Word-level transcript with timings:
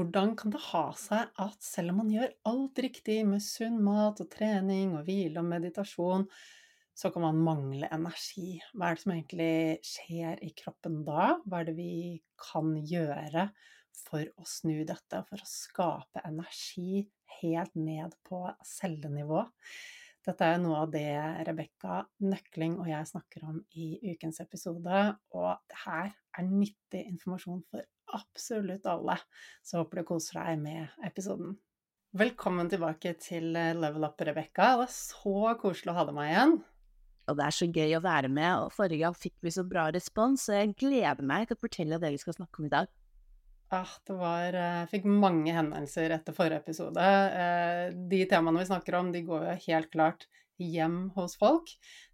Hvordan 0.00 0.30
kan 0.32 0.48
det 0.48 0.62
ha 0.70 0.86
seg 0.96 1.34
at 1.44 1.58
selv 1.60 1.92
om 1.92 1.98
man 2.00 2.12
gjør 2.14 2.30
alt 2.48 2.78
riktig 2.80 3.18
med 3.28 3.42
sunn 3.44 3.74
mat 3.84 4.22
og 4.24 4.30
trening 4.32 4.94
og 4.96 5.02
hvile 5.04 5.42
og 5.42 5.50
meditasjon, 5.50 6.24
så 6.96 7.10
kan 7.12 7.26
man 7.26 7.42
mangle 7.44 7.90
energi? 7.92 8.54
Hva 8.72 8.88
er 8.88 8.96
det 8.96 9.02
som 9.02 9.12
egentlig 9.12 9.58
skjer 9.84 10.40
i 10.46 10.48
kroppen 10.56 11.02
da? 11.04 11.34
Hva 11.44 11.60
er 11.60 11.68
det 11.68 11.76
vi 11.76 12.16
kan 12.40 12.72
gjøre 12.80 13.50
for 14.06 14.24
å 14.24 14.48
snu 14.48 14.78
dette, 14.88 15.20
for 15.28 15.36
å 15.36 15.52
skape 15.52 16.24
energi 16.24 17.04
helt 17.42 17.76
ned 17.76 18.16
på 18.24 18.46
cellenivå? 18.64 19.44
Dette 20.24 20.48
er 20.48 20.64
noe 20.64 20.80
av 20.86 20.96
det 20.96 21.06
Rebekka 21.44 22.06
Nøkling 22.24 22.80
og 22.80 22.88
jeg 22.88 23.12
snakker 23.12 23.44
om 23.52 23.60
i 23.76 23.92
ukens 24.14 24.40
episode, 24.40 25.06
og 25.36 25.76
her 25.84 26.08
er 26.08 26.48
nyttig 26.48 27.04
informasjon 27.04 27.66
for 27.68 27.84
absolutt 28.16 28.86
alle. 28.90 29.16
Så 29.62 29.80
håper 29.80 30.00
du 30.00 30.08
koser 30.08 30.40
deg 30.40 30.62
med 30.62 31.02
episoden. 31.06 31.56
Velkommen 32.10 32.66
tilbake 32.70 33.14
til 33.22 33.54
eh, 33.54 33.74
Level 33.78 34.08
Up, 34.08 34.18
Rebekka. 34.18 34.72
Det 34.80 34.88
er 34.88 34.94
så 34.94 35.54
koselig 35.60 35.92
å 35.92 35.98
ha 36.00 36.06
deg 36.08 36.16
med 36.16 36.30
igjen. 36.32 36.54
Og 37.30 37.36
det 37.38 37.44
er 37.46 37.54
så 37.54 37.68
gøy 37.70 37.94
å 37.94 38.02
være 38.02 38.30
med, 38.32 38.64
og 38.64 38.72
forrige 38.74 39.04
gang 39.04 39.14
fikk 39.14 39.36
vi 39.46 39.52
så 39.54 39.62
bra 39.66 39.84
respons, 39.94 40.48
så 40.48 40.56
jeg 40.56 40.72
gleder 40.80 41.22
meg 41.22 41.46
til 41.46 41.54
å 41.54 41.62
fortelle 41.62 42.00
det 42.02 42.10
vi 42.10 42.18
skal 42.18 42.34
snakke 42.34 42.62
om 42.62 42.66
i 42.66 42.72
dag. 42.72 42.90
Ah, 43.70 43.92
det 44.02 44.16
var 44.18 44.48
Jeg 44.48 44.58
eh, 44.58 44.88
fikk 44.90 45.04
mange 45.06 45.54
henvendelser 45.54 46.10
etter 46.16 46.34
forrige 46.34 46.58
episode. 46.64 47.04
Eh, 47.44 47.94
de 48.10 48.24
temaene 48.26 48.64
vi 48.64 48.70
snakker 48.72 48.98
om, 48.98 49.12
de 49.14 49.22
går 49.28 49.46
jo 49.46 49.58
helt 49.68 49.92
klart 49.94 50.26
hjem 50.64 51.10
hos 51.16 51.36
folk. 51.40 51.70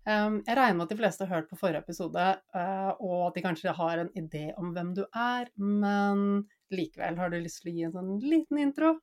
Ehm, 0.06 0.41
jeg 0.47 0.56
regner 0.58 0.78
med 0.78 0.86
at 0.86 0.94
de 0.94 0.98
fleste 1.00 1.27
har 1.27 1.41
hørt 1.41 1.50
på 1.50 1.58
forrige 1.61 1.83
episode, 1.84 2.27
eh, 2.55 2.92
og 3.00 3.28
at 3.28 3.39
de 3.39 3.44
kanskje 3.44 3.75
har 3.77 4.02
en 4.02 4.12
idé 4.19 4.50
om 4.61 4.72
hvem 4.75 4.94
du 4.97 5.05
er, 5.11 5.50
men 5.56 6.47
likevel, 6.70 7.19
har 7.19 7.30
du 7.30 7.39
lyst 7.41 7.62
til 7.62 7.72
å 7.72 7.77
gi 7.77 7.86
en 7.86 7.97
sånn 7.97 8.12
liten 8.22 8.62
intro? 8.62 8.97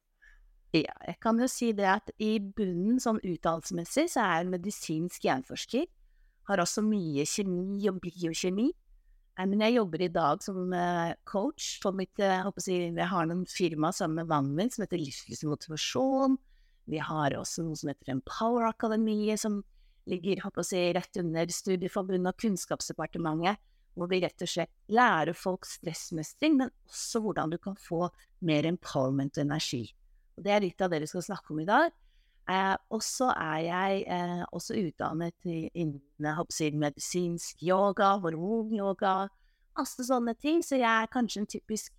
Ja, 0.74 0.96
jeg 1.06 1.20
kan 1.22 1.38
jo 1.38 1.48
si 1.52 1.70
det 1.78 1.86
at 1.86 2.08
i 2.18 2.40
bunnen, 2.42 2.98
sånn 3.02 3.22
utdannelsesmessig, 3.22 4.08
så 4.16 4.24
er 4.24 4.40
jeg 4.42 4.54
medisinsk 4.56 5.28
hjerneforsker. 5.28 5.86
Har 6.50 6.64
også 6.64 6.82
mye 6.84 7.28
kjemi 7.30 7.84
og 7.92 8.00
biokjemi. 8.02 8.72
Eh, 9.38 9.46
men 9.46 9.62
jeg 9.66 9.78
jobber 9.78 10.02
i 10.02 10.12
dag 10.14 10.42
som 10.46 10.74
eh, 10.74 11.14
coach 11.30 11.78
for 11.84 11.96
mitt 11.98 12.18
Jeg, 12.22 12.54
si, 12.62 12.80
jeg 12.90 13.10
har 13.10 13.30
noen 13.30 13.46
firma 13.50 13.94
sammen 13.94 14.24
med 14.24 14.32
mannen 14.34 14.58
min 14.58 14.74
som 14.74 14.86
heter 14.86 15.02
Livslivsmotivasjon. 15.02 16.38
Vi 16.90 17.00
har 17.00 17.36
også 17.38 17.64
noe 17.64 17.80
som 17.80 17.92
heter 17.92 18.12
Empower 18.16 18.68
Akademiet, 18.68 19.40
som 19.40 19.62
ligger 20.10 20.42
si, 20.64 20.82
rett 20.94 21.20
under 21.22 21.48
Studieforbundet 21.48 22.34
og 22.34 22.42
Kunnskapsdepartementet, 22.44 23.62
hvor 23.94 24.10
vi 24.10 24.22
rett 24.24 24.42
og 24.42 24.50
slett 24.50 24.74
lærer 24.92 25.38
folk 25.38 25.68
stressmestring, 25.70 26.58
men 26.60 26.72
også 26.90 27.22
hvordan 27.24 27.54
du 27.54 27.60
kan 27.62 27.78
få 27.80 28.08
mer 28.44 28.66
empowerment 28.68 29.38
og 29.38 29.46
energi. 29.46 29.86
Og 30.38 30.44
det 30.46 30.52
er 30.54 30.66
litt 30.66 30.82
av 30.82 30.92
det 30.92 31.04
vi 31.04 31.12
skal 31.12 31.26
snakke 31.28 31.54
om 31.54 31.62
i 31.62 31.70
dag. 31.70 31.94
Eh, 32.50 32.76
og 32.92 33.04
så 33.06 33.30
er 33.32 33.60
jeg 33.64 34.04
eh, 34.12 34.42
også 34.52 34.76
utdannet 34.82 35.48
innen 35.48 36.42
si, 36.52 36.72
medisinsk 36.76 37.62
yoga, 37.64 38.18
hormonyoga, 38.24 39.30
masse 39.78 40.08
sånne 40.10 40.34
ting. 40.42 40.64
Så 40.66 40.82
jeg 40.82 40.90
er 40.90 41.12
kanskje 41.14 41.44
en 41.44 41.52
typisk 41.54 41.94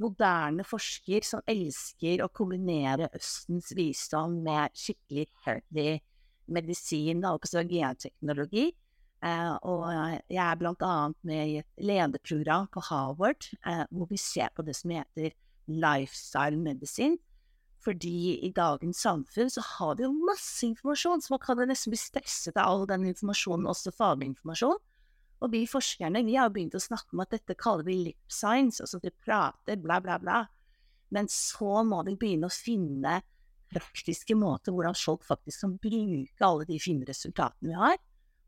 moderne 0.00 0.64
forsker 0.66 1.26
som 1.26 1.44
elsker 1.50 2.24
å 2.24 2.30
kombinere 2.34 3.10
Østens 3.14 3.72
visdom 3.76 4.40
med 4.44 4.74
skikkelig 4.78 5.28
healthy 5.46 6.00
medisin 6.50 7.24
og 7.24 7.44
genteknologi. 7.70 8.72
Uh, 9.24 9.54
og 9.64 9.84
jeg 10.28 10.40
er 10.42 10.58
blant 10.60 10.82
annet 10.84 11.16
med 11.24 11.48
i 11.48 11.60
et 11.62 11.78
lederprogram 11.80 12.66
på 12.68 12.82
Harvard, 12.90 13.46
uh, 13.64 13.86
hvor 13.88 14.10
vi 14.10 14.18
ser 14.20 14.50
på 14.52 14.64
det 14.66 14.74
som 14.76 14.92
heter 14.92 15.32
lifestyle 15.70 16.60
medisin. 16.60 17.16
Fordi 17.84 18.40
i 18.44 18.50
dagens 18.52 19.00
samfunn 19.04 19.50
så 19.52 19.64
har 19.64 19.96
vi 19.96 20.04
jo 20.04 20.12
masse 20.12 20.64
informasjon, 20.66 21.24
så 21.24 21.34
man 21.34 21.40
kan 21.40 21.60
nesten 21.68 21.92
bli 21.92 22.00
stresset 22.00 22.56
av 22.56 22.68
all 22.68 22.86
den 22.88 23.08
informasjonen, 23.08 23.68
også 23.68 23.92
faginformasjon. 23.96 24.80
Og 25.44 25.52
vi 25.52 25.66
forskerne 25.68 26.24
vi 26.24 26.38
har 26.40 26.52
begynt 26.52 26.76
å 26.78 26.80
snakke 26.80 27.12
om 27.12 27.20
at 27.24 27.34
dette 27.34 27.56
kaller 27.60 27.84
vi 27.84 27.98
lip 28.06 28.32
science, 28.32 28.80
altså 28.80 29.00
vi 29.02 29.12
prater, 29.12 29.76
bla, 29.80 30.00
bla, 30.00 30.16
bla. 30.22 30.40
Men 31.12 31.28
så 31.28 31.82
må 31.84 32.00
vi 32.08 32.16
begynne 32.16 32.48
å 32.48 32.54
finne 32.54 33.20
praktiske 33.74 34.36
måter 34.38 34.72
hvordan 34.72 34.96
folk 34.96 35.24
faktisk 35.26 35.64
kan 35.64 35.76
bruke 35.82 36.46
alle 36.46 36.66
de 36.68 36.80
fine 36.80 37.06
resultatene 37.08 37.72
vi 37.72 37.78
har. 37.78 38.00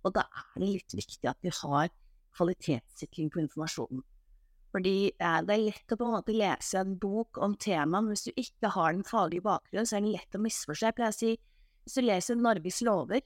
Og 0.06 0.14
da 0.16 0.24
er 0.30 0.62
det 0.62 0.72
litt 0.72 0.96
viktig 0.96 1.28
at 1.28 1.40
vi 1.44 1.52
har 1.52 1.90
kvalitetssikring 2.36 3.32
på 3.32 3.42
informasjonen. 3.44 4.04
Fordi 4.74 4.96
eh, 5.08 5.38
det 5.46 5.54
er 5.54 5.64
lett 5.64 5.92
å 5.94 5.96
på 5.98 6.06
en 6.06 6.16
måte 6.18 6.34
lese 6.36 6.80
en 6.80 6.96
bok 7.00 7.40
om 7.42 7.54
temaet, 7.56 8.04
men 8.04 8.12
hvis 8.12 8.26
du 8.28 8.40
ikke 8.40 8.72
har 8.74 8.92
den 8.92 9.06
faglige 9.08 9.46
bakgrunnen, 9.46 9.88
så 9.88 9.98
er 9.98 10.04
det 10.04 10.16
lett 10.18 10.36
å 10.36 10.42
misforstå. 10.42 10.90
Jeg 10.90 10.98
pleier 10.98 11.14
å 11.14 11.16
si 11.16 11.32
hvis 11.86 11.96
du 11.96 12.02
leser 12.04 12.38
Norges 12.40 12.82
lover, 12.84 13.22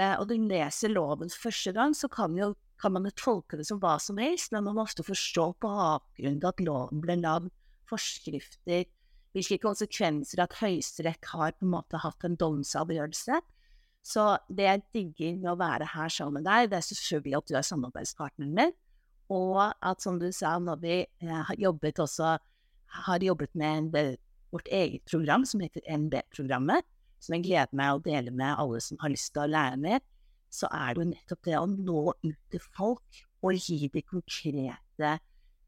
eh, 0.00 0.14
og 0.14 0.28
du 0.30 0.36
leser 0.38 0.92
loven 0.94 1.32
første 1.32 1.74
gang, 1.76 1.96
så 1.96 2.08
kan, 2.12 2.36
jo, 2.38 2.54
kan 2.80 2.94
man 2.94 3.08
tolke 3.16 3.58
det 3.60 3.66
som 3.68 3.80
hva 3.82 3.96
som 4.02 4.18
helst, 4.20 4.52
men 4.54 4.64
man 4.66 4.78
må 4.78 4.86
ofte 4.86 5.04
forstå 5.06 5.46
på 5.62 5.70
avgrunnen 5.70 6.46
at 6.48 6.62
loven 6.64 7.02
ble 7.04 7.18
lagd, 7.20 7.50
forskrifter, 7.90 8.86
hvilke 9.34 9.58
konsekvenser 9.62 10.42
at 10.44 10.56
Høyesterett 10.60 11.26
har 11.32 11.56
på 11.58 11.66
en 11.66 11.72
måte 11.74 12.00
hatt 12.02 12.26
en 12.26 12.38
domsavgjørelse. 12.38 13.40
Så 14.06 14.26
det 14.48 14.66
jeg 14.66 14.84
digger 14.96 15.40
med 15.42 15.50
å 15.52 15.58
være 15.60 15.90
her 15.92 16.12
sammen 16.12 16.40
med 16.40 16.48
deg, 16.48 16.70
det 16.70 16.78
er 16.78 16.86
selvfølgelig 16.86 17.36
at 17.38 17.50
du 17.50 17.56
er 17.58 17.66
samarbeidspartneren 17.68 18.54
min, 18.56 18.72
og 19.30 19.60
at 19.86 20.02
som 20.02 20.18
du 20.18 20.30
sa, 20.34 20.56
når 20.58 20.80
vi 20.82 20.94
har 21.28 21.58
jobbet 21.58 22.00
også 22.02 22.38
har 22.90 23.22
jobbet 23.22 23.52
med 23.54 23.92
vårt 24.50 24.70
eget 24.72 25.04
program 25.06 25.44
som 25.46 25.60
heter 25.62 25.84
NB-programmet, 25.86 26.86
som 27.20 27.36
jeg 27.36 27.44
gleder 27.46 27.76
meg 27.76 27.94
å 27.94 28.02
dele 28.02 28.32
med 28.34 28.56
alle 28.58 28.80
som 28.82 28.98
har 29.02 29.12
lyst 29.12 29.30
til 29.34 29.44
å 29.44 29.50
lære 29.52 29.78
mer, 29.78 30.00
så 30.50 30.68
er 30.74 30.94
det 30.94 31.02
jo 31.04 31.10
nettopp 31.12 31.42
det 31.46 31.58
å 31.58 31.66
nå 31.70 32.04
ut 32.12 32.40
til 32.52 32.64
folk 32.76 33.20
og 33.40 33.56
gi 33.56 33.88
de 33.92 34.02
konkrete 34.04 35.12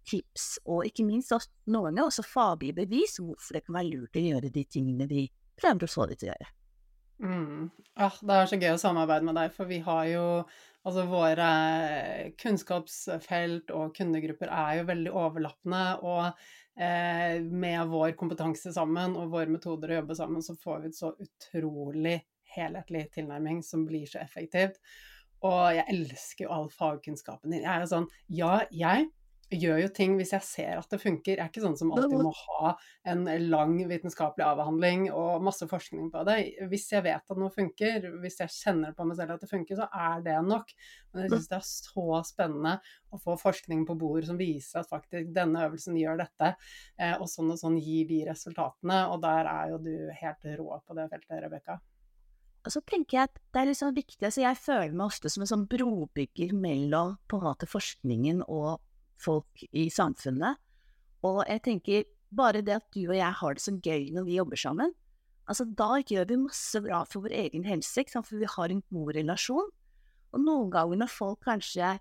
tips, 0.09 0.47
og 0.67 0.89
ikke 0.89 1.07
minst 1.07 1.33
at 1.35 1.47
noen 1.71 1.93
ganger 1.93 2.09
også 2.09 2.25
faglige 2.27 2.81
bevis 2.83 3.21
hvorfor 3.23 3.57
det 3.57 3.63
kan 3.67 3.79
være 3.79 3.93
lurt 3.93 4.19
å 4.19 4.25
gjøre 4.27 4.51
de 4.53 4.65
tingene 4.67 5.07
vi 5.11 5.29
prøver 5.59 5.87
å 5.87 5.93
få 5.93 6.09
de 6.11 6.19
til 6.19 6.29
å 6.29 6.33
gjøre. 6.33 6.51
Mm. 7.23 7.71
Ah, 8.03 8.17
det 8.19 8.35
er 8.35 8.49
så 8.51 8.59
gøy 8.59 8.73
å 8.75 8.83
samarbeide 8.83 9.29
med 9.29 9.39
deg, 9.39 9.53
for 9.55 9.71
vi 9.71 9.79
har 9.87 10.07
jo 10.11 10.27
Altså 10.83 11.05
våre 11.07 11.49
kunnskapsfelt 12.43 13.71
og 13.71 13.93
kundegrupper 13.95 14.51
er 14.51 14.81
jo 14.81 14.87
veldig 14.89 15.13
overlappende, 15.15 15.83
og 16.03 16.25
eh, 16.75 17.39
med 17.39 17.93
vår 17.93 18.17
kompetanse 18.19 18.73
sammen 18.75 19.15
og 19.15 19.31
våre 19.31 19.53
metoder 19.53 19.93
å 19.93 20.01
jobbe 20.01 20.17
sammen, 20.19 20.43
så 20.43 20.57
får 20.59 20.83
vi 20.83 20.91
et 20.91 20.99
så 20.99 21.13
utrolig 21.23 22.17
helhetlig 22.57 23.09
tilnærming 23.17 23.63
som 23.67 23.87
blir 23.89 24.07
så 24.11 24.23
effektivt. 24.23 24.79
Og 25.43 25.75
jeg 25.75 25.89
elsker 25.91 26.47
jo 26.47 26.53
all 26.55 26.71
fagkunnskapen 26.71 27.51
din. 27.51 27.65
Jeg 27.65 27.73
er 27.75 27.91
sånn 27.91 28.09
Ja, 28.31 28.61
jeg 28.71 29.11
gjør 29.53 29.81
jo 29.83 29.89
ting 29.95 30.15
hvis 30.19 30.33
jeg 30.35 30.45
ser 30.47 30.79
at 30.81 30.93
det 30.93 31.01
funker. 31.03 31.35
Jeg 31.35 31.43
er 31.43 31.51
ikke 31.51 31.65
sånn 31.65 31.77
som 31.79 31.93
alltid 31.95 32.23
må 32.25 32.33
ha 32.37 32.73
en 33.13 33.25
lang 33.51 33.75
vitenskapelig 33.91 34.45
avhandling 34.47 35.07
og 35.11 35.45
masse 35.45 35.67
forskning 35.69 36.11
på 36.13 36.25
det. 36.29 36.39
Hvis 36.71 36.89
jeg 36.95 37.05
vet 37.07 37.21
at 37.21 37.41
noe 37.41 37.53
funker, 37.53 38.09
hvis 38.23 38.41
jeg 38.43 38.55
kjenner 38.55 38.97
på 38.97 39.07
meg 39.09 39.19
selv 39.19 39.37
at 39.37 39.45
det 39.45 39.51
funker, 39.51 39.79
så 39.79 39.89
er 39.93 40.25
det 40.25 40.39
nok. 40.47 40.73
Men 41.13 41.27
jeg 41.27 41.35
syns 41.35 41.51
det 41.53 41.59
er 41.59 41.69
så 41.69 42.23
spennende 42.29 42.77
å 43.13 43.21
få 43.23 43.37
forskning 43.41 43.87
på 43.89 43.99
bord 44.01 44.27
som 44.29 44.41
viser 44.41 44.83
at 44.83 44.93
faktisk 44.93 45.33
denne 45.37 45.67
øvelsen 45.67 45.99
gjør 46.01 46.23
dette, 46.25 46.55
eh, 46.99 47.17
og 47.19 47.29
sånn 47.31 47.53
og 47.53 47.61
sånn 47.61 47.81
gir 47.83 48.09
de 48.09 48.23
resultatene. 48.31 49.05
Og 49.13 49.21
der 49.25 49.51
er 49.53 49.75
jo 49.75 49.83
du 49.85 49.95
helt 50.23 50.53
rå 50.63 50.81
på 50.87 50.97
det 50.99 51.11
feltet, 51.13 51.43
Rebekka. 51.45 51.81
Og 52.63 52.75
så 52.75 52.83
tenker 52.87 53.17
jeg 53.17 53.29
at 53.31 53.39
det 53.55 53.61
er 53.61 53.69
liksom 53.73 53.95
viktig, 53.97 54.23
altså 54.23 54.45
Jeg 54.45 54.59
føler 54.63 54.95
meg 54.95 55.09
ofte 55.09 55.31
som 55.33 55.43
en 55.43 55.51
sånn 55.51 55.69
brobygger 55.71 56.55
mellom 56.55 57.17
på 57.29 57.41
en 57.41 57.47
måte 57.49 57.67
forskningen 57.67 58.45
og 58.47 58.79
folk 59.23 59.65
i 59.73 59.89
samfunnet. 59.91 60.61
Og 61.27 61.43
jeg 61.49 61.63
tenker 61.67 62.05
bare 62.33 62.63
det 62.65 62.79
at 62.79 62.87
du 62.95 63.05
og 63.09 63.17
jeg 63.19 63.39
har 63.43 63.57
det 63.59 63.63
så 63.63 63.75
gøy 63.75 64.11
når 64.15 64.29
vi 64.29 64.39
jobber 64.39 64.61
sammen, 64.63 64.95
Altså, 65.51 65.67
da 65.67 65.99
gjør 65.99 66.29
vi 66.31 66.39
masse 66.45 66.81
bra 66.85 67.03
for 67.09 67.27
vår 67.27 67.35
egen 67.35 67.67
helse, 67.67 68.05
for 68.15 68.39
vi 68.39 68.49
har 68.49 68.71
en 68.71 68.83
god 68.95 69.17
relasjon. 69.19 69.71
Og 70.33 70.41
noen 70.41 70.71
ganger 70.73 71.03
når 71.03 71.11
folk 71.13 71.43
kanskje 71.45 71.97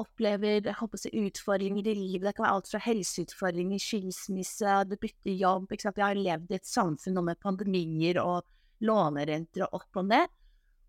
opplever 0.00 0.62
jeg 0.64 0.76
håper 0.78 1.02
utfordringer 1.26 1.90
i 1.90 1.96
livet, 1.98 2.28
det 2.28 2.34
kan 2.36 2.46
være 2.46 2.54
alt 2.56 2.70
fra 2.70 2.80
helseutfordringer, 2.80 3.82
skilsmisse, 3.82 4.76
du 4.88 4.96
bytter 4.96 5.34
jobb? 5.34 5.66
Vi 5.68 6.00
har 6.00 6.16
levd 6.16 6.54
i 6.54 6.56
et 6.56 6.68
samfunn 6.68 7.20
med 7.26 7.42
pandemier 7.42 8.22
og 8.22 8.46
lånerenter 8.84 9.66
og 9.66 9.80
opp 9.80 10.00
og 10.00 10.08
ned. 10.10 10.30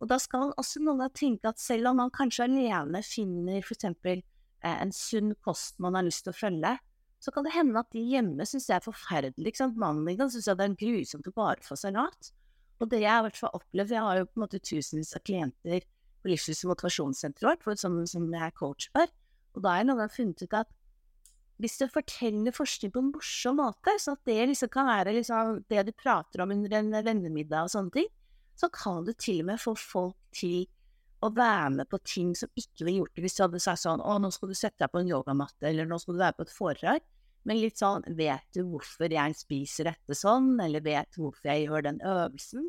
Og 0.01 0.09
da 0.09 0.17
skal 0.21 0.53
også 0.57 0.81
noen 0.81 1.03
tenke 1.13 1.51
at 1.51 1.61
selv 1.61 1.91
om 1.91 1.99
man 2.01 2.13
kanskje 2.13 2.47
alene 2.47 3.03
finner 3.05 3.61
for 3.61 3.77
eksempel 3.77 4.21
eh, 4.21 4.77
en 4.77 4.93
sunn 4.95 5.35
kost 5.45 5.77
man 5.83 5.97
har 5.97 6.07
lyst 6.07 6.25
til 6.25 6.33
å 6.33 6.39
følge, 6.39 6.73
så 7.21 7.33
kan 7.33 7.45
det 7.45 7.53
hende 7.53 7.77
at 7.77 7.91
de 7.93 8.01
hjemme 8.01 8.45
syns 8.49 8.65
det 8.65 8.79
er 8.79 8.85
forferdelig. 8.87 9.53
ikke? 9.53 9.69
Mannen 9.77 10.07
din 10.09 10.17
kan 10.17 10.31
synes 10.33 10.49
det 10.49 10.65
er 10.65 10.77
grusomt 10.79 11.29
å 11.29 11.35
bare 11.37 11.61
få 11.61 11.77
salat. 11.77 12.31
Og 12.81 12.89
det 12.89 13.03
jeg 13.03 13.13
i 13.13 13.25
hvert 13.27 13.37
fall 13.37 13.53
opplevd, 13.53 13.93
jeg 13.93 14.01
har 14.07 14.17
jo 14.17 14.25
på 14.25 14.39
en 14.39 14.43
måte 14.47 14.61
tusenvis 14.65 15.13
av 15.13 15.21
klienter 15.21 15.85
på 16.21 16.31
Livslyst 16.31 16.65
motivasjonssenteret 16.69 17.65
vårt, 17.67 17.77
som, 17.77 17.99
som 18.09 18.25
jeg 18.25 18.41
er 18.47 18.55
coach 18.57 18.89
for, 18.93 19.09
og 19.53 19.61
da 19.61 19.73
har 19.73 19.81
jeg 19.81 19.89
noen 19.89 20.01
gang 20.01 20.13
funnet 20.13 20.41
ut 20.41 20.57
at 20.57 20.73
hvis 21.61 21.77
du 21.77 21.85
forteller 21.91 22.55
forskning 22.55 22.91
på 22.93 23.01
en 23.03 23.11
morsom 23.13 23.59
måte, 23.61 23.93
så 24.01 24.15
at 24.17 24.25
det 24.27 24.49
liksom 24.49 24.71
kan 24.73 24.89
være 24.89 25.13
liksom 25.15 25.61
det 25.69 25.85
du 25.87 25.93
prater 25.93 26.43
om 26.43 26.53
under 26.55 26.77
en 26.79 26.91
vennemiddag 27.05 27.67
og 27.67 27.73
sånne 27.73 27.95
ting, 27.95 28.09
så 28.57 28.69
kan 28.73 29.05
du 29.05 29.13
til 29.13 29.43
og 29.43 29.51
med 29.51 29.61
få 29.61 29.75
folk 29.77 30.17
til 30.35 30.65
å 31.21 31.29
være 31.33 31.69
med 31.77 31.89
på 31.89 31.99
ting 32.07 32.33
som 32.37 32.49
ikke 32.57 32.85
ville 32.85 33.03
gjort 33.03 33.15
det 33.15 33.23
hvis 33.25 33.37
du 33.37 33.43
hadde 33.45 33.61
sagt 33.61 33.83
sånn 33.83 34.01
å, 34.01 34.17
nå 34.21 34.31
skal 34.33 34.51
du 34.51 34.57
sette 34.57 34.81
deg 34.81 34.91
på 34.93 35.01
en 35.01 35.11
yogamatte, 35.11 35.67
eller 35.69 35.89
nå 35.89 35.99
skal 36.01 36.17
du 36.17 36.23
være 36.23 36.37
på 36.39 36.47
et 36.47 36.55
foredrag. 36.55 37.09
Men 37.49 37.57
litt 37.57 37.81
sånn, 37.81 38.05
vet 38.17 38.45
du 38.53 38.61
hvorfor 38.69 39.13
jeg 39.13 39.37
spiser 39.37 39.89
dette 39.89 40.17
sånn, 40.17 40.53
eller 40.61 40.83
vet 40.85 41.17
hvorfor 41.17 41.49
jeg 41.49 41.65
gjør 41.65 41.87
den 41.87 42.01
øvelsen? 42.05 42.67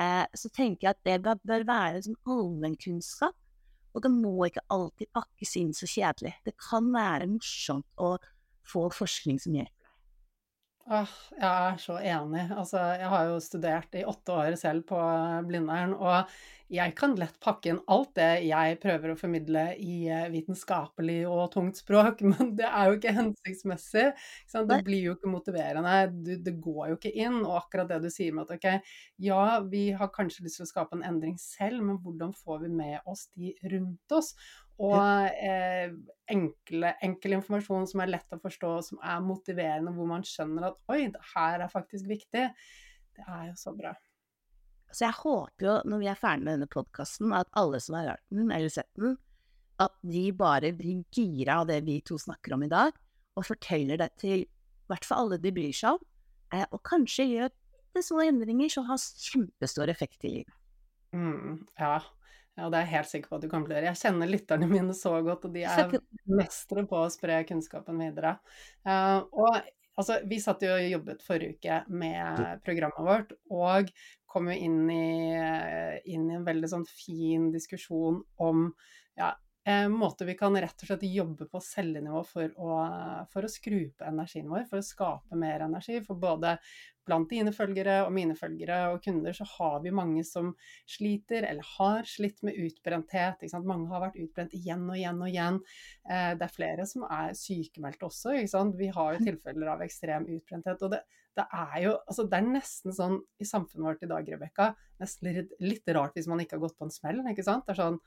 Eh, 0.00 0.24
så 0.36 0.50
tenker 0.52 0.88
jeg 0.88 0.96
at 0.96 1.06
det 1.08 1.36
bør, 1.44 1.64
være 1.68 2.02
sånn 2.04 2.18
allmennkunnskap. 2.28 3.36
Og 3.94 4.04
det 4.04 4.10
må 4.14 4.34
ikke 4.46 4.62
alltid 4.70 5.10
pakkes 5.16 5.56
inn 5.58 5.72
så 5.76 5.88
kjedelig. 5.90 6.36
Det 6.46 6.54
kan 6.60 6.90
være 6.94 7.28
morsomt 7.30 7.88
å 7.98 8.16
få 8.66 8.86
forskning 8.94 9.40
som 9.42 9.56
hjelper. 9.58 9.79
Åh, 10.88 11.10
jeg 11.36 11.46
er 11.46 11.76
så 11.78 11.98
enig. 12.00 12.46
Altså, 12.56 12.80
jeg 12.98 13.10
har 13.12 13.26
jo 13.28 13.42
studert 13.44 13.92
i 13.94 14.06
åtte 14.08 14.32
år 14.32 14.56
selv 14.58 14.86
på 14.88 15.00
Blindern, 15.46 15.92
og 15.94 16.30
jeg 16.70 16.94
kan 16.98 17.16
lett 17.18 17.34
pakke 17.42 17.72
inn 17.72 17.80
alt 17.90 18.12
det 18.14 18.44
jeg 18.46 18.78
prøver 18.82 19.12
å 19.12 19.18
formidle 19.18 19.64
i 19.82 20.06
eh, 20.06 20.28
vitenskapelig 20.30 21.24
og 21.26 21.48
tungt 21.54 21.80
språk, 21.82 22.22
men 22.30 22.54
det 22.58 22.66
er 22.68 22.88
jo 22.88 22.98
ikke 22.98 23.14
hensiktsmessig. 23.16 24.06
Ikke 24.46 24.64
det 24.70 24.80
blir 24.86 25.04
jo 25.08 25.16
ikke 25.18 25.32
motiverende. 25.34 25.96
det 26.46 26.56
går 26.62 26.92
jo 26.92 26.98
ikke 26.98 27.14
inn. 27.26 27.40
Og 27.42 27.58
akkurat 27.60 27.90
det 27.90 28.00
du 28.06 28.10
sier 28.10 28.34
med 28.34 28.46
at 28.48 28.56
ok, 28.56 28.94
ja, 29.26 29.44
vi 29.70 29.84
har 29.98 30.14
kanskje 30.14 30.46
lyst 30.46 30.62
til 30.62 30.68
å 30.68 30.72
skape 30.72 30.98
en 30.98 31.06
endring 31.06 31.36
selv, 31.42 31.82
men 31.84 32.00
hvordan 32.02 32.34
får 32.38 32.64
vi 32.64 32.72
med 32.82 32.98
oss 33.10 33.28
de 33.34 33.54
rundt 33.74 34.16
oss? 34.16 34.32
Og 34.80 35.40
eh, 35.44 35.90
enkle, 36.32 36.94
enkel 37.04 37.36
informasjon 37.36 37.88
som 37.90 38.00
er 38.00 38.14
lett 38.14 38.36
å 38.36 38.40
forstå, 38.40 38.70
som 38.86 39.00
er 39.04 39.24
motiverende, 39.24 39.92
hvor 39.96 40.08
man 40.08 40.24
skjønner 40.24 40.70
at 40.70 40.78
oi, 40.92 41.02
det 41.12 41.20
her 41.34 41.66
er 41.66 41.72
faktisk 41.72 42.08
viktig. 42.08 42.46
Det 43.16 43.26
er 43.26 43.50
jo 43.50 43.58
så 43.60 43.74
bra. 43.76 43.92
Så 44.90 45.04
jeg 45.04 45.18
håper 45.20 45.66
jo, 45.66 45.74
når 45.86 46.00
vi 46.02 46.08
er 46.10 46.18
ferdig 46.18 46.46
med 46.46 46.56
denne 46.56 46.70
podkasten, 46.70 47.34
at 47.36 47.50
alle 47.58 47.78
som 47.82 47.98
har 47.98 48.14
hørt 48.14 48.24
den 48.32 48.48
eller 48.50 48.72
sett 48.72 48.88
den, 48.98 49.18
at 49.80 49.94
de 50.04 50.24
bare 50.36 50.72
blir 50.76 51.04
gira 51.14 51.60
av 51.60 51.68
det 51.70 51.78
vi 51.86 52.00
to 52.04 52.18
snakker 52.20 52.56
om 52.56 52.64
i 52.66 52.72
dag, 52.72 52.96
og 53.38 53.46
forteller 53.46 54.00
det 54.00 54.10
til 54.20 54.42
i 54.42 54.48
hvert 54.90 55.06
fall 55.06 55.26
alle 55.26 55.38
de 55.40 55.52
bryr 55.54 55.76
seg 55.76 55.98
om, 55.98 56.06
eh, 56.56 56.66
og 56.72 56.82
kanskje 56.88 57.28
gjør 57.28 57.52
det 57.94 58.02
små 58.06 58.24
endringer 58.24 58.72
som 58.72 58.88
har 58.88 58.98
kjempestor 58.98 59.92
effekt 59.92 60.26
i 60.26 60.32
livet. 60.40 60.56
Mm, 61.14 61.62
ja, 61.78 61.98
ja, 62.58 62.68
det 62.68 62.76
er 62.76 62.84
jeg 62.84 62.92
helt 62.94 63.10
sikker 63.10 63.30
på 63.30 63.38
at 63.38 63.44
du 63.44 63.50
kan 63.52 63.64
bli. 63.66 63.76
Jeg 63.86 63.98
kjenner 64.00 64.30
lytterne 64.30 64.68
mine 64.70 64.94
så 64.96 65.12
godt, 65.24 65.46
og 65.48 65.54
de 65.54 65.66
er 65.68 65.92
mestere 66.28 66.86
på 66.88 66.98
å 66.98 67.10
spre 67.12 67.42
kunnskapen 67.48 68.00
videre. 68.02 68.36
Uh, 68.86 69.22
og 69.30 69.60
altså, 70.00 70.20
vi 70.28 70.40
satt 70.42 70.64
jo 70.66 70.72
og 70.74 70.88
jobbet 70.88 71.22
forrige 71.24 71.56
uke 71.56 71.82
med 71.92 72.64
programmet 72.66 73.06
vårt, 73.06 73.36
og 73.52 73.92
kom 74.30 74.50
jo 74.50 74.56
inn 74.56 74.82
i, 74.94 75.36
inn 76.14 76.28
i 76.30 76.36
en 76.38 76.46
veldig 76.46 76.70
sånn 76.70 76.86
fin 76.86 77.48
diskusjon 77.54 78.20
om 78.44 78.68
ja, 79.18 79.32
eh, 79.66 79.88
måter 79.90 80.28
vi 80.28 80.36
kan 80.38 80.54
rett 80.54 80.84
og 80.84 80.86
slett 80.90 81.02
jobbe 81.10 81.48
på 81.50 81.62
cellenivå 81.64 82.22
for 82.28 82.54
å, 82.54 82.76
for 83.32 83.46
å 83.46 83.50
skru 83.50 83.82
på 83.90 84.06
energien 84.06 84.48
vår, 84.50 84.68
for 84.70 84.80
å 84.80 84.86
skape 84.86 85.38
mer 85.38 85.66
energi. 85.66 85.98
For 86.06 86.20
både 86.20 86.56
blant 87.10 87.30
dine 87.30 87.52
følgere 87.54 88.00
og 88.06 88.12
mine 88.14 88.36
følgere 88.38 88.80
og 88.94 89.02
kunder 89.04 89.34
så 89.36 89.46
har 89.56 89.80
vi 89.82 89.92
mange 89.94 90.22
som 90.26 90.52
sliter 90.88 91.48
eller 91.48 91.66
har 91.76 92.06
slitt 92.08 92.44
med 92.46 92.58
utbrenthet. 92.58 93.42
Mange 93.66 93.90
har 93.90 94.04
vært 94.06 94.20
utbrent 94.22 94.54
igjen 94.56 94.86
og 94.86 94.98
igjen 94.98 95.18
og 95.18 95.30
igjen. 95.30 95.58
Eh, 96.06 96.32
det 96.38 96.46
er 96.46 96.54
flere 96.54 96.86
som 96.88 97.06
er 97.08 97.34
sykemeldte 97.38 98.06
også. 98.06 98.36
Vi 98.78 98.92
har 98.94 99.16
jo 99.16 99.26
tilfeller 99.26 99.74
av 99.74 99.82
ekstrem 99.86 100.28
utbrenthet. 100.30 100.86
og 100.86 100.94
det, 100.94 101.02
det 101.38 101.46
er 101.50 101.76
jo 101.84 101.92
altså 101.98 102.26
det 102.30 102.38
er 102.38 102.48
nesten 102.54 102.94
sånn 102.94 103.20
i 103.40 103.48
samfunnet 103.48 103.86
vårt 103.86 104.06
i 104.06 104.10
dag, 104.10 104.32
Rebekka, 104.34 104.72
nesten 105.02 105.30
litt, 105.30 105.54
litt, 105.62 105.94
rart 105.96 106.16
hvis 106.18 106.30
man 106.30 106.42
ikke 106.42 106.58
har 106.58 106.66
gått 106.66 106.78
på 106.78 106.88
en 106.88 106.94
smell. 106.94 107.22
ikke 107.32 107.46
sant? 107.46 107.66
Det 107.66 107.76
er 107.76 107.84
sånn 107.84 108.02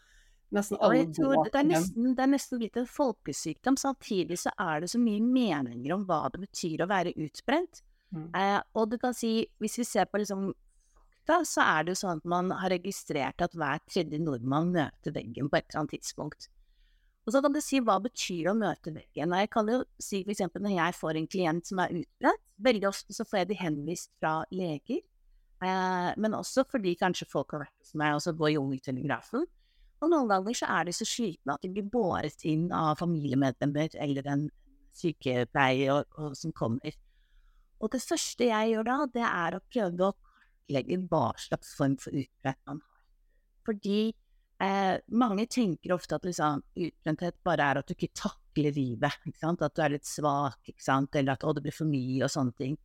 Nesten 0.54 0.78
alle 0.86 1.08
tror 1.10 1.48
det, 1.48 1.56
er 1.58 1.66
nesten, 1.66 2.12
det 2.14 2.22
er 2.22 2.30
nesten 2.30 2.60
blitt 2.62 2.76
en 2.78 2.86
folkesykdom. 2.86 3.78
Samtidig 3.80 4.38
så 4.38 4.52
er 4.62 4.84
det 4.84 4.92
så 4.92 5.00
mye 5.02 5.24
meninger 5.24 5.96
om 5.96 6.04
hva 6.06 6.28
det 6.30 6.44
betyr 6.44 6.84
å 6.84 6.90
være 6.92 7.16
utbrent. 7.26 7.82
Mm. 8.14 8.28
Eh, 8.38 8.60
og 8.78 8.92
du 8.92 9.00
kan 9.02 9.16
si, 9.18 9.48
hvis 9.64 9.80
vi 9.82 9.88
ser 9.90 10.06
på 10.10 10.22
liksom 10.22 10.52
fakta, 11.24 11.46
så 11.46 11.62
er 11.62 11.84
det 11.84 11.94
jo 11.94 12.02
sånn 12.04 12.20
at 12.20 12.26
man 12.26 12.52
har 12.52 12.70
registrert 12.70 13.42
at 13.42 13.54
hver 13.56 13.80
tredje 13.90 14.20
nordmann 14.20 14.72
møter 14.74 15.12
veggen 15.16 15.50
på 15.50 15.58
et 15.58 15.66
eller 15.70 15.84
annet 15.84 15.96
tidspunkt. 15.98 16.50
Og 17.26 17.32
så 17.32 17.42
kan 17.42 17.54
du 17.54 17.62
si 17.64 17.80
hva 17.80 18.02
betyr 18.04 18.50
å 18.52 18.58
møte 18.58 18.92
veggen. 18.92 19.32
Jeg 19.32 19.50
kan 19.50 19.68
jo 19.72 19.84
si 20.02 20.26
eksempel 20.28 20.62
når 20.62 20.76
jeg 20.76 20.96
får 20.98 21.16
en 21.16 21.28
klient 21.28 21.68
som 21.68 21.80
er 21.80 21.96
utbredt, 22.02 22.42
veldig 22.64 22.88
ofte 22.90 23.16
så 23.16 23.24
får 23.26 23.40
jeg 23.40 23.50
de 23.50 23.60
henvist 23.62 24.12
fra 24.20 24.44
leger, 24.52 25.00
eh, 25.64 26.12
men 26.18 26.36
også 26.36 26.66
fordi 26.70 26.98
kanskje 27.00 27.30
folk 27.32 27.56
har 27.56 27.64
vært 27.64 27.78
hos 27.80 27.96
meg 27.96 28.18
og 28.18 28.26
så 28.26 28.36
går 28.36 28.58
Jungeltelegrafen. 28.58 29.48
Og 30.04 30.12
noen 30.12 30.28
ganger 30.28 30.58
så 30.60 30.68
er 30.68 30.90
de 30.90 30.96
så 30.98 31.08
slitne 31.08 31.56
at 31.56 31.64
de 31.64 31.72
blir 31.72 31.88
båret 31.88 32.44
inn 32.44 32.68
av 32.76 33.00
familiemedlemmer 33.00 33.96
eller 34.04 34.28
en 34.28 34.50
sykepleier 34.94 36.04
som 36.36 36.52
kommer. 36.52 36.92
Og 37.84 37.92
det 37.92 38.00
første 38.00 38.48
jeg 38.48 38.74
gjør 38.74 38.88
da, 38.88 38.98
det 39.12 39.24
er 39.28 39.58
å 39.58 39.64
prøve 39.68 40.08
å 40.08 40.16
kartlegge 40.16 41.00
hva 41.12 41.26
slags 41.40 41.74
form 41.78 41.98
for 42.00 42.16
utbrent 42.16 42.62
man 42.70 42.80
har. 42.80 43.02
Fordi 43.68 44.00
eh, 44.64 44.96
mange 45.12 45.48
tenker 45.52 45.96
ofte 45.96 46.16
at 46.16 46.28
liksom, 46.28 46.64
utbrenthet 46.88 47.42
bare 47.44 47.68
er 47.68 47.82
at 47.82 47.92
du 47.92 47.96
ikke 47.98 48.14
takler 48.16 48.72
livet. 48.76 49.20
Ikke? 49.28 49.52
At 49.52 49.76
du 49.76 49.84
er 49.84 49.96
litt 49.98 50.08
svak, 50.08 50.72
eller 50.72 51.36
at 51.36 51.46
det 51.58 51.66
blir 51.66 51.76
for 51.76 51.90
mye 51.90 52.24
og 52.24 52.32
sånne 52.32 52.58
ting. 52.60 52.80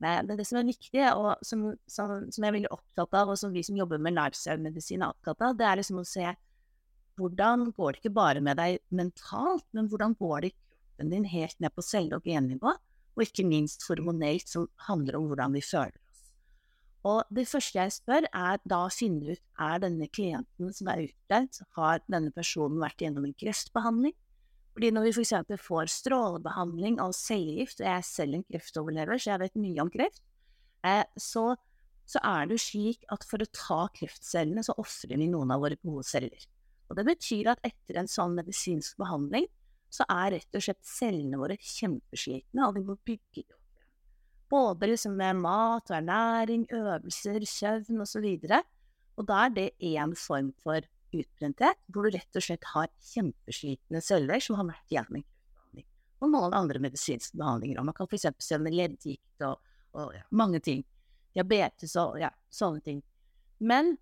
Men 0.00 0.28
det 0.32 0.46
som 0.48 0.56
er 0.56 0.68
viktig, 0.68 1.02
og 1.12 1.42
som, 1.44 1.66
som, 1.84 2.12
som 2.32 2.44
jeg 2.44 2.48
er 2.48 2.56
veldig 2.56 2.72
opptatt 2.72 3.16
av, 3.20 3.30
og 3.30 3.38
som 3.38 3.52
vi 3.52 3.62
som 3.66 3.76
jobber 3.76 4.00
med 4.00 4.16
lifestyle-medisin 4.16 5.04
er 5.04 5.12
opptatt 5.12 5.44
av, 5.44 5.58
det 5.58 5.66
er 5.68 5.82
liksom 5.82 6.00
å 6.00 6.06
se 6.08 6.30
hvordan 7.20 7.66
går 7.76 7.92
det 7.92 8.00
ikke 8.00 8.16
bare 8.16 8.40
med 8.40 8.56
deg 8.56 8.78
mentalt, 8.96 9.66
men 9.76 9.90
hvordan 9.92 10.14
går 10.16 10.40
det 10.40 10.50
i 10.50 10.54
kroppen 10.56 11.12
din 11.12 11.26
helt 11.28 11.58
ned 11.60 11.74
på 11.76 11.84
celle- 11.84 12.16
og 12.16 12.24
gennivå, 12.24 12.72
og 13.16 13.24
ikke 13.24 13.46
minst 13.48 13.84
hormonelt, 13.88 14.48
som 14.48 14.68
handler 14.86 15.18
om 15.18 15.28
hvordan 15.30 15.56
vi 15.56 15.64
føler 15.64 15.94
oss. 15.94 16.24
Og 17.08 17.24
det 17.32 17.46
første 17.48 17.78
jeg 17.78 17.94
spør, 17.94 18.26
er 18.28 18.60
da 18.68 18.82
å 18.84 18.92
finne 18.92 19.32
ut 19.32 19.42
er 19.64 19.80
denne 19.80 20.08
klienten 20.12 20.72
som 20.76 20.90
er 20.92 21.06
utdødd, 21.06 21.62
har 21.78 22.02
denne 22.12 22.32
personen 22.34 22.80
vært 22.82 23.00
gjennom 23.00 23.24
en 23.24 23.36
kreftbehandling? 23.40 24.16
Fordi 24.76 24.90
når 24.94 25.08
vi 25.08 25.14
f.eks. 25.16 25.64
får 25.64 25.90
strålebehandling 25.96 27.00
av 27.02 27.14
cellegift, 27.16 27.80
og 27.80 27.88
jeg 27.88 27.96
er 27.96 28.06
selv 28.06 28.38
en 28.38 28.46
kreftoverlever, 28.46 29.18
så 29.18 29.32
jeg 29.32 29.42
vet 29.42 29.58
mye 29.60 29.82
om 29.82 29.90
kreft, 29.92 30.22
eh, 30.86 31.02
så, 31.18 31.46
så 32.08 32.22
er 32.22 32.46
det 32.46 32.58
jo 32.58 32.64
slik 32.68 33.08
at 33.16 33.24
for 33.26 33.42
å 33.42 33.48
ta 33.56 33.80
kreftcellene, 33.96 34.64
så 34.66 34.76
ofrer 34.80 35.16
vi 35.16 35.30
noen 35.32 35.56
av 35.56 35.64
våre 35.64 35.80
gode 35.80 36.04
celler. 36.06 36.46
Og 36.90 36.98
det 36.98 37.06
betyr 37.06 37.52
at 37.54 37.64
etter 37.66 38.00
en 38.00 38.10
sånn 38.10 38.36
medisinsk 38.36 39.00
behandling, 39.00 39.48
så 39.90 40.06
er 40.08 40.36
rett 40.36 40.56
og 40.56 40.64
slett 40.64 40.82
cellene 40.86 41.38
våre 41.40 41.56
kjempeslitne, 41.58 42.66
og 42.66 42.76
vi 42.76 42.84
må 42.86 42.96
bygge 43.06 43.44
opp. 43.48 43.56
Både 44.50 44.88
liksom 44.90 45.14
med 45.18 45.38
mat 45.42 45.90
og 45.90 45.96
ernæring, 45.96 46.64
øvelser, 46.74 47.44
søvn 47.46 48.02
osv. 48.02 48.26
Og 49.18 49.26
da 49.28 49.44
er 49.44 49.52
det 49.54 49.68
én 49.78 50.14
form 50.18 50.50
for 50.62 50.82
utbrenthet, 51.14 51.78
hvor 51.90 52.06
du 52.06 52.16
rett 52.16 52.38
og 52.38 52.44
slett 52.44 52.66
har 52.72 52.90
kjempeslitne 53.12 54.02
celler 54.02 54.42
som 54.42 54.58
har 54.58 54.68
vært 54.70 54.94
gjennom 54.94 55.20
en 55.20 55.26
kreftbehandling. 55.26 55.86
Og 56.20 56.32
noen 56.34 56.56
andre 56.56 56.82
medisinske 56.82 57.38
behandlinger. 57.38 57.80
Og 57.80 57.88
man 57.90 57.96
kan 57.98 58.10
f.eks. 58.10 58.28
se 58.42 58.58
med 58.62 58.74
leddgikt 58.74 59.46
og, 59.46 59.62
og 59.94 60.14
ja, 60.14 60.22
mange 60.30 60.62
ting. 60.66 60.84
Diabetes 61.34 61.94
og 62.00 62.18
ja, 62.22 62.30
sånne 62.50 62.82
ting. 62.86 63.02
Men 63.58 63.96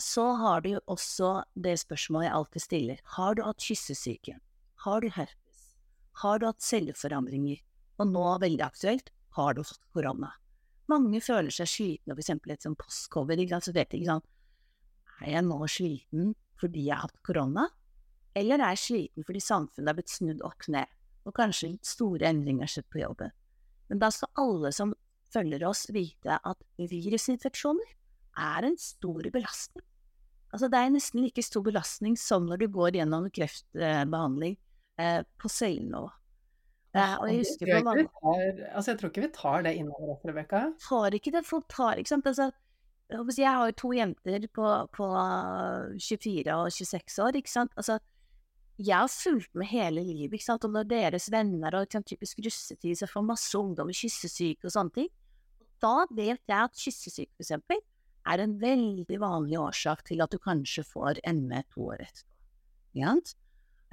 så 0.00 0.30
har 0.38 0.62
du 0.64 0.74
jo 0.76 0.82
også 0.86 1.42
det 1.58 1.76
spørsmålet 1.80 2.28
jeg 2.28 2.36
alltid 2.38 2.64
stiller. 2.64 3.00
Har 3.16 3.36
du 3.36 3.42
hatt 3.44 3.64
kyssesyke? 3.64 4.38
Har 4.84 5.00
du 5.00 5.08
herpes? 5.10 5.62
Har 6.22 6.38
du 6.38 6.44
hatt 6.46 6.62
celleforandringer? 6.62 7.58
Og 7.98 8.06
nå, 8.12 8.26
veldig 8.38 8.62
aktuelt, 8.62 9.08
har 9.34 9.56
du 9.56 9.64
fått 9.66 9.82
korona? 9.90 10.28
Mange 10.86 11.18
føler 11.18 11.50
seg 11.50 11.66
slitne, 11.66 12.14
for 12.14 12.22
eksempel 12.22 12.52
et 12.54 12.62
sånt 12.62 12.78
postcover, 12.78 13.40
ikke 13.42 13.56
sant, 13.56 13.66
så 13.66 13.74
vet 13.74 13.96
ikke 13.96 14.06
sånn 14.06 14.22
Er 15.18 15.32
jeg 15.32 15.46
nå 15.48 15.58
sliten 15.66 16.30
fordi 16.62 16.84
jeg 16.86 16.94
har 16.94 17.08
hatt 17.08 17.18
korona, 17.26 17.64
eller 18.38 18.62
er 18.62 18.76
jeg 18.76 18.82
sliten 18.84 19.26
fordi 19.26 19.42
samfunnet 19.42 19.90
er 19.90 19.98
blitt 19.98 20.14
snudd 20.14 20.46
opp 20.46 20.68
ned, 20.70 20.94
og 21.26 21.34
kanskje 21.34 21.72
litt 21.72 21.90
store 21.90 22.30
endringer 22.30 22.70
skjedd 22.70 22.86
på 22.94 23.02
jobben? 23.02 23.34
Men 23.90 24.02
da 24.04 24.12
skal 24.14 24.30
alle 24.44 24.72
som 24.74 24.94
følger 25.34 25.66
oss, 25.66 25.88
vite 25.90 26.38
at 26.38 26.62
virusinfeksjoner 26.78 27.92
er 28.38 28.70
en 28.70 28.78
stor 28.78 29.26
belastning. 29.34 29.86
Altså, 30.54 30.70
det 30.70 30.78
er 30.78 30.94
nesten 30.94 31.26
like 31.26 31.42
stor 31.44 31.66
belastning 31.66 32.14
som 32.16 32.46
når 32.46 32.62
du 32.62 32.68
går 32.78 33.02
gjennom 33.02 33.26
kreftbehandling 33.34 34.56
eh, 35.00 35.20
på 35.38 35.50
cellenivå. 35.52 36.08
Eh, 36.96 37.14
og 37.20 37.28
jeg 37.30 37.44
jeg, 37.60 38.68
altså, 38.72 38.90
jeg 38.90 38.98
tror 39.00 39.10
ikke 39.12 39.26
vi 39.26 39.32
tar 39.34 39.64
det 39.66 39.74
innover 39.78 40.14
oss, 40.14 40.24
Rebekka. 40.26 40.62
Tar 40.82 41.16
ikke 41.18 41.34
det. 41.34 41.44
Folk 41.46 41.68
tar, 41.70 42.00
ikke 42.00 42.14
sant. 42.14 42.26
Altså, 42.28 42.50
jeg 43.36 43.48
har 43.48 43.68
jo 43.68 43.76
to 43.76 43.92
jenter 43.96 44.46
på, 44.52 44.70
på 44.96 45.10
24 46.00 46.56
og 46.56 46.72
26 46.72 47.18
år, 47.24 47.40
ikke 47.40 47.52
sant. 47.52 47.76
Altså, 47.76 47.98
jeg 48.78 48.94
har 48.94 49.10
fulgt 49.10 49.54
med 49.58 49.66
hele 49.72 50.04
livet, 50.06 50.38
ikke 50.38 50.46
sant, 50.46 50.64
og 50.64 50.74
når 50.74 50.86
deres 50.90 51.28
venner 51.34 51.74
og 51.74 51.90
sånn 51.90 52.06
typisk 52.06 52.38
russetid 52.46 53.00
så 53.00 53.08
får 53.10 53.26
masse 53.26 53.58
ungdom 53.58 53.90
kyssesyke 53.90 54.68
og 54.68 54.74
sånne 54.74 54.94
ting, 54.94 55.08
da 55.82 56.06
vet 56.14 56.42
jeg 56.46 56.58
at 56.58 56.78
kyssesyke, 56.78 57.32
for 57.34 57.46
eksempel, 57.46 57.82
er 58.28 58.42
en 58.44 58.54
veldig 58.60 59.18
vanlig 59.22 59.58
årsak 59.58 60.04
til 60.06 60.22
at 60.22 60.30
du 60.30 60.38
kanskje 60.42 60.84
får 60.86 61.20
ME 61.34 61.62
to 61.72 61.88
år 61.90 62.04
etterpå. 62.06 62.34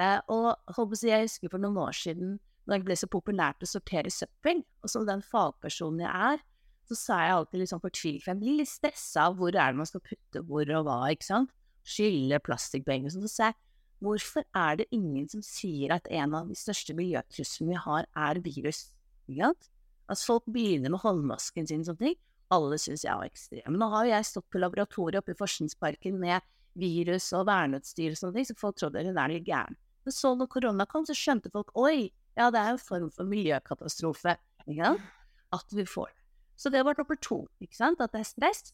Eh, 0.01 0.19
og 0.31 0.55
jeg 0.99 1.27
husker 1.27 1.51
for 1.51 1.61
noen 1.63 1.79
år 1.85 1.95
siden, 1.95 2.37
når 2.65 2.79
jeg 2.79 2.85
ble 2.87 2.97
så 2.99 3.09
populært 3.11 3.63
å 3.63 3.69
sortere 3.69 4.11
søppel, 4.11 4.63
og 4.83 4.91
som 4.91 5.05
den 5.07 5.21
fagpersonen 5.23 6.03
jeg 6.03 6.31
er, 6.31 6.41
så 6.89 6.97
sa 6.97 7.19
jeg 7.23 7.35
alltid 7.35 7.61
litt 7.61 7.71
sånn 7.71 7.83
fortvilet, 7.83 8.23
for 8.23 8.33
jeg 8.33 8.41
blir 8.41 8.57
litt 8.59 8.69
stressa 8.69 9.27
av 9.29 9.37
hvor 9.39 9.53
er 9.53 9.71
det 9.73 9.79
man 9.79 9.89
skal 9.89 10.03
putte 10.05 10.41
hvor 10.45 10.73
og 10.77 10.87
hva, 10.87 10.97
ikke 11.13 11.27
sant, 11.27 11.53
skylle 11.85 12.41
plastikkpenger 12.45 13.09
og 13.09 13.15
sånn, 13.15 13.29
så 13.29 13.33
sa 13.33 13.49
jeg 13.49 13.59
hvorfor 14.05 14.43
er 14.57 14.81
det 14.81 14.85
ingen 14.93 15.29
som 15.31 15.41
sier 15.45 15.93
at 15.95 16.09
en 16.13 16.35
av 16.37 16.49
de 16.49 16.57
største 16.59 16.93
miljøtruslene 16.97 17.71
vi 17.71 17.81
har, 17.85 18.09
er 18.27 18.41
virus? 18.45 18.89
Ikke 19.25 19.47
sant? 19.47 19.69
At 20.11 20.21
folk 20.21 20.45
begynner 20.51 20.93
med 20.93 21.01
håndmasken 21.01 21.69
sin 21.69 21.85
og 21.85 21.89
sånne 21.89 22.11
ting, 22.11 22.19
alle 22.53 22.77
syns 22.81 23.05
jeg 23.05 23.17
var 23.17 23.29
ekstrem. 23.29 23.77
Nå 23.79 23.87
har 23.93 24.05
jo 24.05 24.13
jeg 24.13 24.27
stått 24.29 24.49
på 24.53 24.61
laboratoriet 24.61 25.23
oppe 25.23 25.33
i 25.33 25.39
Forskningsparken 25.39 26.19
med 26.21 26.45
virus 26.79 27.31
og 27.37 27.47
verneutstyr 27.49 28.13
og 28.13 28.19
sånne 28.19 28.37
ting, 28.37 28.47
så 28.49 28.57
folk 28.59 28.77
trodde 28.79 29.03
hun 29.05 29.19
er 29.21 29.33
litt 29.33 29.47
gæren. 29.47 29.77
Men 30.05 30.13
så 30.13 30.33
når 30.37 30.51
korona 30.53 30.85
kom, 30.89 31.05
så 31.07 31.15
skjønte 31.17 31.51
folk 31.53 31.71
oi, 31.79 32.11
ja, 32.35 32.49
det 32.51 32.61
er 32.61 32.73
en 32.73 32.81
form 32.81 33.09
for 33.13 33.27
miljøkatastrofe? 33.29 34.35
At 35.55 35.75
vi 35.75 35.85
får. 35.87 36.11
Så 36.59 36.71
det 36.71 36.83
var 36.87 36.97
nummer 36.97 37.19
to, 37.21 37.45
ikke 37.63 37.77
sant, 37.77 38.01
at 38.03 38.13
det 38.13 38.21
er 38.23 38.29
stress. 38.29 38.73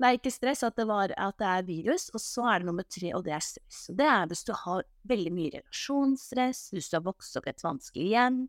Nei, 0.00 0.14
ikke 0.16 0.32
stress, 0.32 0.62
at 0.64 0.78
det, 0.80 0.86
var, 0.88 1.12
at 1.12 1.36
det 1.40 1.48
er 1.48 1.66
virus. 1.66 2.06
Og 2.16 2.22
så 2.22 2.46
er 2.48 2.62
det 2.62 2.70
nummer 2.70 2.86
tre, 2.88 3.10
og 3.16 3.26
det 3.26 3.34
er 3.36 3.44
stress. 3.44 3.82
Og 3.92 3.98
det 3.98 4.06
er 4.08 4.30
hvis 4.30 4.46
du 4.48 4.54
har 4.56 4.86
veldig 5.10 5.32
mye 5.36 5.52
relasjonsstress, 5.58 6.62
hvis 6.72 6.88
du 6.88 6.96
har 6.96 7.04
vokst 7.04 7.36
opp 7.36 7.48
i 7.48 7.52
et 7.52 7.66
vanskelig 7.66 8.06
hjem, 8.14 8.40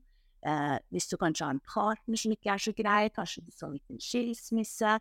Eh, 0.41 0.77
hvis 0.89 1.05
du 1.05 1.17
kanskje 1.21 1.45
har 1.45 1.53
en 1.53 1.65
partner 1.69 2.17
som 2.17 2.31
ikke 2.33 2.49
er 2.49 2.61
så 2.63 2.73
grei, 2.73 3.09
kanskje 3.13 3.43
du 3.45 3.51
har 3.53 3.67
en 3.67 3.75
liten 3.77 4.01
skilsmisse, 4.01 4.95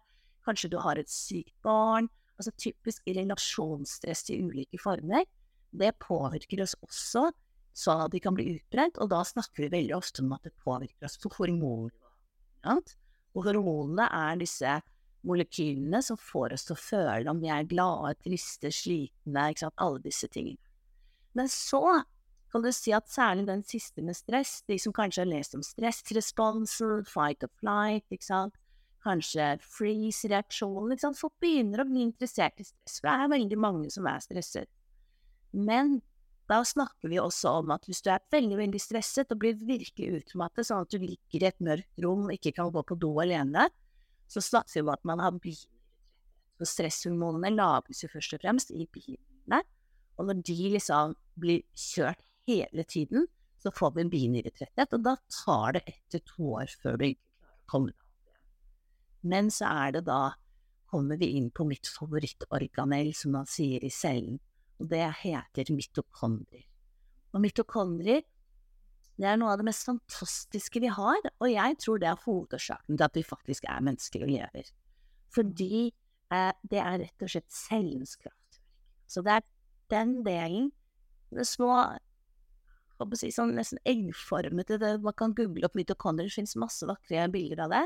kanskje 0.45 0.69
du 0.73 0.77
har 0.85 1.01
et 1.01 1.09
sykt 1.09 1.55
barn. 1.65 2.11
Altså 2.41 2.55
typisk 2.57 3.05
relasjonsstress 3.07 4.31
i 4.33 4.41
ulike 4.41 4.81
former. 4.81 5.27
Det 5.71 5.93
påvirker 6.01 6.65
oss 6.65 6.75
også 6.83 7.29
så 7.77 7.97
at 8.05 8.15
vi 8.15 8.21
kan 8.23 8.35
bli 8.35 8.49
utbrent, 8.57 8.99
og 8.99 9.11
da 9.13 9.23
snakker 9.27 9.65
vi 9.65 9.73
veldig 9.73 9.95
ofte 9.97 10.25
om 10.25 10.33
at 10.35 10.47
det 10.47 10.57
påvirker 10.65 11.07
oss 11.07 11.19
på 11.23 11.31
hormoner. 11.37 11.93
Ja? 12.67 12.77
Og 13.37 13.47
hormonene 13.47 14.09
er 14.11 14.41
disse 14.41 14.79
molekylene 15.27 16.01
som 16.03 16.19
får 16.19 16.57
oss 16.57 16.67
til 16.67 16.77
å 16.77 16.81
føle 16.83 17.31
om 17.31 17.41
vi 17.43 17.51
er 17.53 17.69
glade, 17.69 18.17
triste, 18.25 18.73
slitne, 18.75 19.51
alle 19.71 20.03
disse 20.03 20.29
tingene. 20.33 20.61
Men 21.37 21.51
så 21.53 22.01
kan 22.51 22.65
du 22.65 22.73
si 22.75 22.91
at 22.97 23.07
særlig 23.11 23.47
den 23.47 23.63
siste 23.63 24.03
med 24.03 24.19
stress, 24.19 24.65
de 24.67 24.79
som 24.83 24.95
kanskje 24.97 25.23
har 25.23 25.31
lest 25.31 25.55
om 25.55 25.63
stressresponsen, 25.63 27.05
fight 27.07 27.47
or 27.47 27.53
flight, 27.63 28.07
ikke 28.11 28.27
sant, 28.27 28.59
kanskje 29.05 29.55
freeze-reaksjonen, 29.65 30.91
Liksom. 30.95 31.17
folk 31.17 31.35
begynner 31.41 31.83
å 31.83 31.89
bli 31.89 32.05
interessert 32.05 32.61
i 32.61 32.65
stress, 32.65 33.01
for 33.01 33.09
det 33.09 33.17
er 33.17 33.35
veldig 33.35 33.59
mange 33.59 33.91
som 33.91 34.07
er 34.07 34.21
stresset. 34.21 34.69
Men 35.53 36.01
da 36.51 36.61
snakker 36.67 37.09
vi 37.09 37.21
også 37.23 37.61
om 37.61 37.71
at 37.71 37.87
hvis 37.87 38.03
du 38.03 38.11
er 38.11 38.23
veldig, 38.33 38.57
veldig 38.59 38.81
stresset 38.83 39.31
og 39.33 39.39
blir 39.43 39.55
virkelig 39.55 40.23
utmattet, 40.25 40.67
sånn 40.67 40.83
at 40.83 40.91
du 40.91 40.99
ligger 40.99 41.45
i 41.45 41.49
et 41.49 41.61
mørkt 41.63 42.03
rom 42.03 42.27
og 42.27 42.35
ikke 42.35 42.55
kan 42.57 42.73
gå 42.75 42.83
på 42.83 42.99
do 42.99 43.13
alene, 43.23 43.69
så 44.31 44.43
snakker 44.43 44.81
vi 44.81 44.85
om 44.85 44.95
at 44.95 45.05
man 45.07 45.23
har 45.23 45.37
bivirkninger. 45.37 45.77
Stresshormonene 46.61 47.55
lages 47.55 48.03
jo 48.05 48.11
først 48.13 48.35
og 48.37 48.43
fremst 48.43 48.73
i 48.75 48.85
bilene, 48.93 49.63
og 50.21 50.27
når 50.29 50.43
de 50.45 50.57
liksom 50.75 51.15
blir 51.41 51.63
kjørt 51.73 52.21
hele 52.51 52.85
tiden, 52.85 53.25
så 53.63 53.73
får 53.73 53.95
vi 53.95 54.05
en 54.05 54.13
binyretretthet, 54.13 54.93
og 54.97 55.07
da 55.07 55.15
tar 55.33 55.79
det 55.79 55.83
ett 55.89 56.03
til 56.13 56.23
to 56.29 56.53
år 56.61 56.75
før 56.83 56.99
vi 57.01 57.15
kommer. 57.71 57.95
Men 59.23 59.51
så 59.53 59.69
er 59.69 59.99
det 59.99 60.07
da 60.09 60.33
kommer 60.91 61.21
vi 61.21 61.35
inn 61.39 61.51
på 61.55 61.65
mitt 61.69 61.87
favorittorganell, 61.87 63.13
som 63.15 63.37
man 63.37 63.47
sier 63.47 63.85
i 63.87 63.93
cellen, 63.95 64.41
og 64.81 64.89
det 64.91 65.05
heter 65.21 65.71
mitokondrier. 65.75 66.67
Og 67.31 67.45
mitokondrier 67.45 68.25
det 69.21 69.29
er 69.29 69.37
noe 69.37 69.53
av 69.53 69.61
det 69.61 69.67
mest 69.69 69.85
fantastiske 69.85 70.81
vi 70.81 70.89
har, 70.97 71.19
og 71.29 71.49
jeg 71.51 71.77
tror 71.83 72.01
det 72.01 72.09
er 72.09 72.23
hovedårsaken 72.25 72.97
til 72.97 73.05
at 73.05 73.17
vi 73.19 73.23
faktisk 73.27 73.67
er 73.69 73.83
mennesker 73.85 74.25
og 74.25 74.31
lever. 74.33 74.71
Fordi 75.35 75.91
eh, 76.33 76.53
det 76.73 76.81
er 76.81 77.03
rett 77.03 77.25
og 77.27 77.33
slett 77.35 77.53
cellens 77.53 78.15
kraftverk. 78.17 78.63
Så 79.11 79.21
det 79.27 79.35
er 79.37 79.45
den 79.93 80.15
delen, 80.25 80.71
det 81.37 81.45
små 81.47 81.75
si, 83.17 83.31
sånn 83.33 83.55
nesten 83.57 83.81
eggformete 83.89 84.77
Man 85.01 85.17
kan 85.17 85.35
google 85.37 85.69
opp 85.69 85.77
mitokondrier, 85.77 86.31
det 86.31 86.39
finnes 86.41 86.57
masse 86.61 86.89
vakre 86.89 87.29
bilder 87.33 87.67
av 87.67 87.77
det. 87.77 87.85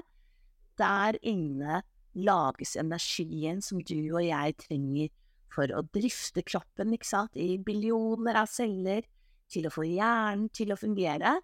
Der 0.80 1.18
inne 1.22 1.82
lages 2.14 2.74
energien 2.78 3.60
som 3.62 3.82
du 3.82 4.14
og 4.14 4.22
jeg 4.24 4.56
trenger 4.62 5.10
for 5.54 5.70
å 5.70 5.84
drifte 5.94 6.42
kroppen, 6.46 6.94
ikke 6.96 7.06
sant, 7.06 7.36
i 7.38 7.58
billioner 7.62 8.40
av 8.40 8.50
celler, 8.50 9.06
til 9.50 9.68
å 9.68 9.72
få 9.74 9.84
hjernen 9.86 10.48
til 10.54 10.72
å 10.74 10.78
fungere. 10.78 11.36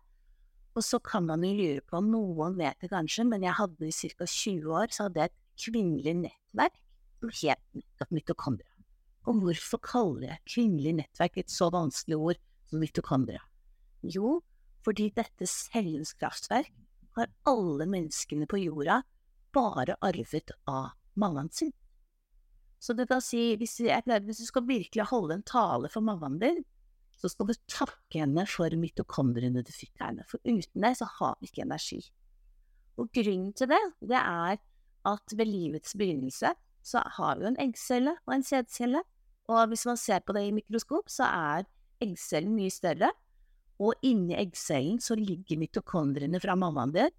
Og 0.75 0.83
så 0.87 1.01
kan 1.03 1.27
man 1.29 1.45
jo 1.47 1.53
lure 1.55 1.85
på, 1.87 2.01
noen 2.03 2.57
vet 2.59 2.79
det 2.83 2.91
kanskje, 2.91 3.27
men 3.29 3.47
jeg 3.47 3.59
hadde 3.59 3.87
i 3.87 3.95
ca. 4.17 4.27
20 4.27 4.75
år 4.81 4.95
så 4.95 5.07
hadde 5.07 5.23
jeg 5.23 5.31
et 5.31 5.39
kvinnelig 5.67 6.17
nettverk 6.25 6.79
som 7.21 7.33
het 7.43 7.63
nettopp 7.77 8.15
mitokondria. 8.17 8.75
Og 9.29 9.43
hvorfor 9.45 9.83
kaller 9.85 10.29
jeg 10.31 10.47
kvinnelig 10.55 10.95
nettverk 11.03 11.43
et 11.43 11.53
så 11.53 11.69
vanskelig 11.75 12.19
ord 12.19 12.43
som 12.71 12.83
mitokondria? 12.83 13.43
Jo, 14.01 14.39
fordi 14.87 15.11
dette 15.13 15.47
cellens 15.51 16.15
kraftverk 16.17 16.73
har 17.19 17.29
alle 17.51 17.87
menneskene 17.91 18.49
på 18.49 18.63
jorda 18.63 19.03
bare 19.55 19.97
arvet 20.05 20.53
av 20.71 20.93
mammaen 21.21 21.51
sin. 21.53 21.73
Så 22.81 22.95
det 22.97 23.11
kan 23.11 23.21
si, 23.21 23.57
hvis, 23.61 23.77
jeg, 23.85 24.03
hvis 24.25 24.41
du 24.41 24.47
skal 24.49 24.69
virkelig 24.69 25.11
holde 25.11 25.37
en 25.37 25.47
tale 25.47 25.91
for 25.93 26.05
mammaen 26.05 26.39
din, 26.41 26.63
så 27.21 27.29
skal 27.29 27.51
du 27.51 27.55
takke 27.69 28.23
henne 28.23 28.47
for 28.49 28.73
mitokondriene 28.81 29.61
du 29.61 29.73
fikk 29.75 30.01
henne, 30.01 30.25
for 30.29 30.41
uten 30.49 30.87
det 30.87 30.95
så 30.97 31.09
har 31.19 31.37
vi 31.41 31.51
ikke 31.51 31.67
energi. 31.67 32.01
Og 32.97 33.11
grunnen 33.13 33.53
til 33.57 33.69
det, 33.69 33.81
det 34.01 34.17
er 34.17 34.57
at 35.09 35.35
ved 35.37 35.49
livets 35.49 35.93
begynnelse 35.97 36.55
så 36.85 37.03
har 37.19 37.41
vi 37.41 37.51
en 37.51 37.59
eggcelle 37.61 38.17
og 38.25 38.35
en 38.35 38.47
sædcelle, 38.47 39.03
og 39.53 39.69
hvis 39.69 39.85
man 39.89 40.01
ser 40.01 40.25
på 40.25 40.33
det 40.37 40.47
i 40.49 40.55
mikroskop, 40.57 41.13
så 41.13 41.29
er 41.29 41.69
eggcellen 42.01 42.57
mye 42.57 42.73
større, 42.73 43.11
og 43.81 44.01
inni 44.05 44.37
eggcellen 44.41 45.01
så 45.01 45.17
ligger 45.19 45.61
mitokondriene 45.61 46.41
fra 46.41 46.57
mammaen 46.57 46.97
din, 46.97 47.13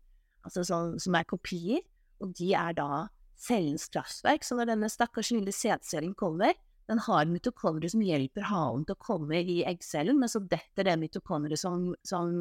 altså 0.46 0.66
sånn, 0.66 0.98
som 1.02 1.18
er 1.18 1.30
kopier, 1.30 1.86
og 2.22 2.36
de 2.38 2.52
er 2.58 2.76
da 2.78 3.08
cellens 3.42 3.88
kraftverk. 3.92 4.46
Så 4.46 4.58
når 4.58 4.72
denne 4.74 4.90
stakkars 4.92 5.32
lille 5.34 5.54
sædcellen 5.56 6.14
kommer, 6.18 6.54
den 6.90 7.02
har 7.06 7.30
mitokondrier 7.30 7.94
som 7.94 8.04
hjelper 8.04 8.48
halen 8.50 8.86
til 8.86 8.98
å 8.98 9.04
komme 9.04 9.42
i 9.42 9.62
eggcellen, 9.68 10.20
men 10.20 10.32
så 10.32 10.42
detter 10.44 10.88
det 10.88 10.98
mitokondriet 11.02 11.62
som, 11.62 11.92
som 12.08 12.34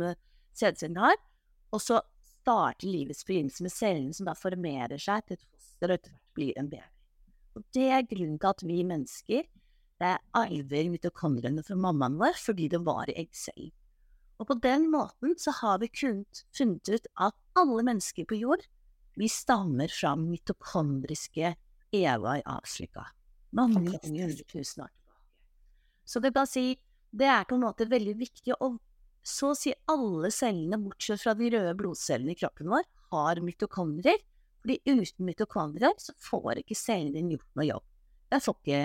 sædcellen 0.57 0.99
har, 1.01 1.19
og 1.71 1.83
så 1.85 2.01
starter 2.41 2.89
livets 2.89 3.25
begynnelse 3.29 3.65
med 3.65 3.75
cellen 3.75 4.15
som 4.17 4.27
da 4.27 4.35
formerer 4.39 5.01
seg 5.01 5.27
til 5.27 5.39
et 5.39 5.47
foster 5.47 5.93
og 5.93 5.99
etter 6.01 6.15
hvert 6.15 6.37
blir 6.39 6.59
en 6.59 6.71
baby. 6.73 6.89
Og 7.59 7.67
det 7.77 7.89
er 7.93 8.09
grunnen 8.09 8.39
til 8.41 8.51
at 8.51 8.65
vi 8.65 8.79
mennesker 8.87 9.49
det 10.01 10.15
arver 10.39 10.89
mitokondriene 10.89 11.63
fra 11.67 11.77
mammaen 11.77 12.17
vår 12.21 12.39
fordi 12.41 12.71
det 12.73 12.81
var 12.87 13.11
i 13.11 13.19
eggcellen. 13.21 13.73
Og 14.41 14.49
på 14.49 14.57
den 14.65 14.87
måten 14.89 15.35
så 15.37 15.53
har 15.59 15.83
vi 15.83 15.91
kunnet 15.93 16.45
funnet 16.57 16.89
ut 16.89 17.09
at 17.21 17.37
alle 17.61 17.85
mennesker 17.85 18.25
på 18.25 18.39
jord, 18.41 18.63
vi 19.19 19.29
stammer 19.29 19.91
fra 19.93 20.15
mitokondriske 20.17 21.55
Eva 21.93 22.37
i 22.39 22.43
Afrika. 22.47 23.07
Mange, 23.57 23.99
hundre 24.05 24.45
tusen 24.47 24.85
år. 24.85 24.93
Så 26.07 26.23
det 26.23 26.33
vil 26.35 26.47
si, 26.51 26.65
det 27.11 27.27
er 27.31 27.47
på 27.47 27.59
en 27.59 27.67
måte 27.67 27.89
veldig 27.91 28.15
viktig, 28.19 28.55
og 28.63 28.79
så 29.27 29.53
å 29.53 29.59
si 29.59 29.73
alle 29.91 30.31
cellene, 30.33 30.79
bortsett 30.81 31.21
fra 31.23 31.35
de 31.37 31.51
røde 31.53 31.75
blodcellene 31.79 32.35
i 32.35 32.39
kroppen 32.39 32.71
vår, 32.73 32.87
har 33.11 33.43
mitokondrier, 33.45 34.23
Fordi 34.61 34.77
uten 34.85 35.25
mitokondrier 35.25 35.95
så 35.97 36.13
får 36.21 36.59
ikke 36.61 36.77
cellen 36.77 37.15
din 37.15 37.31
gjort 37.33 37.49
noe 37.57 37.65
jobb. 37.65 37.85
Får 38.45 38.57
ikke, 38.59 38.81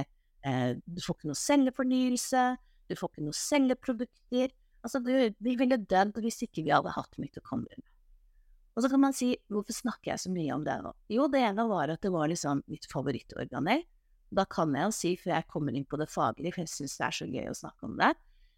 eh, 0.48 0.70
du 0.80 1.02
får 1.04 1.18
ikke 1.18 1.28
noe 1.28 1.40
cellefornyelse, 1.42 2.44
du 2.88 2.96
får 2.96 3.12
ikke 3.12 3.26
noe 3.26 3.36
celleprodukter. 3.36 4.54
Altså, 4.86 5.02
du, 5.04 5.12
vi 5.44 5.56
ville 5.60 5.82
dødd 5.82 6.22
hvis 6.24 6.46
ikke 6.48 6.64
vi 6.64 6.72
hadde 6.72 6.94
hatt 6.96 7.20
mitokondriene. 7.20 7.84
Og 8.76 8.84
så 8.84 8.92
kan 8.92 9.02
man 9.02 9.16
si, 9.16 9.32
hvorfor 9.48 9.76
snakker 9.76 10.12
jeg 10.12 10.24
så 10.26 10.32
mye 10.36 10.56
om 10.56 10.64
det 10.66 10.76
nå? 10.84 10.92
Jo, 11.16 11.30
det 11.32 11.42
ene 11.48 11.64
var 11.70 11.94
at 11.94 12.04
det 12.04 12.12
var 12.12 12.28
liksom 12.28 12.64
mitt 12.72 12.88
favorittorganell. 12.92 13.86
Da 14.36 14.44
kan 14.52 14.74
jeg 14.76 14.90
jo 14.90 14.96
si, 14.96 15.12
før 15.22 15.38
jeg 15.38 15.48
kommer 15.52 15.76
inn 15.78 15.88
på 15.88 16.00
det 16.02 16.10
faglige, 16.12 16.58
for 16.58 16.66
jeg 16.66 16.74
syns 16.74 16.98
det 17.00 17.06
er 17.08 17.16
så 17.20 17.28
gøy 17.30 17.52
å 17.52 17.56
snakke 17.56 17.88
om 17.88 17.96
det, 18.02 18.12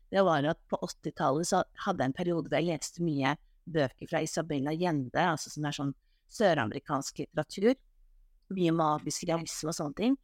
det 0.10 0.24
var 0.24 0.46
at 0.48 0.60
på 0.72 0.80
80-tallet 0.80 1.50
så 1.50 1.64
hadde 1.84 2.04
jeg 2.04 2.12
en 2.12 2.16
periode 2.16 2.52
der 2.52 2.64
jeg 2.64 2.80
leste 2.80 3.04
mye 3.04 3.34
bøker 3.68 4.08
fra 4.08 4.22
Isabella 4.24 4.72
Gjende, 4.76 5.26
altså 5.34 5.52
som 5.52 5.68
er 5.68 5.76
sånn 5.76 5.92
søramerikansk 6.32 7.20
litteratur. 7.24 7.76
Mye 8.56 8.72
magisk 8.76 9.28
realisme 9.28 9.74
og 9.74 9.76
sånne 9.76 10.00
ting. 10.00 10.16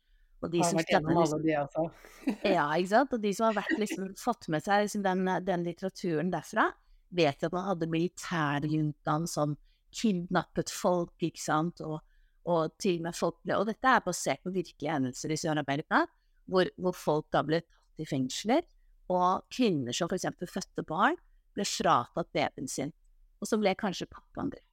Og 0.44 0.52
de 0.52 0.64
som 0.64 0.80
også. 0.80 1.84
ja. 2.56 2.66
Og 3.04 3.20
de 3.24 3.34
som 3.36 3.48
har 3.50 3.58
vært, 3.60 3.76
liksom, 3.80 4.10
fått 4.20 4.50
med 4.52 4.64
seg 4.64 4.86
liksom, 4.86 5.04
den, 5.06 5.28
den, 5.48 5.68
litteraturen 5.68 6.32
derfra, 6.32 6.70
vet 7.16 7.44
at 7.44 7.56
man 7.56 7.68
hadde 7.70 7.92
militærjuntaen 7.92 9.28
som 9.30 9.56
kidnappet 9.96 10.72
folk, 10.74 11.14
ikke 11.24 11.42
sant, 11.42 11.82
og, 11.86 12.02
og 12.50 12.74
til 12.82 13.00
og 13.00 13.08
med 13.08 13.18
folk 13.18 13.40
ble 13.46 13.58
Og 13.60 13.70
dette 13.70 13.90
er 13.90 14.04
basert 14.06 14.44
på 14.44 14.54
virkelige 14.56 14.92
hendelser 14.92 15.34
i 15.34 15.40
Sør-Amerika, 15.40 16.04
hvor, 16.52 16.70
hvor, 16.78 16.98
folk 16.98 17.30
da 17.32 17.44
ble 17.46 17.62
tatt 17.64 18.04
i 18.04 18.10
fengsler, 18.10 18.66
og 19.14 19.46
kvinner 19.54 19.96
som 19.96 20.12
eksempel 20.12 20.50
fødte 20.50 20.84
barn, 20.88 21.18
ble 21.54 21.66
fratatt 21.68 22.32
babyen 22.34 22.70
sin, 22.72 22.94
og 23.40 23.50
så 23.50 23.60
ble 23.62 23.76
kanskje 23.78 24.10
pappaen 24.10 24.52
drept. 24.54 24.70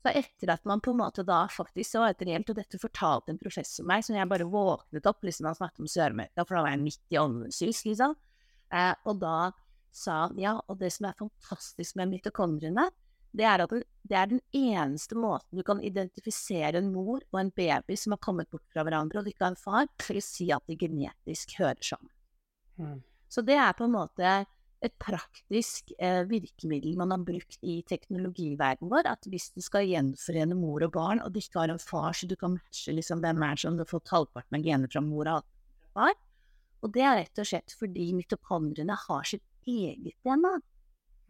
Så 0.00 0.12
etter 0.16 0.50
at 0.54 0.64
man 0.64 0.80
på 0.80 0.94
en 0.94 1.00
måte 1.02 1.22
da 1.28 1.42
faktisk 1.52 1.92
så 1.92 2.06
et 2.08 2.22
reelt, 2.24 2.48
og 2.48 2.56
dette 2.56 2.80
fortalte 2.80 3.34
en 3.34 3.40
professor 3.40 3.84
meg, 3.86 4.04
så 4.04 4.14
jeg 4.16 4.30
bare 4.30 4.48
våknet 4.48 5.06
opp 5.06 5.26
liksom 5.26 5.50
han 5.50 5.58
snakket 5.58 5.84
om 5.84 5.90
Sør-Amerika, 5.92 6.46
for 6.46 6.56
da 6.56 6.64
var 6.64 6.74
jeg 6.74 6.84
midt 6.86 7.12
i 7.12 7.20
åndens 7.20 7.60
liksom. 7.60 8.16
Eh, 8.72 8.94
og 9.04 9.20
da 9.20 9.50
sa 9.92 10.24
han 10.24 10.38
ja, 10.40 10.54
og 10.70 10.78
det 10.80 10.92
som 10.94 11.08
er 11.10 11.18
fantastisk 11.18 11.98
med 12.00 12.14
mitokondriene, 12.14 12.86
det 13.36 13.46
er 13.46 13.62
at 13.62 13.72
det 14.10 14.16
er 14.16 14.30
den 14.30 14.40
eneste 14.56 15.18
måten 15.18 15.60
du 15.60 15.64
kan 15.66 15.82
identifisere 15.86 16.80
en 16.80 16.90
mor 16.92 17.20
og 17.30 17.40
en 17.40 17.52
baby 17.54 17.96
som 17.98 18.16
har 18.16 18.22
kommet 18.22 18.50
bort 18.50 18.66
fra 18.72 18.84
hverandre, 18.86 19.20
og 19.20 19.28
ikke 19.30 19.46
har 19.46 19.54
en 19.54 19.60
far, 19.60 19.90
for 20.02 20.18
å 20.18 20.24
si 20.24 20.48
at 20.54 20.64
de 20.66 20.78
genetisk 20.80 21.54
hører 21.60 21.84
sammen. 21.92 22.10
Mm. 22.80 22.98
Så 23.30 23.44
det 23.46 23.58
er 23.60 23.76
på 23.78 23.86
en 23.86 23.94
måte 23.94 24.32
et 24.80 24.94
praktisk 24.98 25.92
eh, 26.00 26.22
virkemiddel 26.28 26.96
man 26.98 27.12
har 27.12 27.20
brukt 27.22 27.60
i 27.60 27.80
teknologiverdenen 27.86 28.90
vår, 28.90 29.10
at 29.12 29.28
hvis 29.28 29.50
du 29.54 29.60
skal 29.62 29.86
gjenforene 29.86 30.56
mor 30.56 30.86
og 30.86 30.94
barn, 30.96 31.20
og 31.22 31.34
du 31.34 31.38
ikke 31.42 31.60
har 31.60 31.74
en 31.74 31.82
far 31.82 32.16
så 32.16 32.26
du 32.26 32.34
kan 32.40 32.56
matche 32.56 32.94
liksom, 32.96 33.20
hvem 33.22 33.44
er 33.44 33.60
som 33.60 33.76
du 33.76 33.84
har 33.84 33.92
fått 33.92 34.10
halvparten 34.14 34.58
av 34.58 34.64
gener 34.64 34.90
fra 34.90 35.04
mor 35.04 35.26
og 35.28 35.36
halvparten 35.36 35.84
fra 35.84 36.08
far, 36.08 36.18
og 36.80 36.94
det 36.96 37.04
er 37.04 37.18
rett 37.20 37.42
og 37.42 37.50
slett 37.50 37.76
fordi 37.76 38.10
mitokondriene 38.16 38.96
har 39.04 39.28
sitt 39.28 39.44
eget 39.68 40.16
DNA. 40.24 40.54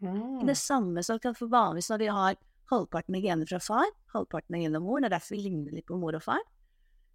Mm. 0.01 0.41
Det 0.47 0.57
samme 0.57 1.03
som 1.05 1.19
kan 1.21 1.37
få 1.37 1.47
vanligvis 1.51 1.91
når 1.93 2.01
vi 2.01 2.11
har 2.11 2.37
halvparten 2.71 3.17
av 3.17 3.25
gener 3.25 3.49
fra 3.49 3.59
far, 3.61 3.89
halvparten 4.13 4.57
av 4.57 4.63
gener 4.63 4.79
fra 4.79 4.85
mor, 4.85 5.01
det 5.01 5.11
er 5.11 5.15
derfor 5.17 5.35
vi 5.35 5.43
ligner 5.45 5.75
litt 5.75 5.87
på 5.89 5.99
mor 6.01 6.17
og 6.17 6.23
far, 6.25 6.45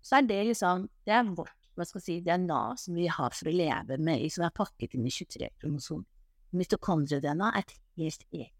så 0.07 0.21
er 0.21 0.28
det 0.28 0.43
liksom 0.52 0.88
Det 1.07 1.14
er 1.14 1.31
vårt 1.35 1.55
hva 1.76 1.85
skal 1.85 2.00
si, 2.00 2.21
DNA 2.25 2.61
som 2.81 2.97
vi 2.97 3.05
har 3.11 3.35
for 3.37 3.50
å 3.50 3.52
leve 3.52 3.99
med, 4.00 4.23
som 4.33 4.47
er 4.47 4.55
pakket 4.57 4.95
inn 4.97 5.05
i 5.05 5.12
23 5.12 5.50
kromosomer 5.61 6.07
mitokondrie-DNA 6.57 7.52
er 7.59 7.73
helt 7.97 8.26
eget. 8.33 8.52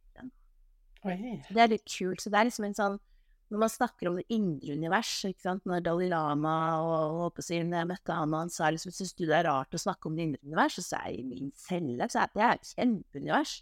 Det 1.55 1.63
er 1.63 1.71
litt 1.71 1.87
kult. 1.87 2.23
Så 2.23 2.33
det 2.33 2.41
er 2.41 2.49
liksom 2.51 2.71
en 2.71 2.81
sånn 2.81 2.99
Når 3.47 3.61
man 3.63 3.71
snakker 3.71 4.09
om 4.11 4.17
det 4.19 4.25
indre 4.35 4.75
univers, 4.75 5.11
ikke 5.23 5.45
sant, 5.45 5.63
når 5.71 5.85
Dalai 5.87 6.09
Lama 6.11 6.55
og, 6.83 7.21
og 7.29 7.37
si, 7.47 7.61
når 7.63 7.79
jeg 7.79 7.89
møtte 7.93 8.17
han, 8.19 8.33
og 8.35 8.41
han 8.41 8.49
sa 8.51 8.73
liksom 8.75 8.91
syns 8.91 9.15
du 9.15 9.23
det 9.23 9.37
er 9.37 9.47
rart 9.47 9.77
å 9.77 9.79
snakke 9.79 10.11
om 10.11 10.17
det 10.19 10.25
indre 10.25 10.41
univers, 10.43 10.81
så 10.83 10.99
er 10.99 11.13
jeg 11.13 11.21
i 11.21 11.27
min 11.29 11.53
celle, 11.55 12.09
så 12.11 12.25
er 12.25 12.33
det 12.35 12.49
et 12.49 12.73
kjempeunivers. 12.73 13.53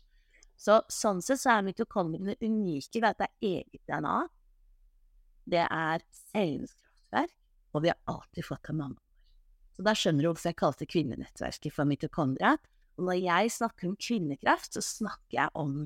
Så 0.57 0.81
sånn 0.93 1.23
sett 1.25 1.43
så 1.43 1.57
er 1.57 1.67
mitokondriene 1.67 2.37
unike 2.41 3.01
ved 3.01 3.11
at 3.11 3.23
det 3.23 3.29
er 3.29 3.49
eget 3.51 3.83
DNA. 3.91 4.19
Det 5.55 5.65
er 5.65 6.05
cellenes 6.31 6.77
kraftverk, 6.79 7.35
og 7.75 7.85
vi 7.85 7.91
har 7.93 7.99
alltid 8.11 8.47
fått 8.47 8.71
av 8.71 8.79
mamma. 8.79 9.01
Så 9.75 9.83
da 9.83 9.95
skjønner 9.99 10.23
du 10.23 10.31
hvorfor 10.31 10.53
jeg 10.53 10.61
kalte 10.61 10.87
kvinnenettverket 10.87 11.75
for 11.75 11.91
mitokondria. 11.91 12.55
Og 12.95 13.09
når 13.09 13.19
jeg 13.19 13.53
snakker 13.57 13.91
om 13.91 13.99
kvinnekraft, 13.99 14.77
så 14.77 14.83
snakker 14.85 15.39
jeg 15.41 15.55
om 15.59 15.77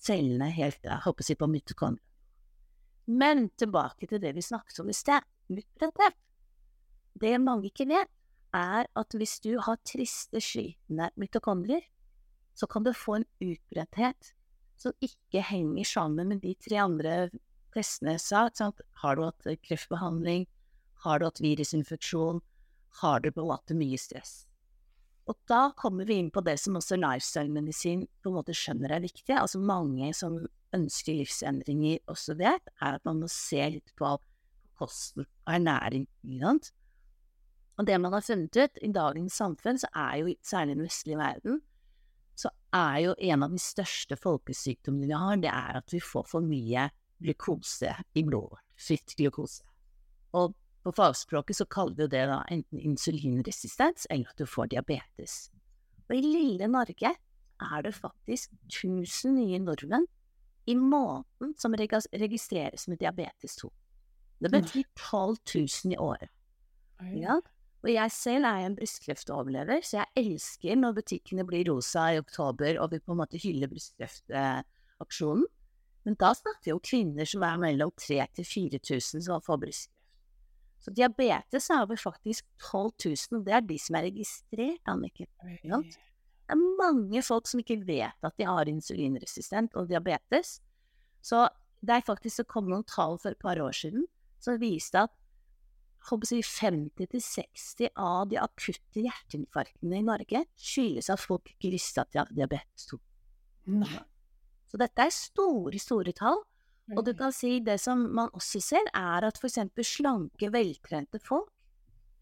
cellene 0.00 0.50
helt 0.52 0.84
jeg 0.84 1.04
håper 1.06 1.24
å 1.24 1.28
si 1.28 1.36
på 1.40 1.48
mitokondria. 1.48 2.04
Men 3.10 3.48
tilbake 3.58 4.06
til 4.06 4.20
det 4.22 4.34
vi 4.36 4.44
snakket 4.44 4.82
om 4.82 4.90
i 4.92 4.94
sted, 4.94 5.24
utbretthet. 5.50 6.18
Det 7.20 7.32
mange 7.42 7.70
ikke 7.72 7.88
vet, 7.90 8.12
er 8.54 8.86
at 8.98 9.16
hvis 9.16 9.38
du 9.42 9.54
har 9.62 9.80
triste, 9.86 10.42
slitne 10.42 11.10
mitokondrier, 11.18 11.82
så 12.54 12.66
kan 12.70 12.84
du 12.84 12.92
få 12.96 13.20
en 13.20 13.28
utbredthet 13.40 14.34
som 14.80 14.96
ikke 15.04 15.42
henger 15.44 15.84
sammen 15.84 16.32
med 16.32 16.42
de 16.44 16.54
tre 16.56 16.78
andre 16.82 17.16
testene 17.74 18.16
jeg 18.16 18.24
sa. 18.24 18.46
Sant? 18.56 18.80
Har 19.02 19.16
du 19.16 19.26
hatt 19.26 19.48
kreftbehandling? 19.66 20.46
Har 21.04 21.20
du 21.20 21.28
hatt 21.28 21.42
virusinfeksjon? 21.42 22.40
Har 23.00 23.20
du 23.20 23.30
hatt 23.36 23.76
mye 23.76 23.98
stress? 24.00 24.46
Og 25.30 25.36
da 25.46 25.68
kommer 25.78 26.08
vi 26.08 26.16
inn 26.18 26.32
på 26.34 26.42
det 26.42 26.56
som 26.58 26.78
også 26.80 26.98
lifestyle-medisin 26.98 28.02
på 28.22 28.32
en 28.32 28.38
måte 28.40 28.56
skjønner 28.56 28.96
er 28.96 29.04
viktig. 29.04 29.36
Altså 29.36 29.60
mange 29.62 30.10
som 30.16 30.40
ønsker 30.74 31.20
livsendringer 31.20 32.00
også 32.10 32.34
vet, 32.40 32.72
er 32.80 32.98
at 32.98 33.06
man 33.06 33.20
må 33.22 33.30
se 33.30 33.62
litt 33.76 33.92
på 33.98 34.16
kosten 34.80 35.26
og 35.26 35.54
ernæring. 35.54 36.08
Og 37.78 37.86
det 37.86 38.00
man 38.00 38.16
har 38.16 38.24
funnet 38.26 38.56
ut 38.56 38.80
i 38.82 38.90
dagens 38.92 39.38
samfunn, 39.38 39.78
så 39.78 39.90
er 39.94 40.22
jo 40.22 40.34
særlig 40.42 40.76
den 40.76 40.88
vestlige 40.88 41.20
verden, 41.20 41.60
så 42.40 42.50
er 42.76 42.96
jo 43.04 43.14
en 43.18 43.44
av 43.44 43.52
de 43.52 43.60
største 43.60 44.16
folkesykdommene 44.18 45.10
vi 45.10 45.18
har, 45.22 45.40
det 45.42 45.52
er 45.52 45.80
at 45.82 45.94
vi 45.94 46.00
får 46.04 46.26
for 46.30 46.46
mye 46.46 46.88
glukose 47.20 47.92
i 48.16 48.24
blodet. 48.24 48.62
Fritt 48.80 49.14
glukose. 49.18 49.66
Og 50.36 50.54
på 50.80 50.92
fagspråket 50.96 51.58
så 51.58 51.66
kaller 51.68 51.98
vi 51.98 52.06
det 52.14 52.22
da 52.30 52.38
enten 52.48 52.80
insulinresistens 52.80 54.06
eller 54.10 54.30
at 54.30 54.40
du 54.40 54.48
får 54.48 54.70
diabetes. 54.72 55.50
Og 56.08 56.16
i 56.16 56.22
lille 56.24 56.68
Norge 56.70 57.12
er 57.60 57.84
det 57.84 57.92
faktisk 57.94 58.54
1000 58.70 59.36
nye 59.36 59.60
nordmenn 59.60 60.08
i 60.70 60.74
måneden 60.78 61.52
som 61.60 61.76
registreres 61.76 62.88
med 62.88 63.00
diabetes 63.02 63.58
2. 63.60 63.70
Det 64.40 64.50
betyr 64.54 64.84
12 64.96 65.36
000 65.54 65.92
i 65.92 65.98
året. 66.00 66.30
Ja? 67.12 67.36
Og 67.80 67.88
jeg 67.88 68.12
selv 68.12 68.44
er 68.44 68.66
en 68.66 68.74
brystkreftoverlever, 68.76 69.80
så 69.86 70.02
jeg 70.02 70.24
elsker 70.26 70.76
når 70.76 70.98
butikkene 70.98 71.46
blir 71.48 71.70
rosa 71.70 72.10
i 72.12 72.20
oktober 72.20 72.76
og 72.82 72.90
vi 72.92 73.00
på 73.00 73.14
en 73.14 73.20
måte 73.22 73.40
hyller 73.40 73.70
brystkreftaksjonen. 73.72 75.46
Men 76.04 76.16
da 76.20 76.32
snakker 76.36 76.68
vi 76.68 76.74
om 76.74 76.82
kvinner 76.84 77.28
som 77.28 77.44
er 77.44 77.60
mellom 77.60 77.92
3000 77.96 78.36
til 78.36 78.46
4000 78.48 79.24
som 79.28 79.44
får 79.44 79.64
brystkreft. 79.64 79.96
Så 80.80 80.92
diabetes 80.96 81.68
er 81.68 81.82
over 81.82 81.98
faktisk 82.00 82.46
12 82.70 82.92
000, 83.04 83.38
og 83.38 83.44
det 83.44 83.52
er 83.52 83.66
de 83.68 83.76
som 83.78 83.98
er 83.98 84.06
registrert, 84.08 84.80
Anniken. 84.88 85.28
Det 85.52 86.56
er 86.56 86.62
mange 86.80 87.20
folk 87.22 87.48
som 87.50 87.60
ikke 87.60 87.82
vet 87.86 88.26
at 88.26 88.36
de 88.40 88.46
har 88.48 88.68
insulinresistent 88.68 89.76
og 89.76 89.90
diabetes. 89.90 90.56
Så 91.20 91.44
det 91.84 91.98
er 91.98 92.06
faktisk 92.06 92.40
så 92.40 92.46
kom 92.48 92.70
noen 92.70 92.86
tall 92.88 93.18
for 93.20 93.32
et 93.32 93.40
par 93.40 93.60
år 93.60 93.76
siden 93.76 94.06
som 94.40 94.56
viste 94.60 95.04
at 95.04 95.12
50-60 96.08 97.90
av 98.00 98.28
de 98.30 98.38
akutte 98.40 99.02
hjerteinfarktene 99.04 100.00
i 100.00 100.06
Norge 100.06 100.44
skyldes 100.56 101.10
at 101.12 101.20
folk 101.20 101.50
ikke 101.52 101.72
visste 101.74 102.02
at 102.02 102.12
de 102.12 102.22
hadde 102.22 102.36
diabetes 102.38 102.88
2. 102.92 102.98
Så 104.70 104.80
dette 104.80 105.04
er 105.04 105.12
store, 105.14 105.78
store 105.82 106.14
tall. 106.16 106.40
Og 106.96 107.04
du 107.06 107.12
kan 107.14 107.30
si 107.34 107.60
det 107.62 107.76
som 107.78 108.00
man 108.16 108.32
også 108.34 108.60
ser, 108.64 108.88
er 108.96 109.26
at 109.26 109.38
for 109.38 109.46
eksempel 109.46 109.86
slanke, 109.86 110.50
veltrente 110.50 111.20
folk 111.22 111.52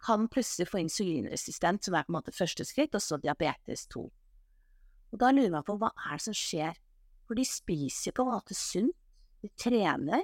kan 0.04 0.28
plutselig 0.30 0.68
få 0.68 0.78
insulinresistent, 0.78 1.84
som 1.84 1.94
er 1.94 2.04
på 2.06 2.12
en 2.12 2.18
måte 2.18 2.34
første 2.34 2.64
skritt, 2.68 2.94
og 2.94 3.02
så 3.02 3.18
diabetes 3.18 3.86
2. 3.90 4.04
Og 5.12 5.20
da 5.20 5.30
lurer 5.32 5.50
man 5.56 5.64
på 5.66 5.78
hva 5.80 5.90
er 6.06 6.18
det 6.18 6.26
som 6.28 6.36
skjer? 6.36 6.76
For 7.26 7.38
de 7.38 7.44
spiser 7.48 8.14
på 8.14 8.24
en 8.24 8.32
måte 8.32 8.54
sunt, 8.56 8.94
de 9.42 9.50
trener. 9.58 10.22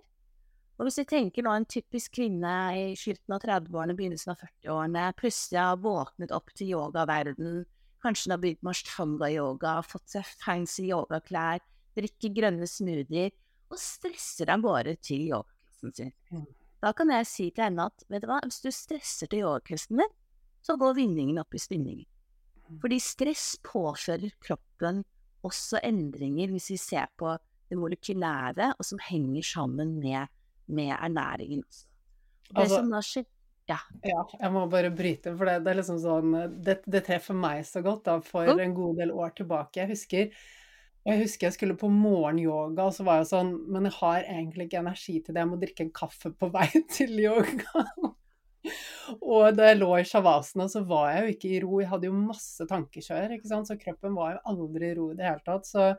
Og 0.75 0.89
hvis 0.89 0.99
vi 0.99 1.07
tenker 1.07 1.45
nå 1.47 1.53
en 1.55 1.67
typisk 1.71 2.17
kvinne 2.17 2.55
i 2.75 2.87
slutten 2.99 3.37
av 3.37 3.45
30-årene, 3.45 3.95
begynnelsen 3.95 4.33
av 4.33 4.41
40-årene, 4.43 5.05
plutselig 5.21 5.61
har 5.61 5.79
våknet 5.85 6.35
opp 6.35 6.51
til 6.59 6.73
yogaverden, 6.75 7.63
kanskje 8.03 8.27
hun 8.27 8.35
har 8.35 8.43
begynt 8.43 8.65
med 8.65 8.75
ashtanga-yoga, 8.75 9.77
fått 9.87 10.17
seg 10.17 10.35
fancy 10.43 10.89
yogaklær, 10.89 11.63
drikker 11.95 12.35
grønne 12.35 12.67
smoothier, 12.69 13.31
og 13.71 13.81
stresser 13.81 14.51
av 14.51 14.67
bare 14.67 14.97
til 14.99 15.29
yogaklassen 15.31 15.95
sin. 15.95 16.13
Da 16.83 16.93
kan 16.97 17.15
jeg 17.15 17.31
si 17.31 17.49
til 17.55 17.69
henne 17.69 17.87
at 17.89 18.05
vet 18.11 18.27
du 18.27 18.29
hva, 18.29 18.43
hvis 18.45 18.61
du 18.65 18.69
stresser 18.75 19.31
til 19.31 19.47
yogaklassen 19.47 20.03
din, 20.03 20.15
så 20.65 20.77
går 20.81 20.99
vinningen 20.99 21.39
opp 21.41 21.55
i 21.55 21.63
spinningen. 21.63 22.07
Mm. 22.65 22.79
Fordi 22.83 22.99
stress 23.03 23.49
påfører 23.65 24.35
kroppen 24.43 25.05
også 25.45 25.81
endringer, 25.85 26.51
hvis 26.51 26.71
vi 26.73 26.79
ser 26.81 27.11
på 27.21 27.37
det 27.71 27.79
molekylære, 27.79 28.75
og 28.75 28.85
som 28.85 29.01
henger 29.07 29.45
sammen 29.47 29.99
med, 30.03 30.33
med 30.69 30.91
ernæringen 30.97 31.63
også. 31.65 31.85
Det 32.51 32.57
Altså- 32.57 32.77
som 32.77 32.91
da 32.91 33.01
skjer 33.01 33.25
Ja. 33.67 33.79
Ja, 34.05 34.23
jeg 34.41 34.53
må 34.53 34.67
bare 34.69 34.91
bryte, 34.91 35.35
for 35.39 35.47
det, 35.47 35.65
det 35.65 35.71
er 35.73 35.79
liksom 35.83 35.99
sånn 35.99 36.63
det, 36.63 36.83
det 36.87 37.05
treffer 37.07 37.35
meg 37.35 37.63
så 37.65 37.81
godt, 37.83 38.05
da, 38.05 38.19
for 38.21 38.45
Mm. 38.47 38.61
en 38.61 38.75
god 38.75 38.97
del 38.99 39.11
år 39.11 39.31
tilbake. 39.35 39.77
Jeg 39.77 39.89
husker 39.89 40.31
jeg 41.07 41.21
husker 41.23 41.47
jeg 41.47 41.53
skulle 41.55 41.77
på 41.77 41.89
morgenyoga, 41.91 42.85
og 42.85 42.93
så 42.93 43.05
var 43.05 43.19
jeg 43.23 43.27
sånn 43.33 43.67
Men 43.69 43.85
jeg 43.85 43.93
har 43.93 44.23
egentlig 44.23 44.69
ikke 44.69 44.79
energi 44.81 45.21
til 45.25 45.35
det, 45.35 45.41
jeg 45.41 45.49
må 45.49 45.59
drikke 45.61 45.81
en 45.81 45.91
kaffe 45.91 46.31
på 46.37 46.51
vei 46.53 46.69
til 46.91 47.09
yoga. 47.21 47.85
Og 49.21 49.57
da 49.57 49.69
jeg 49.69 49.79
lå 49.81 49.91
i 49.99 50.07
shavasana, 50.09 50.67
så 50.73 50.81
var 50.89 51.11
jeg 51.13 51.25
jo 51.25 51.33
ikke 51.35 51.51
i 51.51 51.61
ro. 51.65 51.81
Jeg 51.83 51.91
hadde 51.91 52.09
jo 52.09 52.17
masse 52.17 52.65
tankekjør, 52.69 53.35
ikke 53.37 53.51
sant. 53.51 53.69
Så 53.69 53.77
kroppen 53.81 54.17
var 54.17 54.37
jo 54.37 54.55
aldri 54.55 54.91
i 54.91 54.97
ro 54.97 55.11
i 55.13 55.19
det 55.19 55.27
hele 55.29 55.45
tatt. 55.45 55.69
Så 55.69 55.91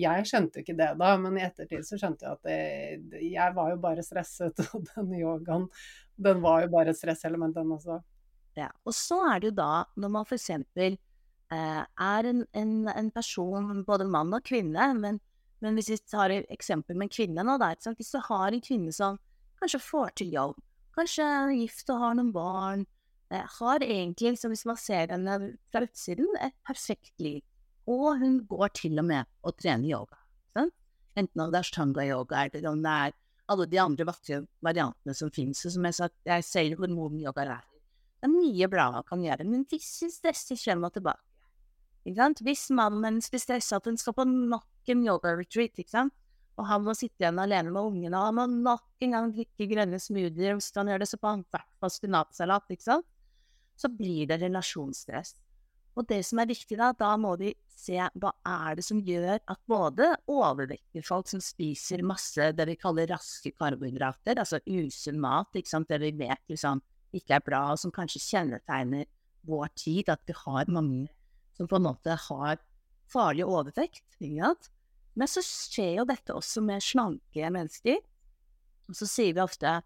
jeg 0.00 0.28
skjønte 0.30 0.60
jo 0.60 0.64
ikke 0.64 0.78
det 0.78 0.90
da, 1.00 1.12
men 1.20 1.38
i 1.38 1.44
ettertid 1.44 1.84
så 1.86 2.00
skjønte 2.00 2.26
jeg 2.26 2.38
at 2.38 2.48
det, 2.48 3.20
jeg 3.28 3.56
var 3.58 3.74
jo 3.74 3.80
bare 3.84 4.06
stresset, 4.06 4.64
og 4.74 4.88
den 4.94 5.14
yogaen, 5.20 5.68
den 6.16 6.42
var 6.44 6.64
jo 6.64 6.72
bare 6.72 6.94
et 6.94 7.00
stresselement, 7.00 7.56
den 7.56 7.76
også. 7.76 8.00
Ja. 8.56 8.70
Og 8.86 8.96
så 8.96 9.20
er 9.32 9.42
det 9.42 9.52
jo 9.52 9.58
da, 9.60 9.70
når 10.00 10.16
man 10.16 10.34
eksempel 10.38 10.96
eh, 11.52 11.84
er 11.84 12.30
en, 12.30 12.44
en, 12.56 12.74
en 12.88 13.10
person, 13.12 13.84
både 13.86 14.08
mann 14.08 14.32
og 14.36 14.44
kvinne, 14.46 14.92
men, 14.96 15.20
men 15.60 15.76
hvis 15.76 15.90
vi 15.92 15.98
tar 16.08 16.32
et 16.32 16.48
eksempel 16.54 16.96
med 16.96 17.10
en 17.10 17.16
kvinne 17.16 17.44
nå, 17.44 17.58
hvis 17.98 18.14
du 18.14 18.20
har 18.30 18.54
en 18.54 18.64
kvinne 18.64 18.94
som 18.94 19.18
kanskje 19.60 19.82
får 19.82 20.16
til 20.20 20.32
jobb, 20.38 20.62
kanskje 20.94 21.26
gift 21.58 21.90
og 21.92 22.02
har 22.02 22.14
noen 22.18 22.32
barn, 22.34 22.86
har 23.34 23.82
egentlig, 23.82 24.34
liksom, 24.34 24.52
hvis 24.54 24.66
man 24.68 24.78
ser 24.78 25.10
henne 25.10 25.38
fra 25.72 25.82
utsiden, 25.82 26.28
et 26.40 26.54
perfekt 26.66 27.14
liv. 27.22 27.42
Og 27.90 28.20
hun 28.20 28.38
går 28.48 28.70
til 28.78 28.98
og 29.02 29.08
med 29.08 29.28
og 29.44 29.56
trener 29.58 29.90
yoga. 29.90 30.20
Sant? 30.54 30.74
Enten 31.18 31.42
om 31.42 31.50
det 31.52 31.58
er 31.58 31.66
ashtanga-yoga, 31.66 32.46
eller 32.46 32.70
om 32.70 32.82
det 32.84 32.94
er 33.06 33.16
alle 33.52 33.66
de 33.68 33.80
andre 33.82 34.06
vakre 34.08 34.40
variantene 34.64 35.14
som 35.16 35.32
finnes. 35.34 35.60
Og 35.66 35.74
som 35.74 35.84
jeg 35.88 35.96
sa, 35.98 36.08
jeg 36.24 36.46
ser 36.46 36.70
yoga 36.70 37.44
er. 37.44 37.66
Det 38.24 38.30
er 38.30 38.32
mye 38.32 38.68
bra 38.72 38.90
man 38.94 39.04
kan 39.08 39.22
gjøre, 39.24 39.44
men 39.44 39.66
hvis 39.68 39.90
man 40.02 40.12
stresser 40.14 40.56
frem 40.56 40.86
og 40.86 40.94
tilbake? 40.94 41.20
Hvis 42.04 42.70
mannen 42.72 43.04
hennes 43.04 43.30
blir 43.32 43.40
stressa 43.40 43.80
at 43.80 43.86
hun 43.88 43.96
skal 44.00 44.16
på 44.16 44.24
nok 44.28 44.92
en 44.92 45.04
yoga-retreat, 45.04 45.76
ikke 45.80 45.92
sant? 45.92 46.14
Og 46.54 46.68
han 46.68 46.84
må 46.86 46.94
sitte 46.94 47.24
igjen 47.24 47.40
alene 47.42 47.72
med 47.74 47.88
ungene, 47.90 48.18
og 48.18 48.28
han 48.28 48.36
må 48.38 48.44
nok 48.70 49.04
en 49.04 49.16
gang 49.16 49.32
drikke 49.34 49.66
grønne 49.70 49.98
smoothier, 50.02 50.54
hvis 50.58 50.70
han 50.76 50.90
gjør 50.92 51.02
det, 51.02 51.08
så 51.10 51.18
får 51.18 51.32
han 51.32 51.42
i 51.42 51.48
hvert 51.56 51.72
fall 51.80 51.94
spinatsalat, 51.94 52.70
ikke 52.74 52.86
sant? 52.86 53.08
Så 53.74 53.90
blir 53.90 54.28
det 54.30 54.38
relasjonsstress. 54.44 55.34
Og 55.98 56.06
det 56.10 56.20
som 56.26 56.40
er 56.42 56.50
viktig 56.50 56.78
da, 56.78 56.90
da 56.98 57.12
må 57.18 57.34
de 57.38 57.52
se 57.70 57.98
hva 57.98 58.32
er 58.46 58.78
det 58.78 58.84
som 58.86 59.00
gjør 59.02 59.38
at 59.38 59.60
både 59.70 60.08
overvektige 60.30 61.04
folk 61.06 61.28
som 61.30 61.42
spiser 61.42 62.02
masse 62.06 62.50
det 62.54 62.66
vi 62.70 62.76
kaller 62.78 63.10
raske 63.10 63.52
karbohydrater, 63.54 64.38
altså 64.42 64.62
usunn 64.66 65.20
mat, 65.22 65.54
ikke 65.54 65.70
sant, 65.70 65.90
det 65.90 66.00
vi 66.02 66.14
vet 66.18 66.42
liksom 66.50 66.82
ikke 67.14 67.38
er 67.38 67.44
bra, 67.46 67.64
og 67.72 67.78
som 67.82 67.94
kanskje 67.94 68.22
kjennetegner 68.24 69.06
vår 69.46 69.70
tid, 69.78 70.10
at 70.10 70.22
vi 70.26 70.34
har 70.38 70.70
mange 70.72 71.08
som 71.54 71.70
på 71.70 71.78
en 71.78 71.86
måte 71.86 72.16
har 72.28 72.62
farlig 73.10 73.46
overvekt, 73.46 74.06
ikke 74.18 74.38
sant? 74.40 74.70
Men 75.14 75.30
så 75.30 75.42
skjer 75.46 76.00
jo 76.00 76.06
dette 76.08 76.34
også 76.34 76.62
med 76.64 76.82
slanke 76.82 77.50
mennesker. 77.54 78.00
Og 78.90 78.98
så 78.98 79.08
sier 79.08 79.36
vi 79.36 79.42
ofte 79.44 79.78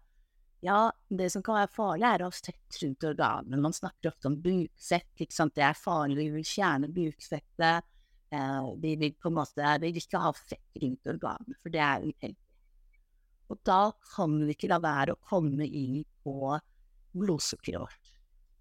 ja, 0.65 0.91
det 1.07 1.29
som 1.31 1.43
kan 1.43 1.55
være 1.55 1.71
farlig, 1.71 2.03
er 2.03 2.23
å 2.23 2.27
ha 2.27 2.35
fett 2.35 2.79
rundt 2.81 3.05
organene. 3.07 3.61
Man 3.63 3.75
snakker 3.75 4.11
ofte 4.11 4.27
om 4.27 4.35
bukfett, 4.43 5.13
ikke 5.15 5.35
sant. 5.35 5.55
Det 5.55 5.63
er 5.63 5.77
farlig, 5.77 6.17
vi 6.19 6.33
vil 6.33 6.47
fjerne 6.47 6.89
bukfettet. 6.91 7.87
Eh, 8.35 8.67
vi 8.83 8.91
vil 8.99 9.15
på 9.17 9.31
en 9.31 9.37
måte 9.39 9.69
Vi 9.81 9.87
vil 9.87 10.03
ikke 10.03 10.21
ha 10.21 10.33
fett 10.35 10.81
rundt 10.83 11.07
organene, 11.15 11.55
for 11.63 11.73
det 11.73 11.81
er 11.85 12.03
uheldig. 12.03 12.35
Og 13.49 13.61
da 13.65 13.79
kan 14.11 14.35
vi 14.43 14.53
ikke 14.53 14.69
la 14.69 14.77
være 14.83 15.15
å 15.15 15.21
komme 15.25 15.65
inn 15.65 16.03
på 16.25 16.59
blodsukkeret 17.17 17.81
vårt. 17.81 18.11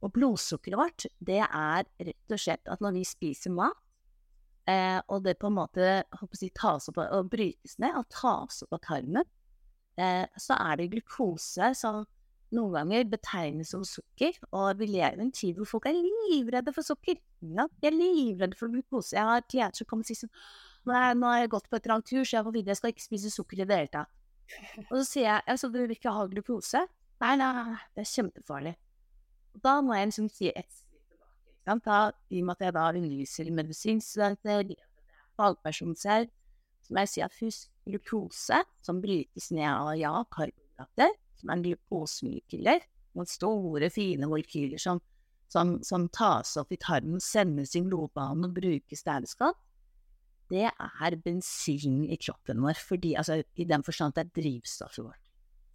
Og 0.07 0.14
blodsukkeret 0.14 0.78
vårt, 0.78 1.07
det 1.18 1.42
er 1.42 1.85
rett 1.85 2.33
og 2.33 2.40
slett 2.40 2.70
at 2.70 2.81
når 2.85 2.94
vi 3.00 3.04
spiser 3.11 3.52
mat, 3.52 3.76
eh, 4.68 5.00
og 5.09 5.24
det 5.24 5.38
på 5.40 5.48
en 5.50 5.59
måte 5.59 5.88
jeg, 5.88 6.52
tas 6.57 6.88
opp 6.90 7.00
og 7.04 7.33
brytes 7.33 7.78
ned 7.83 7.96
og 7.98 8.07
tas 8.12 8.62
opp 8.66 8.78
av 8.78 8.85
tarmen, 8.85 9.26
eh, 9.98 10.24
så 10.37 10.59
er 10.61 10.81
det 10.81 10.90
glukose 10.94 11.72
som 11.78 12.04
noen 12.54 12.78
ganger 12.78 13.11
betegnes 13.12 13.74
som 13.74 13.83
sukker, 13.85 14.38
og 14.57 14.78
vi 14.81 14.88
lever 14.88 15.18
i 15.18 15.24
en 15.26 15.35
tid 15.35 15.59
hvor 15.59 15.68
folk 15.68 15.88
er 15.90 15.98
livredde 15.98 16.72
for 16.72 16.87
sukker. 16.87 17.18
Ja, 17.44 17.66
de 17.68 17.90
er 17.90 17.96
livredde 17.96 18.57
for 18.57 18.72
glukose. 18.72 19.16
Jeg 19.18 19.28
har 19.28 19.44
klienter 19.44 19.83
som 19.83 19.88
kommer 19.90 20.07
og 20.07 20.09
sier 20.09 20.22
sånn 20.22 20.33
jeg, 20.88 21.16
nå 21.20 21.28
har 21.28 21.42
jeg 21.42 21.50
gått 21.52 21.66
på 21.68 21.76
et 21.76 21.85
eller 21.85 21.98
annet 21.98 22.09
kurs, 22.09 22.33
jeg 22.33 22.44
får 22.46 22.54
vite 22.54 22.72
jeg 22.72 22.81
skal 22.81 22.92
ikke 22.94 23.04
spise 23.04 23.33
sukker 23.35 23.61
i 23.61 23.66
det 23.68 23.76
hele 23.76 23.92
tatt. 23.92 24.14
Og 24.87 24.94
så 24.94 25.04
sier 25.04 25.26
jeg 25.26 25.42
altså, 25.52 25.68
du 25.68 25.81
vil 25.83 25.92
ikke 25.92 26.14
ha 26.14 26.24
glukose? 26.31 26.85
Nei, 27.20 27.35
nei, 27.37 27.48
nei, 27.57 27.81
det 27.96 28.04
er 28.04 28.09
kjempefarlig. 28.09 28.74
Da 29.64 29.74
må 29.85 29.96
jeg 29.98 30.09
liksom 30.09 30.31
si 30.33 30.52
ett 30.54 30.85
sant? 31.68 31.85
Da, 31.87 32.00
I 32.33 32.42
og 32.42 32.48
med 32.48 32.57
at 32.57 32.66
jeg 32.66 32.76
da 32.76 32.88
underviser 32.90 33.52
medisinstudenter, 33.54 34.74
fagperson 35.38 35.94
selv, 35.98 36.33
så 36.85 36.94
må 36.94 37.04
jeg 37.04 37.12
si 37.12 37.24
at 37.24 37.37
husk 37.42 37.68
glukose, 37.88 38.62
som 38.85 39.02
brytes 39.02 39.50
ned 39.54 39.68
av 39.68 39.92
ja, 39.98 40.12
karbohydrater, 40.33 41.14
som 41.38 41.52
er 41.52 41.62
glukosemykiller, 41.66 42.88
noen 43.18 43.31
store, 43.31 43.90
fine 43.92 44.28
molekyler 44.31 44.81
som, 44.83 45.00
som, 45.52 45.76
som 45.87 46.09
tas 46.14 46.57
opp 46.61 46.74
i 46.74 46.81
tarmen, 46.81 47.22
sendes 47.22 47.76
i 47.78 47.85
blodbanen 47.85 48.48
og 48.48 48.57
brukes 48.59 49.04
der 49.07 49.24
det 49.24 49.33
skal, 49.33 49.57
det 50.48 50.70
er 50.72 51.16
bensin 51.20 52.07
i 52.09 52.16
kroppen 52.16 52.62
vår, 52.64 52.78
fordi, 52.81 53.14
altså, 53.20 53.42
i 53.57 53.66
den 53.68 53.85
forstand 53.85 54.16
at 54.16 54.22
det 54.22 54.31
er 54.31 54.42
drivstoffet 54.42 55.04
vårt. 55.04 55.24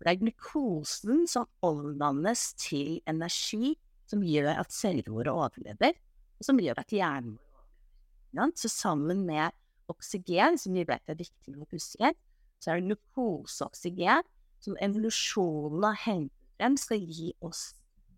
Det 0.02 0.10
er 0.10 0.20
glukosen 0.20 1.28
som 1.30 1.46
omdannes 1.64 2.50
til 2.60 2.98
energi 3.08 3.76
som 4.14 4.24
gjør 4.26 4.54
at 4.54 4.74
cellene 4.74 5.10
våre 5.10 5.34
overlever, 5.34 5.98
og 6.38 6.46
som 6.46 6.62
gjør 6.62 6.84
at 6.84 6.94
hjernen 6.94 7.36
overlever. 7.36 8.54
Så 8.58 8.70
sammen 8.72 9.26
med 9.28 9.54
oksygen, 9.92 10.58
som 10.58 10.78
vi 10.78 10.86
vet 10.88 11.10
er 11.10 11.20
viktig 11.20 11.58
for 11.58 11.70
pusten, 11.70 12.16
så 12.62 12.72
er 12.72 12.80
det 12.80 12.94
glukoseoksygen 12.94 14.24
som 14.64 14.78
evolusjonen 14.80 15.84
har 15.84 16.00
hentet 16.06 16.44
frem 16.64 16.78
skal 16.80 17.02
gi 17.04 17.34
oss 17.44 17.74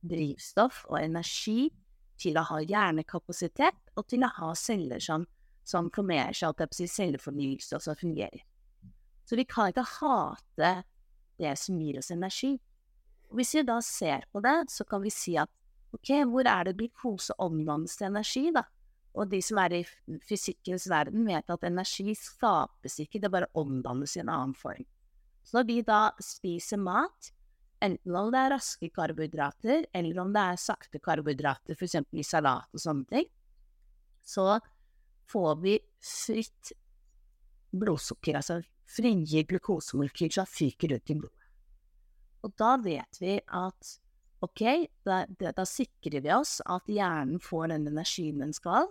drivstoff 0.06 0.84
og 0.90 1.00
energi 1.02 1.72
til 2.22 2.38
å 2.38 2.46
ha 2.50 2.60
hjernekapasitet 2.62 3.96
og 3.98 4.06
til 4.12 4.26
å 4.26 4.32
ha 4.38 4.52
celler 4.56 5.02
som, 5.02 5.26
som 5.66 5.90
formerer 5.94 6.36
seg, 6.36 6.62
alt 6.62 6.78
si 6.78 6.88
cellefornyelse, 6.88 7.76
og 7.76 7.84
som 7.84 7.98
fungerer. 7.98 8.44
Så 9.26 9.40
vi 9.40 9.48
kan 9.50 9.72
ikke 9.72 9.88
hate 9.98 10.72
det 11.42 11.56
som 11.58 11.80
gir 11.82 11.98
oss 12.00 12.12
energi. 12.14 12.54
Hvis 13.34 13.56
vi 13.58 13.66
da 13.66 13.80
ser 13.82 14.28
på 14.32 14.44
det, 14.46 14.70
så 14.70 14.86
kan 14.88 15.02
vi 15.04 15.12
si 15.12 15.34
at 15.42 15.50
ok, 15.96 16.12
hvor 16.32 16.48
er 16.50 16.68
det 16.68 16.78
glukose 16.80 17.36
omdannes 17.42 17.96
til 17.98 18.10
energi, 18.12 18.50
da? 18.56 18.66
Og 19.16 19.30
de 19.32 19.40
som 19.44 19.60
er 19.64 19.78
i 19.78 19.86
fysikkens 20.28 20.90
verden, 20.92 21.24
vet 21.28 21.50
at 21.52 21.64
energi 21.68 22.16
skapes 22.20 23.00
ikke, 23.00 23.22
det 23.24 23.32
bare 23.32 23.52
omdannes 23.56 24.18
i 24.18 24.22
en 24.26 24.32
annen 24.34 24.56
form. 24.60 24.84
Så 25.46 25.60
når 25.60 25.68
vi 25.70 25.80
da 25.88 26.02
spiser 26.20 26.82
mat, 26.82 27.32
enten 27.86 28.16
om 28.18 28.32
det 28.34 28.42
er 28.42 28.54
raske 28.56 28.90
karbohydrater, 28.92 29.86
eller 29.96 30.22
om 30.24 30.34
det 30.36 30.44
er 30.44 30.60
sakte 30.60 31.00
karbohydrater, 31.04 31.78
f.eks. 31.78 32.00
i 32.12 32.26
salat 32.26 32.68
og 32.76 32.82
sånne 32.82 33.08
ting, 33.12 33.30
så 34.26 34.58
får 35.32 35.62
vi 35.62 35.78
fritt 36.02 36.74
blodsukker, 37.76 38.40
altså 38.40 38.60
frie 38.86 39.44
glukosemolekyler 39.48 40.42
som 40.42 40.50
fyker 40.50 40.96
ut 40.96 41.12
i 41.12 41.18
blodet. 41.20 41.46
Og 42.46 42.54
da 42.60 42.76
vet 42.82 43.22
vi 43.22 43.40
at 43.40 43.96
ok, 44.46 44.62
da, 45.08 45.24
da, 45.30 45.66
sikrer 45.68 46.24
vi 46.24 46.32
oss 46.36 46.60
at 46.66 46.88
hjernen 46.92 47.42
får 47.44 47.70
den 47.74 47.90
energien 47.92 48.42
den 48.44 48.54
skal. 48.56 48.90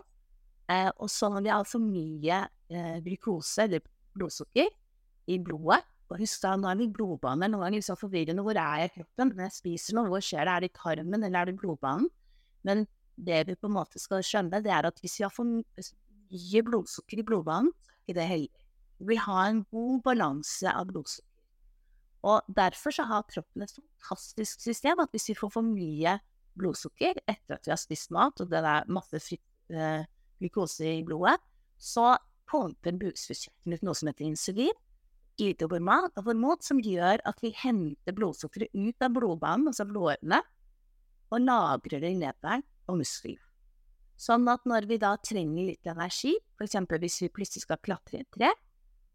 Eh, 0.70 0.90
og 0.96 1.10
så 1.12 1.30
når 1.32 1.44
vi 1.44 1.52
har 1.52 1.66
for 1.68 1.82
mye 1.82 2.40
eh, 2.72 2.96
glukose, 3.04 3.66
eller 3.66 3.84
blodsukker, 4.14 4.70
i 5.26 5.38
blodet 5.40 5.80
Og 6.12 6.18
husk 6.20 6.42
da, 6.42 6.52
nå 6.60 6.68
er 6.68 6.76
vi 6.76 6.90
blodbaner. 6.92 7.48
Noen 7.48 7.64
ganger 7.64 7.80
liksom 7.80 7.96
forvirrende. 7.96 8.42
Hvor 8.44 8.58
er 8.60 8.82
jeg 8.82 8.90
i 8.90 8.94
kroppen? 8.98 9.30
Når 9.32 9.46
jeg 9.46 9.54
spiser 9.56 9.96
noe, 9.96 10.10
hvor 10.12 10.20
skjer 10.22 10.44
det? 10.44 10.52
Er 10.52 10.64
det 10.64 10.68
i 10.68 10.74
tarmen, 10.76 11.24
eller 11.24 11.38
er 11.40 11.48
det 11.48 11.54
i 11.54 11.60
blodbanen? 11.62 12.10
Men 12.68 12.84
det 13.16 13.40
vi 13.48 13.56
på 13.56 13.70
en 13.70 13.76
måte 13.78 14.00
skal 14.02 14.24
skjønne, 14.26 14.60
det 14.62 14.72
er 14.72 14.88
at 14.90 15.00
hvis 15.00 15.16
vi 15.18 15.24
har 15.24 15.32
for 15.32 15.48
mye 15.48 16.62
blodsukker 16.66 17.22
i 17.22 17.26
blodbanen, 17.26 17.72
er 18.08 18.18
det 18.18 18.28
heldig. 18.28 18.64
Vi 19.00 19.08
vil 19.14 19.22
ha 19.24 19.46
en 19.48 19.64
god 19.72 20.02
balanse 20.04 20.70
av 20.70 20.92
blodsukker. 20.92 21.33
Og 22.24 22.46
derfor 22.48 22.94
så 22.94 23.04
har 23.08 23.26
kroppen 23.28 23.66
et 23.66 23.74
fantastisk 23.74 24.62
system 24.64 25.02
at 25.04 25.12
hvis 25.12 25.28
vi 25.30 25.36
får 25.38 25.52
for 25.58 25.66
mye 25.66 26.16
blodsukker 26.58 27.18
etter 27.28 27.58
at 27.58 27.66
vi 27.66 27.72
har 27.74 27.80
spist 27.80 28.14
mat, 28.14 28.40
og 28.40 28.50
det 28.50 28.62
er 28.62 28.88
masse 28.92 29.20
fritt 29.20 29.74
eh, 29.74 30.06
glukose 30.40 30.86
i 30.88 31.04
blodet, 31.06 31.36
så 31.76 32.14
pumper 32.48 32.96
bukspyttkjertelen 33.00 33.76
ut 33.76 33.86
noe 33.86 33.98
som 33.98 34.10
heter 34.10 34.28
insulin, 34.28 34.80
glitohormon, 35.38 36.12
hormon 36.24 36.60
som 36.62 36.80
gjør 36.82 37.22
at 37.26 37.40
vi 37.42 37.50
henter 37.58 38.14
blodsukkeret 38.16 38.70
ut 38.72 39.02
av 39.04 39.16
blodbanen, 39.16 39.70
altså 39.72 39.86
blodårene, 39.88 40.40
og 41.34 41.42
lagrer 41.42 42.04
det 42.04 42.12
i 42.14 42.20
leveren 42.20 42.62
og 42.86 43.00
musklene. 43.00 43.42
Sånn 44.14 44.46
at 44.46 44.62
når 44.68 44.86
vi 44.86 45.00
da 45.02 45.16
trenger 45.18 45.72
litt 45.72 45.88
energi, 45.90 46.36
f.eks. 46.54 46.76
hvis 47.02 47.22
vi 47.24 47.32
plutselig 47.34 47.64
skal 47.64 47.80
klatre 47.82 48.20
i 48.20 48.22
et 48.22 48.30
tre, 48.36 48.52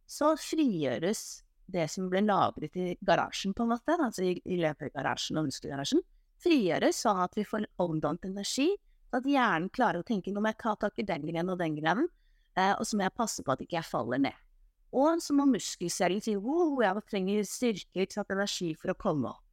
så 0.09 0.33
frigjøres 0.35 1.21
det 1.69 1.87
som 1.91 2.09
ble 2.11 2.23
lagret 2.25 2.75
i 2.79 2.93
garasjen, 3.05 3.53
på 3.55 3.65
en 3.65 3.73
måte, 3.73 3.95
altså 3.95 4.25
i, 4.25 4.35
i 4.45 4.59
løpegarasjen 4.61 5.39
og 5.39 5.49
muskelgarasjen, 5.49 6.03
frigjøres 6.43 7.01
sånn 7.03 7.23
at 7.23 7.35
vi 7.37 7.45
får 7.47 7.67
omdannet 7.83 8.29
energi, 8.29 8.69
at 9.15 9.25
hjernen 9.25 9.71
klarer 9.73 10.03
å 10.03 10.05
tenke 10.05 10.31
nå 10.31 10.41
må 10.41 10.51
jeg 10.51 10.61
ta 10.61 10.75
tak 10.79 11.01
i 11.01 11.07
den 11.07 11.25
grenen 11.25 11.53
og 11.53 11.59
den 11.61 11.75
grenen, 11.79 12.09
eh, 12.57 12.75
og 12.75 12.85
så 12.85 12.97
må 12.97 13.07
jeg 13.07 13.17
passe 13.17 13.45
på 13.45 13.53
at 13.53 13.63
ikke 13.65 13.79
jeg 13.79 13.89
faller 13.89 14.21
ned. 14.21 14.45
Og 14.89 15.21
så 15.21 15.35
må 15.37 15.45
muskelcellen 15.49 16.21
si 16.25 16.35
wow, 16.37 16.79
jeg 16.81 17.05
trenger 17.09 17.45
styrke, 17.45 18.07
sant, 18.09 18.33
energi 18.33 18.71
for 18.77 18.93
å 18.93 18.97
komme 18.97 19.33
opp. 19.33 19.45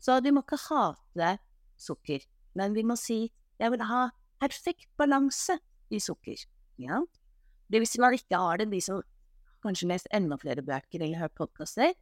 Så 0.00 0.18
vi 0.24 0.32
må 0.34 0.42
ikke 0.44 0.60
hate 0.66 1.36
sukker, 1.80 2.24
men 2.56 2.76
vi 2.76 2.84
må 2.84 2.96
si 3.00 3.26
jeg 3.56 3.72
vil 3.72 3.84
ha 3.88 4.08
perfekt 4.40 4.88
balanse 5.00 5.56
i 5.88 6.00
sukker. 6.02 6.42
Ja? 6.80 7.00
Det 7.72 7.80
hvis 7.80 7.96
man 8.00 8.16
ikke 8.16 8.40
har 8.40 8.60
det, 8.60 8.68
de 8.72 8.80
som 8.84 9.00
kanskje 9.66 9.90
lest 9.90 10.08
enda 10.14 10.38
flere 10.40 10.64
bøker 10.64 11.02
eller 11.02 11.24
hørt 11.24 11.36
podkaster, 11.38 11.92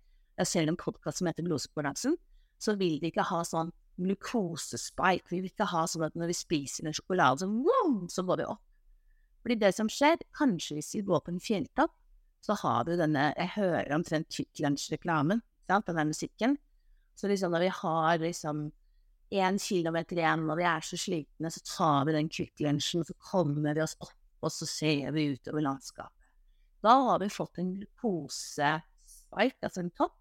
ser 0.44 0.68
en 0.68 0.78
podkast 0.78 1.20
som 1.20 1.30
heter 1.30 1.46
Blodsukkerbalansen, 1.46 2.16
så 2.60 2.74
vil 2.78 3.00
de 3.00 3.10
ikke 3.10 3.26
ha 3.28 3.42
sånn 3.46 3.72
glukosespike. 4.00 5.30
Vi 5.30 5.40
vil 5.42 5.52
ikke 5.52 5.68
ha 5.70 5.84
sånn 5.90 6.06
at 6.06 6.16
når 6.18 6.32
vi 6.32 6.38
spiser 6.38 6.88
en 6.88 6.96
sjokolade, 6.96 7.44
så, 7.44 7.50
wow, 7.50 7.98
så 8.10 8.24
går 8.26 8.42
vi 8.42 8.48
opp. 8.54 8.62
Fordi 9.44 9.58
det 9.60 9.74
som 9.76 9.90
skjer, 9.92 10.22
kanskje 10.38 10.78
hvis 10.78 10.94
vi 10.96 11.04
går 11.06 11.22
på 11.24 11.34
en 11.34 11.42
fjelltopp, 11.42 11.92
så 12.44 12.56
har 12.60 12.84
du 12.84 12.94
denne 12.96 13.30
Jeg 13.38 13.54
hører 13.56 13.92
omtrent 13.96 14.28
Kvikk 14.32 14.60
Lunsj-reklamen, 14.64 15.40
den 15.68 16.08
musikken. 16.08 16.58
Så 17.16 17.28
liksom 17.28 17.52
når 17.54 17.66
vi 17.66 17.70
har 17.78 18.18
liksom 18.18 18.66
én 19.34 19.58
kilometer 19.58 20.18
igjen 20.18 20.48
og 20.50 20.58
vi 20.58 20.66
er 20.68 20.84
så 20.84 20.98
slitne, 21.00 21.50
så 21.50 21.62
tar 21.64 22.04
vi 22.08 22.16
den 22.16 22.28
Kvikk 22.28 22.60
Lunsjen, 22.66 23.04
så 23.04 23.14
kommer 23.30 23.74
vi 23.74 23.84
oss 23.84 23.96
opp, 24.00 24.16
og 24.44 24.52
så 24.52 24.68
ser 24.68 25.14
vi 25.16 25.30
utover 25.34 25.64
landskapet. 25.64 26.13
Da 26.84 26.94
har 27.08 27.22
vi 27.22 27.30
fått 27.32 27.58
en 27.58 27.72
glukosespike, 27.78 29.64
altså 29.64 29.80
en 29.80 29.94
topp, 29.96 30.18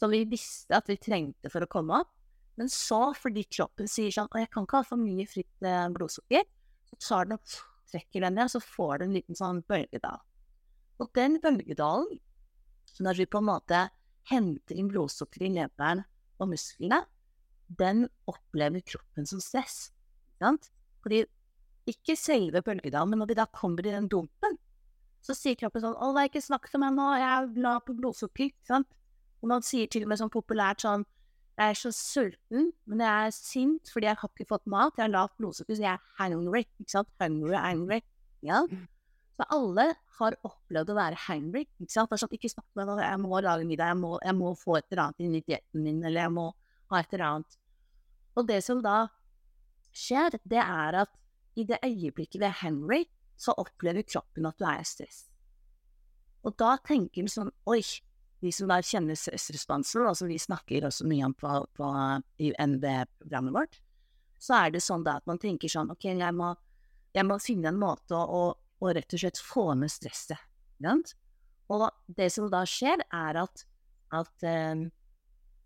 som 0.00 0.12
vi 0.12 0.24
visste 0.28 0.78
at 0.78 0.88
vi 0.88 0.96
trengte 0.96 1.52
for 1.52 1.64
å 1.64 1.70
komme 1.70 2.00
opp. 2.00 2.10
Men 2.56 2.68
så, 2.72 3.12
fordi 3.16 3.44
kroppen 3.48 3.88
sier 3.88 4.12
sånn 4.12 4.30
jeg 4.40 4.50
kan 4.52 4.66
ikke 4.66 4.80
ha 4.80 4.88
for 4.88 5.00
mye 5.00 5.26
fritt 5.28 5.68
eh, 5.68 5.88
blodsukker', 5.92 6.48
så 6.88 6.98
tar 7.00 7.28
den 7.28 7.38
og 7.38 7.54
trekker 7.92 8.24
den 8.24 8.36
ned, 8.36 8.48
og 8.48 8.54
så 8.54 8.60
får 8.64 8.98
du 8.98 9.04
en 9.06 9.16
liten 9.16 9.38
sånn 9.38 9.62
bølgedal. 9.68 10.20
Og 11.00 11.12
den 11.16 11.38
bølgedalen, 11.42 12.20
når 13.02 13.20
vi 13.20 13.28
på 13.28 13.40
en 13.40 13.48
måte 13.48 13.86
henter 14.30 14.78
inn 14.78 14.90
blodsukker 14.92 15.44
i 15.44 15.52
leveren 15.56 16.04
og 16.40 16.52
musklene, 16.52 17.02
den 17.68 18.04
opplever 18.28 18.84
kroppen 18.84 19.28
som 19.28 19.40
stress. 19.40 19.90
Sant? 20.40 20.68
Fordi 21.02 21.24
ikke 21.88 22.16
selve 22.18 22.62
bølgedalen, 22.62 23.12
men 23.12 23.22
når 23.22 23.32
vi 23.32 23.38
da 23.40 23.46
kommer 23.50 23.86
i 23.86 23.94
den 23.94 24.08
dumpen, 24.12 24.41
så 25.22 25.34
sier 25.38 25.58
kroppen 25.58 25.84
sånn 25.84 25.94
'Å, 25.96 26.12
ikke 26.26 26.42
snakk 26.42 26.68
til 26.70 26.82
meg 26.82 26.94
nå, 26.96 27.08
jeg 27.14 27.30
er 27.30 27.62
lav 27.62 27.82
på 27.86 27.94
blodsukker'. 27.94 28.54
Sant? 28.66 28.88
Og 29.42 29.48
man 29.48 29.62
sier 29.62 29.86
til 29.90 30.02
og 30.04 30.08
med 30.10 30.18
sånn 30.18 30.32
populært 30.32 30.82
sånn 30.82 31.04
'Jeg 31.58 31.70
er 31.70 31.76
så 31.76 31.90
sulten, 31.92 32.72
men 32.86 32.98
jeg 32.98 33.26
er 33.26 33.30
sint 33.30 33.90
fordi 33.92 34.08
jeg 34.08 34.16
har 34.16 34.28
ikke 34.30 34.48
fått 34.48 34.66
mat. 34.66 34.96
Jeg 34.96 35.04
har 35.04 35.12
lavt 35.12 35.36
blodsukker, 35.38 35.76
så 35.76 35.84
jeg 35.84 35.94
er 35.94 36.00
hangry'. 36.18 36.66
Ikke 36.80 36.90
sant? 36.90 37.08
Hungry, 37.20 37.54
angry. 37.54 38.00
Ja. 38.42 38.66
Så 39.36 39.44
alle 39.50 39.94
har 40.18 40.36
opplevd 40.44 40.90
å 40.90 40.96
være 40.96 41.20
hangry. 41.28 41.66
Ikke 41.80 41.92
sant? 41.92 42.10
Sånn, 42.10 42.32
ikke 42.32 42.50
snakk 42.50 42.66
med 42.74 42.86
meg, 42.86 43.04
jeg 43.04 43.20
må 43.20 43.40
lage 43.40 43.66
middag, 43.68 43.92
jeg 43.92 44.00
må, 44.00 44.18
jeg 44.24 44.34
må 44.34 44.54
få 44.56 44.78
et 44.78 44.86
eller 44.90 45.04
annet 45.04 45.20
inn 45.20 45.34
i 45.34 45.44
dietten 45.46 45.82
min, 45.84 46.04
eller 46.04 46.20
jeg 46.22 46.32
må 46.32 46.52
ha 46.90 47.00
et 47.00 47.12
eller 47.12 47.26
annet. 47.26 47.58
Og 48.36 48.46
det 48.48 48.62
som 48.64 48.80
da 48.82 49.08
skjer, 49.92 50.38
det 50.48 50.62
er 50.62 51.02
at 51.04 51.12
i 51.56 51.64
det 51.68 51.78
øyeblikket 51.84 52.40
vi 52.40 52.48
er 52.48 52.60
hangry, 52.62 53.04
så 53.42 53.54
opplever 53.58 54.06
kroppen 54.06 54.46
at 54.46 54.58
du 54.60 54.66
er 54.68 54.82
i 54.82 54.86
stress. 54.86 55.26
Og 56.46 56.54
da 56.58 56.76
tenker 56.82 57.22
den 57.22 57.30
sånn 57.30 57.52
Oi, 57.70 57.82
de 58.42 58.50
som 58.54 58.70
da 58.70 58.80
kjenner 58.82 59.18
stressresponsen, 59.18 60.06
som 60.18 60.30
vi 60.30 60.38
snakker 60.42 60.86
også 60.88 61.06
mye 61.06 61.28
om 61.28 61.34
på, 61.38 61.50
på 61.78 61.90
i 62.42 62.50
NB-programmet 62.58 63.54
vårt, 63.54 63.78
så 64.42 64.64
er 64.64 64.74
det 64.74 64.82
sånn 64.82 65.04
da 65.06 65.20
at 65.20 65.28
man 65.30 65.38
tenker 65.42 65.70
sånn 65.70 65.92
Ok, 65.94 66.08
jeg 66.10 66.34
må, 66.34 66.50
jeg 67.14 67.26
må 67.28 67.38
finne 67.42 67.70
en 67.70 67.78
måte 67.78 68.18
å, 68.18 68.42
å, 68.52 68.88
rett 68.90 69.14
og 69.14 69.22
slett 69.22 69.38
få 69.38 69.68
ned 69.78 69.92
stresset. 69.94 70.40
Right? 70.82 71.14
Og 71.70 71.86
det 72.10 72.32
som 72.34 72.50
da 72.50 72.64
skjer, 72.66 73.04
er 73.14 73.38
at, 73.44 73.62
at 74.18 74.48
um, 74.74 74.88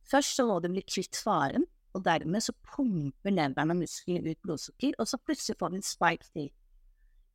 først 0.05 0.37
så 0.37 0.45
må 0.49 0.61
du 0.61 0.69
bli 0.75 0.85
kvitt 0.85 1.17
faren, 1.17 1.65
og 1.97 2.05
dermed 2.05 2.45
så 2.45 2.53
pumper 2.69 3.33
leveren 3.33 3.73
og 3.73 3.81
musklene 3.81 4.35
ut 4.35 4.43
blodsukker, 4.45 4.93
og 5.01 5.09
så 5.09 5.17
plutselig 5.25 5.57
får 5.57 5.73
du 5.73 5.79
en 5.81 5.87
spike 5.87 6.29
til. 6.37 6.51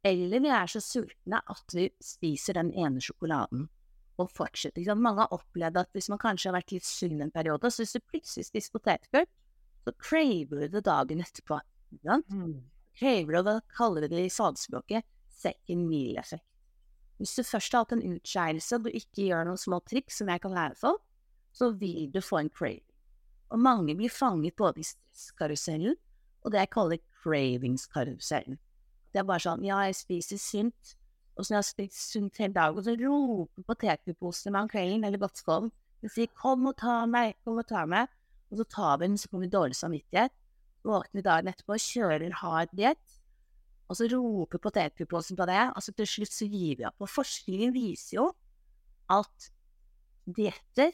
Eller 0.04 0.42
vi 0.42 0.50
er 0.50 0.70
så 0.72 0.82
sultne 0.82 1.42
at 1.54 1.76
vi 1.78 1.90
spiser 2.02 2.58
den 2.58 2.72
ene 2.74 3.02
sjokoladen 3.04 3.68
og 4.22 4.32
fortsetter. 4.34 4.82
Liksom. 4.82 5.02
Mange 5.04 5.26
har 5.26 5.36
opplevd 5.36 5.78
at 5.84 5.92
hvis 5.96 6.10
man 6.10 6.22
kanskje 6.22 6.50
har 6.50 6.58
vært 6.58 6.74
litt 6.74 6.88
sunn 6.88 7.22
en 7.22 7.34
periode, 7.34 7.70
så 7.70 7.84
hvis 7.84 7.96
du 7.98 8.10
plutselig 8.10 8.48
spiser 8.50 8.74
potetgull, 8.76 9.28
så 9.86 9.94
craver 9.98 10.66
du 10.66 10.76
det 10.76 10.84
dagen 10.86 11.22
etterpå. 11.24 11.60
Mm. 12.02 12.58
Craver 12.98 13.38
det, 13.38 13.44
da 13.48 13.56
kaller 13.78 14.06
vi 14.06 14.12
det 14.14 14.26
i 14.28 14.34
fagspråket 14.34 15.06
second 15.42 15.88
meal 15.90 16.18
effect. 16.22 16.46
Hvis 17.22 17.36
du 17.38 17.46
først 17.46 17.74
har 17.74 17.86
hatt 17.86 17.94
en 17.94 18.16
utskeielse 18.16 18.78
og 18.78 18.88
du 18.88 18.96
ikke 18.98 19.28
gjør 19.28 19.46
noen 19.46 19.62
små 19.62 19.82
triks 19.86 20.18
som 20.22 20.30
jeg 20.34 20.42
kan 20.42 20.56
lære 20.58 20.78
for, 20.80 20.98
så 21.54 21.70
vil 21.78 22.10
du 22.14 22.22
få 22.24 22.42
en 22.42 22.50
craving. 22.50 22.88
Og 23.52 23.60
mange 23.62 23.94
blir 24.00 24.14
fanget 24.14 24.56
både 24.58 24.82
i 24.82 24.88
stresskarusellen 24.88 25.98
og 26.42 26.54
det 26.54 26.64
jeg 26.64 26.72
kaller 26.74 27.02
cravingskarusellen. 27.22 28.58
Det 29.12 29.22
er 29.22 29.28
bare 29.28 29.44
sånn 29.44 29.64
Ja, 29.68 29.82
jeg 29.88 29.98
spiser 30.00 30.40
sunt. 30.42 30.96
Og 31.36 31.46
så 31.46 31.54
når 31.54 31.58
jeg 31.58 31.64
har 31.64 31.70
spist 31.70 32.12
sunt 32.12 32.42
hele 32.42 32.54
dagen, 32.54 32.78
og 32.78 32.86
så 32.86 32.96
roper 33.00 33.68
potetgullposene 33.68 34.54
meg 34.54 34.68
om 34.68 34.72
kvelden 34.72 35.06
eller 35.08 35.22
godtskålen 35.22 35.72
og 36.02 36.10
sier 36.10 36.28
'kom 36.28 36.68
og 36.68 36.78
ta 36.78 37.06
meg', 37.06 37.36
'kom 37.44 37.58
og 37.58 37.68
ta 37.68 37.86
meg', 37.86 38.10
og 38.52 38.58
så 38.58 38.64
tar 38.64 38.98
vi 38.98 39.08
den, 39.08 39.18
så 39.18 39.30
får 39.30 39.40
vi 39.40 39.48
dårlig 39.48 39.76
samvittighet. 39.76 40.32
Våkner 40.84 41.22
dagen 41.22 41.48
etterpå, 41.48 41.78
kjører 41.78 42.34
hard 42.34 42.70
diett, 42.76 43.22
og 43.88 43.98
så 43.98 44.08
roper 44.08 44.58
potetgullposen 44.58 45.38
på 45.38 45.46
det, 45.46 45.72
og 45.76 45.84
så 45.84 45.94
til 45.94 46.08
slutt 46.08 46.34
så 46.34 46.48
gir 46.48 46.78
vi 46.78 46.86
opp. 46.88 46.96
Og 47.00 47.10
forskningen 47.10 47.74
viser 47.74 48.16
jo 48.18 48.32
at 49.10 49.52
dietter 50.26 50.92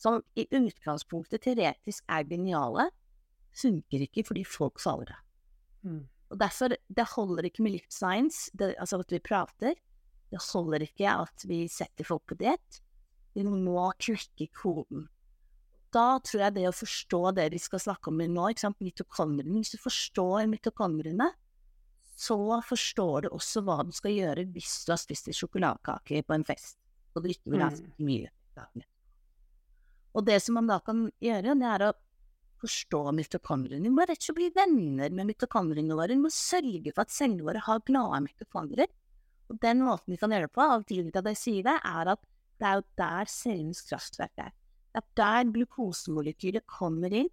som 0.00 0.22
i 0.34 0.46
utgangspunktet 0.56 1.42
teoretisk 1.44 2.04
er 2.08 2.24
geniale, 2.24 2.88
funker 3.52 4.06
ikke 4.06 4.24
fordi 4.24 4.44
folk 4.48 4.80
faller 4.80 5.12
av. 5.12 5.22
Mm. 5.84 6.08
Og 6.30 6.38
derfor, 6.38 6.74
det 6.88 7.06
holder 7.16 7.48
ikke 7.48 7.64
med 7.66 7.74
livsscience, 7.74 8.50
det, 8.54 8.74
altså 8.78 9.00
at 9.02 9.12
vi 9.12 9.22
prater. 9.22 9.78
Det 10.30 10.42
holder 10.52 10.84
ikke 10.86 11.10
at 11.26 11.46
vi 11.50 11.64
setter 11.70 12.06
folk 12.06 12.28
på 12.30 12.38
diett. 12.38 12.82
Vi 13.34 13.42
må 13.46 13.88
knekke 13.98 14.46
koden. 14.54 15.08
Da 15.90 16.20
tror 16.22 16.44
jeg 16.44 16.54
det 16.54 16.68
å 16.68 16.74
forstå 16.74 17.20
det 17.34 17.48
vi 17.50 17.58
skal 17.58 17.82
snakke 17.82 18.12
om 18.12 18.20
nå, 18.22 18.44
ikke 18.52 18.62
sant, 18.62 18.78
mitokondriene 18.78 19.58
Hvis 19.58 19.72
du 19.74 19.80
forstår 19.82 20.46
mitokondriene, 20.50 21.32
så 22.20 22.36
forstår 22.62 23.26
du 23.26 23.28
også 23.32 23.62
hva 23.66 23.80
du 23.86 23.90
skal 23.96 24.14
gjøre 24.14 24.44
hvis 24.54 24.84
du 24.86 24.92
har 24.92 25.00
spist 25.00 25.30
en 25.30 25.36
sjokoladekake 25.36 26.22
på 26.26 26.36
en 26.36 26.46
fest, 26.46 26.76
og 27.16 27.24
du 27.24 27.32
ikke 27.32 27.54
vil 27.54 27.64
ha 27.64 27.70
så 27.74 27.86
mm. 27.86 28.06
mye. 28.06 28.30
Og 30.14 30.26
det 30.26 30.36
som 30.44 30.58
man 30.58 30.68
da 30.68 30.78
kan 30.84 31.06
gjøre, 31.22 31.56
det 31.58 31.70
er 31.70 31.86
å 31.88 31.94
forstå 32.60 33.02
mitokondriene. 33.16 33.88
Vi 33.88 33.92
må 33.94 34.04
rett 34.06 34.20
og 34.20 34.28
slett 34.28 34.38
bli 34.38 34.48
venner 34.54 35.12
med 35.16 35.30
mitokondriene 35.32 35.96
våre. 35.96 36.14
Vi 36.14 36.24
må 36.24 36.30
sørge 36.34 36.92
for 36.92 37.04
at 37.04 37.14
cellene 37.14 37.46
våre 37.46 37.62
har 37.64 37.82
glade 37.88 38.24
mitokondrier. 38.26 38.90
Og 39.50 39.58
den 39.62 39.82
måten 39.82 40.14
vi 40.14 40.20
kan 40.20 40.30
gjøre 40.30 40.46
det 40.46 40.54
på, 40.54 40.62
av 40.62 40.86
tiden 40.86 41.10
at 41.10 41.30
jeg 41.32 41.40
sier 41.40 41.66
det, 41.66 41.76
er 41.82 42.12
at 42.14 42.22
det 42.60 42.68
er 42.68 42.78
jo 42.78 42.86
der 43.00 43.30
cellens 43.32 43.82
kraftverk 43.88 44.42
er. 44.44 44.54
Det 44.90 45.00
er 45.00 45.06
der 45.20 45.52
glukosemolekylet 45.54 46.66
kommer 46.70 47.12
inn, 47.14 47.30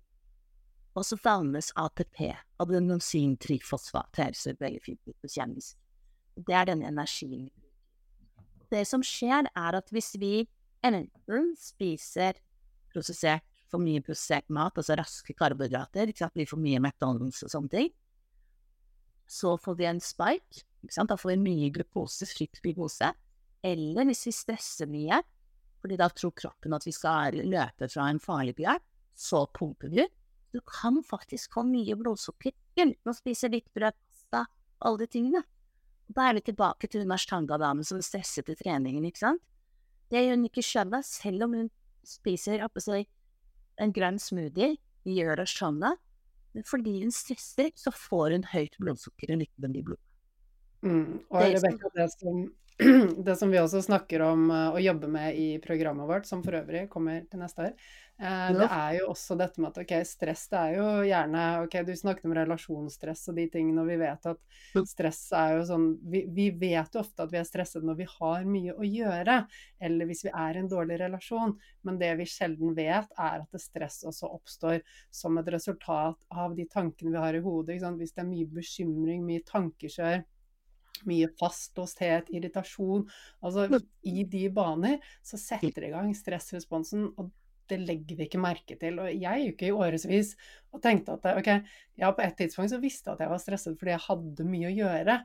og 0.97 1.05
så 1.05 1.17
dannes 1.21 1.69
ATP, 1.77 2.31
adenosintrifosfat. 2.63 4.09
Det 4.15 4.23
høres 4.23 4.47
veldig 4.61 4.81
fint 4.85 5.01
ut 5.05 5.17
på 5.21 5.29
kjemisk. 5.29 5.77
Det 6.37 6.55
er 6.57 6.69
denne 6.69 6.89
energien. 6.89 7.49
Det 8.71 8.81
som 8.87 9.03
skjer, 9.05 9.49
er 9.53 9.77
at 9.77 9.93
hvis 9.93 10.15
vi 10.21 10.47
enten 10.85 11.53
spiser 11.59 12.39
prosessert 12.93 13.45
for 13.71 13.83
mye 13.83 14.03
prosessert 14.05 14.47
mat, 14.53 14.77
altså 14.79 14.95
raske 14.97 15.35
karbohydrater, 15.37 16.11
ikke 16.11 16.25
sant, 16.25 16.37
vi 16.37 16.47
får 16.47 16.61
mye 16.63 16.81
McDonald's 16.81 17.43
og 17.45 17.51
sånne 17.51 17.73
ting, 17.73 17.89
så 19.27 19.57
får 19.59 19.75
vi 19.79 19.87
en 19.89 20.03
spike, 20.03 20.63
ikke 20.85 20.95
sant, 20.95 21.11
da 21.11 21.17
får 21.19 21.33
vi 21.33 21.39
mye 21.43 21.71
glukose, 21.75 22.27
fritt 22.29 22.61
glukose, 22.63 23.11
eller 23.67 24.07
hvis 24.07 24.27
vi 24.29 24.35
stresser 24.35 24.87
mye, 24.89 25.19
fordi 25.81 25.97
da 25.99 26.07
tror 26.13 26.33
kroppen 26.37 26.75
at 26.77 26.87
vi 26.87 26.93
skal 26.95 27.35
løpe 27.43 27.89
fra 27.91 28.07
en 28.11 28.21
farlig 28.23 28.55
bjørn, 28.57 28.83
så 29.17 29.43
pumper 29.53 29.91
vi. 29.91 30.05
Du 30.53 30.61
kan 30.65 31.01
faktisk 31.05 31.53
få 31.57 31.63
mye 31.67 31.95
blodsukker 31.97 32.53
uten 32.77 33.11
å 33.11 33.15
spise 33.15 33.49
litt 33.51 33.67
brød, 33.75 33.95
pasta, 34.07 34.45
alle 34.85 35.03
de 35.03 35.09
tingene. 35.11 35.43
Da 36.07 36.29
er 36.29 36.37
vi 36.37 36.45
tilbake 36.47 36.87
til 36.87 37.03
hun 37.03 37.13
ashtanga-damen 37.17 37.85
som 37.85 37.99
stresset 38.05 38.49
i 38.53 38.55
treningen, 38.55 39.05
ikke 39.09 39.25
sant. 39.25 39.43
Det 40.07 40.21
gjør 40.23 40.37
hun 40.37 40.47
ikke 40.47 40.63
sjøl, 40.63 40.93
selv 41.03 41.47
om 41.47 41.55
hun 41.57 41.69
spiser 42.07 42.63
seg, 42.79 43.09
en 43.81 43.93
grønn 43.95 44.19
smoothie, 44.21 44.75
gjør 45.07 45.41
det 45.41 45.47
sånn, 45.51 45.79
men 45.81 46.65
fordi 46.67 46.97
hun 47.03 47.13
stresser, 47.13 47.71
så 47.77 47.93
får 47.93 48.33
hun 48.35 48.47
høyt 48.53 48.77
blodsukker 48.81 49.33
og 49.35 49.43
lykkebønn 49.43 49.77
i 49.77 49.85
blodet. 49.85 50.06
Mm. 50.85 51.19
Og 51.29 51.41
Det 51.41 51.59
som 51.61 51.77
det 51.95 52.09
som, 52.11 52.41
det 53.23 53.35
som 53.35 53.51
vi 53.51 53.59
også 53.59 53.81
snakker 53.81 54.21
om 54.21 54.51
eh, 54.51 54.75
å 54.75 54.81
jobbe 54.81 55.07
med 55.09 55.37
i 55.37 55.47
programmet 55.63 56.05
vårt, 56.07 56.27
som 56.29 56.43
for 56.45 56.59
øvrig 56.59 56.85
kommer 56.91 57.23
til 57.25 57.41
neste 57.41 57.63
år, 57.65 57.71
eh, 58.21 58.51
det 58.53 58.67
er 58.67 58.91
jo 58.99 59.07
også 59.15 59.37
dette 59.39 59.63
med 59.63 59.71
at 59.71 59.79
ok, 59.81 59.93
stress 60.05 60.43
det 60.51 60.59
er 60.59 60.75
jo 60.75 60.85
gjerne 61.07 61.45
Ok, 61.63 61.79
du 61.87 61.89
snakket 61.97 62.29
om 62.29 62.35
relasjonsstress 62.37 63.25
og 63.31 63.39
de 63.39 63.47
tingene, 63.55 63.81
og 63.81 63.89
vi 63.89 63.97
vet 64.03 64.29
at 64.29 64.85
stress 64.91 65.23
er 65.33 65.55
jo 65.57 65.65
sånn 65.71 65.87
vi, 66.05 66.23
vi 66.37 66.47
vet 66.53 66.93
jo 66.93 67.01
ofte 67.01 67.25
at 67.25 67.33
vi 67.33 67.41
er 67.41 67.49
stresset 67.49 67.89
når 67.89 67.97
vi 68.03 68.09
har 68.13 68.45
mye 68.45 68.77
å 68.77 68.85
gjøre, 68.85 69.39
eller 69.89 70.11
hvis 70.11 70.27
vi 70.29 70.35
er 70.35 70.53
i 70.53 70.61
en 70.61 70.71
dårlig 70.75 71.01
relasjon, 71.01 71.57
men 71.81 71.97
det 71.97 72.13
vi 72.21 72.29
sjelden 72.29 72.77
vet, 72.77 73.09
er 73.17 73.41
at 73.41 73.61
stress 73.63 74.03
også 74.05 74.29
oppstår 74.37 74.85
som 75.09 75.41
et 75.41 75.53
resultat 75.57 76.21
av 76.29 76.53
de 76.53 76.69
tankene 76.69 77.17
vi 77.17 77.25
har 77.25 77.33
i 77.33 77.41
hodet. 77.41 77.81
Hvis 77.97 78.13
det 78.13 78.21
er 78.21 78.29
mye 78.29 78.49
bekymring, 78.53 79.25
mye 79.25 79.45
tankekjør, 79.49 80.21
mye 81.07 81.29
fastlåsthet, 81.39 82.31
irritasjon. 82.33 83.05
Altså 83.45 83.81
i 84.07 84.23
de 84.27 84.47
baner 84.53 85.01
så 85.25 85.39
setter 85.41 85.83
det 85.83 85.91
i 85.91 85.95
gang 85.95 86.13
stressresponsen, 86.17 87.11
og 87.17 87.29
det 87.67 87.79
legger 87.83 88.17
vi 88.17 88.27
ikke 88.27 88.41
merke 88.41 88.77
til. 88.79 88.99
Og 89.03 89.11
jeg 89.11 89.49
gikk 89.49 89.65
i 89.67 89.73
årevis 89.75 90.33
og 90.73 90.81
tenkte 90.83 91.17
at 91.17 91.27
ok, 91.33 91.49
ja, 91.99 92.11
på 92.15 92.23
et 92.23 92.37
tidspunkt 92.39 92.71
så 92.73 92.79
visste 92.81 93.11
jeg 93.11 93.17
at 93.17 93.25
jeg 93.25 93.33
var 93.33 93.43
stresset 93.43 93.79
fordi 93.79 93.93
jeg 93.93 94.05
hadde 94.07 94.47
mye 94.47 94.69
å 94.69 94.75
gjøre. 94.77 95.17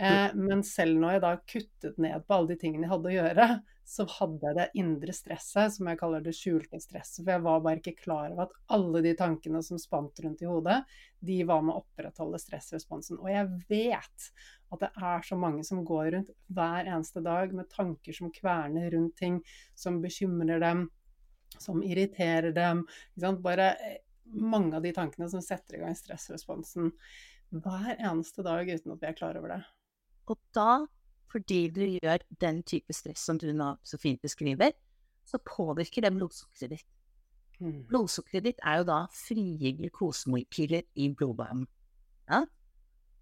Eh, 0.00 0.38
men 0.38 0.64
selv 0.66 1.00
når 1.00 1.16
jeg 1.16 1.24
da 1.26 1.34
kuttet 1.54 2.00
ned 2.02 2.24
på 2.26 2.36
alle 2.36 2.52
de 2.52 2.58
tingene 2.60 2.86
jeg 2.86 2.94
hadde 2.94 3.12
å 3.12 3.16
gjøre, 3.18 3.48
så 3.90 4.04
hadde 4.06 4.46
jeg 4.46 4.54
det 4.54 4.64
indre 4.78 5.12
stresset, 5.14 5.72
som 5.74 5.88
jeg 5.90 5.98
kaller 5.98 6.22
det 6.22 6.30
skjulte 6.38 6.78
stresset. 6.78 7.24
For 7.24 7.32
jeg 7.34 7.42
var 7.42 7.62
bare 7.64 7.80
ikke 7.80 8.04
klar 8.04 8.28
over 8.30 8.44
at 8.44 8.52
alle 8.76 9.00
de 9.02 9.14
tankene 9.18 9.62
som 9.66 9.80
spant 9.82 10.20
rundt 10.22 10.44
i 10.44 10.46
hodet, 10.46 10.76
de 11.26 11.38
var 11.48 11.64
med 11.66 11.74
å 11.74 11.80
opprettholde 11.80 12.38
stressresponsen. 12.38 13.18
Og 13.18 13.26
jeg 13.32 13.48
vet 13.72 14.28
at 14.70 14.84
det 14.84 14.92
er 14.94 15.26
så 15.26 15.38
mange 15.42 15.64
som 15.66 15.82
går 15.88 16.12
rundt 16.14 16.30
hver 16.54 16.86
eneste 16.86 17.24
dag 17.26 17.50
med 17.56 17.66
tanker 17.74 18.14
som 18.14 18.30
kverner 18.36 18.94
rundt 18.94 19.18
ting, 19.18 19.40
som 19.74 19.98
bekymrer 20.04 20.62
dem, 20.62 20.86
som 21.58 21.82
irriterer 21.82 22.54
dem. 22.54 22.84
Bare 23.42 23.72
eh, 23.74 23.98
mange 24.38 24.78
av 24.78 24.86
de 24.86 24.94
tankene 24.94 25.26
som 25.34 25.42
setter 25.42 25.80
i 25.80 25.82
gang 25.82 25.98
stressresponsen 25.98 26.92
hver 27.50 27.96
eneste 27.98 28.46
dag 28.46 28.70
uten 28.70 28.94
at 28.94 29.02
vi 29.02 29.10
er 29.10 29.18
klar 29.18 29.42
over 29.42 29.56
det. 29.56 29.60
Og 30.30 30.38
da, 30.54 30.86
fordi 31.30 31.60
du 31.70 31.82
gjør 31.86 32.24
den 32.42 32.62
type 32.66 32.94
stress 32.94 33.22
som 33.26 33.38
du 33.38 33.50
nå 33.54 33.74
så 33.86 33.98
fint 34.00 34.22
beskriver, 34.22 34.72
så 35.26 35.38
påvirker 35.38 36.02
det 36.02 36.14
blodsukkeret 36.16 36.74
ditt. 36.74 36.86
Mm. 37.60 37.84
Blodsukkeret 37.90 38.48
ditt 38.48 38.62
er 38.66 38.80
jo 38.80 38.88
da 38.88 39.00
frie 39.14 39.74
glukosemolekyler 39.78 40.88
i 40.98 41.10
blodbanen. 41.14 41.68
Ja? 42.30 42.44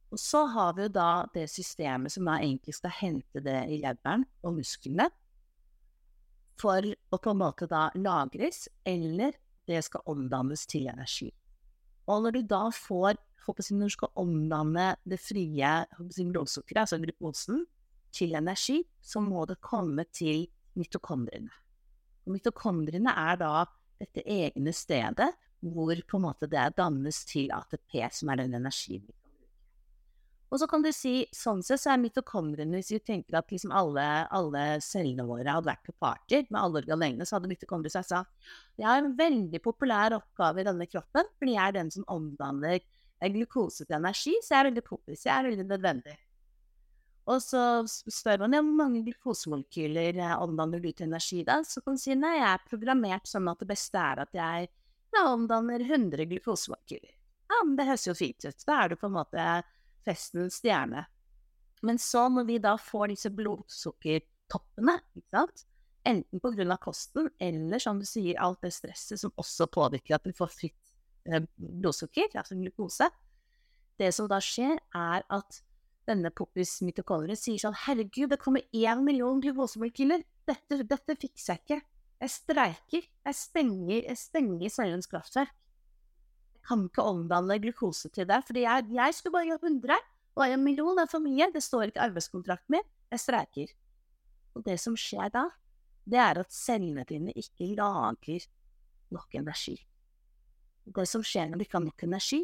Og 0.09 0.21
så 0.23 0.47
har 0.49 0.73
vi 0.77 0.87
jo 0.87 0.93
da 0.95 1.27
det 1.35 1.49
systemet 1.53 2.15
som 2.15 2.29
da 2.29 2.39
egentlig 2.41 2.79
skal 2.79 2.95
hente 2.97 3.43
det 3.45 3.59
i 3.69 3.81
leveren 3.83 4.25
og 4.43 4.57
musklene, 4.57 5.11
for 6.59 6.83
å 6.83 7.19
på 7.23 7.31
en 7.31 7.39
måte 7.39 7.69
da 7.71 7.87
lagres, 7.95 8.67
eller 8.89 9.37
det 9.69 9.83
skal 9.87 10.07
omdannes 10.11 10.65
til 10.67 10.89
energi. 10.91 11.29
Og 12.09 12.25
når 12.25 12.39
du 12.39 12.43
da 12.51 12.65
får 12.75 13.19
håper 13.49 13.65
jeg, 13.65 13.77
Når 13.79 13.89
du 13.89 13.93
skal 13.93 14.09
omdanne 14.15 14.97
det 15.09 15.21
frie 15.21 15.87
blodsukkeret, 16.33 16.81
altså 16.81 16.99
glukosen, 16.99 17.67
til 18.15 18.35
energi, 18.39 18.83
så 19.01 19.21
må 19.25 19.45
det 19.49 19.61
komme 19.65 20.05
til 20.13 20.47
mitokondriene. 20.79 21.53
Mitokondriene 22.29 23.15
er 23.17 23.39
da 23.41 23.53
dette 23.99 24.23
egne 24.23 24.73
stedet 24.77 25.31
hvor 25.59 26.01
på 26.07 26.19
en 26.19 26.27
måte 26.29 26.47
det 26.51 26.69
dannes 26.79 27.25
til 27.27 27.51
ATP, 27.55 28.05
som 28.15 28.31
er 28.31 28.45
den 28.45 28.55
energien 28.61 29.03
vi 29.03 29.15
kan 29.15 29.33
bruke. 29.33 29.49
Og 30.49 30.61
så 30.63 30.69
kan 30.71 30.85
du 30.85 30.91
si, 30.95 31.15
sånn 31.35 31.65
sett 31.67 31.83
så 31.83 31.93
er 31.93 32.03
mitokondriene, 32.03 32.79
hvis 32.79 32.93
vi 32.95 33.01
tenker 33.05 33.41
at 33.41 33.51
liksom 33.53 33.75
alle, 33.75 34.05
alle 34.35 34.63
cellene 34.85 35.27
våre 35.29 35.51
hadde 35.51 35.69
vært 35.69 35.89
på 35.89 35.97
party 35.99 36.45
med 36.47 36.61
alle 36.61 36.85
organene, 36.85 37.27
så 37.27 37.37
hadde 37.37 37.51
mitokondriene 37.51 37.97
sagt 37.97 38.13
sånn 38.13 38.31
Jeg 38.79 38.87
har 38.87 39.03
en 39.03 39.17
veldig 39.19 39.61
populær 39.65 40.17
oppgave 40.21 40.63
i 40.63 40.69
denne 40.71 40.87
kroppen, 40.89 41.29
fordi 41.41 41.59
jeg 41.59 41.65
er 41.67 41.77
den 41.81 41.93
som 41.97 42.07
omdanner 42.15 42.79
glukose 43.35 43.83
til 43.83 43.99
energi, 43.99 44.37
så 44.45 44.55
jeg 44.55 44.61
er 44.61 44.71
veldig 44.71 44.87
populær, 44.87 45.21
jeg 45.27 45.35
er 45.35 45.51
veldig 45.51 45.69
nødvendig. 45.75 46.17
Og 47.29 47.43
så 47.45 47.61
spør 47.89 48.45
man 48.45 48.57
ja, 48.57 48.63
hvor 48.65 48.77
mange 48.79 49.03
glukosemolekyler 49.05 50.17
eh, 50.17 50.35
omdanner 50.41 50.81
du 50.81 50.89
til 50.89 51.09
energi 51.11 51.43
da? 51.45 51.61
Så 51.67 51.83
kan 51.85 51.99
du 51.99 52.01
si 52.01 52.17
nei, 52.17 52.39
jeg 52.39 52.49
er 52.55 52.67
programmert 52.71 53.29
sånn 53.29 53.51
at 53.53 53.61
det 53.61 53.69
beste 53.69 54.01
er 54.01 54.23
at 54.25 54.37
jeg 54.37 54.69
ja, 54.69 55.25
omdanner 55.27 55.85
100 55.85 56.25
glukosemolekyler. 56.33 57.13
Ja, 57.49 57.61
men 57.65 57.77
det 57.77 57.89
høres 57.89 58.07
jo 58.09 58.17
fint 58.17 58.45
ut. 58.45 58.65
Da 58.65 58.81
er 58.83 58.93
du 58.93 58.97
på 59.01 59.09
en 59.11 59.17
måte 59.19 59.47
festens 60.07 60.61
stjerne. 60.63 61.05
Men 61.85 62.01
så 62.01 62.27
når 62.33 62.49
vi 62.49 62.59
da 62.63 62.75
får 62.81 63.13
disse 63.13 63.31
blodsukkertoppene, 63.35 64.97
ikke 65.21 65.37
sant, 65.37 65.65
enten 66.09 66.71
av 66.73 66.81
kosten, 66.83 67.29
eller 67.39 67.83
som 67.83 68.01
du 68.01 68.07
sier, 68.09 68.41
alt 68.41 68.63
det 68.65 68.73
stresset 68.73 69.21
som 69.21 69.33
også 69.37 69.69
påvirker 69.73 70.17
at 70.17 70.27
vi 70.27 70.37
får 70.37 70.53
fritt 70.55 70.93
eh, 71.29 71.45
blodsukker, 71.57 72.33
altså 72.35 72.57
glukose, 72.57 73.11
det 73.99 74.13
som 74.15 74.29
da 74.31 74.41
skjer, 74.43 74.79
er 74.95 75.25
at 75.29 75.61
denne 76.09 76.33
poppis 76.35 76.79
mitokondrie 76.87 77.37
sier 77.39 77.61
sånn 77.61 77.77
Herregud, 77.85 78.31
det 78.33 78.41
kommer 78.41 78.65
én 78.75 79.05
million 79.05 79.41
glukosemolekyler. 79.45 80.25
Dette, 80.49 80.83
dette 80.89 81.17
fikser 81.21 81.55
jeg 81.57 81.65
ikke. 81.65 81.81
Jeg 82.19 82.35
streiker. 82.35 83.09
Jeg 83.29 83.39
stenger, 83.39 83.99
jeg 84.01 84.19
stenger 84.19 84.75
cellens 84.75 85.11
kraftverk. 85.11 85.53
Jeg 86.57 86.65
kan 86.69 86.87
ikke 86.89 87.05
omdanne 87.07 87.59
glukose 87.63 88.11
til 88.13 88.27
det, 88.29 88.41
fordi 88.49 88.65
jeg, 88.65 88.89
jeg 88.93 89.17
skulle 89.17 89.37
bare 89.37 89.51
gjøre 89.53 89.71
100, 89.71 90.09
og 90.39 90.45
en 90.45 90.65
million 90.65 91.01
er 91.01 91.09
for 91.11 91.25
mye. 91.25 91.49
Det 91.55 91.63
står 91.65 91.89
ikke 91.89 92.01
i 92.01 92.07
arbeidskontrakten 92.09 92.77
min. 92.77 92.91
Jeg 93.13 93.23
streiker. 93.23 93.73
Og 94.57 94.65
det 94.67 94.77
som 94.83 94.97
skjer 94.99 95.33
da, 95.33 95.47
det 96.09 96.21
er 96.21 96.43
at 96.43 96.53
cellene 96.53 97.05
dine 97.09 97.33
ikke 97.37 97.71
lager 97.79 98.49
nok 99.15 99.39
energi. 99.39 99.77
Det 100.89 101.05
som 101.09 101.25
skjer 101.25 101.51
når 101.51 101.61
du 101.61 101.65
ikke 101.67 101.79
har 101.79 101.87
nok 101.87 102.05
energi, 102.05 102.43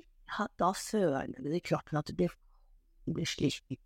da 0.61 0.71
føler 0.77 1.37
du 1.41 1.53
i 1.53 1.63
kroppen 1.65 2.01
at 2.01 2.09
du 2.09 2.17
blir 2.17 2.33
blir 3.07 3.29
slik. 3.29 3.81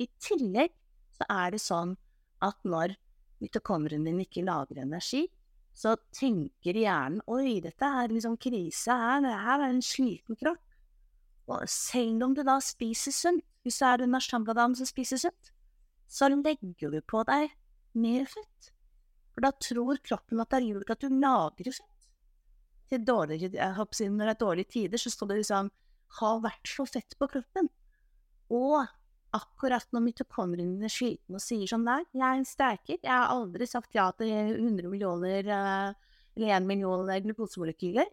I 0.00 0.08
tillegg 0.20 0.72
så 1.14 1.26
er 1.30 1.54
det 1.54 1.60
sånn 1.62 1.94
at 2.42 2.58
når 2.66 2.96
mitokondrien 3.42 4.04
din 4.06 4.20
ikke 4.22 4.44
lager 4.46 4.80
energi, 4.82 5.26
så 5.72 5.94
tenker 6.12 6.76
hjernen 6.76 7.22
oi, 7.30 7.60
dette 7.64 7.86
er 7.86 8.12
liksom 8.12 8.36
krise 8.40 8.92
her, 8.92 9.22
det 9.24 9.32
her 9.44 9.62
er 9.62 9.70
en 9.70 9.84
sliten 9.84 10.38
kropp. 10.38 10.60
Og 11.50 11.64
selv 11.70 12.26
om 12.26 12.34
du 12.36 12.42
da 12.46 12.58
spiser 12.62 13.14
sunt, 13.14 13.44
hvis 13.62 13.78
du 13.78 13.86
er 13.86 14.04
en 14.04 14.18
ashtanga-dame 14.18 14.78
som 14.78 14.88
spiser 14.88 15.20
sunt, 15.22 15.52
så 16.10 16.28
legger 16.28 16.92
du 16.92 17.00
på 17.08 17.22
deg 17.28 17.54
mer 17.98 18.26
fett. 18.30 18.72
For 19.32 19.44
da 19.46 19.52
tror 19.56 20.00
kroppen 20.04 20.42
at 20.42 20.50
det 20.52 20.60
er 20.60 20.82
ikke 20.82 20.96
at 20.96 21.04
du 21.06 21.14
lagrer 21.22 21.72
fett. 21.72 21.88
Til 22.92 23.04
dårlige, 23.08 23.52
jeg 23.54 23.76
håper, 23.78 24.10
når 24.10 24.28
det 24.28 24.34
er 24.34 24.40
dårlige 24.42 24.72
tider, 24.74 25.00
så 25.00 25.10
står 25.10 25.30
det 25.30 25.38
liksom 25.40 25.70
ha 26.20 26.32
vært 26.42 26.68
så 26.68 26.86
fett 26.88 27.16
på 27.18 27.28
kroppen. 27.30 27.70
Og 28.52 28.82
akkurat 29.32 29.86
når 29.94 30.04
mitokondriene 30.04 30.84
er 30.84 30.92
slitne 30.92 31.38
og 31.38 31.44
sier 31.44 31.68
sånn 31.70 31.86
Nei, 31.88 32.02
jeg 32.12 32.24
er 32.26 32.40
en 32.40 32.48
sterker. 32.48 32.98
Jeg 32.98 33.12
har 33.12 33.32
aldri 33.32 33.68
sagt 33.68 33.96
ja 33.96 34.10
til 34.18 34.32
100 34.32 34.90
millioner 34.92 35.48
eh, 35.48 36.10
eller 36.36 36.56
1 36.58 36.68
million 36.68 37.08
glukosemolekyler. 37.26 38.10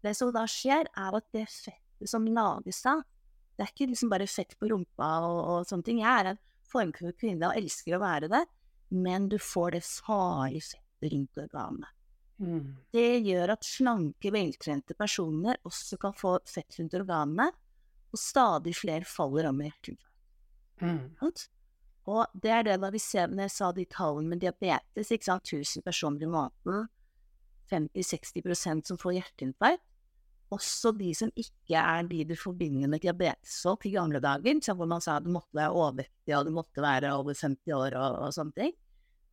Det 0.00 0.14
som 0.16 0.30
da 0.34 0.46
skjer, 0.48 0.88
er 0.96 1.16
at 1.18 1.26
det 1.34 1.46
fettet 1.50 2.08
som 2.08 2.24
lages 2.30 2.80
da, 2.86 3.00
det 3.56 3.66
er 3.66 3.72
ikke 3.74 3.90
liksom 3.90 4.08
bare 4.12 4.30
fett 4.30 4.54
på 4.56 4.70
rumpa 4.70 5.08
og, 5.26 5.40
og 5.52 5.68
sånne 5.68 5.84
ting. 5.84 6.00
Jeg 6.00 6.22
er 6.22 6.32
en 6.32 6.42
formfull 6.70 7.12
kvinne 7.18 7.50
og 7.50 7.58
elsker 7.60 7.98
å 7.98 8.02
være 8.02 8.30
det, 8.32 8.44
men 8.94 9.28
du 9.30 9.36
får 9.42 9.76
det 9.76 9.82
farlige 9.84 10.70
fettet 10.70 11.12
rundt 11.12 11.42
organene. 11.44 11.90
Mm. 12.40 12.76
Det 12.92 13.08
gjør 13.26 13.52
at 13.52 13.66
slanke, 13.66 14.32
veltrente 14.32 14.96
personer 14.96 15.58
også 15.68 15.98
kan 16.00 16.14
få 16.16 16.38
fett 16.48 16.78
rundt 16.80 16.96
organene, 16.96 17.50
og 18.10 18.18
stadig 18.18 18.72
flere 18.74 19.06
faller 19.06 19.50
om 19.50 19.60
i 19.60 19.68
hjerteinfarkt. 19.68 20.06
Mm. 20.80 21.34
Og 22.10 22.40
det 22.42 22.52
er 22.54 22.64
det 22.66 22.78
da 22.82 22.88
vi 22.90 23.02
ser 23.02 23.30
når 23.30 23.46
jeg 23.46 23.54
sa 23.54 23.68
de 23.76 23.84
tallene 23.92 24.32
med 24.32 24.42
diabetes, 24.42 25.12
ikke 25.12 25.28
sant, 25.28 25.52
1000 25.52 25.84
personer 25.86 26.24
i 26.24 26.30
måneden, 26.32 26.88
50-60% 27.70 28.88
som 28.88 28.98
får 28.98 29.18
hjerteinfarkt. 29.20 29.84
Også 30.50 30.90
de 30.98 31.12
som 31.14 31.28
ikke 31.38 31.78
er 31.78 32.08
de 32.10 32.24
du 32.26 32.32
forbinder 32.34 32.90
med 32.90 33.04
diabetesfolk 33.04 33.84
i 33.86 33.92
gamle 33.94 34.18
dager, 34.18 34.58
hvor 34.74 34.88
man 34.90 35.04
sa 35.04 35.20
at 35.20 35.26
du 35.28 35.30
måtte 35.30 35.54
være 35.54 35.76
overvektig 35.78 36.34
og 36.34 36.48
du 36.48 36.56
måtte 36.56 36.82
være 36.82 37.12
over 37.14 37.36
50 37.38 37.76
år 37.76 37.94
og, 37.94 38.16
og 38.24 38.34
sånne 38.34 38.56
ting. 38.56 38.74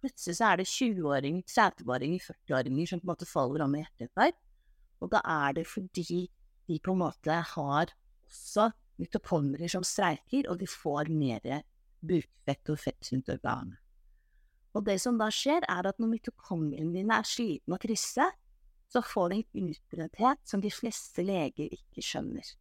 Plutselig 0.08 0.38
så 0.40 0.46
er 0.54 0.62
det 0.62 0.68
20-åringer, 0.72 1.44
30-åringer, 1.52 2.24
40-åringer 2.24 2.88
som 2.88 3.02
på 3.02 3.08
en 3.08 3.12
måte 3.12 3.28
faller 3.28 3.64
om 3.66 3.74
med 3.76 3.84
hjerteinfarkt. 3.84 4.40
Og 5.04 5.12
da 5.12 5.20
er 5.30 5.58
det 5.60 5.66
fordi 5.68 6.22
de 6.68 6.78
på 6.84 6.94
en 6.96 7.02
måte 7.04 7.36
har 7.54 7.92
også 8.28 8.70
mitokondrier 8.98 9.70
som 9.70 9.84
streiker, 9.86 10.48
og 10.50 10.58
de 10.62 10.68
får 10.68 11.12
mer 11.14 11.44
bukfett 12.08 12.72
og 12.72 12.80
fett 12.82 13.12
rundt 13.12 13.30
organet. 13.36 13.78
Og 14.78 14.84
det 14.86 14.98
som 15.02 15.18
da 15.20 15.28
skjer, 15.34 15.66
er 15.68 15.88
at 15.90 15.98
når 16.00 16.12
mitokondriene 16.16 16.94
dine 16.94 17.16
er 17.20 17.26
slitne 17.28 17.78
og 17.78 17.82
krysse, 17.84 18.26
så 18.88 19.02
får 19.04 19.34
de 19.34 19.42
en 19.60 19.70
utbrenthet 19.74 20.40
som 20.48 20.62
de 20.64 20.72
fleste 20.72 21.24
leger 21.26 21.74
ikke 21.76 22.04
skjønner. 22.06 22.56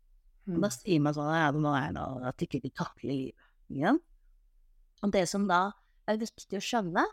Og 0.49 0.61
da 0.63 0.69
Mm. 0.69 0.77
sier 0.77 1.01
man 1.03 1.15
sånn 1.15 1.31
ja, 1.35 1.51
nå 1.53 1.73
er 1.77 1.93
det 1.93 2.27
at 2.31 2.43
ikke 2.43 2.61
de 2.63 2.71
takler 2.71 3.13
livet. 3.13 3.47
Ja. 3.69 3.93
Og 5.03 5.13
det 5.13 5.29
som 5.29 5.47
da 5.49 5.73
er 6.07 6.19
viktig 6.19 6.59
å 6.59 6.63
skjønne, 6.63 7.05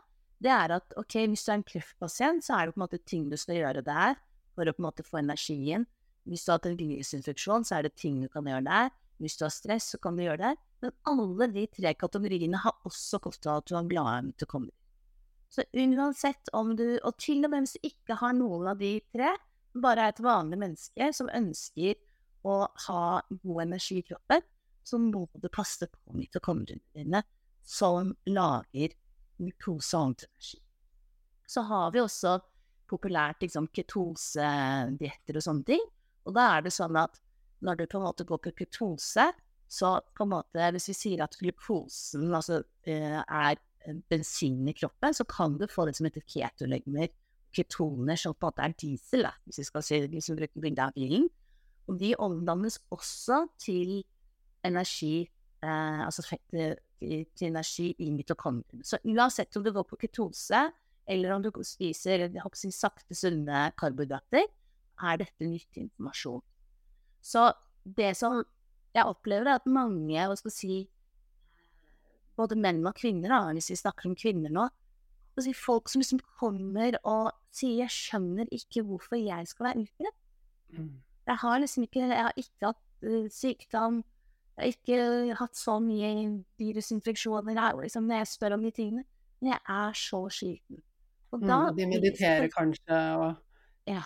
det 0.43 0.51
er 0.51 0.75
at 0.77 0.95
ok, 0.99 1.15
hvis 1.31 1.45
du 1.45 1.51
er 1.51 1.59
en 1.59 1.65
kreftpasient, 1.67 2.45
så 2.45 2.57
er 2.57 2.67
det 2.67 2.75
på 2.75 2.81
en 2.81 2.85
måte 2.85 3.01
ting 3.07 3.29
du 3.31 3.37
skal 3.39 3.61
gjøre 3.61 3.83
der 3.85 4.17
for 4.53 4.69
å 4.69 4.75
på 4.75 4.83
en 4.83 4.87
måte 4.87 5.05
få 5.07 5.21
energien. 5.21 5.87
Hvis 6.29 6.45
du 6.45 6.51
har 6.51 6.59
hatt 6.59 6.69
en 6.69 6.77
virusinfeksjon, 6.79 7.65
så 7.67 7.79
er 7.79 7.87
det 7.87 7.95
ting 7.99 8.21
du 8.21 8.29
kan 8.31 8.47
gjøre 8.47 8.65
der. 8.67 8.93
Hvis 9.23 9.37
du 9.39 9.45
har 9.45 9.53
stress, 9.53 9.89
så 9.93 9.99
kan 10.03 10.17
du 10.17 10.23
gjøre 10.25 10.41
det. 10.43 10.53
Men 10.83 10.93
alle 11.09 11.47
de 11.55 11.65
tre 11.71 11.93
kategoriene 11.95 12.59
har 12.63 12.79
også 12.87 13.19
kosta 13.23 13.57
at 13.59 13.67
du 13.69 13.75
har 13.77 13.87
glade 13.89 14.29
mitokondrier. 14.29 14.77
Så 15.53 15.63
uansett 15.77 16.49
om 16.57 16.73
du, 16.75 16.97
og 17.05 17.17
til 17.21 17.43
og 17.45 17.53
med 17.53 17.65
hvis 17.65 17.75
du 17.77 17.89
ikke 17.91 18.17
har 18.19 18.33
noen 18.33 18.71
av 18.71 18.79
de 18.81 18.95
tre, 19.13 19.35
bare 19.73 20.07
er 20.07 20.13
et 20.13 20.23
vanlig 20.23 20.57
menneske 20.59 21.09
som 21.13 21.29
ønsker 21.29 21.99
å 22.43 22.55
ha 22.87 23.03
god 23.31 23.61
energi 23.67 23.99
i 24.01 24.05
kroppen, 24.07 24.41
så 24.83 24.99
må 24.99 25.27
du 25.39 25.47
passe 25.53 25.87
på 25.87 26.17
mitokondriene 26.17 26.83
dine, 26.97 27.21
som 27.63 28.11
lager 28.27 28.95
glukose 29.43 29.99
og 29.99 30.13
energi. 30.13 30.59
Så 31.49 31.63
har 31.67 31.91
vi 31.93 32.01
også 32.01 32.37
populært 32.89 33.43
liksom, 33.43 33.69
ketosedietter 33.73 35.39
og 35.39 35.45
sånne 35.45 35.67
ting. 35.67 35.83
Og 36.27 36.35
da 36.35 36.49
er 36.55 36.65
det 36.65 36.73
sånn 36.75 36.97
at 36.99 37.19
når 37.63 37.79
du 37.79 37.85
på 37.87 37.99
en 37.99 38.07
måte 38.07 38.27
går 38.27 38.41
på 38.43 38.53
ketose, 38.61 39.29
så 39.71 39.93
på 40.15 40.25
en 40.25 40.33
måte, 40.35 40.69
hvis 40.75 40.89
vi 40.91 40.95
sier 40.97 41.23
at 41.25 41.35
glukosen 41.39 42.27
altså, 42.35 42.61
eh, 42.85 43.19
er 43.23 43.59
bensin 44.09 44.67
i 44.69 44.75
kroppen, 44.77 45.15
så 45.15 45.25
kan 45.27 45.57
du 45.57 45.67
få 45.71 45.87
det 45.87 45.95
som 45.97 46.07
heter 46.07 46.25
ketolegmer, 46.29 47.09
ketoner, 47.53 48.17
som 48.19 48.35
på 48.35 48.47
en 48.47 48.51
måte 48.51 48.65
er 48.65 48.75
diesel, 48.79 49.27
hvis 49.45 49.61
vi 49.61 49.67
skal 49.67 49.85
si 49.85 50.01
liksom 50.07 50.37
bruker 50.39 50.63
bildet 50.63 50.83
av 50.87 50.95
bilen. 50.95 51.27
Og 51.89 51.97
de 51.99 52.13
omdannes 52.21 52.79
også 52.93 53.43
til 53.61 54.03
energi, 54.63 55.27
eh, 55.63 56.01
altså 56.05 56.25
fett 56.25 56.43
til, 56.51 56.75
til 57.33 57.49
energi 57.49 57.89
i 58.03 58.09
mitokondriene. 58.13 58.85
Så 58.85 58.99
uansett 59.03 59.55
om 59.57 59.65
du 59.65 59.71
går 59.75 59.87
på 59.89 59.99
ketose, 60.03 60.65
eller 61.07 61.35
om 61.35 61.43
du 61.43 61.51
spiser 61.67 62.29
si, 62.55 62.71
sakte, 62.71 63.15
sunne 63.17 63.69
karbohydrater, 63.79 64.47
er 65.03 65.19
dette 65.19 65.47
nyttig 65.47 65.87
informasjon. 65.87 66.43
Så 67.23 67.49
det 67.83 68.13
som 68.19 68.43
jeg 68.93 69.09
opplever, 69.09 69.49
er 69.49 69.59
at 69.59 69.67
mange, 69.69 70.15
hva 70.15 70.35
skal 70.37 70.51
vi 70.51 70.55
si, 70.55 70.77
både 72.37 72.57
menn 72.57 72.81
og 72.87 72.95
kvinner, 72.97 73.29
da, 73.31 73.41
hvis 73.55 73.71
vi 73.73 73.79
snakker 73.79 74.09
om 74.09 74.17
kvinner 74.17 74.53
nå, 74.53 74.67
si, 75.41 75.53
folk 75.57 75.89
som 75.89 76.03
liksom 76.03 76.21
kommer 76.39 76.97
og 77.09 77.31
sier 77.53 77.83
'jeg 77.83 77.89
skjønner 77.89 78.49
ikke 78.53 78.83
hvorfor 78.85 79.17
jeg 79.17 79.47
skal 79.47 79.65
være 79.65 79.85
utbredt'. 79.85 80.19
Mm. 80.77 81.01
Jeg 81.27 81.37
har 81.37 81.59
liksom 81.59 81.83
ikke 81.83 81.99
Jeg 81.99 82.23
har 82.23 82.33
ikke 82.37 82.65
hatt 82.65 82.83
uh, 83.03 83.29
sykdom. 83.29 84.03
Jeg 84.53 84.61
har 84.61 84.73
ikke 84.73 85.35
hatt 85.39 85.57
så 85.57 85.79
mye 85.81 86.09
virusinfeksjoner. 86.61 87.57
her, 87.57 87.77
liksom, 87.81 88.05
når 88.09 88.21
jeg 88.21 88.27
spør 88.27 88.57
om 88.57 88.63
de 88.63 88.71
tingene. 88.71 89.05
Men 89.41 89.55
jeg 89.55 89.59
er 89.75 89.93
så 89.97 90.19
sliten. 90.29 90.83
Og 91.33 91.41
da 91.41 91.57
mm, 91.71 91.77
De 91.77 91.87
mediterer 91.89 92.51
kanskje 92.53 92.99
og, 93.17 93.39
ja, 93.89 94.03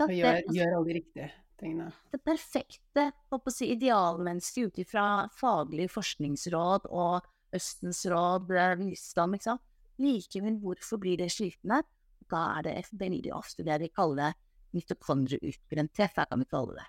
og 0.00 0.14
gjør, 0.16 0.38
det, 0.40 0.54
gjør 0.56 0.76
alle 0.78 0.88
de 0.88 0.96
riktige 0.96 1.28
tingene. 1.60 1.90
Det 2.12 2.20
perfekte 2.24 3.10
si, 3.52 3.68
idealmennesket 3.74 4.70
ut 4.70 4.80
ifra 4.80 5.04
faglige 5.36 5.92
forskningsråd 5.92 6.88
og 6.88 7.28
Østens 7.50 8.04
råd, 8.06 8.46
visdom, 8.78 9.32
ikke 9.34 9.48
sant. 9.48 9.62
Likevel, 9.98 10.54
hvorfor 10.62 11.00
blir 11.02 11.18
det 11.18 11.32
slitne? 11.34 11.80
Da 12.30 12.44
er 12.56 12.66
det 12.68 12.74
veldig 12.94 13.32
ofte 13.34 13.66
det 13.66 13.80
vi 13.82 13.88
kaller 13.90 14.36
mitokondrieutbrenthet, 14.76 16.14
kan 16.30 16.38
vi 16.38 16.46
kalle 16.46 16.76
det. 16.78 16.86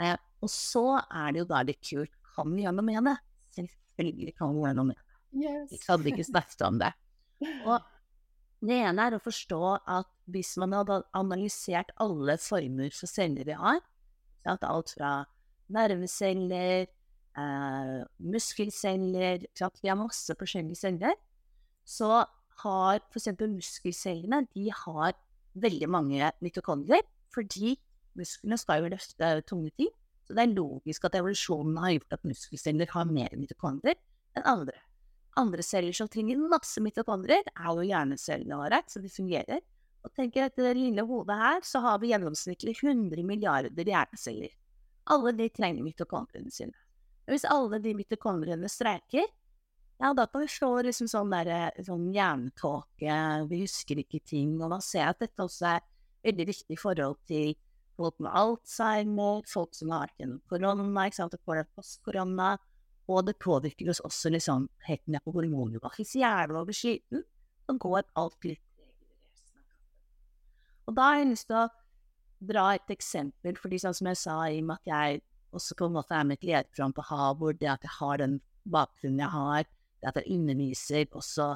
Eh, 0.00 0.16
og 0.40 0.50
så 0.50 1.02
er 1.04 1.34
det 1.34 1.42
jo 1.42 1.48
da 1.50 1.60
litt 1.68 1.82
kult, 1.84 2.14
kan 2.34 2.54
gjøre 2.58 2.74
noe 2.76 2.86
med 2.86 3.08
det? 3.08 3.16
Selvfølgelig 3.56 4.36
kan 4.38 4.54
vi 4.54 4.62
gjøre 4.64 4.78
noe 4.78 4.90
med 4.90 5.00
det. 5.00 5.18
Yes. 5.34 5.86
Hadde 5.88 6.10
ikke 6.12 6.26
snakket 6.26 6.64
om 6.66 6.78
det. 6.82 6.92
Og 7.70 7.90
det 8.64 8.76
ene 8.80 9.08
er 9.08 9.16
å 9.16 9.22
forstå 9.22 9.62
at 9.76 10.10
hvis 10.32 10.54
man 10.62 10.72
hadde 10.76 11.02
analysert 11.16 11.90
alle 12.00 12.38
former 12.40 12.94
for 12.96 13.10
celler 13.10 13.46
vi 13.48 13.56
har, 13.58 13.80
alt 14.44 14.92
fra 14.94 15.12
nerveceller, 15.72 16.86
eh, 17.36 18.00
muskelceller 18.18 19.46
Vi 19.82 19.88
har 19.88 19.96
masse 19.96 20.34
forskjellige 20.38 20.76
celler. 20.76 21.14
Så 21.84 22.24
har 22.62 23.00
f.eks. 23.10 23.28
muskelcellene 23.40 24.46
de 24.54 24.70
har 24.70 25.12
veldig 25.54 25.88
mange 25.88 26.30
mitokondrier, 26.40 27.02
fordi 27.34 27.76
musklene 28.16 28.58
skal 28.58 28.82
jo 28.82 28.92
løfte 28.92 29.40
tunge 29.48 29.70
ting. 29.76 29.90
Så 30.24 30.36
det 30.36 30.44
er 30.44 30.56
logisk 30.56 31.04
at 31.04 31.18
evolusjonen 31.18 31.76
har 31.82 31.94
gjort 31.98 32.16
at 32.16 32.26
muskelceller 32.28 32.90
har 32.94 33.08
mer 33.10 33.36
mitokondrier 33.36 33.98
enn 34.34 34.48
andre. 34.48 34.78
Andre 35.36 35.64
celler 35.66 35.94
som 35.96 36.08
trenger 36.08 36.40
masse 36.48 36.80
mitokondrier, 36.82 37.44
er 37.54 37.70
jo 37.74 37.86
hjernecellene 37.88 38.58
våre, 38.58 38.80
så 38.86 39.02
de 39.02 39.10
fungerer. 39.10 39.62
Og 40.04 40.12
tenker 40.14 40.46
at 40.46 40.56
det 40.60 40.74
lille 40.78 41.02
hodet 41.08 41.36
her, 41.40 41.64
så 41.66 41.80
har 41.82 41.98
vi 42.00 42.12
gjennomsnittlig 42.12 42.76
100 42.76 43.24
milliarder 43.26 43.90
hjerneceller. 43.90 44.52
Alle 45.10 45.32
de 45.36 45.48
trenger 45.52 45.84
mitokondriene 45.84 46.52
sine. 46.52 46.76
Hvis 47.28 47.46
alle 47.48 47.80
de 47.82 47.94
mitokondriene 47.96 48.68
streiker, 48.68 49.26
ja, 50.02 50.10
da 50.12 50.26
kan 50.26 50.42
vi 50.42 50.50
slå 50.50 50.70
liksom 50.84 51.08
sånn 51.08 51.32
der, 51.32 51.72
sånn 51.86 52.10
hjernetåke, 52.12 53.18
vi 53.48 53.60
husker 53.62 54.00
ikke 54.02 54.20
ting, 54.26 54.56
og 54.60 54.72
man 54.74 54.84
ser 54.84 55.12
at 55.12 55.22
dette 55.22 55.44
også 55.44 55.76
er 55.76 55.84
veldig 56.24 56.46
viktig 56.50 56.76
i 56.76 56.80
forhold 56.80 57.20
til 57.28 57.54
folk 57.96 58.18
med 58.22 58.34
alzheimer, 58.34 59.44
folk 59.50 59.74
som 59.76 59.92
har 59.94 60.08
vært 60.08 60.40
korona, 60.50 61.06
ikke 61.06 61.18
sant, 61.18 61.34
det 61.34 61.66
post-korona, 61.76 62.54
og 63.08 63.26
det 63.28 63.36
påvirker 63.42 63.90
oss 63.92 64.02
også 64.04 64.32
liksom 64.32 64.68
helt 64.88 65.06
ned 65.06 65.24
på 65.24 65.34
hormonnivå. 65.34 65.90
Hvis 65.96 66.16
hjernen 66.18 66.66
blir 66.66 66.76
sliten, 66.76 67.24
så 67.64 67.76
går 67.80 68.04
alt 68.20 68.46
litt 68.48 68.60
Og 70.84 70.96
da 70.96 71.04
har 71.08 71.20
jeg 71.22 71.30
lyst 71.30 71.46
til 71.48 71.56
å 71.56 71.68
dra 72.44 72.64
et 72.76 72.90
eksempel, 72.92 73.56
fordi 73.56 73.78
sånn 73.80 73.96
som 73.96 74.08
jeg 74.10 74.20
sa, 74.20 74.34
i 74.52 74.58
og 74.60 74.66
med 74.68 74.82
at 74.82 74.90
jeg 74.90 75.22
også 75.56 75.76
på 75.78 75.88
en 75.88 75.94
måte 75.96 76.16
er 76.16 76.26
med 76.28 76.36
et 76.36 76.48
lederprogram 76.50 76.92
på 76.92 77.06
Havord, 77.08 77.60
det 77.60 77.70
at 77.72 77.86
jeg 77.86 77.94
har 78.00 78.20
den 78.20 78.34
bakgrunnen 78.68 79.22
jeg 79.22 79.32
har, 79.32 79.70
det 80.02 80.10
at 80.10 80.18
jeg 80.20 80.36
underviser 80.36 81.16
også 81.16 81.54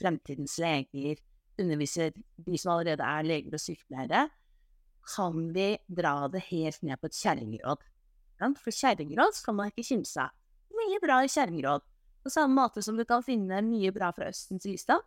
fremtidens 0.00 0.56
leger, 0.62 1.20
underviser 1.60 2.14
de 2.16 2.60
som 2.60 2.72
allerede 2.72 3.04
er 3.04 3.26
leger 3.26 3.56
og 3.56 3.60
sykepleiere, 3.60 4.28
kan 5.06 5.52
vi 5.54 5.74
dra 5.86 6.28
det 6.32 6.42
helt 6.50 6.82
ned 6.86 7.00
på 7.00 7.10
et 7.10 7.18
kjerringråd. 7.18 7.86
For 8.60 8.72
kjerringråd 8.72 9.40
kan 9.44 9.56
man 9.58 9.70
ikke 9.72 9.86
kimse 9.90 10.24
av. 10.24 10.34
Mye 10.76 11.00
bra 11.02 11.20
i 11.24 11.30
kjerringråd. 11.30 11.84
På 12.24 12.32
samme 12.32 12.56
måte 12.56 12.82
som 12.84 12.96
du 12.96 13.04
kan 13.08 13.24
finne 13.24 13.62
mye 13.64 13.92
bra 13.92 14.10
fra 14.16 14.28
Østens 14.30 14.66
visdom, 14.68 15.00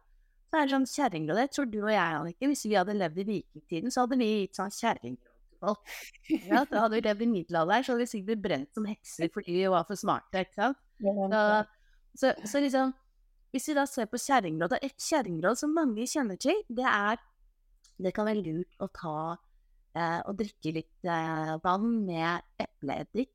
så 0.49 0.59
er 0.59 0.67
det 0.67 0.73
sånn 0.75 0.89
kjerringråd. 0.89 1.39
Jeg 1.41 1.51
tror 1.55 1.69
du 1.69 1.79
og 1.81 1.91
jeg, 1.93 2.17
Annike, 2.19 2.49
hvis 2.49 2.65
vi 2.67 2.75
hadde 2.77 2.97
levd 2.97 3.21
i 3.23 3.27
vikingtiden, 3.29 3.93
så 3.93 4.03
hadde 4.03 4.19
vi 4.21 4.27
gitt 4.29 4.59
sånn 4.59 4.73
kjerringråd. 4.73 5.29
Ja, 6.49 6.63
da 6.69 6.83
hadde 6.83 6.97
vi 6.97 7.05
levd 7.07 7.23
i 7.25 7.29
middelalderen, 7.31 7.85
så 7.85 7.93
hadde 7.93 8.03
vi 8.03 8.11
sikkert 8.11 8.29
blitt 8.29 8.43
brent 8.43 8.77
som 8.77 8.85
hekser 8.89 9.31
fordi 9.33 9.55
vi 9.61 9.71
var 9.71 9.87
for 9.87 9.97
smarte. 9.97 10.43
ikke 10.43 10.57
sant? 10.59 10.81
Så, 10.99 11.43
så, 12.19 12.33
så 12.49 12.61
liksom, 12.61 12.93
hvis 13.53 13.69
vi 13.69 13.77
da 13.77 13.85
ser 13.89 14.09
på 14.11 14.21
kjerringråd, 14.21 14.77
et 14.81 15.07
kjerringråd 15.07 15.61
som 15.61 15.73
mange 15.77 16.05
kjenner 16.09 16.37
til, 16.41 16.61
det 16.69 16.89
er 16.89 17.21
Det 18.01 18.09
kan 18.15 18.25
være 18.25 18.41
lurt 18.41 18.81
å 18.81 18.87
ta 18.89 19.17
eh, 19.95 20.19
og 20.27 20.37
drikke 20.39 20.75
litt 20.79 21.09
eh, 21.09 21.55
vann 21.63 21.89
med 22.07 22.43
epleeddik. 22.61 23.33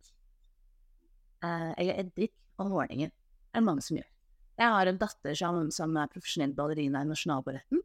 Eh, 1.44 1.72
eller 1.74 2.02
eddik 2.04 2.34
om 2.58 2.72
morgenen. 2.74 3.12
Det 3.48 3.60
er 3.60 3.66
mange 3.66 3.84
som 3.86 3.98
gjør. 3.98 4.08
Jeg 4.58 4.74
har 4.74 4.90
en 4.90 4.98
datter 4.98 5.38
som, 5.38 5.60
som 5.74 5.94
er 6.00 6.10
profesjonell 6.10 6.54
ballerina 6.56 7.04
i 7.04 7.08
Nasjonalballetten. 7.08 7.82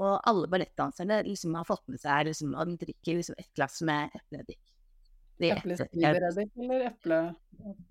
Og 0.00 0.14
alle 0.26 0.48
ballettdanserne 0.50 1.20
liksom 1.28 1.54
har 1.58 1.66
fått 1.68 1.84
med 1.92 2.00
seg 2.02 2.30
liksom, 2.30 2.54
at 2.58 2.70
de 2.70 2.78
drikker 2.80 3.20
liksom, 3.20 3.36
et 3.38 3.50
glass 3.54 3.82
med 3.86 4.14
epleeddik. 4.16 4.62
Eplesidereddik 5.44 6.54
eller 6.62 6.88
eple... 6.88 7.18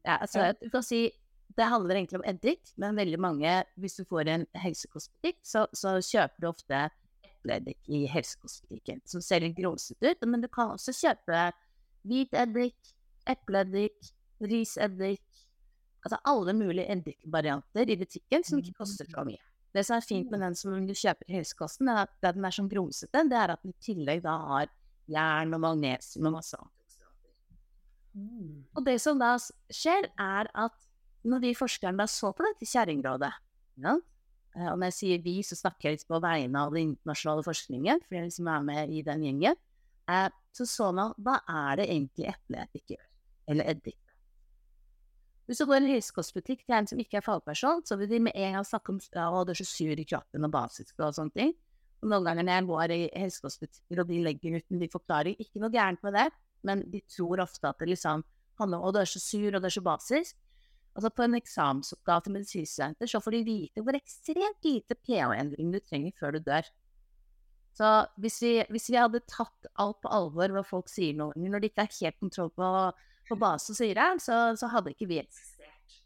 Ja, 0.04 0.18
altså, 0.18 0.52
du 0.60 0.70
kan 0.74 0.84
si 0.84 1.06
det 1.54 1.70
handler 1.70 2.00
egentlig 2.00 2.18
om 2.18 2.26
eddik, 2.26 2.72
men 2.82 2.98
veldig 2.98 3.20
mange, 3.22 3.52
hvis 3.78 4.00
du 4.00 4.08
får 4.10 4.30
en 4.32 4.46
helsekostbutikk, 4.58 5.38
så, 5.46 5.68
så 5.76 6.00
kjøper 6.02 6.42
du 6.42 6.48
ofte 6.50 6.80
epleeddik 7.44 7.92
i 7.92 8.06
helsekostbutikken, 8.08 9.04
som 9.06 9.22
ser 9.22 9.44
litt 9.44 9.58
grumsete 9.58 10.14
ut, 10.14 10.26
men 10.26 10.44
du 10.44 10.48
kan 10.48 10.74
også 10.78 10.96
kjøpe 10.96 11.50
hvit 12.08 12.34
eddik, 12.36 12.96
epleeddik, 13.30 14.14
riseddik 14.44 15.24
Altså 16.04 16.18
alle 16.28 16.52
mulige 16.52 16.84
eddikvarianter 16.92 17.88
i 17.88 17.96
butikken 17.96 18.44
som 18.44 18.60
ikke 18.60 18.76
koster 18.82 19.08
så 19.08 19.24
mye. 19.24 19.40
Det 19.74 19.86
som 19.88 19.96
er 19.96 20.06
fint 20.06 20.32
med 20.34 20.44
den 20.44 20.56
som 20.60 20.76
du 20.86 20.92
kjøper 20.94 21.30
i 21.30 21.38
helsekosten, 21.38 21.88
er 21.90 22.04
at 22.04 22.18
den 22.36 22.46
er 22.46 22.54
sånn 22.54 22.68
grumsete, 22.68 23.24
det 23.32 23.38
er 23.40 23.54
at 23.56 23.64
den 23.64 23.72
i 23.72 23.86
tillegg 23.88 24.20
da 24.26 24.34
har 24.50 24.74
jern 25.10 25.56
og 25.56 25.64
magnesium 25.64 26.28
og 26.28 26.36
masse. 26.36 26.60
Mm. 28.14 28.66
Og 28.76 28.84
det 28.86 28.98
som 29.02 29.22
da 29.22 29.32
skjer, 29.40 30.10
er 30.20 30.52
at 30.52 30.76
når 31.24 31.46
de 31.48 31.54
forskerne 31.56 32.04
da 32.04 32.10
så 32.12 32.34
på 32.36 32.46
dette 32.46 32.68
kjerringrådet 32.68 33.32
ja, 33.82 33.96
Og 34.54 34.78
når 34.78 34.92
jeg 34.92 34.98
sier 35.00 35.22
vi, 35.24 35.40
så 35.46 35.58
snakker 35.58 35.90
jeg 35.90 35.98
litt 35.98 36.10
på 36.10 36.20
vegne 36.22 36.62
av 36.62 36.76
den 36.76 36.92
internasjonale 36.92 37.46
forskningen, 37.46 38.04
for 38.06 38.18
jeg 38.18 38.28
liksom 38.28 38.50
er 38.54 38.66
med 38.68 38.94
i 38.94 39.02
den 39.06 39.26
gjengen. 39.26 39.58
Eh, 40.12 40.30
så 40.54 40.68
så 40.70 40.92
man 40.94 41.16
hva 41.18 41.40
er 41.50 41.82
det 41.82 41.90
egentlig 41.90 42.30
epleeddik 42.30 42.94
gjør, 42.94 43.06
eller 43.50 43.72
eddik. 43.74 44.00
Hvis 45.50 45.60
du 45.60 45.66
går 45.68 45.82
i 45.82 45.84
en 45.84 45.92
høyskostbutikk 45.92 46.62
til 46.64 46.76
en 46.78 46.88
som 46.88 47.00
ikke 47.02 47.20
er 47.20 47.26
fagperson, 47.26 47.82
så 47.84 47.98
vil 48.00 48.12
de 48.12 48.22
med 48.30 48.38
en 48.40 48.60
gang 48.60 48.68
snakke 48.68 48.94
om 48.94 49.00
å, 49.02 49.42
du 49.44 49.52
er 49.52 49.60
så 49.60 49.68
sur 49.68 50.00
i 50.00 50.06
kroppen 50.08 50.48
og 50.48 50.54
basisk 50.54 51.02
og 51.02 51.18
sånne 51.18 51.36
ting. 51.36 51.52
Og 52.04 52.12
noen 52.12 52.30
ganger 52.30 52.48
når 52.48 52.58
jeg 52.60 52.68
går 52.70 52.94
i 52.94 53.02
helsekostbutikker 53.12 54.04
og 54.04 54.08
de 54.12 54.22
legger 54.24 54.60
ut 54.60 54.80
de 54.84 54.90
forklaring, 54.92 55.36
ikke 55.40 55.60
noe 55.64 55.74
gærent 55.74 56.04
med 56.06 56.16
det, 56.16 56.30
men 56.64 56.86
de 56.94 57.02
tror 57.12 57.44
ofte 57.44 57.68
at 57.68 57.80
det 57.82 57.90
liksom 57.92 58.24
handler 58.62 58.80
om 58.80 58.88
å, 58.88 58.94
du 58.96 59.02
er 59.02 59.10
så 59.10 59.20
sur 59.20 59.50
og 59.50 59.60
det 59.60 59.70
er 59.70 59.76
så 59.76 59.84
basisk. 59.84 60.40
Altså 60.94 61.10
På 61.10 61.26
en 61.26 61.38
eksamensoppgave 61.40 62.26
til 62.26 62.36
medisinstudenter 62.36 63.10
så 63.10 63.22
får 63.24 63.34
de 63.34 63.44
vite 63.48 63.82
hvor 63.82 63.98
ekstremt 63.98 64.68
lite 64.68 64.98
pH-endring 65.02 65.72
du 65.74 65.80
trenger 65.82 66.14
før 66.20 66.36
du 66.36 66.44
dør. 66.46 66.68
Så 67.74 67.90
hvis 68.22 68.38
vi, 68.44 68.52
hvis 68.70 68.92
vi, 68.92 69.00
hadde 69.02 69.24
tatt 69.26 69.72
alt 69.82 69.98
på 70.04 70.12
alvor 70.14 70.54
hva 70.54 70.62
folk 70.66 70.92
sier 70.92 71.16
nå, 71.18 71.32
når 71.34 71.64
de 71.64 71.72
ikke 71.72 71.88
har 71.88 71.96
helt 71.98 72.20
kontroll 72.22 72.52
på, 72.54 72.68
på 73.30 73.38
base 73.42 73.74
og 73.74 73.80
syre, 73.80 74.12
så, 74.22 74.44
så, 74.60 74.70
hadde 74.70 74.94
ikke 74.94 75.10
vi 75.10 75.18
eksistert. 75.24 75.98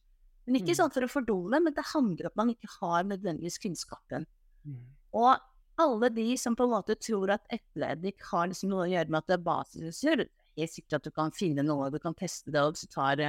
Men 0.47 0.61
ikke 0.61 0.71
mm. 0.71 0.79
sånn 0.79 0.93
for 0.95 1.03
å 1.03 1.11
fordumme, 1.11 1.59
men 1.65 1.75
det 1.75 1.83
handler 1.91 2.29
om 2.29 2.31
at 2.31 2.39
man 2.39 2.53
ikke 2.53 2.71
har 2.77 3.03
nødvendigvis 3.09 3.59
kunnskapen. 3.59 4.23
Mm. 4.63 4.85
Og 5.19 5.33
alle 5.83 6.09
de 6.15 6.29
som 6.39 6.55
på 6.55 6.63
en 6.63 6.73
måte 6.77 6.95
tror 6.95 7.35
at 7.35 7.51
epleeddik 7.53 8.23
har 8.31 8.47
liksom 8.47 8.71
noe 8.71 8.87
å 8.87 8.91
gjøre 8.93 9.11
med 9.11 9.19
at 9.19 9.27
det 9.27 9.35
er 9.35 9.45
basisutstyr, 9.49 10.23
helt 10.57 10.73
sikkert 10.73 11.01
at 11.01 11.09
du 11.09 11.13
kan 11.19 11.35
finne 11.35 11.67
noe, 11.67 11.91
du 11.91 11.99
kan 12.01 12.15
teste 12.17 12.53
det, 12.55 12.63
og 12.63 12.79
så 12.79 12.87
du 12.87 12.95
tar 12.95 13.25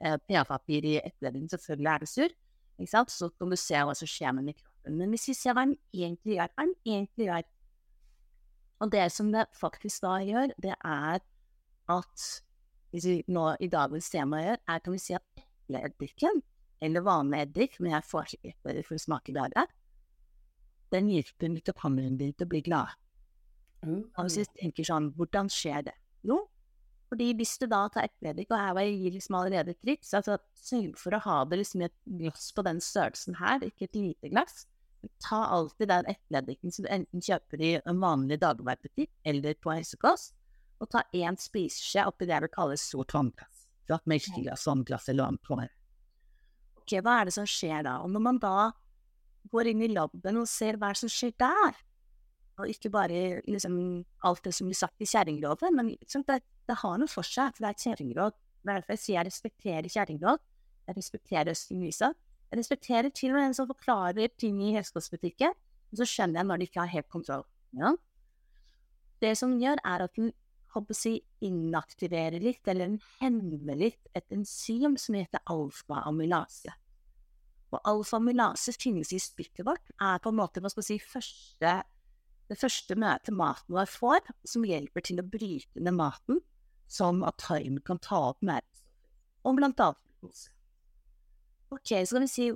eh, 0.00 0.18
PA-papir 0.28 0.86
i 0.86 0.96
etterledningen, 1.00 1.50
selvfølgelig 1.52 1.92
er 1.92 2.04
det 2.04 2.10
sur, 2.10 2.34
ikke 2.78 2.90
sant? 2.90 3.14
så 3.14 3.30
kan 3.34 3.50
du 3.50 3.58
se 3.58 3.84
hva 3.84 3.94
som 3.98 4.10
skjer 4.10 4.34
med 4.36 4.50
mikrofonen. 4.50 4.98
Men 5.00 5.14
hvis 5.14 5.28
vi 5.30 5.36
ser 5.36 5.56
hva 5.56 5.66
den 5.66 5.78
egentlig 5.94 6.36
gjør, 6.36 6.52
hva 6.54 6.66
den 6.66 6.76
egentlig 6.86 7.28
gjør, 7.28 7.48
og 8.78 8.92
det 8.94 9.08
som 9.10 9.32
det 9.34 9.48
faktisk 9.58 10.04
da 10.04 10.18
gjør, 10.22 10.54
det 10.62 10.74
er 10.76 11.18
at 11.90 12.28
hvis 12.92 13.08
vi 13.08 13.16
nå 13.28 13.50
i 13.60 13.68
dagens 13.72 14.10
tema 14.12 14.40
gjør, 14.44 14.62
er 14.68 14.84
kan 14.84 14.94
vi 14.94 15.02
si 15.02 15.16
at 15.18 15.42
epleeddiken, 15.42 16.42
eller 16.80 17.04
vanlig 17.04 17.42
eddik, 17.42 17.80
men 17.82 17.92
jeg 17.96 18.06
får 18.06 18.30
ikke 18.30 18.52
epler 18.54 18.80
for 18.86 18.96
å 18.96 19.02
smake 19.02 19.34
bedre, 19.34 19.66
den 20.94 21.10
hjelper 21.12 21.52
mitokondriene 21.52 22.16
din 22.20 22.32
til 22.32 22.46
å 22.46 22.52
bli 22.52 22.62
glad. 22.64 22.94
Mm. 23.84 24.04
Og 24.14 24.20
hvis 24.24 24.38
vi 24.40 24.46
tenker 24.62 24.86
sånn, 24.88 25.10
hvordan 25.18 25.50
skjer 25.52 25.90
det? 25.90 25.96
Fordi 27.08 27.30
hvis 27.38 27.54
du 27.60 27.64
da 27.70 27.86
tar 27.92 28.08
epleeddik, 28.08 28.50
og 28.52 28.60
her 28.60 28.74
var 28.76 28.84
jeg 28.84 29.14
liksom 29.14 29.38
allerede 29.38 29.76
triks, 29.80 30.12
altså 30.16 30.36
sørg 30.60 30.98
for 31.00 31.16
å 31.16 31.22
ha 31.24 31.38
det 31.48 31.62
liksom 31.62 31.82
i 31.82 31.88
et 31.88 31.96
glass 32.20 32.50
på 32.52 32.64
den 32.66 32.82
størrelsen 32.84 33.38
her, 33.40 33.64
ikke 33.64 33.88
et 33.88 33.96
lite 33.96 34.32
glass, 34.32 34.66
Ta 35.22 35.44
alltid 35.44 35.88
den 35.88 36.06
etterleddiken 36.10 36.72
som 36.74 36.84
du 36.84 36.90
enten 36.90 37.22
kjøper 37.22 37.60
i 37.62 37.70
en 37.78 38.00
vanlig 38.02 38.40
dagligvarebutikk 38.42 39.10
eller 39.30 39.54
på 39.62 39.70
helsekost, 39.76 40.34
og 40.82 40.90
ta 40.90 41.04
én 41.14 41.38
spiseskje 41.38 42.06
oppi 42.10 42.26
det 42.26 42.34
jeg 42.34 42.52
kaller 42.54 42.78
sort 42.80 43.14
vannglass. 43.14 43.64
Melkeglass, 44.10 44.66
vannglass 44.68 45.08
eller 45.08 45.30
vann. 45.30 45.70
Ok, 46.82 46.98
hva 47.02 47.20
er 47.20 47.28
det 47.28 47.36
som 47.38 47.46
skjer 47.48 47.86
da? 47.86 47.98
Og 48.04 48.10
når 48.12 48.24
man 48.26 48.40
da 48.42 48.70
går 49.52 49.70
inn 49.70 49.86
i 49.86 49.90
laben 49.92 50.42
og 50.42 50.50
ser 50.50 50.78
hva 50.80 50.90
som 50.98 51.10
skjer 51.10 51.32
der, 51.40 51.78
og 52.58 52.70
ikke 52.70 52.90
bare 52.90 53.40
liksom, 53.46 53.78
alt 54.26 54.44
det 54.44 54.52
som 54.56 54.68
blir 54.68 54.78
sagt 54.78 55.02
i 55.04 55.08
kjerringrådet, 55.08 55.70
men 55.74 55.92
liksom, 55.94 56.24
det, 56.28 56.40
det, 56.68 56.78
har 56.82 56.98
noe 56.98 57.10
for 57.10 57.26
seg, 57.26 57.54
for 57.54 57.64
det 57.64 57.68
er 57.68 57.76
et 57.76 57.86
kjerringråd. 57.86 58.38
Derfor 58.68 58.94
jeg 58.94 59.02
sier 59.02 59.18
jeg 59.20 59.28
respekterer 59.28 59.92
kjerringråd. 59.94 60.42
Jeg 60.88 60.98
respekterer 60.98 61.52
Østingvisa, 61.52 62.14
Jeg 62.48 62.58
respekterer 62.62 63.10
til 63.12 63.34
og 63.34 63.36
med 63.36 63.46
en 63.50 63.54
som 63.54 63.66
forklarer 63.68 64.30
ting 64.40 64.62
i 64.64 64.72
helsekostbutikken, 64.72 65.52
men 65.52 65.98
så 66.00 66.06
skjønner 66.08 66.40
jeg 66.40 66.48
når 66.48 66.56
de 66.56 66.66
ikke 66.70 66.80
har 66.80 66.88
helt 66.94 67.08
kontroll. 67.12 67.44
Ja? 67.76 67.90
Det 69.20 69.34
som 69.36 69.58
gjør, 69.60 69.82
er 69.84 70.04
at 70.06 70.16
den 70.16 70.32
si, 70.96 71.18
inaktiverer 71.44 72.40
litt, 72.40 72.62
eller 72.64 72.86
den 72.86 73.00
hemmer 73.20 73.76
litt, 73.76 74.00
et 74.16 74.24
enzym 74.32 74.96
som 74.96 75.18
heter 75.18 75.44
alfa-amylase. 75.44 76.72
Og 77.68 77.80
alfa-amylase 77.84 78.72
finnes 78.80 79.12
i 79.12 79.20
spyttet 79.20 79.66
vårt, 79.66 79.92
er 80.00 80.20
på 80.22 80.32
en 80.32 80.38
måte 80.40 80.62
hva 80.64 80.70
skal 80.72 80.86
si, 80.86 80.98
første, 81.02 81.74
det 82.48 82.58
første 82.58 82.96
møtet 82.98 83.34
maten 83.36 83.76
vår 83.76 83.88
får, 83.92 84.30
som 84.48 84.64
hjelper 84.64 85.04
til 85.04 85.20
å 85.20 85.26
bryte 85.26 85.82
ned 85.82 85.96
maten, 85.98 86.40
sånn 86.88 87.20
at 87.28 87.36
tarmen 87.42 87.82
kan 87.84 88.00
ta 88.00 88.20
opp 88.30 88.40
næringsstoffer, 88.40 89.10
og 89.44 89.58
blant 89.58 89.82
annet 89.84 90.00
glukose. 90.20 90.48
Ok, 91.68 91.92
så 91.92 92.16
kan 92.16 92.24
vi 92.24 92.30
si 92.32 92.48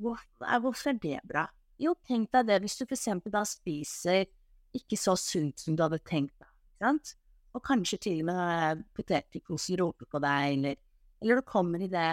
hvorfor 0.00 0.92
er 0.92 1.00
det 1.02 1.18
bra? 1.26 1.48
Jo, 1.80 1.96
tenk 2.06 2.30
deg 2.34 2.46
det 2.46 2.60
hvis 2.62 2.76
du 2.78 2.84
for 2.84 2.94
eksempel 2.94 3.34
da 3.34 3.42
spiser 3.48 4.28
ikke 4.76 4.98
så 5.00 5.16
sunt 5.18 5.58
som 5.58 5.74
du 5.74 5.82
hadde 5.82 5.98
tenkt 6.06 6.36
deg, 6.38 6.50
sant? 6.78 7.14
Og 7.50 7.64
kanskje 7.66 7.98
til 8.04 8.20
og 8.22 8.28
med 8.30 8.84
potetgullkosen 8.94 9.80
roper 9.80 10.06
på 10.06 10.20
deg, 10.22 10.52
eller, 10.54 10.76
eller 11.18 11.40
du 11.40 11.46
kommer 11.48 11.82
i 11.82 11.90
det 11.90 12.10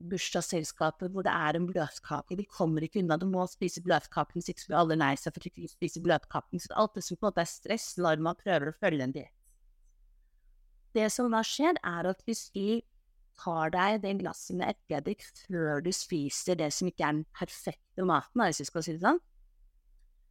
bursdagsselskapet 0.00 1.12
hvor 1.12 1.24
det 1.26 1.32
er 1.32 1.56
en 1.58 1.66
bløtkake. 1.68 2.36
De 2.38 2.46
kommer 2.48 2.84
ikke 2.86 3.02
unna, 3.02 3.18
du 3.20 3.26
må 3.28 3.44
spise 3.50 3.82
bløtkaken, 3.84 4.42
så 4.42 4.54
ikke 4.54 4.76
alle 4.76 4.96
lei 4.98 5.12
seg 5.20 5.34
for 5.36 5.46
ikke 5.46 5.66
å 5.66 5.72
spise 5.72 6.02
bløtkaken. 6.04 6.62
Så 6.62 6.72
alt 6.80 6.96
det 6.96 7.04
som 7.06 7.18
på 7.18 7.26
en 7.26 7.30
måte 7.30 7.44
er 7.44 7.50
stress 7.50 7.92
når 8.00 8.24
man 8.24 8.38
prøver 8.40 8.70
å 8.70 8.78
følge 8.80 9.06
en 9.06 9.16
diett. 9.16 9.36
Det 10.96 11.06
som 11.14 11.30
da 11.30 11.42
skjer, 11.46 11.76
er 11.86 12.08
at 12.10 12.24
hvis 12.26 12.48
du 12.54 12.80
tar 13.40 13.70
deg 13.72 14.00
det 14.02 14.16
glasset 14.20 14.58
med 14.58 14.74
epleeddik 14.74 15.22
før 15.46 15.84
du 15.84 15.92
spiser 15.94 16.58
det 16.58 16.72
som 16.74 16.90
ikke 16.90 17.06
er 17.06 17.20
den 17.20 17.26
perfekte 17.36 18.06
maten, 18.08 18.42
hvis 18.42 18.64
vi 18.64 18.68
skal 18.68 18.84
si 18.84 18.96
det 18.96 19.04
sånn, 19.04 19.20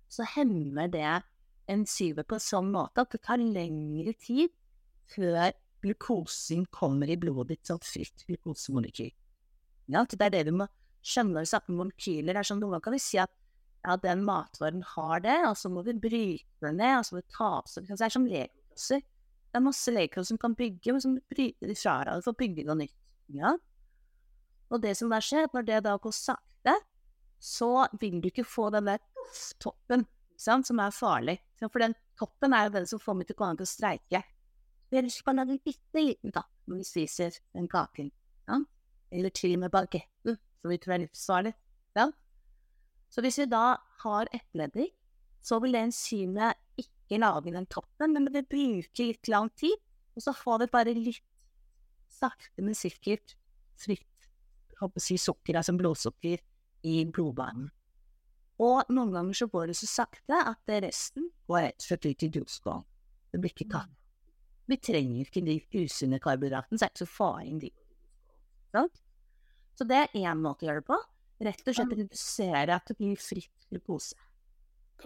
så 0.09 0.25
hemmer 0.35 0.89
det 0.91 1.21
enzymet 1.69 2.27
på 2.27 2.37
en 2.37 2.43
sånn 2.43 2.69
måte 2.73 3.05
at 3.05 3.13
det 3.13 3.21
tar 3.25 3.41
lengre 3.41 4.13
tid 4.19 4.51
før 5.09 5.53
glukosen 5.83 6.65
kommer 6.75 7.09
i 7.09 7.17
blodet 7.19 7.55
ditt 7.55 7.69
som 7.69 7.79
fritt 7.81 8.25
glukosemolekyl. 8.27 9.13
Ja, 9.89 10.05
det 10.05 10.21
er 10.21 10.33
det 10.33 10.45
du 10.49 10.53
må 10.59 10.67
skjønne 11.05 11.37
når 11.37 11.45
vi 11.45 11.51
snakker 11.51 11.73
om 11.73 11.79
molekyler. 11.81 12.37
Er 12.37 12.47
sånn, 12.47 12.59
Noen 12.61 12.75
ganger 12.75 12.85
kan 12.87 12.95
vi 12.95 13.03
si 13.03 13.19
at 13.21 13.31
ja, 13.85 13.95
den 14.03 14.25
matvaren 14.27 14.83
har 14.95 15.23
det, 15.23 15.37
og 15.47 15.55
så 15.57 15.71
må 15.71 15.83
vi 15.87 15.95
bryte 15.95 16.65
den 16.65 16.77
ned, 16.81 16.97
og 16.99 17.07
så 17.07 17.15
må 17.15 17.21
vi 17.21 17.35
ta 17.37 17.49
opp 17.61 17.71
Det 17.77 17.95
er 17.95 18.13
som 18.13 18.27
legoklosser. 18.27 19.03
Det 19.49 19.57
er 19.57 19.65
masse 19.65 19.93
legoklosser 19.93 20.35
som 20.35 20.41
kan 20.41 20.55
bygge, 20.59 20.93
men 20.93 21.03
som 21.03 21.17
bryter 21.31 21.71
de 21.71 21.77
fra 21.79 21.97
hverandre 22.01 22.25
for 22.27 22.35
å 22.35 22.41
bygge 22.41 22.67
noe 22.67 22.79
nytt. 22.83 22.95
Ja. 23.39 23.55
Og 24.69 24.83
det 24.83 24.95
som 24.99 25.09
da 25.09 25.21
skjer, 25.23 25.47
når 25.53 25.65
det 25.65 25.83
da 25.87 25.95
går 26.01 26.13
sakte, 26.13 26.75
så 27.39 27.87
vil 28.01 28.19
du 28.21 28.27
ikke 28.29 28.45
få 28.45 28.67
den 28.75 28.91
der 28.91 29.01
toppen 29.63 30.05
sant, 30.39 30.67
som 30.67 30.79
er 30.83 30.95
farlig. 30.95 31.39
For 31.61 31.81
den 31.81 31.95
toppen 32.19 32.53
er 32.55 32.67
jo 32.67 32.75
den 32.77 32.89
som 32.89 33.01
får 33.01 33.17
meg 33.17 33.29
til 33.29 33.39
å 33.39 33.53
til 33.55 33.65
å 33.65 33.69
streike. 33.69 34.21
Ellers 34.91 35.21
kan 35.21 35.37
lage 35.37 35.53
en 35.53 35.63
bitte 35.63 36.01
liten 36.01 36.33
tapp 36.33 36.49
når 36.67 36.81
vi 36.81 36.87
spiser 36.87 37.35
den 37.53 37.67
kaken. 37.69 38.11
Ja. 38.49 38.59
Eller 39.11 39.33
til 39.33 39.55
og 39.57 39.63
med 39.65 39.73
bagetten, 39.73 40.37
som 40.61 40.71
vi 40.71 40.77
tror 40.77 40.95
er 40.95 41.03
livsfarlig. 41.05 41.53
Ja. 41.97 42.09
Så 43.09 43.23
hvis 43.25 43.39
vi 43.41 43.47
da 43.49 43.79
har 44.03 44.29
epleeddik, 44.33 44.93
så 45.41 45.59
vil 45.63 45.73
det 45.73 45.81
enzymet 45.87 46.59
ikke 46.77 47.17
lage 47.21 47.53
den 47.55 47.65
toppen, 47.65 48.13
men 48.13 48.27
det 48.27 48.45
bruker 48.49 48.85
bruke 48.85 49.07
litt 49.07 49.31
lang 49.31 49.49
tid, 49.57 49.75
og 50.15 50.21
så 50.21 50.33
får 50.35 50.59
vi 50.59 50.71
bare 50.73 50.93
litt 50.93 51.25
sakte, 52.09 52.61
men 52.61 52.75
sikkert 52.75 53.35
fritt 53.79 54.05
håper 54.79 55.03
si 55.03 55.17
sukker, 55.19 55.57
altså 55.59 55.75
blodsukker, 55.77 56.39
i 56.87 57.03
blodbanen. 57.11 57.69
Og 58.59 58.87
noen 58.91 59.11
ganger 59.11 59.35
så 59.35 59.47
går 59.51 59.71
det 59.71 59.77
så 59.79 59.87
sakte 59.87 60.35
at 60.35 60.71
resten 60.83 61.29
går 61.47 61.65
rett 61.65 61.79
og 61.79 61.87
slett 61.87 62.07
ut 62.07 62.23
i 62.23 62.29
dødsgården. 62.35 62.85
Det 63.31 63.39
blir 63.39 63.53
ikke 63.53 63.69
tatt. 63.71 63.91
Vi 64.69 64.77
trenger 64.77 65.25
ikke 65.25 65.43
de 65.43 65.57
usunne 65.81 66.19
karbohydratene, 66.21 66.77
så 66.77 66.85
er 66.85 66.91
det 66.91 66.95
ikke 66.95 67.05
så 67.05 67.11
farlig? 67.11 67.71
Så 69.79 69.87
det 69.87 69.99
er 70.03 70.17
én 70.19 70.41
måte 70.43 70.65
å 70.65 70.69
gjøre 70.69 70.83
det 70.83 70.89
på. 70.89 70.99
Rett 71.49 71.67
og 71.71 71.75
slett 71.77 71.95
redusere 71.95 72.75
at 72.75 72.89
det 72.89 72.97
blir 72.99 73.19
fritt 73.21 73.69
glukose. 73.71 74.17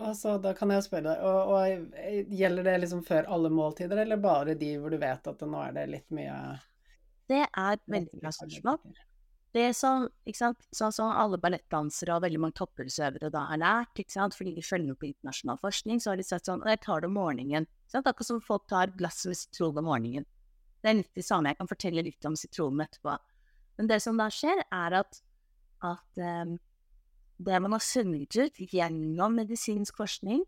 Altså, 0.01 0.39
da 0.41 0.55
kan 0.57 0.71
jeg 0.73 0.87
spørre 0.87 1.11
deg, 1.11 1.25
og, 1.29 1.51
og, 1.53 1.97
gjelder 2.33 2.65
det 2.65 2.79
liksom 2.81 3.03
før 3.05 3.27
alle 3.35 3.51
måltider, 3.53 3.99
eller 4.01 4.17
bare 4.17 4.55
de 4.57 4.71
hvor 4.81 4.89
du 4.89 4.97
vet 4.97 5.27
at 5.29 5.43
nå 5.45 5.59
er 5.61 5.75
det 5.75 5.83
litt 5.91 6.15
mye 6.17 6.37
det 7.31 7.43
er 7.47 7.79
veldig 7.87 8.19
bra 8.19 8.31
spørsmål. 8.35 8.79
Det 9.53 9.67
som, 9.77 10.07
sånn 10.73 10.93
som 10.95 11.11
alle 11.13 11.37
ballettdansere 11.41 12.15
og 12.15 12.23
veldig 12.25 12.39
mange 12.41 12.57
toppidrettsøvere 12.57 13.29
da 13.33 13.43
har 13.51 13.61
lært, 13.61 14.01
fordi 14.33 14.55
de 14.55 14.65
følger 14.65 14.97
på 14.97 15.11
internasjonal 15.11 15.59
forskning, 15.61 16.01
så 16.01 16.11
har 16.11 16.17
de 16.17 16.25
sett 16.25 16.49
sånn 16.49 16.63
Jeg 16.65 16.81
tar 16.81 17.01
det 17.01 17.11
om 17.11 17.19
morgenen. 17.19 17.67
Akkurat 17.93 18.25
som 18.25 18.41
folk 18.41 18.65
tar 18.67 18.95
glass 18.97 19.25
med 19.29 19.37
sitron 19.37 19.77
om 19.77 19.85
morgenen. 19.85 20.25
Det 20.81 20.89
er 20.89 20.97
litt 20.99 21.13
det 21.15 21.23
samme. 21.23 21.53
Jeg 21.53 21.61
kan 21.61 21.69
fortelle 21.69 22.03
litt 22.03 22.25
om 22.25 22.35
sitronen 22.35 22.87
etterpå. 22.87 23.13
Men 23.77 23.89
det 23.89 24.01
som 24.03 24.19
da 24.19 24.29
skjer, 24.31 24.63
er 24.71 24.97
at, 25.01 25.19
at 25.83 26.23
um, 26.45 26.57
det 27.43 27.61
man 27.63 27.75
har 27.75 27.83
funnet 27.83 28.37
ut 28.37 28.59
gjennom 28.71 29.39
medisinsk 29.39 29.97
forskning, 29.97 30.43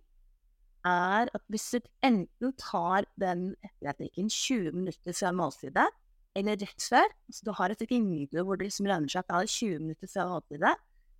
er 0.86 1.32
at 1.34 1.46
hvis 1.50 1.72
du 1.74 1.80
enten 2.06 2.54
tar 2.62 3.08
den 3.18 3.56
etterretningen 3.66 4.30
20 4.30 4.76
minutter 4.78 5.18
fra 5.18 5.32
måltidet, 5.34 5.90
eller 6.36 6.60
rett 6.60 6.84
før. 6.84 7.14
Så 7.32 7.48
du 7.48 7.54
har 7.56 7.72
et 7.72 7.84
vindu 7.90 8.42
hvor 8.44 8.60
det 8.60 8.68
liksom 8.68 8.90
lønner 8.90 9.12
seg 9.12 9.24
at 9.24 9.32
det 9.32 9.38
er 9.40 9.54
20 9.56 9.84
minutter 9.86 10.12
før 10.12 10.34
måltidet. 10.34 10.74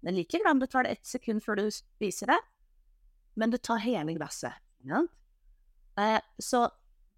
Men 0.06 0.18
likevel 0.20 0.52
om 0.52 0.62
du 0.62 0.68
tar 0.70 0.86
det 0.86 0.98
ett 0.98 1.08
sekund 1.08 1.44
før 1.46 1.62
du 1.62 1.70
spiser 1.74 2.30
det, 2.34 2.40
men 3.40 3.52
du 3.52 3.58
tar 3.58 3.82
hele 3.84 4.14
glasset. 4.16 4.54
Ja? 4.86 5.02
Eh, 6.00 6.20
så 6.40 6.68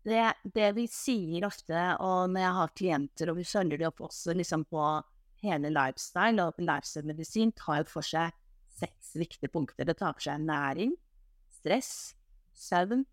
det, 0.07 0.23
det, 0.55 0.71
vi 0.77 0.87
sier 0.91 1.45
ofte, 1.47 1.83
og 2.03 2.31
når 2.31 2.43
jeg 2.43 2.55
har 2.57 2.73
klienter, 2.79 3.31
og 3.31 3.39
vi 3.39 3.45
følger 3.47 3.81
det 3.81 3.89
opp 3.89 4.03
også 4.07 4.35
liksom 4.37 4.63
på 4.71 4.83
hele 5.43 5.71
lifestyle 5.73 6.47
og 6.47 6.61
lifestyle-medisin 6.63 7.53
tar 7.57 7.83
jo 7.83 7.89
for 7.91 8.07
seg 8.07 8.33
seks 8.77 9.15
viktige 9.19 9.51
punkter. 9.53 9.85
Det 9.85 9.97
tar 9.99 10.15
for 10.15 10.29
seg 10.29 10.41
næring, 10.45 10.95
stress, 11.59 11.91
søvn, 12.57 13.03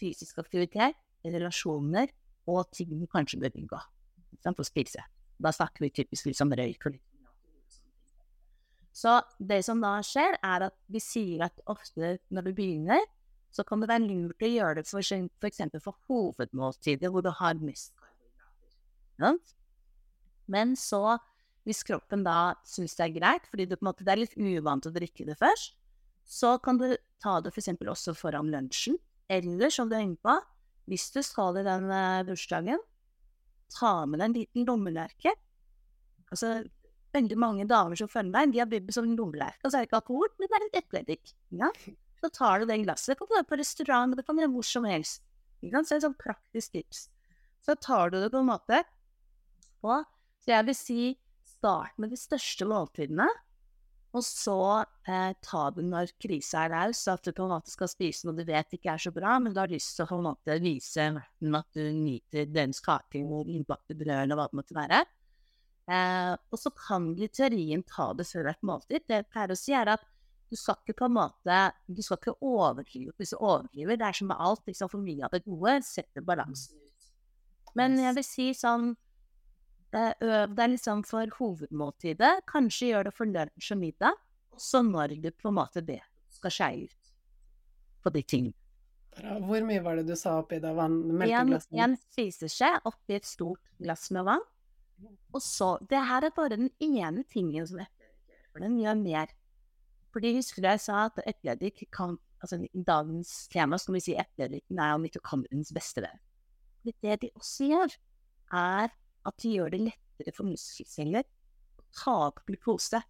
fysisk 0.00 0.40
aktivitet, 0.40 0.98
relasjoner 1.26 2.12
og 2.48 2.70
ting 2.72 2.94
du 2.96 3.08
kanskje 3.10 3.42
bør 3.42 3.58
unngå 3.60 3.80
for 4.40 4.62
å 4.62 4.70
spise. 4.70 5.02
Da 5.40 5.52
snakker 5.52 5.84
vi 5.84 5.92
typisk 6.00 6.30
liksom 6.30 6.54
røyk 6.56 6.86
og 6.86 6.94
litt 6.94 7.10
så 9.00 9.20
det 9.38 9.62
som 9.64 9.80
da 9.82 9.94
skjer, 10.04 10.34
er 10.42 10.66
at 10.66 10.76
vi 10.90 11.00
sier 11.02 11.46
at 11.46 11.62
ofte 11.70 12.16
når 12.34 12.48
du 12.48 12.54
begynner, 12.58 13.04
så 13.50 13.64
kan 13.66 13.82
det 13.82 13.90
være 13.90 14.06
lurt 14.06 14.44
å 14.46 14.50
gjøre 14.50 14.80
det 14.80 14.86
for, 14.88 15.02
for 15.02 15.48
eksempel 15.48 15.82
for 15.82 15.98
hovedmåltidet, 16.08 17.10
hvor 17.10 17.24
du 17.26 17.32
har 17.34 17.58
mest 17.58 17.92
karbohydrater. 17.98 19.56
Men 20.50 20.76
så, 20.78 21.18
hvis 21.66 21.82
kroppen 21.86 22.24
da 22.26 22.54
syns 22.66 22.96
det 22.98 23.08
er 23.08 23.16
greit, 23.18 23.50
fordi 23.50 23.66
du, 23.70 23.76
måte, 23.86 24.06
det 24.06 24.14
er 24.14 24.22
litt 24.24 24.38
uvant 24.38 24.86
å 24.86 24.94
drikke 24.94 25.26
det 25.28 25.38
først, 25.40 25.76
så 26.30 26.56
kan 26.62 26.78
du 26.78 26.92
ta 27.22 27.40
det 27.42 27.50
f.eks. 27.50 27.72
også 27.74 28.14
foran 28.14 28.52
lunsjen. 28.52 28.98
Eller 29.30 29.70
som 29.74 29.90
du 29.90 29.96
er 29.98 30.06
inne 30.06 30.18
på, 30.22 30.34
hvis 30.90 31.10
du 31.14 31.20
skal 31.22 31.58
i 31.58 31.66
den 31.66 31.86
uh, 31.90 32.22
bursdagen, 32.26 32.82
ta 33.70 34.04
med 34.06 34.18
deg 34.18 34.28
en 34.28 34.36
liten 34.38 34.66
lommelerke. 34.66 35.34
Altså, 36.30 36.60
veldig 37.14 37.38
mange 37.38 37.66
damer 37.70 37.98
som 37.98 38.10
følger 38.10 38.34
deg, 38.34 38.54
de 38.54 38.62
har 38.62 38.70
begynt 38.70 38.88
med 38.88 38.96
sånn 38.96 39.16
lommelerke, 39.18 39.58
Altså 39.62 39.74
så 39.74 39.78
er 39.78 39.84
det 39.84 39.90
ikke 39.90 40.00
alkohol, 40.00 40.30
men 40.38 40.50
det 40.50 40.56
er 40.56 40.64
litt 40.64 40.80
epleeddik. 40.80 41.34
Ja? 41.62 41.70
Så 42.20 42.30
tar 42.36 42.60
du 42.60 42.68
det 42.68 42.82
glasset. 42.84 43.14
Det 43.14 43.18
kan 43.20 43.30
være 43.32 43.48
på 43.48 43.58
restaurant, 43.60 44.16
det 44.16 44.26
kan 44.26 44.36
være 44.36 44.52
hvor 44.52 44.66
som 44.66 44.86
helst. 44.88 45.22
Så 45.60 45.70
kan 45.72 45.84
er 45.84 45.98
et 45.98 46.06
sånn 46.06 46.20
praktisk 46.20 46.76
tips. 46.76 47.06
Så 47.64 47.76
tar 47.80 48.12
du 48.12 48.20
det 48.20 48.30
på 48.32 48.40
en 48.40 48.48
måte 48.48 48.82
på 49.80 50.02
Så 50.40 50.52
jeg 50.54 50.66
vil 50.68 50.76
si 50.76 51.02
start 51.44 51.98
med 52.00 52.12
de 52.12 52.16
største 52.16 52.64
måltidene, 52.64 53.26
og 54.16 54.24
så 54.26 54.56
eh, 55.06 55.34
ta 55.44 55.66
det 55.76 55.84
når 55.86 56.14
krisa 56.18 56.64
er 56.64 56.72
raus, 56.72 57.02
at 57.12 57.22
du 57.22 57.30
på 57.36 57.44
en 57.44 57.52
måte 57.52 57.70
skal 57.70 57.90
spise 57.90 58.26
noe 58.26 58.38
du 58.38 58.42
vet 58.48 58.74
ikke 58.74 58.94
er 58.94 59.02
så 59.04 59.12
bra, 59.14 59.36
men 59.38 59.52
du 59.54 59.60
har 59.60 59.70
lyst 59.70 59.94
til 59.94 60.06
å 60.06 60.10
på 60.10 60.18
en 60.18 60.26
måte 60.26 60.56
vise 60.64 61.06
at 61.20 61.76
du 61.76 61.82
nyter 61.94 62.48
dens 62.50 62.82
kake 62.82 63.22
og 63.22 63.50
innbakte 63.52 63.94
brød 63.98 64.24
eller 64.24 64.40
hva 64.40 64.48
det 64.48 64.58
måtte 64.58 64.78
være. 64.78 65.04
Eh, 65.90 66.32
og 66.34 66.58
så 66.62 66.72
kan 66.74 67.12
du 67.14 67.22
i 67.26 67.30
teorien 67.30 67.84
ta 67.86 68.10
det 68.16 68.26
før 68.30 68.50
et 68.50 68.66
måltid. 68.66 69.06
Det 69.06 69.20
jeg 69.20 69.30
pleier 69.30 69.54
å 69.54 69.58
si, 69.60 69.76
er 69.76 69.92
at 69.94 70.08
du 70.50 70.56
skal 70.58 70.80
ikke 70.82 70.96
på 70.98 71.06
en 71.06 71.14
måte 71.14 71.58
Du 71.86 72.02
skal 72.02 72.18
ikke 72.18 72.34
overdrive 72.42 73.14
hvis 73.18 73.34
du 73.34 73.38
overdriver. 73.38 73.98
Det 73.98 74.06
er 74.08 74.16
som 74.18 74.30
med 74.32 74.42
alt. 74.42 74.64
Liksom, 74.66 74.90
for 74.90 75.02
mye 75.04 75.26
av 75.26 75.34
det 75.34 75.44
gode 75.46 75.76
setter 75.86 76.24
balansen 76.26 76.78
ut. 76.78 77.10
Men 77.78 77.94
jeg 78.00 78.16
vil 78.18 78.26
si 78.26 78.50
sånn 78.58 78.92
Øv 79.90 80.52
deg 80.54 80.76
liksom 80.76 81.00
for 81.02 81.26
hovedmåltidet. 81.34 82.44
Kanskje 82.46 82.92
gjør 82.92 83.08
det 83.08 83.12
for 83.16 83.26
lunsj 83.26 83.72
og 83.74 83.80
middag. 83.80 84.20
Og 84.54 84.62
så 84.62 84.84
når 84.86 85.16
du 85.18 85.30
på 85.34 85.50
en 85.50 85.56
måte 85.56 85.82
det 85.82 85.98
skal 86.30 86.54
skeie 86.54 86.84
ut 86.86 87.08
på 88.04 88.12
de 88.14 88.22
tingene. 88.22 88.54
Hvor 89.18 89.66
mye 89.66 89.82
var 89.82 89.98
det 89.98 90.06
du 90.06 90.14
sa 90.14 90.36
oppi 90.38 90.60
det 90.62 90.70
vann? 90.78 91.00
Melkeglasset? 91.10 91.74
En, 91.74 91.96
en 91.96 91.98
spiseskje 91.98 92.70
oppi 92.86 93.18
et 93.18 93.26
stort 93.26 93.66
glass 93.82 94.06
med 94.14 94.28
vann. 94.30 94.46
Og 95.34 95.42
så 95.42 95.72
Det 95.90 95.98
her 95.98 96.28
er 96.28 96.36
bare 96.36 96.54
den 96.54 96.70
ene 96.78 97.24
tingen 97.26 97.66
som 97.66 97.82
for 98.50 98.62
den 98.62 98.78
gjør 98.78 98.98
mer. 98.98 99.34
Fordi 100.14 100.32
husker 100.34 100.62
du 100.62 100.68
jeg 100.70 100.82
sa 100.82 101.04
at 101.06 101.20
epleeddik 101.26 101.84
kan 101.94 102.18
altså 102.40 102.56
I 102.64 102.82
dagens 102.86 103.48
tema 103.52 103.78
skal 103.78 103.98
vi 103.98 104.02
si 104.04 104.16
epleeddiken 104.18 104.80
er 104.80 104.98
mitokondriens 105.00 105.72
beste 105.76 106.02
venn. 106.04 106.20
Det 106.86 107.18
de 107.20 107.28
også 107.36 107.68
gjør, 107.68 107.96
er 108.56 108.94
at 109.28 109.42
de 109.42 109.52
gjør 109.52 109.74
det 109.74 109.80
lettere 109.84 110.32
for 110.34 110.48
muskelceller 110.48 111.26
å 111.26 111.84
ta 111.92 112.14
opp 112.30 112.40
glukose. 112.48 113.02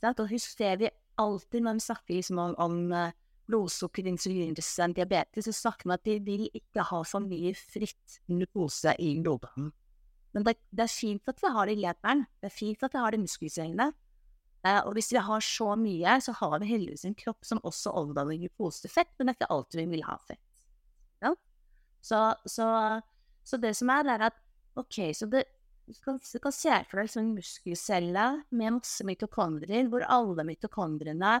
Og 0.00 0.24
husk 0.30 0.58
det 0.62 0.72
vi 0.80 0.90
alltid 1.20 1.66
når 1.66 1.76
vi 1.76 1.84
snakker 1.84 2.16
liksom 2.16 2.40
om, 2.40 2.54
om 2.62 2.78
uh, 2.94 3.12
blodsukker, 3.50 4.08
insulinresistent 4.08 4.96
diabetes, 4.96 5.50
så 5.50 5.56
snakker 5.66 5.90
vi 5.90 5.96
at 5.98 6.06
de 6.08 6.18
vil 6.24 6.48
ikke 6.48 6.86
ha 6.88 7.02
for 7.04 7.26
mye 7.26 7.52
fritt 7.58 8.20
glukose 8.30 8.94
i 9.04 9.16
blodbanen. 9.20 9.72
Men 10.32 10.44
det, 10.46 10.58
det, 10.70 10.86
er 10.86 10.92
fint 10.92 11.28
at 11.28 11.40
vi 11.42 11.52
har 11.52 11.68
det 11.68 11.76
i 11.76 11.82
leveren, 11.82 12.24
det 12.40 12.48
er 12.48 12.54
fint 12.54 12.84
at 12.84 12.94
vi 12.94 13.02
har 13.02 13.12
det 13.12 13.20
i 13.20 13.24
muskelcellene, 13.26 13.92
Eh, 13.92 14.07
og 14.66 14.96
hvis 14.96 15.12
vi 15.14 15.20
har 15.22 15.44
så 15.44 15.74
mye, 15.78 16.16
så 16.20 16.34
har 16.40 16.58
vi 16.60 16.72
heldigvis 16.72 17.04
en 17.06 17.18
kropp 17.18 17.46
som 17.46 17.60
også 17.66 17.92
omdanner 17.94 18.40
glukose 18.40 18.82
til 18.84 18.92
fett, 18.92 19.12
men 19.16 19.28
det 19.28 19.34
er 19.34 19.38
ikke 19.38 19.52
alltid 19.54 19.80
vi 19.80 19.86
vil 19.92 20.06
ha 20.08 20.16
fett. 20.26 20.64
Ja? 21.22 21.34
Så, 22.02 22.22
så, 22.44 22.66
så, 23.46 23.60
det 23.62 23.74
som 23.78 23.92
er, 23.94 24.10
er 24.16 24.26
at 24.30 24.40
ok, 24.78 24.98
så 25.14 25.28
det, 25.30 25.44
du 25.86 25.94
kan, 26.04 26.18
du 26.18 26.40
kan 26.42 26.54
se 26.54 26.74
for 26.90 27.00
deg 27.00 27.14
en 27.20 27.30
muskelcelle 27.36 28.26
med 28.50 28.76
masse 28.80 29.06
mitokondrier, 29.06 29.88
hvor 29.92 30.04
alle 30.10 30.44
mitokondriene 30.50 31.38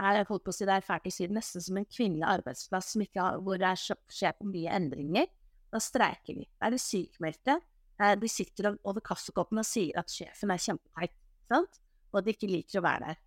er 0.00 0.16
jeg 0.16 0.28
holdt 0.30 0.46
på 0.46 0.52
å 0.54 0.56
si 0.56 0.66
det 0.68 0.78
er 0.78 0.86
fælt 0.86 1.10
å 1.10 1.12
si 1.12 1.28
nesten 1.28 1.64
som 1.64 1.78
en 1.78 1.88
kvinnelig 1.90 2.24
arbeidsplass 2.38 2.94
har, 3.18 3.42
hvor 3.44 3.60
det 3.60 3.74
skjer 3.76 4.38
på 4.38 4.48
mye 4.48 4.72
endringer. 4.78 5.28
Da 5.72 5.80
streiker 5.80 6.36
vi. 6.36 6.46
Da 6.56 6.68
er 6.68 6.74
det 6.76 6.82
sykmeldte. 6.84 7.58
Eh, 8.00 8.14
de 8.18 8.28
sitter 8.28 8.72
over 8.72 9.04
kaffekoppen 9.04 9.60
og 9.60 9.68
sier 9.68 9.98
at 10.00 10.12
sjefen 10.12 10.52
er 10.52 10.62
kjempeteit. 10.62 11.81
Og 12.12 12.20
at 12.20 12.26
de 12.26 12.34
ikke 12.36 12.50
liker 12.50 12.80
å 12.80 12.84
være 12.84 13.08
der. 13.08 13.22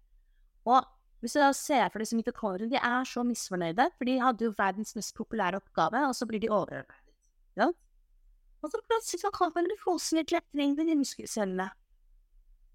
Og 0.69 0.91
hvis 1.23 1.33
du 1.33 1.41
da 1.41 1.49
ser 1.57 1.87
for 1.89 2.01
deg 2.01 2.09
som 2.09 2.19
mitokondrier, 2.19 2.69
de 2.69 2.77
er 2.77 3.07
så 3.09 3.23
misfornøyde, 3.25 3.87
for 3.97 4.09
de 4.09 4.19
hadde 4.21 4.45
jo 4.45 4.53
verdens 4.57 4.93
mest 4.97 5.15
populære 5.17 5.57
oppgave, 5.61 6.03
og 6.09 6.13
så 6.17 6.27
blir 6.29 6.43
de 6.43 6.51
overarbeidet. 6.53 7.13
Ja? 7.57 7.71
Og 8.61 8.71
så 8.73 8.81
plutselig 8.85 9.21
så 9.23 9.31
kommer 9.33 9.65
det 9.65 9.79
fossile 9.81 10.25
kletring 10.27 10.75
i 10.81 10.97
muskelcellene. 10.97 11.69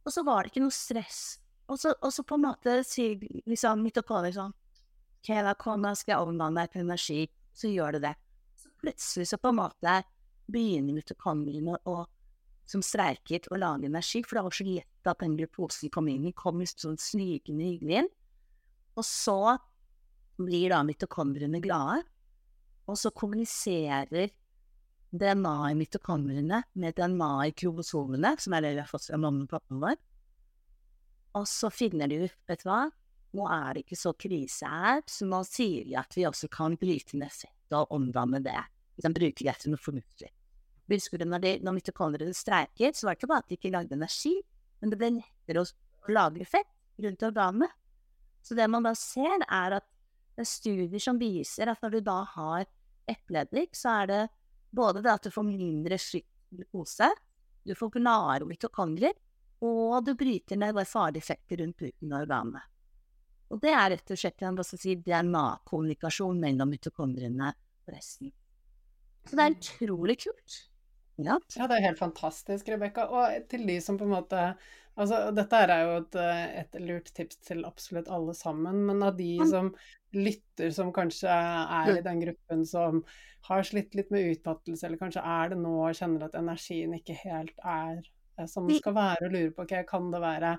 Og 0.06 0.14
så 0.14 0.24
var 0.26 0.42
det 0.42 0.52
ikke 0.52 0.64
noe 0.64 0.74
stress. 0.74 1.22
Og 1.70 1.78
så, 1.78 1.92
og 2.02 2.10
så 2.14 2.24
på 2.26 2.38
en 2.38 2.46
måte 2.48 2.80
sier 2.86 3.20
liksom 3.46 3.84
mitokondrier 3.84 4.34
sånn 4.34 4.56
Ok, 5.20 5.28
da 5.44 5.52
kommer, 5.54 5.94
skal 5.98 6.14
jeg 6.14 6.30
omdanne 6.30 6.62
deg 6.62 6.72
til 6.72 6.86
energi. 6.86 7.24
Så 7.52 7.68
gjør 7.68 7.98
du 7.98 8.06
det. 8.06 8.14
Så 8.56 8.70
plutselig 8.80 9.26
så 9.28 9.36
på 9.36 9.50
en 9.52 9.58
måte 9.58 9.98
begynner 10.50 10.96
mitokondriene 10.96 11.76
å 11.84 11.96
som 12.70 12.82
streiket 12.84 13.48
å 13.50 13.58
lage 13.58 13.88
energi, 13.88 14.22
for 14.22 14.38
det 14.38 14.44
var 14.46 14.54
så 14.54 14.66
lett 14.68 15.10
at 15.10 15.22
den 15.24 15.36
glukosen 15.38 15.90
kom 15.92 16.08
inn. 16.10 16.28
Den 16.28 16.36
kom 16.36 16.62
sånn 16.66 16.98
snikende 17.00 17.66
hyggelig 17.66 18.02
inn. 18.02 18.10
Og 18.98 19.06
så 19.06 19.56
blir 20.40 20.72
da 20.72 20.80
mitokondriene 20.86 21.60
glade, 21.62 22.04
og 22.88 22.98
så 22.98 23.12
kommuniserer 23.14 24.30
DNA 25.10 25.56
i 25.70 25.76
mitokondriene 25.78 26.62
med 26.78 26.96
DNA 26.96 27.32
i 27.48 27.54
kromosomene, 27.58 28.34
som 28.38 28.54
er 28.54 28.64
det 28.64 28.72
vi 28.76 28.82
har 28.82 28.90
fått 28.90 29.08
fra 29.10 29.18
mamma 29.20 29.44
og 29.46 29.52
pappaen 29.52 29.82
vår. 29.82 30.00
Og 31.38 31.46
så 31.46 31.70
finner 31.74 32.10
de 32.10 32.24
ut, 32.26 32.36
vet 32.50 32.64
du 32.64 32.68
hva, 32.70 32.82
nå 33.38 33.46
er 33.46 33.74
det 33.74 33.84
ikke 33.84 33.98
så 33.98 34.14
krise 34.18 34.70
her, 34.70 35.02
så 35.06 35.26
nå 35.28 35.42
sier 35.46 35.86
de 35.86 35.96
at 35.98 36.14
vi 36.18 36.26
også 36.26 36.50
kan 36.50 36.74
bryte 36.78 37.18
ned 37.18 37.30
fettet 37.30 37.78
og 37.78 37.94
omdanne 37.94 38.42
det. 38.42 38.58
Vi 38.96 39.06
kan 39.06 39.14
bruke 39.14 39.46
det 39.46 39.56
til 39.62 39.74
noe 39.74 39.82
fornuftig. 39.82 40.30
Husker 40.90 41.20
du 41.20 41.26
når, 41.28 41.42
de, 41.44 41.52
når 41.62 41.76
mitokondriene 41.76 42.34
streiket, 42.34 42.98
så 42.98 43.06
var 43.06 43.14
det 43.14 43.20
ikke 43.20 43.30
bare 43.30 43.44
at 43.44 43.50
de 43.50 43.58
ikke 43.58 43.72
lagde 43.74 43.94
energi, 43.94 44.34
men 44.80 44.90
det 44.90 44.98
ble 44.98 45.10
lettere 45.20 45.62
å, 45.62 45.68
lagre 46.10 46.46
fett 46.48 46.70
rundt 47.04 47.22
organene. 47.28 47.68
Så 48.42 48.56
det 48.58 48.66
man 48.72 48.86
da 48.86 48.94
ser, 48.98 49.44
er 49.44 49.76
at 49.78 49.86
det 50.34 50.46
er 50.46 50.48
studier 50.48 51.02
som 51.02 51.18
viser 51.20 51.70
at 51.70 51.82
når 51.84 51.94
du 51.94 52.00
da 52.06 52.18
har 52.32 52.64
epleeddik, 53.10 53.76
så 53.76 54.00
er 54.00 54.10
det 54.10 54.20
både 54.74 55.02
det 55.04 55.12
at 55.12 55.26
du 55.26 55.34
får 55.34 55.46
mindre 55.46 55.98
glukose, 56.50 57.10
du 57.66 57.74
får 57.76 57.92
gladere 57.98 58.48
mitokondrier, 58.48 59.14
og 59.60 60.00
du 60.06 60.14
bryter 60.16 60.56
ned 60.56 60.78
farlige 60.88 61.20
effekter 61.20 61.60
rundt 61.60 61.76
bruken 61.76 62.14
av 62.14 62.24
organene. 62.24 62.62
Og 63.50 63.60
det 63.60 63.72
er 63.74 63.88
rett 63.96 64.12
og 64.14 64.18
slett 64.18 64.42
en 64.46 64.58
si, 64.64 64.94
DNA-kommunikasjon 65.04 66.38
mellom 66.40 66.70
mitokondriene 66.70 67.50
og 67.50 67.92
resten. 67.92 68.30
Så 69.26 69.36
det 69.36 69.44
er 69.44 69.56
utrolig 69.56 70.16
kult. 70.22 70.60
Ja. 71.24 71.38
ja, 71.56 71.66
det 71.70 71.78
er 71.78 71.88
helt 71.90 72.00
fantastisk, 72.00 72.68
Rebekka. 72.72 73.08
Og 73.12 73.48
til 73.50 73.66
de 73.68 73.80
som 73.84 73.98
på 74.00 74.08
en 74.08 74.16
måte 74.18 74.52
Altså, 75.00 75.30
dette 75.32 75.56
er 75.56 75.70
jo 75.86 75.92
et, 76.00 76.16
et, 76.60 76.78
lurt 76.82 77.10
tips 77.16 77.38
til 77.46 77.62
absolutt 77.64 78.10
alle 78.12 78.34
sammen, 78.36 78.82
men 78.88 79.04
av 79.06 79.14
de 79.16 79.30
mm. 79.38 79.46
som 79.48 79.70
lytter, 80.12 80.72
som 80.74 80.90
kanskje 80.92 81.30
er 81.30 81.92
i 81.94 82.02
den 82.04 82.22
gruppen 82.24 82.64
som 82.68 82.98
har 83.46 83.62
slitt 83.64 83.94
litt 83.96 84.10
med 84.12 84.34
utmattelse, 84.34 84.86
eller 84.86 85.00
kanskje 85.00 85.22
er 85.24 85.52
det 85.52 85.60
nå 85.62 85.76
og 85.78 85.96
kjenner 85.96 86.26
at 86.26 86.34
energien 86.36 86.96
ikke 86.98 87.16
helt 87.22 87.62
er 87.62 88.02
eh, 88.02 88.48
som 88.50 88.66
den 88.68 88.80
skal 88.82 88.96
være, 88.98 89.28
og 89.28 89.36
lurer 89.36 89.54
på 89.56 89.66
hva 89.70 89.84
kan 89.88 90.10
det 90.12 90.20
være 90.24 90.50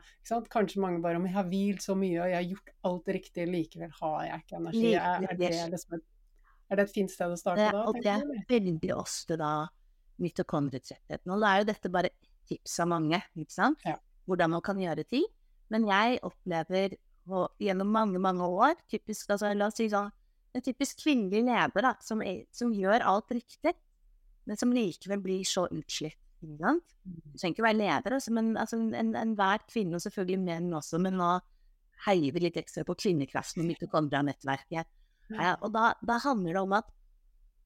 Kanskje 0.55 0.81
mange 0.81 1.03
bare 1.03 1.19
om 1.19 1.27
jeg 1.27 1.35
har 1.35 1.51
hvilt 1.51 1.85
så 1.85 1.97
mye 1.99 2.23
og 2.23 2.31
jeg 2.31 2.39
har 2.39 2.47
gjort 2.47 2.73
alt 2.89 3.13
riktig, 3.19 3.45
likevel 3.51 3.93
har 3.99 4.23
jeg 4.29 4.45
ikke 4.45 4.63
energi. 4.63 4.87
Er, 4.95 5.27
er, 5.27 5.37
det, 5.43 5.51
liksom 5.75 5.99
et, 5.99 6.07
er 6.71 6.79
det 6.81 6.87
et 6.87 6.95
fint 6.95 7.13
sted 7.13 7.35
å 7.35 7.37
starte 7.37 7.69
da? 7.75 7.85
Og 7.91 7.99
det 7.99 8.15
er 8.15 8.25
veldig 8.49 8.95
ofte 8.95 9.37
da 9.37 9.53
mitokondrietretthet. 10.21 11.23
Nå 11.27 11.37
er 11.47 11.61
jo 11.61 11.69
dette 11.71 11.91
bare 11.93 12.13
tips 12.49 12.79
av 12.83 12.89
mange, 12.91 13.21
ikke 13.37 13.53
sant? 13.53 13.85
Ja. 13.87 13.97
hvordan 14.29 14.53
man 14.53 14.63
kan 14.63 14.79
gjøre 14.79 15.03
ting. 15.07 15.25
Men 15.71 15.87
jeg 15.87 16.19
opplever 16.27 16.97
og, 17.29 17.53
gjennom 17.61 17.89
mange, 17.93 18.19
mange 18.19 18.43
år 18.43 18.75
typisk, 18.89 19.29
altså, 19.29 19.53
La 19.55 19.69
oss 19.69 19.77
si 19.79 19.87
sånn 19.91 20.11
en 20.51 20.63
typisk 20.65 20.99
kvinnelig 21.03 21.45
leder 21.47 21.85
da, 21.85 21.93
som, 22.03 22.21
er, 22.25 22.43
som, 22.51 22.73
gjør 22.75 23.05
alt 23.07 23.31
riktig, 23.31 23.71
men 24.49 24.59
som 24.59 24.73
likevel 24.75 25.21
blir 25.23 25.45
så 25.47 25.63
utslitt. 25.71 26.17
Du 26.41 26.57
trenger 27.37 27.53
ikke 27.53 27.63
være 27.63 27.77
leder, 27.77 28.15
altså, 28.17 28.33
men 28.35 28.55
altså, 28.59 28.79
enhver 28.81 29.21
en, 29.21 29.35
en 29.37 29.67
kvinne, 29.69 29.95
og 29.95 30.03
selvfølgelig 30.03 30.41
menn 30.43 30.71
også, 30.75 30.99
men 30.99 31.15
nå 31.21 31.29
heier 32.07 32.33
vi 32.33 32.43
litt 32.43 32.57
ekstra 32.59 32.83
på 32.87 32.97
kvinnekraften 32.97 33.63
og 33.63 33.69
mitokondria-nettverket. 33.69 34.89
Ja, 35.31 35.53
og 35.61 35.71
da, 35.71 35.93
da, 36.03 36.17
handler 36.25 36.57
det 36.57 36.63
om 36.65 36.73
at 36.75 36.89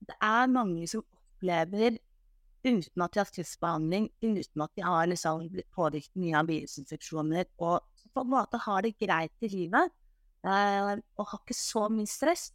det 0.06 0.16
er 0.22 0.52
mange 0.52 0.86
som 0.90 1.02
opplever, 1.02 1.96
uten 2.66 3.04
at 3.04 3.14
de 3.14 3.22
har 3.22 3.30
kreftbehandling, 3.32 4.08
uten 4.24 4.64
at 4.64 4.72
de 4.76 4.84
har 4.84 5.08
liksom 5.10 5.46
blitt 5.52 5.68
påvirket 5.74 6.18
mye 6.20 6.36
av 6.40 6.50
virusinfeksjoner, 6.50 7.48
og 7.62 7.80
på 8.14 8.24
en 8.24 8.32
måte 8.32 8.60
har 8.64 8.84
det 8.86 8.96
greit 9.00 9.46
i 9.46 9.50
livet, 9.52 9.94
eh, 10.46 10.92
og 11.16 11.30
har 11.30 11.42
ikke 11.42 11.58
så 11.58 11.86
mye 11.92 12.10
stress. 12.10 12.50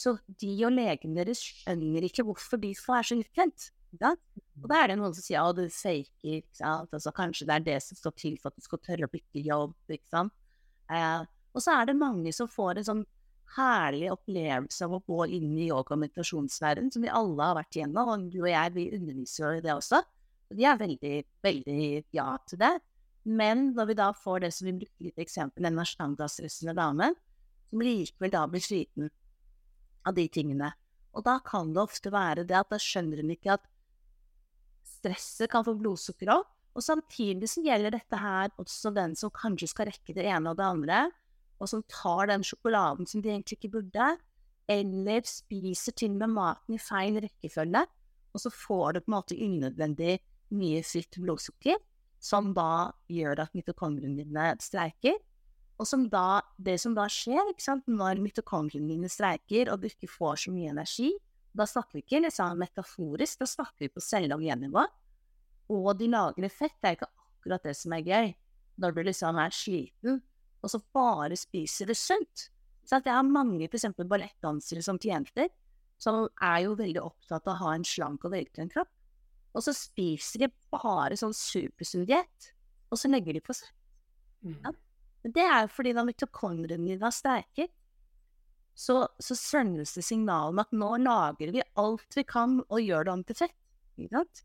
Så 0.00 0.14
de 0.40 0.54
og 0.64 0.72
legen 0.72 1.16
deres 1.18 1.42
skjønner 1.44 2.06
ikke 2.06 2.24
hvorfor 2.24 2.60
de 2.62 2.72
skal 2.76 2.96
være 2.96 3.08
så 3.10 3.18
ukjent. 3.20 3.66
Ja? 4.00 4.14
Og 4.62 4.68
da 4.70 4.78
er 4.78 4.92
det 4.92 4.96
noen 5.00 5.12
som 5.16 5.24
sier 5.24 5.44
at 5.44 5.58
du 5.58 5.66
faker. 5.74 6.44
Altså, 6.62 7.12
kanskje 7.12 7.48
det 7.48 7.56
er 7.56 7.66
det 7.66 7.78
som 7.84 7.98
står 7.98 8.14
til 8.16 8.38
for 8.40 8.48
at 8.48 8.56
du 8.56 8.64
skal 8.64 8.80
tørre 8.86 9.08
å 9.08 9.12
bytte 9.12 9.44
jobb. 9.44 9.74
Eh, 9.90 11.22
og 11.50 11.64
så 11.64 11.74
er 11.76 11.90
det 11.90 11.98
mange 12.00 12.32
som 12.32 12.48
får 12.48 12.80
en 12.80 12.88
sånn 12.90 13.04
herlig 13.56 14.10
opplevelse 14.12 14.86
av 14.86 14.94
å 14.96 15.02
gå 15.06 15.24
inn 15.36 15.56
i 15.58 15.68
yoga- 15.70 15.96
og 15.96 16.02
meditasjonsverdenen, 16.04 16.92
som 16.94 17.02
vi 17.02 17.12
alle 17.12 17.48
har 17.48 17.56
vært 17.58 17.78
igjennom, 17.78 18.12
og 18.12 18.28
du 18.30 18.40
og 18.44 18.50
jeg, 18.50 18.74
vi 18.76 18.90
underviser 18.96 19.58
i 19.58 19.64
det 19.64 19.72
også. 19.74 20.02
Og 20.50 20.58
de 20.58 20.66
er 20.66 20.78
veldig, 20.80 21.16
veldig 21.46 21.88
ja 22.16 22.28
til 22.46 22.62
det. 22.62 22.74
Men 23.30 23.70
når 23.76 23.90
vi 23.90 23.98
da 23.98 24.10
får 24.16 24.44
det 24.44 24.52
som 24.56 24.70
vi 24.70 24.78
brukte 24.80 25.06
litt 25.06 25.18
eksempel, 25.22 25.66
den 25.66 25.82
ashtanga-stressende 25.82 26.74
damen, 26.78 27.16
som 27.70 27.82
likevel 27.84 28.32
da 28.32 28.46
blir 28.50 28.64
sliten 28.64 29.10
av 30.06 30.16
de 30.16 30.26
tingene. 30.32 30.72
Og 31.14 31.26
da 31.26 31.36
kan 31.44 31.74
det 31.74 31.82
ofte 31.82 32.12
være 32.14 32.46
det 32.48 32.56
at 32.56 32.70
da 32.70 32.78
skjønner 32.80 33.22
hun 33.22 33.34
ikke 33.34 33.58
at 33.58 33.66
stresset 34.86 35.50
kan 35.52 35.66
få 35.66 35.74
blodsukkeret 35.78 36.42
opp, 36.42 36.50
og 36.70 36.84
samtidig 36.86 37.48
så 37.50 37.62
gjelder 37.64 37.96
dette 37.96 38.18
her 38.18 38.52
også 38.60 38.92
den 38.94 39.16
som 39.18 39.32
kanskje 39.34 39.68
skal 39.72 39.88
rekke 39.90 40.14
det 40.14 40.26
ene 40.30 40.52
og 40.52 40.58
det 40.60 40.66
andre, 40.66 41.00
og 41.60 41.70
som 41.70 41.84
tar 41.92 42.30
den 42.30 42.44
sjokoladen 42.46 43.08
som 43.08 43.22
de 43.22 43.32
egentlig 43.32 43.58
ikke 43.60 43.74
burde, 43.76 44.10
eller 44.70 45.26
spiser 45.26 45.94
til 45.98 46.14
med 46.16 46.32
maten 46.32 46.76
i 46.76 46.82
feil 46.82 47.18
rekkefølge, 47.22 47.84
og 48.30 48.42
så 48.42 48.52
får 48.54 48.96
du 48.96 49.00
på 49.00 49.10
en 49.10 49.16
måte 49.16 49.38
unødvendig 49.38 50.18
mye 50.54 50.82
fritt 50.86 51.18
blodsukker, 51.20 51.78
som 52.20 52.52
da 52.54 52.92
gjør 53.10 53.46
at 53.46 53.56
mitokondriene 53.56 54.22
dine 54.22 54.52
streiker, 54.62 55.18
og 55.80 55.88
som 55.88 56.04
da, 56.12 56.42
det 56.60 56.76
som 56.82 56.92
da 56.96 57.06
skjer 57.08 57.54
når 57.88 58.20
mitokondriene 58.20 58.92
dine 58.92 59.08
streiker 59.08 59.70
og 59.72 59.80
du 59.80 59.88
ikke 59.88 60.10
får 60.12 60.42
så 60.44 60.52
mye 60.52 60.74
energi, 60.74 61.08
da 61.56 61.64
snakker 61.66 61.96
vi 61.96 62.02
ikke 62.04 62.20
liksom 62.26 62.58
metaforisk, 62.60 63.40
da 63.40 63.48
snakker 63.48 63.86
vi 63.86 63.88
på 63.88 64.02
celle- 64.04 64.36
og 64.36 64.44
gennivå. 64.44 64.84
Og 65.72 65.90
de 65.98 66.10
lagrer 66.10 66.52
fett. 66.52 66.76
Det 66.82 66.88
er 66.88 66.98
ikke 66.98 67.10
akkurat 67.10 67.64
det 67.64 67.74
som 67.78 67.94
er 67.96 68.04
gøy. 68.06 68.34
Når 68.80 68.94
du 68.94 69.00
liksom 69.06 69.38
er 69.40 69.54
sliten, 69.54 70.20
og 70.60 70.72
så 70.72 70.80
bare 70.94 71.38
spiser 71.38 71.90
det 71.90 71.98
sunt. 71.98 72.50
Så 72.84 72.98
jeg 72.98 73.12
har 73.12 73.26
mange 73.26 73.68
f.eks. 73.68 73.88
ballettdansere 73.98 74.82
som 74.84 74.98
klienter, 75.00 75.50
som 76.00 76.24
er 76.42 76.64
jo 76.64 76.76
veldig 76.78 77.02
opptatt 77.02 77.46
av 77.46 77.54
å 77.54 77.60
ha 77.64 77.74
en 77.76 77.86
slank 77.86 78.24
og 78.26 78.34
veltrent 78.34 78.72
kropp. 78.74 78.90
Og 79.54 79.64
så 79.66 79.74
spiser 79.74 80.44
de 80.44 80.48
bare 80.72 81.18
sånn 81.18 81.34
supersunn 81.36 82.06
diett, 82.08 82.52
og 82.90 82.98
så 82.98 83.10
legger 83.10 83.36
de 83.36 83.42
på 83.44 83.56
seg. 83.56 83.70
Mm. 84.46 84.56
Ja. 84.56 84.72
Men 85.20 85.34
det 85.36 85.44
er 85.44 85.64
jo 85.64 85.72
fordi 85.74 85.94
da 85.96 86.04
mitokondriene 86.06 86.94
dine 86.94 87.08
er 87.10 87.14
sterke, 87.14 87.66
så, 88.80 89.02
så 89.20 89.36
sendes 89.36 89.92
det 89.96 90.04
signal 90.06 90.54
om 90.54 90.62
at 90.62 90.70
nå 90.72 90.94
lager 91.02 91.50
vi 91.52 91.64
alt 91.80 92.16
vi 92.16 92.24
kan 92.24 92.60
og 92.62 92.80
gjør 92.80 93.06
det 93.06 93.12
om 93.12 93.24
til 93.28 93.38
fett. 93.42 93.58
Ikke 94.00 94.22
sant? 94.22 94.44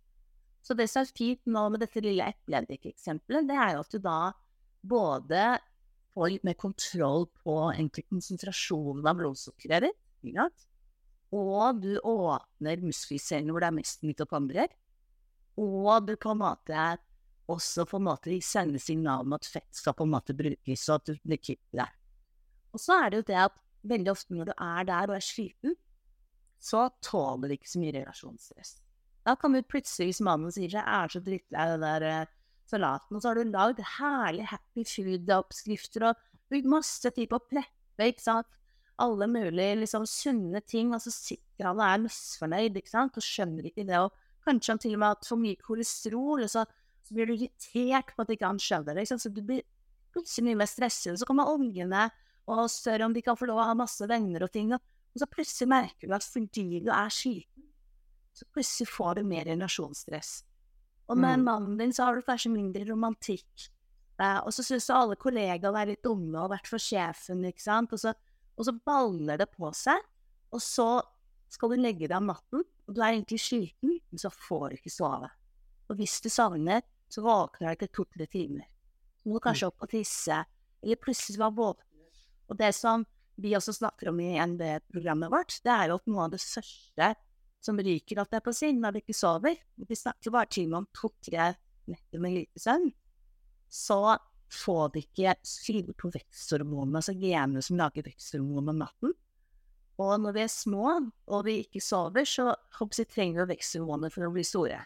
Så 0.65 0.75
det 0.75 0.89
som 0.91 1.05
er 1.05 1.13
fint 1.15 1.41
nå 1.47 1.67
med 1.71 1.83
dette 1.85 2.01
lille 2.03 2.25
epleeddik-eksempelet, 2.33 3.47
det 3.47 3.55
er 3.61 3.75
jo 3.75 3.83
at 3.85 3.93
du 3.93 3.99
da 4.01 4.19
både 4.85 5.43
får 6.15 6.31
litt 6.31 6.47
mer 6.47 6.57
kontroll 6.59 7.27
på 7.43 7.57
egentlig 7.73 8.05
konsentrasjonen 8.07 9.05
av 9.07 9.19
blodsukkeret 9.19 9.89
ditt, 10.23 10.65
og 11.35 11.81
du 11.83 11.97
åpner 11.99 12.83
muskelcellene 12.85 13.53
hvor 13.53 13.63
det 13.63 13.69
er 13.69 13.77
mest 13.79 14.05
mitokondrier, 14.07 14.71
og 15.59 16.07
du 16.07 16.15
på 16.19 16.31
en 16.33 16.41
måte 16.41 16.87
også 17.51 17.85
på 17.85 17.99
en 17.99 18.07
måte 18.07 18.39
sende 18.41 18.79
signal 18.81 19.25
om 19.27 19.35
at 19.37 19.47
fett 19.47 19.69
skal 19.75 19.93
på 19.97 20.07
en 20.07 20.15
måte 20.15 20.35
brukes, 20.37 20.87
og 20.89 20.95
at 20.95 21.11
du 21.11 21.19
blir 21.21 21.41
kvitt 21.41 21.67
det. 21.75 21.87
Og 22.73 22.81
så 22.81 22.97
er 23.03 23.11
det 23.11 23.21
jo 23.21 23.27
det 23.29 23.41
at 23.43 23.59
veldig 23.85 24.11
ofte 24.11 24.35
når 24.35 24.49
du 24.49 24.53
er 24.55 24.87
der 24.89 25.11
og 25.11 25.17
er 25.19 25.25
sliten, 25.25 25.75
så 26.59 26.87
tåler 27.05 27.51
du 27.51 27.57
ikke 27.57 27.69
så 27.69 27.81
mye 27.81 27.93
relasjonsstress. 27.99 28.79
Da 29.25 29.35
kan 29.37 29.53
du 29.53 29.61
plutselig, 29.65 30.11
hvis 30.11 30.23
mannen 30.25 30.53
sier 30.53 30.71
seg 30.71 30.85
er 30.85 31.11
så 31.11 31.21
drittlei 31.23 31.61
av 31.65 31.75
det 31.75 31.93
der 32.01 32.25
uh, 32.25 32.33
salaten, 32.69 33.15
og 33.15 33.23
så 33.23 33.31
har 33.31 33.39
du 33.39 33.51
lagd 33.53 33.81
herlige 33.97 34.51
happy 34.51 34.85
food-oppskrifter 34.89 36.09
og 36.09 36.21
brukt 36.49 36.69
masse 36.69 37.11
tid 37.15 37.29
på 37.31 37.39
å 37.39 37.45
preppe, 37.45 38.09
ikke 38.09 38.25
sant, 38.25 38.61
alle 39.01 39.27
mulige 39.27 39.81
liksom 39.81 40.05
sunne 40.07 40.61
ting, 40.63 40.93
og 40.95 41.03
så 41.03 41.11
sitter 41.11 41.67
han 41.67 41.81
og 41.81 41.87
er 41.87 42.03
misfornøyd, 42.05 42.79
ikke 42.79 42.93
sant, 42.93 43.19
og 43.19 43.25
skjønner 43.25 43.67
ikke 43.69 43.87
det, 43.87 43.99
og 43.99 44.15
kanskje 44.45 44.71
han 44.73 44.81
til 44.81 44.95
og 44.95 45.01
med 45.01 45.11
har 45.11 45.27
for 45.27 45.41
mye 45.41 45.61
kolesterol, 45.61 46.45
og 46.45 46.51
så 46.51 46.65
så 47.05 47.13
blir 47.13 47.29
du 47.29 47.35
irritert 47.35 48.13
på 48.15 48.23
at 48.23 48.31
ikke 48.33 48.49
han 48.49 48.61
skjønner 48.61 48.97
det. 48.97 49.05
Så 49.09 49.29
du 49.29 49.41
blir 49.45 49.61
plutselig 50.13 50.47
mye 50.47 50.61
mer 50.63 50.69
stresset. 50.69 51.19
Så 51.19 51.27
kommer 51.29 51.51
ungene 51.51 52.07
og 52.49 52.65
spør 52.71 53.07
om 53.07 53.13
de 53.13 53.23
kan 53.25 53.37
få 53.37 53.49
lov 53.49 53.61
å 53.61 53.67
ha 53.69 53.77
masse 53.77 54.07
venner 54.09 54.47
og 54.47 54.53
ting. 54.53 54.73
Og 54.73 55.21
så 55.21 55.29
plutselig 55.29 55.69
merker 55.69 56.09
du 56.09 56.15
at 56.17 56.25
fordi 56.25 56.81
du 56.85 56.89
er 56.93 57.13
sliten, 57.13 57.69
så 58.35 58.47
plutselig 58.51 58.89
får 58.91 59.19
du 59.19 59.29
mer 59.29 59.45
relasjonsstress. 59.47 60.39
Og 61.05 61.17
med 61.17 61.39
mm. 61.39 61.45
mannen 61.45 61.79
din 61.79 61.93
så 61.93 62.07
har 62.07 62.17
du 62.17 62.25
kanskje 62.25 62.53
mindre 62.53 62.85
romantikk. 62.89 63.67
Eh, 64.21 64.39
og 64.41 64.53
så 64.55 64.63
syns 64.65 64.89
alle 64.93 65.17
kollegaer 65.19 65.77
er 65.81 65.91
litt 65.91 66.03
dumme 66.05 66.39
og 66.41 66.53
vært 66.53 66.69
for 66.71 66.81
sjefen, 66.81 67.43
ikke 67.45 67.65
sant. 67.65 67.93
Og 67.93 68.01
så, 68.01 68.15
og 68.55 68.67
så 68.67 68.73
baller 68.87 69.41
det 69.41 69.51
på 69.53 69.69
seg. 69.75 70.01
Og 70.55 70.63
så 70.63 70.89
skal 71.51 71.71
du 71.71 71.79
legge 71.79 72.07
deg 72.07 72.17
om 72.17 72.31
natten, 72.31 72.65
og 72.65 72.95
du 72.95 73.01
er 73.01 73.13
egentlig 73.13 73.39
sliten, 73.43 73.99
men 73.99 74.21
så 74.21 74.31
får 74.33 74.71
du 74.71 74.77
ikke 74.79 74.93
sove. 74.93 75.29
Og 75.85 75.99
hvis 75.99 76.17
du 76.23 76.31
savner 76.33 76.81
så 77.09 77.21
våkner 77.21 77.67
du 77.67 77.71
etter 77.73 77.91
to-tre 77.93 78.27
timer. 78.27 78.65
Så 79.21 79.29
må 79.29 79.37
du 79.37 79.43
kanskje 79.45 79.69
opp 79.69 79.85
og 79.85 79.91
tisse, 79.91 80.41
eller 80.83 81.01
plutselig 81.01 81.39
være 81.41 81.57
våken. 81.57 82.09
Og 82.49 82.57
det 82.59 82.71
som 82.77 83.05
vi 83.41 83.53
også 83.57 83.73
snakker 83.75 84.11
om 84.11 84.19
i 84.23 84.35
NB-programmet 84.39 85.31
vårt, 85.33 85.57
det 85.65 85.71
er 85.73 85.89
jo 85.89 85.99
at 85.99 86.09
noe 86.09 86.25
av 86.25 86.35
det 86.35 86.41
første 86.43 87.09
som 87.65 87.79
ryker, 87.81 88.21
at 88.21 88.31
det 88.31 88.39
er 88.39 88.45
på 88.45 88.53
siden 88.55 88.83
når 88.83 88.95
vi 88.95 89.01
ikke 89.03 89.17
sover 89.17 89.57
Vi 89.89 89.97
snakker 89.97 90.33
bare 90.33 90.51
til 90.53 90.73
om 90.77 90.87
to-tre 90.95 91.53
netter 91.89 92.21
med 92.21 92.37
lite 92.37 92.61
søvn. 92.61 92.89
Så 93.69 93.99
får 94.53 94.89
vi 94.93 95.03
ikke 95.05 95.35
skrevet 95.45 95.97
på 95.97 96.09
veksthormonene, 96.13 97.01
altså 97.01 97.15
genene 97.17 97.61
som 97.65 97.77
lager 97.79 98.05
veksthormoner 98.05 98.73
om 98.73 98.81
natten. 98.85 99.13
Og 100.01 100.17
når 100.21 100.35
vi 100.35 100.43
er 100.43 100.51
små 100.51 100.87
og 100.99 101.45
vi 101.47 101.59
ikke 101.63 101.81
sover, 101.83 102.27
så 102.27 102.51
jeg, 102.53 103.07
trenger 103.11 103.45
vi 103.45 103.55
veksthormoner 103.55 104.13
for 104.13 104.27
å 104.27 104.33
bli 104.33 104.43
store. 104.45 104.81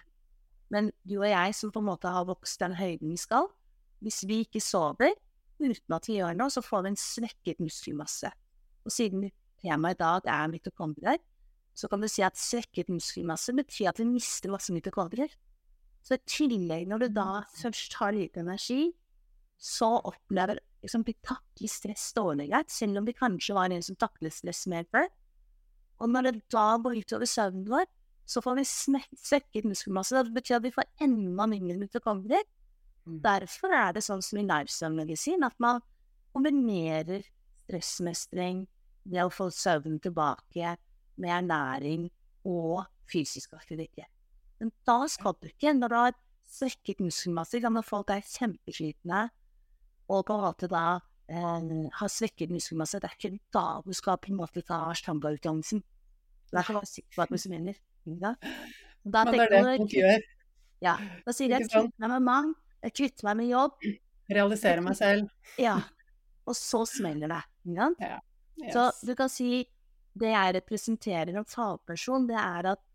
Men 0.70 0.92
du 1.08 1.18
og 1.20 1.30
jeg 1.30 1.56
som 1.58 1.72
på 1.74 1.82
en 1.82 1.90
måte 1.90 2.12
har 2.14 2.28
vokst 2.30 2.62
den 2.62 2.78
høyden 2.78 3.10
vi 3.10 3.18
skal, 3.18 3.50
hvis 4.06 4.22
vi 4.30 4.44
ikke 4.46 4.62
sover 4.62 5.16
uten 5.60 5.96
at 5.96 6.08
vi 6.08 6.20
gjør 6.20 6.38
noe, 6.38 6.54
så 6.54 6.64
får 6.64 6.86
vi 6.86 6.92
en 6.94 7.00
svekket 7.00 7.64
muskelmasse. 7.64 8.30
Og 8.86 8.94
siden 8.94 9.28
temaet 9.64 9.98
i 9.98 10.04
dag 10.04 10.30
er 10.30 10.52
mitokondrier, 10.54 11.20
så 11.80 11.88
kan 11.88 12.02
du 12.04 12.10
si 12.12 12.24
at 12.26 12.40
svekket 12.40 12.90
muskelmasse 12.92 13.54
betyr 13.56 13.92
at 13.94 14.02
vi 14.02 14.08
mister 14.10 14.52
masse 14.52 14.74
mitokondrier. 14.76 15.32
Så 16.04 16.18
i 16.18 16.24
tillegg, 16.28 16.88
når 16.90 17.06
du 17.06 17.14
da 17.20 17.44
først 17.56 17.96
har 18.00 18.16
lite 18.16 18.42
energi, 18.44 18.90
så 19.60 19.92
opplever 20.08 20.60
liksom, 20.84 21.04
vi 21.08 21.16
takler 21.24 21.72
stress 21.72 22.10
dårlig 22.16 22.50
selv 22.72 23.02
om 23.02 23.08
vi 23.08 23.16
kanskje 23.16 23.56
var 23.56 23.72
en 23.72 23.84
som 23.84 23.98
taklet 24.00 24.36
stress 24.36 24.66
mer 24.72 24.88
før. 24.92 25.08
Og 26.00 26.12
når 26.12 26.30
det 26.30 26.36
da 26.52 26.78
går 26.80 27.02
utover 27.04 27.28
søvnen 27.28 27.68
vår, 27.68 27.88
så 28.30 28.44
får 28.46 28.60
vi 28.60 28.66
svekket 28.68 29.68
muskelmasse. 29.68 30.24
Det 30.24 30.36
betyr 30.36 30.60
at 30.60 30.68
vi 30.68 30.76
får 30.76 30.88
enda 31.04 31.48
mindre 31.50 31.80
mitokondrier. 31.82 32.46
Mm. 33.08 33.20
Derfor 33.24 33.74
er 33.74 33.96
det 33.96 34.06
sånn 34.06 34.24
som 34.24 34.40
i 34.40 34.46
nervesøvnmedisin 34.48 35.44
at 35.48 35.56
man 35.60 35.82
kombinerer 36.36 37.26
stressmestring, 37.66 38.64
det 39.10 39.24
å 39.24 39.34
få 39.34 39.50
søvnen 39.54 40.00
tilbake, 40.04 40.76
med 41.20 41.34
ernæring 41.36 42.08
og 42.48 42.86
fysisk 43.12 43.54
aktivitet. 43.58 44.08
Men 44.60 44.72
da 44.88 45.04
skal 45.08 45.36
du 45.40 45.48
ikke, 45.48 45.74
når 45.74 45.92
du 45.92 45.96
har 45.96 46.18
svekket 46.50 47.00
muskelmasse, 47.04 47.62
når 47.62 47.86
folk 47.86 48.10
er 48.14 48.26
kjempeslitne 48.26 49.28
og 50.10 50.26
på 50.26 50.36
en 50.36 50.44
måte 50.44 50.70
da 50.72 50.84
eh, 51.30 51.70
har 52.00 52.12
svekket 52.12 52.52
muskelmasse, 52.52 53.00
det 53.00 53.12
er 53.12 53.18
ikke 53.18 53.40
da 53.54 53.66
du 53.86 53.94
skal 53.94 54.18
på 54.18 54.34
en 54.34 54.40
måte 54.42 54.64
ta 54.66 54.82
ashtanga-utdannelsen. 54.90 55.84
Det 56.50 56.58
er 56.58 56.72
ikke 56.74 56.90
sikker 56.90 57.16
på 57.16 57.26
at 57.28 57.34
du 57.36 57.50
mener. 57.54 57.80
Da, 58.06 58.34
da 59.06 59.24
Men 59.26 59.34
det 59.36 59.46
er 59.46 59.54
det 59.54 59.64
folk 59.78 59.94
gjør. 59.94 60.28
Ja. 60.82 60.96
Da 61.26 61.36
sier 61.36 61.54
jeg 61.54 61.68
kvitter 61.68 61.92
meg 62.02 62.14
med 62.16 62.26
mann, 62.26 62.54
jeg 62.84 62.96
kvitter 62.96 63.28
meg 63.30 63.42
med 63.42 63.52
jobb'. 63.52 63.90
Realisere 64.30 64.82
meg 64.82 64.96
selv. 64.98 65.30
Ja. 65.60 65.76
Og 66.48 66.56
så 66.58 66.86
smeller 66.90 67.30
det. 67.30 67.42
Ja. 67.76 67.90
Yes. 68.60 68.74
Så 68.74 69.06
du 69.06 69.14
kan 69.16 69.30
si 69.30 69.68
det 70.18 70.32
jeg 70.34 70.56
representerer 70.60 71.38
en 71.38 71.48
fagperson, 71.48 72.28
det 72.30 72.38
er 72.40 72.74
at 72.74 72.86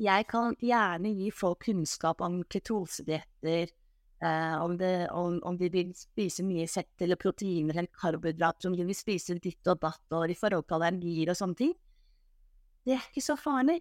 jeg 0.00 0.26
kan 0.26 0.56
gjerne 0.58 1.12
gi 1.14 1.30
folk 1.30 1.60
kunnskap 1.68 2.22
om 2.24 2.40
ketose-dietter, 2.50 3.70
eh, 4.24 4.56
om, 4.58 4.74
om, 5.14 5.38
om 5.46 5.58
de 5.58 5.70
vil 5.70 5.92
spise 5.94 6.42
mye 6.46 6.66
fett 6.70 7.04
eller 7.04 7.20
proteiner 7.20 7.76
eller 7.76 7.92
karbohydrater, 7.94 8.70
om 8.70 8.76
de 8.78 8.86
vil 8.88 8.98
spise 8.98 9.38
ditt 9.38 9.70
og 9.70 9.80
datt, 9.84 10.04
og 10.10 10.30
i 10.30 10.38
forhold 10.38 10.66
til 10.66 10.78
allergier 10.80 11.30
og 11.30 11.38
sånne 11.38 11.60
ting. 11.60 11.74
Det 12.84 12.96
er 12.96 13.06
ikke 13.06 13.24
så 13.24 13.36
farlig. 13.38 13.80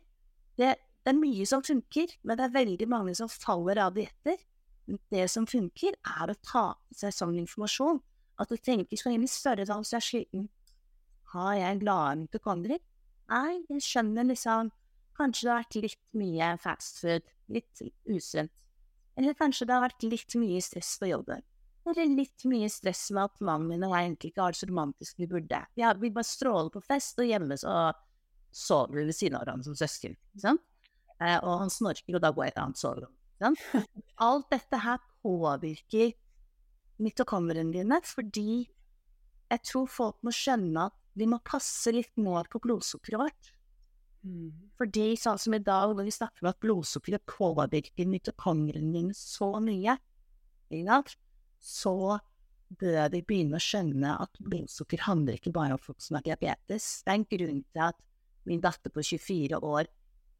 Det, 0.57 0.75
det 1.03 1.11
er 1.11 1.19
mye 1.19 1.45
som 1.49 1.63
funker, 1.65 2.13
men 2.23 2.39
det 2.39 2.45
er 2.45 2.57
veldig 2.59 2.89
mange 2.91 3.15
som 3.17 3.31
faller 3.31 3.81
av 3.83 3.97
dietter. 3.97 4.37
Det 4.85 5.25
som 5.31 5.47
funker, 5.47 5.97
er 5.97 6.31
å 6.31 6.41
ta 6.45 6.67
med 6.75 6.99
seg 6.99 7.15
sånn 7.15 7.39
informasjon. 7.41 8.03
At 8.39 8.49
du 8.49 8.57
tenker 8.57 8.99
skal 8.99 9.17
inn 9.17 9.25
i 9.25 9.31
større 9.31 9.65
tall 9.69 9.83
så 9.87 9.97
er 9.99 10.05
sliten. 10.05 10.47
Har 11.33 11.53
jeg 11.57 11.81
glade 11.81 12.19
mitokondrier? 12.23 12.81
Nei, 13.33 13.63
jeg 13.71 13.85
skjønner 13.85 14.27
liksom 14.29 14.71
Kanskje 15.13 15.45
det 15.45 15.51
har 15.51 15.61
vært 15.61 15.75
litt 15.77 16.05
mye 16.17 16.45
fast 16.57 16.99
food, 17.03 17.25
litt 17.53 17.81
usunt. 18.09 18.53
Eller 19.13 19.35
kanskje 19.37 19.67
det 19.69 19.75
har 19.75 19.83
vært 19.83 20.05
litt 20.07 20.33
mye 20.41 20.61
stress 20.65 20.95
på 20.97 21.11
jobben. 21.11 21.43
Eller 21.85 22.09
litt 22.09 22.45
mye 22.49 22.69
stress 22.71 23.03
med 23.13 23.27
at 23.27 23.43
mannen 23.45 23.69
min 23.69 23.85
og 23.85 23.93
jeg 23.93 24.07
egentlig 24.07 24.31
ikke 24.31 24.41
har 24.41 24.55
det 24.55 24.59
så 24.61 24.69
romantisk 24.71 25.21
vi 25.21 25.27
burde. 25.29 25.59
Ja, 25.77 25.91
vi 25.99 26.09
bare 26.15 26.25
stråler 26.25 26.71
på 26.73 26.81
fest, 26.81 27.21
og 27.21 27.29
hjemme 27.29 27.59
så 27.61 27.75
sover 28.53 29.01
vi 29.01 29.05
ved 29.11 29.17
siden 29.19 29.37
av 29.37 29.43
hverandre 29.43 29.69
som 29.69 29.77
søsken. 29.77 30.17
Sant? 30.41 30.63
Eh, 31.19 31.37
og 31.37 31.61
han 31.61 31.73
snorker, 31.73 32.17
og 32.17 32.23
da 32.23 32.33
går 32.33 32.47
jeg 32.47 32.55
til 32.55 32.63
annet 32.63 32.81
soverom. 32.81 33.13
Alt 34.29 34.49
dette 34.53 34.81
her 34.81 35.01
påvirker 35.21 36.13
mitokondriene 37.03 37.75
dine, 37.75 38.01
fordi 38.07 38.63
jeg 39.51 39.65
tror 39.67 39.89
folk 39.91 40.21
må 40.25 40.33
skjønne 40.33 40.89
at 40.89 41.02
vi 41.17 41.27
må 41.29 41.39
passe 41.45 41.93
litt 41.93 42.13
mer 42.17 42.49
på 42.51 42.61
blodsukkeret 42.63 43.21
vårt. 43.21 43.53
Mm. 44.23 44.51
Fordi 44.79 45.07
sånn 45.19 45.39
som 45.41 45.55
i 45.55 45.61
dag, 45.63 45.93
når 45.95 46.07
vi 46.07 46.15
snakker 46.15 46.45
om 46.45 46.51
at 46.53 46.61
blodsukkeret 46.63 47.25
påvirker 47.29 48.09
mitokondriene 48.09 49.15
så 49.17 49.51
mye, 49.63 49.97
så 51.63 51.95
bør 52.79 53.11
vi 53.13 53.21
begynne 53.21 53.59
å 53.59 53.63
skjønne 53.63 54.15
at 54.23 54.39
blodsukker 54.41 55.03
handler 55.05 55.37
ikke 55.37 55.53
bare 55.53 55.75
om 55.75 55.81
folk 55.81 56.01
som 56.01 56.17
har 56.17 56.25
diabetes. 56.25 57.03
Det 57.03 57.11
er 57.11 57.19
en 57.19 57.27
grunn 57.29 57.61
til 57.67 57.83
at 57.89 57.99
min 58.49 58.63
datter 58.63 58.91
på 58.91 59.03
24 59.05 59.59
år 59.63 59.91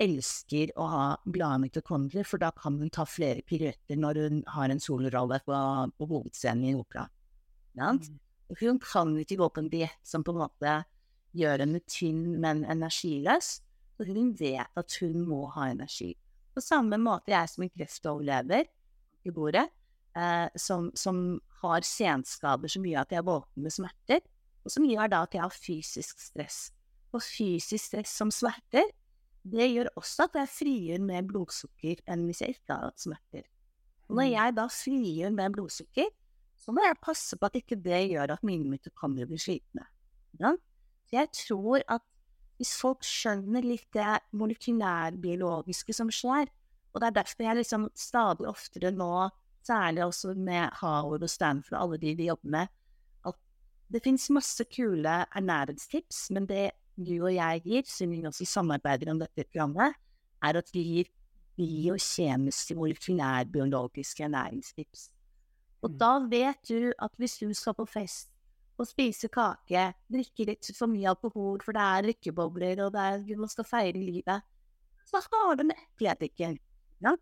elsker 0.02 0.74
å 0.80 0.88
ha 0.90 1.04
glade 1.26 1.62
mitokondrier, 1.68 2.26
for 2.28 2.42
da 2.42 2.50
kan 2.56 2.80
hun 2.82 2.92
ta 2.92 3.06
flere 3.08 3.44
piruetter 3.46 4.00
når 4.00 4.20
hun 4.24 4.42
har 4.56 4.74
en 4.74 4.82
solorolle 4.82 5.40
på, 5.46 5.60
på 6.00 6.10
hovedscenen 6.10 6.66
i 6.66 6.74
en 6.74 6.82
opera. 6.82 7.06
Mm. 7.78 8.20
Hun 8.60 8.80
kan 8.84 9.16
ikke 9.18 9.38
gå 9.40 9.50
på 9.50 9.64
en 9.64 9.70
diett 9.72 10.02
som 10.08 10.24
på 10.24 10.34
en 10.34 10.42
måte 10.44 10.74
gjør 11.34 11.64
henne 11.64 11.80
tynn, 11.90 12.40
men 12.42 12.64
energiløs. 12.70 13.56
Så 13.98 14.06
hun 14.10 14.34
vet 14.38 14.70
at 14.78 14.98
hun 15.02 15.24
må 15.28 15.46
ha 15.56 15.70
energi. 15.72 16.12
På 16.54 16.62
samme 16.62 16.98
måte 17.02 17.34
jeg 17.34 17.50
som 17.50 17.64
en 17.66 17.72
kreftoverlever 17.74 18.68
i 19.26 19.32
bordet, 19.34 19.68
eh, 20.18 20.48
som, 20.60 20.92
som 20.98 21.40
har 21.64 21.86
senskader 21.88 22.70
som 22.70 22.86
gjør 22.86 23.06
at 23.06 23.16
jeg 23.16 23.26
våkner 23.26 23.66
med 23.66 23.74
smerter, 23.74 24.22
og 24.64 24.72
som 24.72 24.86
gjør 24.88 25.10
da 25.12 25.24
at 25.26 25.34
jeg 25.38 25.44
har 25.44 25.56
fysisk 25.56 26.20
stress. 26.22 26.60
Og 27.14 27.22
fysisk 27.26 27.90
stress 27.92 28.14
som 28.18 28.32
smerter, 28.34 28.86
det 29.44 29.66
gjør 29.74 29.90
også 30.00 30.28
at 30.30 30.38
jeg 30.40 30.54
frigjør 30.58 31.02
mer 31.04 31.26
blodsukker 31.28 32.00
enn 32.10 32.28
hvis 32.30 32.42
jeg 32.46 32.56
ikke 32.58 32.78
har 32.78 32.90
hatt 32.92 33.02
smerter. 33.04 33.48
Og 34.10 34.16
når 34.20 34.28
Mm. 34.28 34.34
jeg 34.34 34.56
da 34.56 34.68
frigjør 34.72 35.34
mer 35.36 35.50
blodsukker, 35.50 36.10
så 36.64 36.72
må 36.72 36.84
jeg 36.86 37.00
passe 37.04 37.38
på 37.38 37.50
at 37.50 37.58
ikke 37.60 37.78
det 37.84 38.00
gjør 38.14 38.38
at 38.38 38.44
mine 38.48 38.70
mitokondrier 38.72 39.28
blir 39.28 39.42
slitne. 39.42 39.86
Ja? 40.40 40.54
Så 41.10 41.18
jeg 41.18 41.32
tror 41.36 41.84
at 41.92 42.04
hvis 42.62 42.76
folk 42.80 43.04
skjønner 43.04 43.66
litt 43.66 43.90
det 43.96 44.22
molekylærbiologiske 44.40 45.96
som 45.98 46.12
skjer, 46.14 46.48
og 46.94 47.02
det 47.02 47.10
er 47.10 47.18
derfor 47.18 47.48
jeg 47.48 47.60
liksom 47.60 47.88
stadig 47.98 48.48
oftere 48.48 48.94
nå, 48.96 49.28
særlig 49.66 50.06
også 50.06 50.36
med 50.38 50.70
Howard 50.82 51.26
og 51.26 51.32
Stanford 51.32 51.78
og 51.78 51.84
alle 51.84 52.00
de 52.02 52.14
vi 52.20 52.30
jobber 52.30 52.54
med, 52.56 52.72
at 53.28 53.40
det 53.92 54.04
finnes 54.06 54.30
masse 54.36 54.66
kule 54.72 55.18
ernæringstips, 55.36 56.28
men 56.36 56.48
det 56.48 56.70
du 56.94 57.16
og 57.24 57.34
jeg 57.34 57.64
gir, 57.66 57.88
siden 57.90 58.14
vi 58.14 58.28
også 58.30 58.46
samarbeider 58.46 59.12
om 59.12 59.20
dette 59.20 59.48
programmet, 59.50 59.96
er 60.44 60.60
at 60.60 60.70
vi 60.76 60.84
gir 60.86 61.12
biokjemiske, 61.58 62.76
molekylærbiologiske 62.78 64.26
ernæringstips. 64.28 65.10
Og 65.84 65.92
Mm. 65.92 65.98
da 66.00 66.20
vet 66.20 66.62
du 66.68 66.94
at 67.00 67.12
hvis 67.18 67.38
du 67.40 67.54
skal 67.54 67.74
på 67.74 67.86
fest 67.88 68.30
og 68.80 68.88
spise 68.88 69.28
kake, 69.28 69.94
drikke 70.12 70.46
litt 70.48 70.72
for 70.78 70.88
mye 70.88 71.10
alkohol, 71.12 71.60
for 71.62 71.74
det 71.74 71.82
er 71.82 72.08
lykkebobler, 72.08 72.86
og 72.86 72.94
det 72.94 73.02
er, 73.02 73.38
man 73.38 73.50
skal 73.50 73.66
feire 73.68 74.00
livet, 74.00 74.42
så 75.06 75.22
har 75.32 75.56
du 75.56 75.64
en 75.64 75.72
epleedikken. 75.76 76.58
Og 77.06 77.20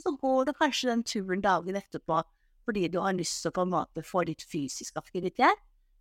Så 0.00 0.16
går 0.16 0.46
du 0.46 0.52
kanskje 0.52 0.88
den 0.88 1.02
turen 1.04 1.42
dagen 1.42 1.76
etterpå 1.76 2.22
fordi 2.64 2.88
du 2.88 3.00
har 3.00 3.12
lyst 3.12 3.42
til 3.42 3.50
å 3.50 3.54
på 3.54 3.62
en 3.62 3.72
måte 3.72 4.02
få 4.06 4.22
litt 4.26 4.42
fysisk 4.42 4.96
aktivitet. 4.96 5.58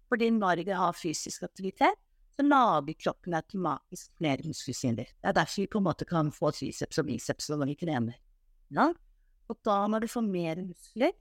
Fordi 0.10 0.30
når 0.30 0.66
jeg 0.66 0.78
har 0.78 0.93
fysisk 0.93 1.43
aktivitet, 1.43 1.95
så 2.38 2.45
lager 2.45 2.93
kroppen 2.93 3.34
automatisk 3.34 4.12
flere 4.18 4.45
muskelsynder. 4.45 5.06
Det 5.06 5.30
er 5.32 5.34
derfor 5.34 5.62
vi 5.62 5.68
på 5.68 5.80
en 5.80 5.84
måte 5.84 6.06
kan 6.06 6.32
få 6.32 6.52
triceps 6.54 7.00
og 7.00 7.06
biceps 7.08 7.50
når 7.50 7.66
vi 7.66 7.76
trener. 7.76 8.16
Ja? 8.72 8.93
Og 9.50 9.58
da 9.66 9.88
når 9.88 10.06
du 10.06 10.08
får 10.08 10.22
mer 10.22 10.62
muskler, 10.64 11.12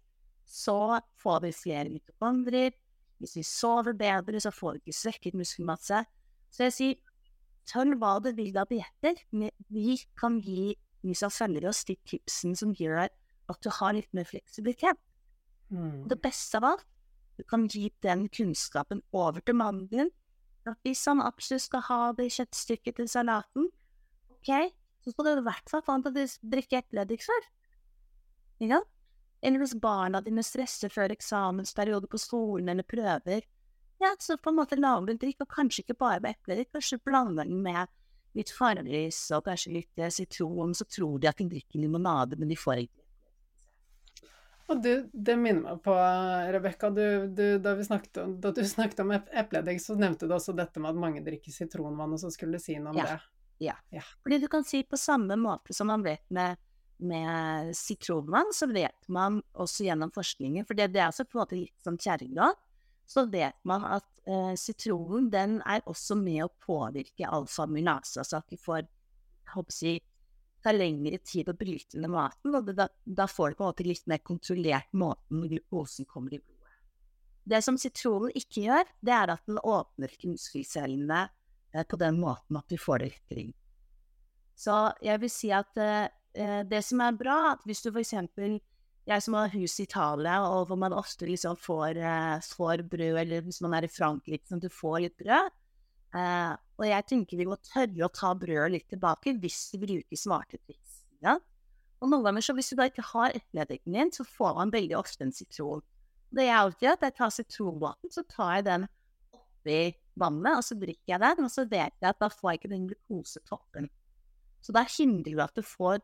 så 0.48 0.98
får 1.20 1.42
vi 1.44 1.52
flere 1.52 1.92
mitokondrier. 1.92 2.72
Hvis 3.20 3.36
vi 3.36 3.44
sover 3.44 3.96
bedre, 3.98 4.40
så 4.40 4.52
får 4.54 4.78
vi 4.78 4.86
ikke 4.86 4.96
svekket 4.96 5.36
muskelmasse. 5.36 6.04
Så 6.54 6.68
jeg 6.68 6.76
sier, 6.76 7.00
tør 7.68 7.92
hva 8.00 8.14
du 8.24 8.30
vil 8.36 8.56
av 8.56 8.70
dietter, 8.70 9.18
men 9.34 9.52
vi 9.68 9.98
kan 10.18 10.38
gi 10.40 10.72
vi 11.04 11.14
som 11.14 11.30
følger 11.30 11.68
oss, 11.68 11.84
de 11.86 11.94
tipsene 12.08 12.58
som 12.58 12.72
gjør 12.74 13.06
at 13.48 13.60
du 13.64 13.70
har 13.72 13.94
litt 13.96 14.10
mer 14.16 14.26
fleksibilitet. 14.28 14.98
Mm. 15.70 16.08
Det 16.10 16.18
beste 16.22 16.58
av 16.58 16.72
alt, 16.72 16.86
du 17.38 17.44
kan 17.46 17.68
gi 17.70 17.86
den 18.02 18.26
kunnskapen 18.34 19.04
over 19.14 19.44
til 19.44 19.58
mannen 19.60 19.86
din. 19.92 20.10
At 20.66 20.80
hvis 20.84 21.04
han 21.08 21.22
absolutt 21.22 21.64
skal 21.64 21.84
ha 21.86 22.00
det 22.18 22.32
kjøttstykket 22.34 22.98
til 22.98 23.08
salaten, 23.08 23.68
ok, 24.34 24.50
så 25.04 25.14
skal 25.14 25.28
du 25.28 25.42
i 25.42 25.46
hvert 25.46 25.70
fall 25.70 25.84
få 25.84 25.96
han 25.96 26.04
til 26.04 26.18
å 26.18 26.26
drikke 26.54 26.82
epleeddik 26.82 27.22
før. 27.24 27.46
Ja? 28.64 28.82
Eller 29.42 29.62
hos 29.62 29.74
barna 29.78 30.20
dine 30.20 30.42
stresser 30.42 30.90
før 30.90 31.12
eksamensperiode 31.14 32.08
på 32.10 32.18
skolen 32.18 32.68
eller 32.72 32.82
prøver, 32.82 33.44
ja, 33.98 34.12
så 34.18 34.36
på 34.38 34.50
en 34.50 34.56
måte 34.58 34.76
lager 34.78 35.06
du 35.12 35.18
drikk, 35.26 35.40
og 35.42 35.48
kanskje 35.50 35.82
ikke 35.84 35.98
bare 35.98 36.20
med 36.22 36.34
eple, 36.36 36.64
kanskje 36.72 36.98
blander 37.06 37.46
den 37.48 37.62
med 37.62 37.86
litt 38.38 38.50
farris 38.54 39.18
og 39.34 39.44
kanskje 39.48 39.72
litt 39.74 39.98
eh, 40.02 40.10
sitron, 40.14 40.74
så 40.74 40.84
tror 40.86 41.18
de 41.18 41.30
at 41.30 41.38
de 41.40 41.46
drikker 41.50 41.80
limonade, 41.82 42.38
men 42.38 42.50
de 42.50 42.58
får 42.58 42.84
ikke 42.84 43.04
Og 44.68 44.82
du, 44.84 44.92
det 45.12 45.34
minner 45.40 45.62
meg 45.64 45.78
på, 45.82 45.94
Rebekka, 46.52 46.90
du, 46.92 47.04
du, 47.32 47.44
da, 47.58 47.72
da 47.72 48.50
du 48.52 48.64
snakket 48.68 49.00
om 49.00 49.14
ep- 49.16 49.30
epleeddik, 49.32 49.80
så 49.80 49.96
nevnte 49.96 50.28
du 50.28 50.34
også 50.36 50.52
dette 50.58 50.82
med 50.82 50.90
at 50.92 51.00
mange 51.00 51.22
drikker 51.24 51.54
sitronvann, 51.54 52.12
og 52.12 52.20
så 52.20 52.30
skulle 52.34 52.58
du 52.58 52.62
si 52.62 52.76
noe 52.78 52.92
om 52.92 53.00
Ja. 53.00 53.16
det. 53.16 54.02
Fordi 54.22 54.38
du 54.38 54.46
kan 54.52 54.62
si 54.68 54.82
på 54.86 54.96
samme 55.00 55.34
måte 55.40 55.74
som 55.74 55.88
man 55.90 56.04
vet 56.04 56.22
med, 56.30 56.60
med 56.98 57.76
sitronvann, 57.76 58.52
så 58.54 58.68
vet 58.70 59.08
man 59.12 59.40
også 59.54 59.86
gjennom 59.86 60.12
forskningen, 60.14 60.66
for 60.66 60.78
det, 60.78 60.90
det 60.94 61.02
er 61.02 61.12
også 61.12 61.26
på 61.28 61.38
en 61.38 61.42
måte 61.42 61.58
litt 61.58 61.84
som 61.84 61.98
kjerringa, 61.98 62.50
så 63.08 63.24
vet 63.32 63.56
man 63.68 63.86
at 63.88 64.06
eh, 64.28 64.52
sitronen 64.60 65.30
den 65.32 65.58
er 65.64 65.84
også 65.88 66.18
med 66.18 66.44
å 66.44 66.52
påvirke 66.64 67.28
alfa-amylase, 67.28 68.20
altså 68.20 68.42
at 68.42 68.52
du 68.52 68.60
får 68.60 68.84
håper 69.54 69.72
å 69.72 69.78
si, 69.78 69.94
tar 70.64 70.76
lengre 70.76 71.20
tid 71.24 71.48
å 71.48 71.56
bryte 71.56 72.00
ned 72.00 72.12
maten, 72.12 72.54
og 72.58 72.72
da, 72.76 72.88
da 73.04 73.28
får 73.30 73.54
du 73.54 73.58
på 73.58 73.64
en 73.64 73.72
måte 73.72 73.86
litt 73.86 74.06
mer 74.10 74.20
kontrollert 74.26 74.92
måten 74.92 75.46
glukosen 75.48 76.08
kommer 76.10 76.34
i 76.34 76.42
blodet. 76.42 76.56
Det 77.48 77.62
som 77.64 77.78
sitronen 77.80 78.34
ikke 78.36 78.66
gjør, 78.66 78.90
det 79.00 79.14
er 79.14 79.32
at 79.32 79.46
den 79.48 79.60
åpner 79.62 80.12
ikke 80.12 80.34
eh, 80.36 81.84
på 81.88 81.96
den 82.02 82.20
måten 82.20 82.60
at 82.60 82.68
du 82.68 82.76
får 82.76 82.98
det 83.00 83.10
lettere. 83.14 83.46
Så 84.58 84.74
jeg 85.00 85.22
vil 85.22 85.30
si 85.30 85.52
at 85.54 85.78
eh, 85.80 86.10
det 86.38 86.82
som 86.86 87.00
er 87.02 87.16
bra, 87.18 87.38
at 87.56 87.64
hvis 87.66 87.80
du 87.82 87.90
eksempel 87.90 88.58
jeg 89.08 89.24
som 89.24 89.36
har 89.38 89.52
hus 89.54 89.78
i 89.80 89.86
Italia, 89.86 90.40
og 90.44 90.68
hvor 90.68 90.78
man 90.80 90.92
ofte 90.92 91.26
liksom 91.28 91.56
får, 91.56 91.96
eh, 91.96 92.40
får 92.44 92.82
brød, 92.92 93.16
eller 93.22 93.44
hvis 93.46 93.62
man 93.64 93.74
er 93.74 93.86
i 93.86 93.92
Frankrike, 93.92 94.44
sånn 94.44 94.60
at 94.60 94.66
du 94.68 94.74
får 94.74 94.98
litt 95.04 95.16
brød. 95.16 95.54
Eh, 96.18 96.52
og 96.78 96.84
jeg 96.84 97.06
tenker 97.08 97.40
vi 97.40 97.46
må 97.48 97.56
tørre 97.64 98.04
å 98.04 98.12
ta 98.12 98.34
brødet 98.36 98.72
litt 98.72 98.88
tilbake 98.88 99.34
hvis 99.40 99.60
vi 99.72 99.80
bruker 99.80 100.20
smarte 100.20 100.60
triks. 100.60 101.02
Ja? 101.24 101.38
Og 102.00 102.12
noen 102.12 102.26
ganger, 102.26 102.44
så 102.44 102.54
hvis 102.56 102.68
du 102.72 102.76
da 102.76 102.88
ikke 102.88 103.06
har 103.14 103.36
epleeddiken 103.36 103.96
din, 103.96 104.12
så 104.12 104.28
får 104.28 104.60
man 104.60 104.74
veldig 104.76 104.98
ofte 104.98 105.24
en 105.24 105.32
sitron. 105.32 105.82
Det 106.28 106.44
jeg 106.44 106.58
alltid 106.58 106.86
gjør, 106.86 106.92
er 106.92 107.00
at 107.00 107.08
jeg 107.08 107.16
tar 107.16 107.34
sitronvann, 107.38 108.12
så 108.12 108.24
tar 108.28 108.52
jeg 108.58 108.68
den 108.68 108.86
oppi 109.32 109.80
vannet, 110.20 110.60
og 110.60 110.64
så 110.68 110.76
drikker 110.76 111.14
jeg 111.14 111.24
den, 111.24 111.48
og 111.48 111.54
så 111.54 111.64
vet 111.64 111.96
jeg 111.96 112.12
at 112.12 112.20
da 112.20 112.28
får 112.28 112.52
jeg 112.52 112.60
ikke 112.60 112.74
den 112.74 112.86
glukosetoppen. 112.92 113.88
Så 114.60 114.74
da 114.76 114.84
hindrer 114.84 115.32
du 115.32 115.42
at 115.42 115.56
du 115.56 115.64
får 115.64 116.02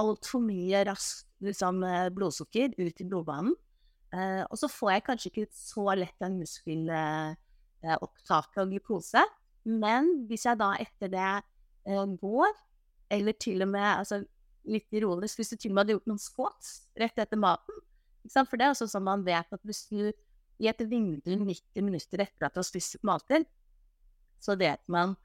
altfor 0.00 0.40
mye 0.44 0.84
raskt 0.88 1.28
liksom, 1.44 1.82
eh, 1.86 2.08
blodsukker 2.14 2.74
ut 2.78 3.00
i 3.00 3.08
blodbanen. 3.08 3.54
Eh, 4.10 4.42
og 4.48 4.58
så 4.58 4.68
får 4.70 4.92
jeg 4.92 5.04
kanskje 5.06 5.30
ikke 5.30 5.46
så 5.54 5.84
lett 5.94 6.22
den 6.22 6.40
muskelopptaket 6.40 8.58
eh, 8.58 8.64
og 8.64 8.72
glukose. 8.72 9.22
Men 9.68 10.10
hvis 10.30 10.46
jeg 10.48 10.60
da 10.60 10.72
etter 10.80 11.12
det 11.12 11.30
eh, 11.86 12.16
går 12.20 12.50
eller 13.10 13.38
til 13.42 13.62
og 13.64 13.70
med 13.72 13.86
altså, 13.86 14.20
litt 14.70 14.92
ironisk 14.94 15.40
hvis 15.40 15.52
du 15.52 15.56
til 15.56 15.72
og 15.72 15.74
med 15.74 15.84
hadde 15.84 15.96
gjort 15.96 16.10
noen 16.10 16.22
squats 16.22 16.66
rett 16.98 17.18
etter 17.18 17.40
maten. 17.40 17.80
For 18.30 18.58
det 18.58 18.66
er 18.66 18.74
også 18.74 18.90
sånn 18.90 19.06
man 19.06 19.24
vet 19.26 19.54
at 19.54 19.62
hvis 19.66 19.86
du 19.90 20.10
i 20.60 20.68
et 20.68 20.82
vindu 20.84 21.32
90 21.40 21.86
minutter 21.86 22.26
etter 22.26 22.46
at 22.46 22.54
du 22.54 22.60
har 22.60 22.68
spist 22.68 23.00
maten, 23.06 23.46
så 24.40 24.56
vet 24.60 24.82
man 24.92 25.16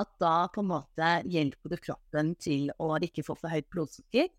at 0.00 0.10
da 0.18 0.48
på 0.50 0.62
en 0.62 0.70
måte 0.72 1.10
hjelper 1.30 1.70
du 1.70 1.76
kroppen 1.78 2.32
til 2.42 2.70
å 2.82 2.94
ikke 3.02 3.24
få 3.26 3.36
for 3.38 3.52
høyt 3.52 3.68
blodsukker, 3.70 4.30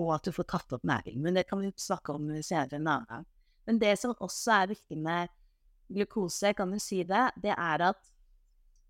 og 0.00 0.14
at 0.14 0.24
du 0.24 0.32
får 0.32 0.48
tatt 0.48 0.72
opp 0.76 0.86
næring. 0.88 1.18
Men 1.20 1.36
det 1.36 1.44
kan 1.50 1.60
vi 1.60 1.72
snakke 1.76 2.14
om 2.16 2.30
senere 2.40 2.78
en 2.78 2.88
annen 2.88 3.08
gang. 3.10 3.26
Men 3.68 3.78
det 3.82 3.92
som 4.00 4.14
også 4.16 4.54
er 4.56 4.72
viktig 4.72 4.98
med 4.98 5.32
glukose, 5.92 6.54
kan 6.56 6.72
du 6.72 6.80
si 6.80 7.02
det, 7.06 7.26
det 7.44 7.52
er 7.52 7.84
at 7.90 8.00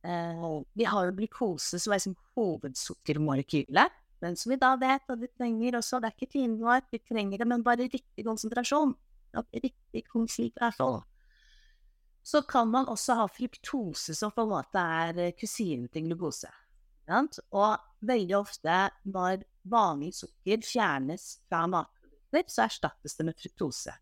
eh, 0.06 0.46
vi 0.78 0.86
har 0.86 1.08
jo 1.08 1.16
glukose 1.18 1.80
som 1.82 1.92
er 1.92 2.00
liksom 2.00 2.16
hovedsukkermolekylet, 2.38 3.98
men 4.22 4.38
som 4.38 4.54
vi 4.54 4.60
da 4.62 4.76
vet 4.78 5.10
at 5.10 5.18
vi 5.18 5.28
trenger 5.34 5.80
også, 5.80 5.98
det 5.98 6.12
er 6.12 6.14
ikke 6.14 6.34
tiden 6.38 6.60
vår, 6.62 6.86
vi 6.94 7.02
trenger 7.02 7.42
det, 7.42 7.48
men 7.50 7.66
bare 7.66 7.88
riktig 7.90 8.22
konsentrasjon. 8.22 8.94
Riktig 9.50 10.04
konsentrasjon 10.12 11.02
så 12.22 12.42
kan 12.46 12.70
man 12.70 12.88
også 12.88 13.16
ha 13.18 13.26
fruktose, 13.26 14.14
som 14.14 14.32
på 14.34 14.44
en 14.44 14.52
måte 14.52 14.78
er 14.78 15.18
eh, 15.18 15.34
kusinen 15.38 15.88
til 15.92 16.06
glukose. 16.10 16.50
Og 17.10 17.72
veldig 18.06 18.36
ofte 18.38 18.76
når 19.10 19.42
vanlig 19.68 20.12
sukker 20.16 20.62
fjernes 20.64 21.42
fra 21.48 21.66
matprodukter, 21.66 22.46
så 22.48 22.66
erstattes 22.68 23.18
det 23.18 23.26
med 23.26 23.38
fruktose. 23.38 23.94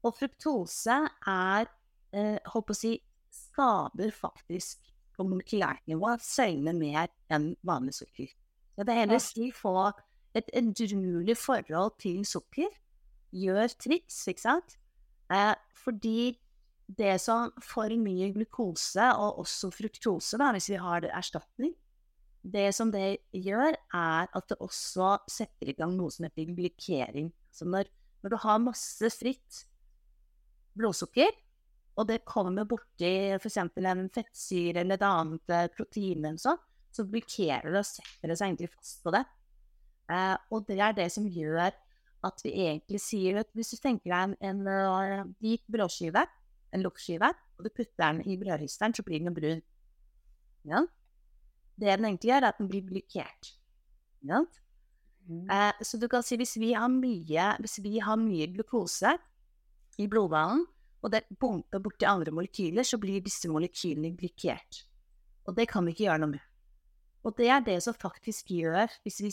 Og 0.00 0.16
fruktose 0.16 0.96
er 1.28 1.68
eh, 2.16 2.38
på 2.40 2.64
å 2.64 2.76
si 2.76 2.96
skader 3.30 4.10
faktisk 4.16 4.88
på 5.14 5.26
molekylært 5.28 5.84
nivå 5.90 6.16
søylene 6.24 6.72
mer 6.74 7.10
enn 7.30 7.52
vanlig 7.66 7.98
sukker. 8.00 8.32
Så 8.74 8.86
det 8.88 8.96
hele 8.96 9.18
de 9.20 9.50
få 9.52 9.90
et 10.34 10.48
edruelig 10.56 11.36
forhold 11.36 11.98
til 12.00 12.22
sukker 12.24 12.70
gjør 13.36 13.74
triks, 13.76 14.22
ikke 14.30 14.42
sant? 14.42 14.78
Eh, 15.30 15.54
fordi 15.76 16.32
det 16.96 17.16
som 17.22 17.52
for 17.62 17.92
mye 18.00 18.30
glukose, 18.34 19.04
og 19.14 19.42
også 19.44 19.70
fruktose, 19.74 20.38
da, 20.40 20.50
hvis 20.54 20.70
vi 20.72 20.80
har 20.80 21.06
erstatning, 21.10 21.74
det 22.40 22.70
som 22.72 22.90
det 22.92 23.20
gjør, 23.36 23.76
er 23.94 24.30
at 24.32 24.48
det 24.48 24.58
også 24.64 25.18
setter 25.28 25.70
i 25.70 25.76
gang 25.76 25.92
noe 25.96 26.12
som 26.12 26.24
heter 26.26 26.48
glykering. 26.56 27.28
Så 27.52 27.68
når, 27.68 27.90
når 28.24 28.32
du 28.32 28.38
har 28.40 28.62
masse 28.64 29.10
fritt 29.12 29.64
blodsukker, 30.78 31.34
og 31.98 32.08
det 32.08 32.22
kommer 32.24 32.64
borti 32.68 33.10
f.eks. 33.36 33.58
en 33.60 34.08
fettsyre 34.14 34.80
eller 34.80 34.96
et 34.96 35.04
annet 35.04 35.52
eh, 35.52 35.68
protein, 35.74 36.24
eller 36.24 36.40
så, 36.40 36.56
så 36.94 37.04
glykerer 37.04 37.68
det 37.68 37.82
og 37.82 37.88
setter 37.90 38.32
det 38.32 38.38
seg 38.38 38.48
egentlig 38.48 38.72
fast 38.72 39.02
på 39.04 39.12
det. 39.14 39.24
Eh, 40.10 40.36
og 40.48 40.64
det 40.70 40.80
er 40.80 40.96
det 40.96 41.10
som 41.12 41.28
gjør 41.28 41.74
at 42.26 42.44
vi 42.44 42.54
egentlig 42.64 43.00
sier 43.02 43.40
at 43.42 43.50
hvis 43.56 43.74
du 43.74 43.80
tenker 43.80 44.12
deg 44.12 44.22
en, 44.22 44.34
en, 44.40 44.64
en 44.64 45.20
uh, 45.24 45.28
hvit 45.40 45.62
en 46.74 46.84
lokkskive, 46.84 47.30
og 47.58 47.66
du 47.66 47.70
putter 47.70 48.00
den 48.04 48.24
i 48.30 48.38
brødristeren, 48.40 48.94
så 48.94 49.04
blir 49.06 49.22
den 49.22 49.34
brun. 49.34 49.62
Ja. 50.68 50.84
Det 51.80 51.96
den 51.96 52.08
egentlig 52.08 52.30
gjør, 52.30 52.42
er 52.42 52.52
at 52.52 52.58
den 52.60 52.68
blir 52.70 52.84
glykert. 52.86 53.54
Ja. 54.26 54.42
Mm. 55.26 55.46
Eh, 55.50 55.82
så 55.82 55.98
du 56.00 56.08
kan 56.08 56.24
si 56.26 56.38
hvis 56.40 56.56
vi 56.60 56.72
har 56.76 56.90
mye, 56.92 57.54
hvis 57.62 57.80
vi 57.84 57.98
har 58.02 58.20
mye 58.20 58.48
glukose 58.54 59.16
i 60.00 60.06
blodbanen, 60.10 60.66
og 61.00 61.12
det 61.14 61.24
bunker 61.40 61.80
borti 61.80 62.04
andre 62.04 62.32
molekyler, 62.34 62.84
så 62.84 62.98
blir 63.00 63.22
disse 63.24 63.48
molekylene 63.48 64.12
glykert. 64.18 64.84
Og 65.48 65.56
det 65.56 65.68
kan 65.70 65.86
vi 65.86 65.94
ikke 65.94 66.06
gjøre 66.10 66.20
noe 66.20 66.34
med. 66.34 66.44
Og 67.24 67.36
det 67.36 67.48
er 67.52 67.64
det 67.64 67.78
som 67.84 67.96
faktisk 67.96 68.52
gjør, 68.52 68.92
hvis 69.04 69.20
vi, 69.24 69.30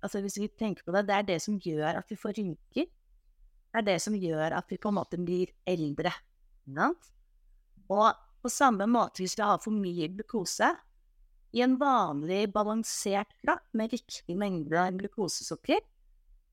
altså 0.00 0.20
hvis 0.24 0.38
vi 0.40 0.48
tenker 0.48 0.84
på 0.84 0.94
det, 0.96 1.06
det 1.08 1.16
er 1.16 1.28
det 1.28 1.38
som 1.44 1.58
gjør 1.60 2.00
at 2.00 2.08
vi 2.08 2.18
får 2.20 2.36
rynker. 2.38 2.88
Det 3.70 3.80
er 3.80 3.86
det 3.86 4.00
som 4.02 4.16
gjør 4.16 4.56
at 4.56 4.72
vi 4.72 4.80
på 4.80 4.90
en 4.90 4.96
måte 4.96 5.20
blir 5.20 5.52
eldre. 5.68 6.12
Og 7.90 8.12
på 8.40 8.52
samme 8.52 8.86
måte 8.88 9.22
hvis 9.22 9.36
vi 9.38 9.44
har 9.44 9.60
for 9.62 9.74
mye 9.74 10.08
glukose 10.12 10.70
i 11.56 11.62
en 11.64 11.76
vanlig 11.80 12.44
balansert 12.54 13.32
kropp 13.42 13.66
med 13.76 13.92
riktig 13.92 14.36
mengde 14.38 14.84
glukosesukker 15.00 15.80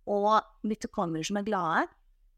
og 0.09 0.65
mitokondrier 0.67 1.27
som 1.27 1.39
er 1.39 1.47
glade, 1.47 1.85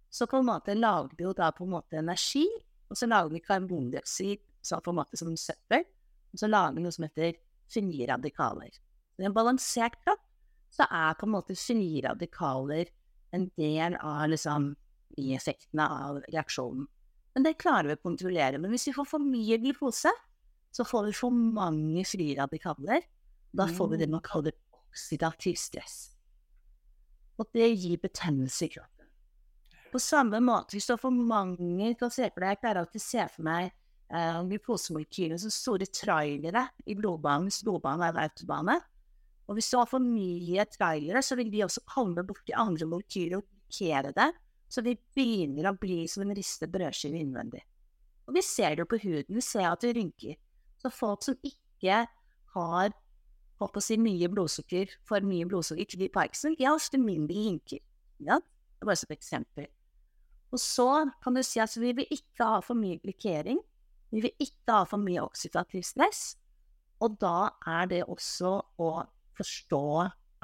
så 0.10 0.26
på 0.28 0.42
en 0.42 0.50
måte 0.50 0.76
lager 0.76 1.14
vi 1.16 1.28
jo 1.28 1.36
da 1.38 1.52
på 1.54 1.68
en 1.68 1.76
måte 1.76 2.00
energi, 2.02 2.48
og 2.90 2.98
så 2.98 3.08
lager 3.08 3.32
vi 3.32 3.44
karbondioksid 3.46 4.42
så 4.66 4.80
på 4.84 4.92
en 4.92 5.00
som 5.20 5.36
søppel, 5.38 5.86
og 6.34 6.42
så 6.42 6.50
lager 6.50 6.76
vi 6.76 6.84
noe 6.84 6.96
som 6.96 7.06
heter 7.06 7.38
frie 7.70 8.08
radikaler. 8.10 8.74
I 9.20 9.28
en 9.28 9.36
balansert 9.36 10.00
kropp 10.02 10.26
så 10.74 10.88
er 10.90 11.16
på 11.18 11.28
en 11.28 11.36
måte 11.38 11.58
frie 11.58 12.90
en 13.36 13.46
del 13.60 13.96
av 14.02 14.26
liksom 14.32 14.72
bieffektene 15.16 15.86
av 15.86 16.22
reaksjonen. 16.28 16.88
Men 17.36 17.46
det 17.46 17.58
klarer 17.62 17.92
vi 17.92 17.98
å 17.98 18.04
kontrollere. 18.04 18.60
Men 18.62 18.74
hvis 18.74 18.90
vi 18.90 18.96
får 18.96 19.08
for 19.08 19.24
mye 19.24 19.60
glukose, 19.62 20.12
så 20.72 20.86
får 20.86 21.10
vi 21.10 21.18
for 21.18 21.34
mange 21.34 22.06
frie 22.08 22.38
radikaler. 22.38 23.06
Da 23.52 23.66
får 23.70 23.94
vi 23.94 24.00
det 24.02 24.10
man 24.12 24.24
kaller 24.26 24.56
oksidativ 24.76 25.58
stress. 25.58 25.98
Og 27.40 27.48
det 27.56 27.70
gir 27.72 28.02
betennelse 28.02 28.68
i 28.68 28.74
kroppen. 28.74 29.08
På 29.90 30.02
samme 30.02 30.42
måte, 30.44 30.76
hvis 30.76 30.86
du 30.86 30.94
har 30.94 31.02
for 31.02 31.14
mange 31.14 31.96
kan 31.98 32.12
se 32.14 32.28
for 32.30 32.44
deg, 32.44 32.52
Jeg 32.52 32.62
pleier 32.62 32.82
alltid 32.82 33.02
å 33.02 33.06
se 33.06 33.26
for 33.34 33.48
meg 33.48 33.72
eh, 34.14 34.42
glukosemolekyler 34.52 35.40
som 35.42 35.54
store 35.54 35.88
trailere 35.90 36.68
i 36.86 36.98
blodbanen 36.98 37.50
hvis 37.50 37.64
blodbanen 37.66 38.06
er 38.06 38.14
en 38.14 38.24
autobane. 38.28 38.78
Og 39.50 39.58
hvis 39.58 39.72
du 39.72 39.80
har 39.80 39.90
for 39.90 40.04
mye 40.04 40.66
trailere, 40.70 41.24
så 41.26 41.38
vil 41.40 41.50
de 41.50 41.64
også 41.66 41.82
komme 41.90 42.22
borti 42.28 42.54
andre 42.54 42.86
molekyler 42.86 43.40
og 43.40 43.48
blokkere 43.48 44.14
det. 44.14 44.30
Så 44.70 44.84
vi 44.86 44.96
begynner 45.18 45.72
å 45.72 45.78
bli 45.78 46.04
som 46.10 46.24
en 46.26 46.36
ristet 46.38 46.72
brødskive 46.72 47.18
innvendig. 47.18 47.64
Og 48.30 48.36
vi 48.38 48.44
ser 48.46 48.76
det 48.76 48.84
jo 48.84 48.90
på 48.92 49.02
huden, 49.02 49.36
vi 49.36 49.42
ser 49.42 49.66
at 49.72 49.82
det 49.82 49.96
rynker. 49.98 50.38
Så 50.80 50.92
folk 50.94 51.26
som 51.26 51.38
ikke 51.42 52.04
har 52.54 52.94
holdt 53.60 53.74
på 53.74 53.82
å 53.82 53.84
si 53.84 53.98
mye 54.00 54.30
blodsukker, 54.32 54.94
for 55.10 55.26
mye 55.26 55.48
blodsukker, 55.50 55.98
de 56.00 56.12
Parkinson, 56.14 56.56
de 56.56 56.68
har 56.68 56.78
ofte 56.78 57.02
mindre 57.02 57.36
rynker. 57.36 57.82
Ja, 58.22 58.38
det 58.40 58.86
er 58.86 58.92
bare 58.92 59.02
som 59.02 59.10
et 59.10 59.18
eksempel. 59.18 59.68
Og 60.54 60.62
så 60.62 60.88
kan 61.24 61.36
du 61.36 61.42
si 61.46 61.62
at 61.62 61.74
vi 61.78 61.92
vil 61.98 62.14
ikke 62.14 62.46
ha 62.46 62.62
for 62.66 62.78
mye 62.78 63.02
glikering. 63.02 63.60
Vi 64.14 64.24
vil 64.26 64.46
ikke 64.46 64.78
ha 64.80 64.86
for 64.90 65.02
mye 65.02 65.26
oksidativ 65.26 65.84
stress. 65.86 66.38
Og 67.02 67.18
da 67.22 67.52
er 67.70 67.90
det 67.90 68.06
også 68.06 68.56
å 68.82 68.90
forstå 69.38 69.84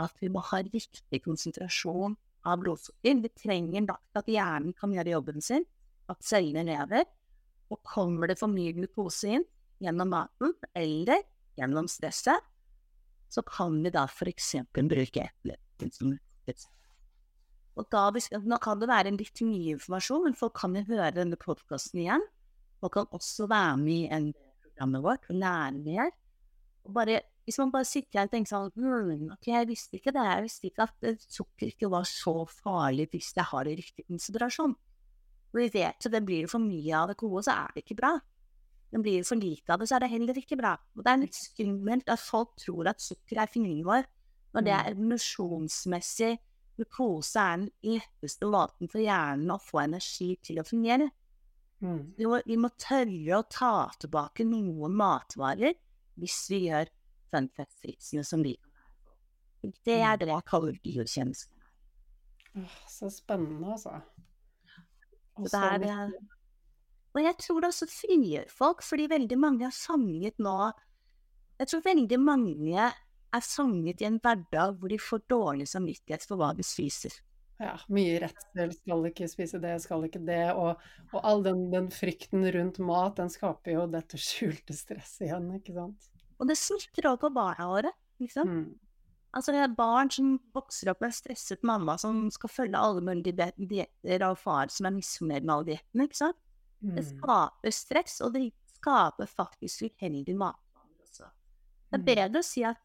at 0.01 0.21
vi 0.21 0.30
må 0.32 0.43
ha 0.51 0.61
riktig 0.65 1.21
konsentrasjon 1.23 2.15
av 2.46 2.62
blodsukker. 2.62 3.22
Vi 3.24 3.32
trenger 3.36 3.86
nok 3.88 4.20
at 4.22 4.30
hjernen 4.32 4.76
kan 4.78 4.93
gjøre 4.96 5.16
jobben 5.16 5.43
sin, 5.43 5.66
at 6.12 6.22
cellene 6.26 6.66
lever. 6.68 7.06
Og 7.74 7.82
kommer 7.86 8.30
det 8.30 8.38
for 8.39 8.52
mye 8.52 8.76
glukose 8.78 9.32
inn 9.38 9.46
gjennom 9.84 10.12
maten 10.14 10.54
eller 10.78 11.24
gjennom 11.58 11.88
stresset, 11.89 12.43
så 13.32 13.41
kan 13.48 13.82
vi 13.84 13.91
da 13.91 14.06
f.eks. 14.08 14.54
bruke 14.76 15.26
epler. 15.26 15.60
Og 17.76 17.88
da, 17.91 18.06
nå 18.39 18.60
kan 18.64 18.80
det 18.80 18.88
være 18.88 19.12
litt 19.18 19.41
mye 19.43 19.76
informasjon, 19.76 20.24
men 20.30 20.38
folk 20.38 20.56
kan 20.62 20.78
jo 20.78 20.86
høre 20.88 21.12
denne 21.18 21.39
podkasten 21.39 22.06
igjen. 22.06 22.24
Folk 22.80 22.96
kan 22.96 23.10
også 23.16 23.50
være 23.52 23.80
med 23.82 23.98
i 23.98 24.12
en 24.16 24.30
programmet 24.64 25.04
vårt 25.04 25.28
og 25.32 25.39
lære 25.41 25.82
mer. 25.84 26.14
Og 26.86 26.93
bare 26.96 27.24
hvis 27.46 27.60
man 27.62 27.72
bare 27.74 27.86
sitter 27.86 28.20
her 28.20 28.28
og 28.28 28.34
tenker 28.34 28.52
sånn 28.52 29.34
Ok, 29.36 29.50
jeg 29.52 29.70
visste 29.70 30.00
ikke 30.00 30.14
det. 30.16 30.24
Jeg 30.26 30.46
visste 30.48 30.70
ikke 30.70 30.88
at 30.88 31.26
sukker 31.30 31.70
ikke 31.70 31.89
var 31.93 32.08
så 32.10 32.39
farlig 32.50 33.08
hvis 33.12 33.36
jeg 33.38 33.46
har 33.52 33.68
det 33.68 33.76
riktig 33.78 34.06
konsentrasjon. 34.08 34.74
Vi 35.56 35.68
vet 35.72 36.08
at 36.08 36.12
det 36.12 36.24
blir 36.26 36.46
det 36.46 36.52
for 36.52 36.64
mye 36.64 36.96
av 36.98 37.12
det 37.12 37.20
gode, 37.22 37.46
så 37.46 37.54
er 37.54 37.76
det 37.76 37.86
ikke 37.86 38.00
bra. 38.02 38.16
Men 38.91 39.06
blir 39.06 39.22
det 39.22 39.30
for 39.30 39.39
lite 39.39 39.72
av 39.72 39.80
det, 39.80 39.88
så 39.89 39.98
er 39.98 40.04
det 40.04 40.12
heller 40.12 40.41
ikke 40.41 40.58
bra. 40.60 40.74
Og 40.98 41.06
det 41.06 41.12
er 41.12 41.22
litt 41.22 41.38
skummelt 41.38 42.12
at 42.12 42.22
folk 42.22 42.56
tror 42.60 42.89
at 42.91 43.04
sukker 43.04 43.39
er 43.39 43.52
fienden 43.52 43.86
vår, 43.86 44.10
når 44.56 44.66
det 44.66 44.74
er 44.76 44.91
mm. 44.91 45.06
emosjonsmessig 45.06 46.34
Glukose 46.76 47.39
er 47.39 47.62
den 47.62 47.70
letteste 47.88 48.48
måten 48.52 48.89
for 48.91 49.00
hjernen 49.00 49.54
å 49.54 49.62
få 49.64 49.80
energi 49.86 50.34
til 50.43 50.60
å 50.60 50.66
fungere. 50.68 51.08
Mm. 51.80 52.02
Vi, 52.18 52.28
må, 52.28 52.41
vi 52.43 52.58
må 52.60 52.72
tørre 52.80 53.38
å 53.38 53.46
ta 53.52 53.88
tilbake 54.02 54.43
noen 54.48 54.96
matvarer 55.00 55.76
hvis 56.20 56.39
vi 56.52 56.66
gjør 56.66 56.91
fun 57.32 58.23
som 58.23 58.43
de 58.43 58.55
kan 58.55 58.71
være 58.76 58.95
på. 59.03 59.15
Det 59.86 59.97
er 59.97 60.13
mm. 60.13 60.19
det 60.21 60.32
jeg 60.32 60.47
kaller 60.51 60.80
biokjemisk. 60.84 61.51
Så 62.88 63.09
spennende, 63.11 63.73
altså. 63.73 63.99
Og, 65.36 65.49
så 65.51 65.59
det 65.82 65.89
er, 65.91 66.11
og 67.15 67.23
jeg 67.23 67.36
tror 67.39 67.61
det 67.61 67.71
også 67.71 67.88
frigjør 67.91 68.51
folk, 68.51 68.84
fordi 68.84 69.07
veldig 69.11 69.38
mange 69.39 69.67
er 69.67 69.76
fanget 69.76 70.39
nå 70.39 70.71
Jeg 71.59 71.67
tror 71.71 71.84
veldig 71.84 72.19
mange 72.19 72.88
er 73.36 73.43
fanget 73.43 74.01
i 74.03 74.07
en 74.07 74.19
hverdag 74.23 74.76
hvor 74.80 74.91
de 74.91 74.99
får 74.99 75.23
dårlig 75.32 75.67
samvittighet 75.71 76.26
for 76.28 76.39
hva 76.39 76.51
de 76.55 76.63
spiser. 76.67 77.15
Ja, 77.59 77.78
mye 77.88 78.17
redsel. 78.19 78.73
Skal 78.76 79.07
ikke 79.07 79.30
spise 79.32 79.61
det, 79.63 79.78
skal 79.84 80.03
ikke 80.07 80.19
det. 80.28 80.49
Og, 80.59 80.82
og 81.13 81.19
all 81.21 81.43
den, 81.45 81.69
den, 81.71 81.88
frykten 81.93 82.43
rundt 82.51 82.82
mat, 82.84 83.15
den 83.21 83.32
skaper 83.32 83.78
jo 83.78 83.86
dette 83.91 84.19
skjulte 84.19 84.76
stresset 84.76 85.30
igjen, 85.30 85.47
ikke 85.55 85.76
sant. 85.78 86.09
Og 86.39 86.47
det 86.49 86.57
smitter 86.59 87.07
over 87.09 87.17
på 87.17 87.33
barna 87.33 87.67
våre, 87.69 87.91
liksom. 88.19 88.47
Mm. 88.49 88.79
Altså, 89.36 89.51
det 89.51 89.59
er 89.65 89.75
barn 89.75 90.09
som 90.11 90.39
vokser 90.55 90.89
opp 90.91 91.01
med 91.01 91.09
en 91.11 91.15
stresset 91.17 91.63
mamma 91.67 91.97
som 91.99 92.29
skal 92.31 92.49
følge 92.49 92.79
alle 92.79 93.01
mulige 93.03 93.36
di- 93.36 93.67
dietter, 93.67 94.23
og 94.29 94.38
far 94.39 94.67
som 94.71 94.86
er 94.88 94.95
misfornøyd 94.95 95.43
med 95.43 95.53
alle 95.55 95.65
diettene, 95.73 96.07
ikke 96.07 96.15
sant? 96.21 96.38
Det 96.81 97.03
Mm. 97.03 97.17
skaper 97.19 97.71
stress, 97.71 98.21
og 98.21 98.33
det 98.33 98.53
skaper 98.77 99.25
faktisk 99.27 99.81
uheldige 99.89 100.36
matvaner 100.38 101.01
også. 101.03 101.25
Det 101.91 101.93
er 101.93 101.97
Mm. 101.97 102.05
bedre 102.05 102.39
å 102.39 102.43
si 102.43 102.63
at 102.63 102.77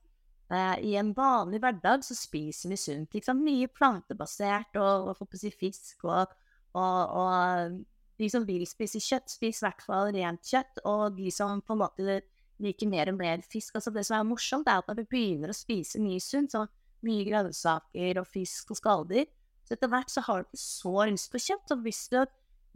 eh, 0.50 0.76
i 0.82 0.96
en 0.96 1.14
vanlig 1.14 1.60
hverdag 1.60 2.02
så 2.02 2.14
spiser 2.16 2.68
vi 2.70 2.76
sunt. 2.76 3.10
Liksom? 3.14 3.38
Mye 3.44 3.68
plantebasert 3.68 4.74
og, 4.74 5.08
og 5.08 5.16
får 5.18 5.26
på 5.30 5.34
å 5.36 5.38
si 5.38 5.50
fisk. 5.50 6.04
Og, 6.04 6.26
og, 6.74 7.10
og 7.14 7.84
de 8.18 8.28
som 8.28 8.44
vil 8.44 8.66
spise 8.66 8.98
kjøtt, 8.98 9.28
spiser 9.30 9.66
i 9.66 9.70
hvert 9.70 9.82
fall 9.82 10.12
rent 10.12 10.42
kjøtt. 10.42 10.80
Og 10.84 11.14
de 11.16 11.30
som 11.30 11.62
på 11.62 11.72
en 11.74 11.78
måte 11.78 12.22
liker 12.60 12.90
mer 12.90 13.10
og 13.12 13.18
mer 13.18 13.42
fisk 13.46 13.76
altså 13.78 13.92
Det 13.94 14.04
som 14.06 14.18
er 14.18 14.28
morsomt, 14.28 14.68
er 14.68 14.80
at 14.80 14.88
når 14.90 15.00
vi 15.02 15.08
begynner 15.14 15.52
å 15.52 15.56
spise 15.56 16.00
mye 16.02 16.20
sunt, 16.22 16.52
så 16.52 16.66
mye 17.06 17.24
grønnsaker 17.28 18.20
og 18.20 18.28
fisk 18.28 18.74
og 18.74 18.80
skalldyr, 18.80 19.28
så 19.64 19.76
etter 19.76 19.90
hvert 19.92 20.12
så 20.12 20.22
har 20.26 20.42
du 20.42 20.48
ikke 20.50 20.62
så 20.64 21.06
lyst 21.08 21.30
på 21.32 21.40
kjøtt. 21.44 21.72
Og 21.74 21.84
hvis 21.86 22.02
du, 22.12 22.18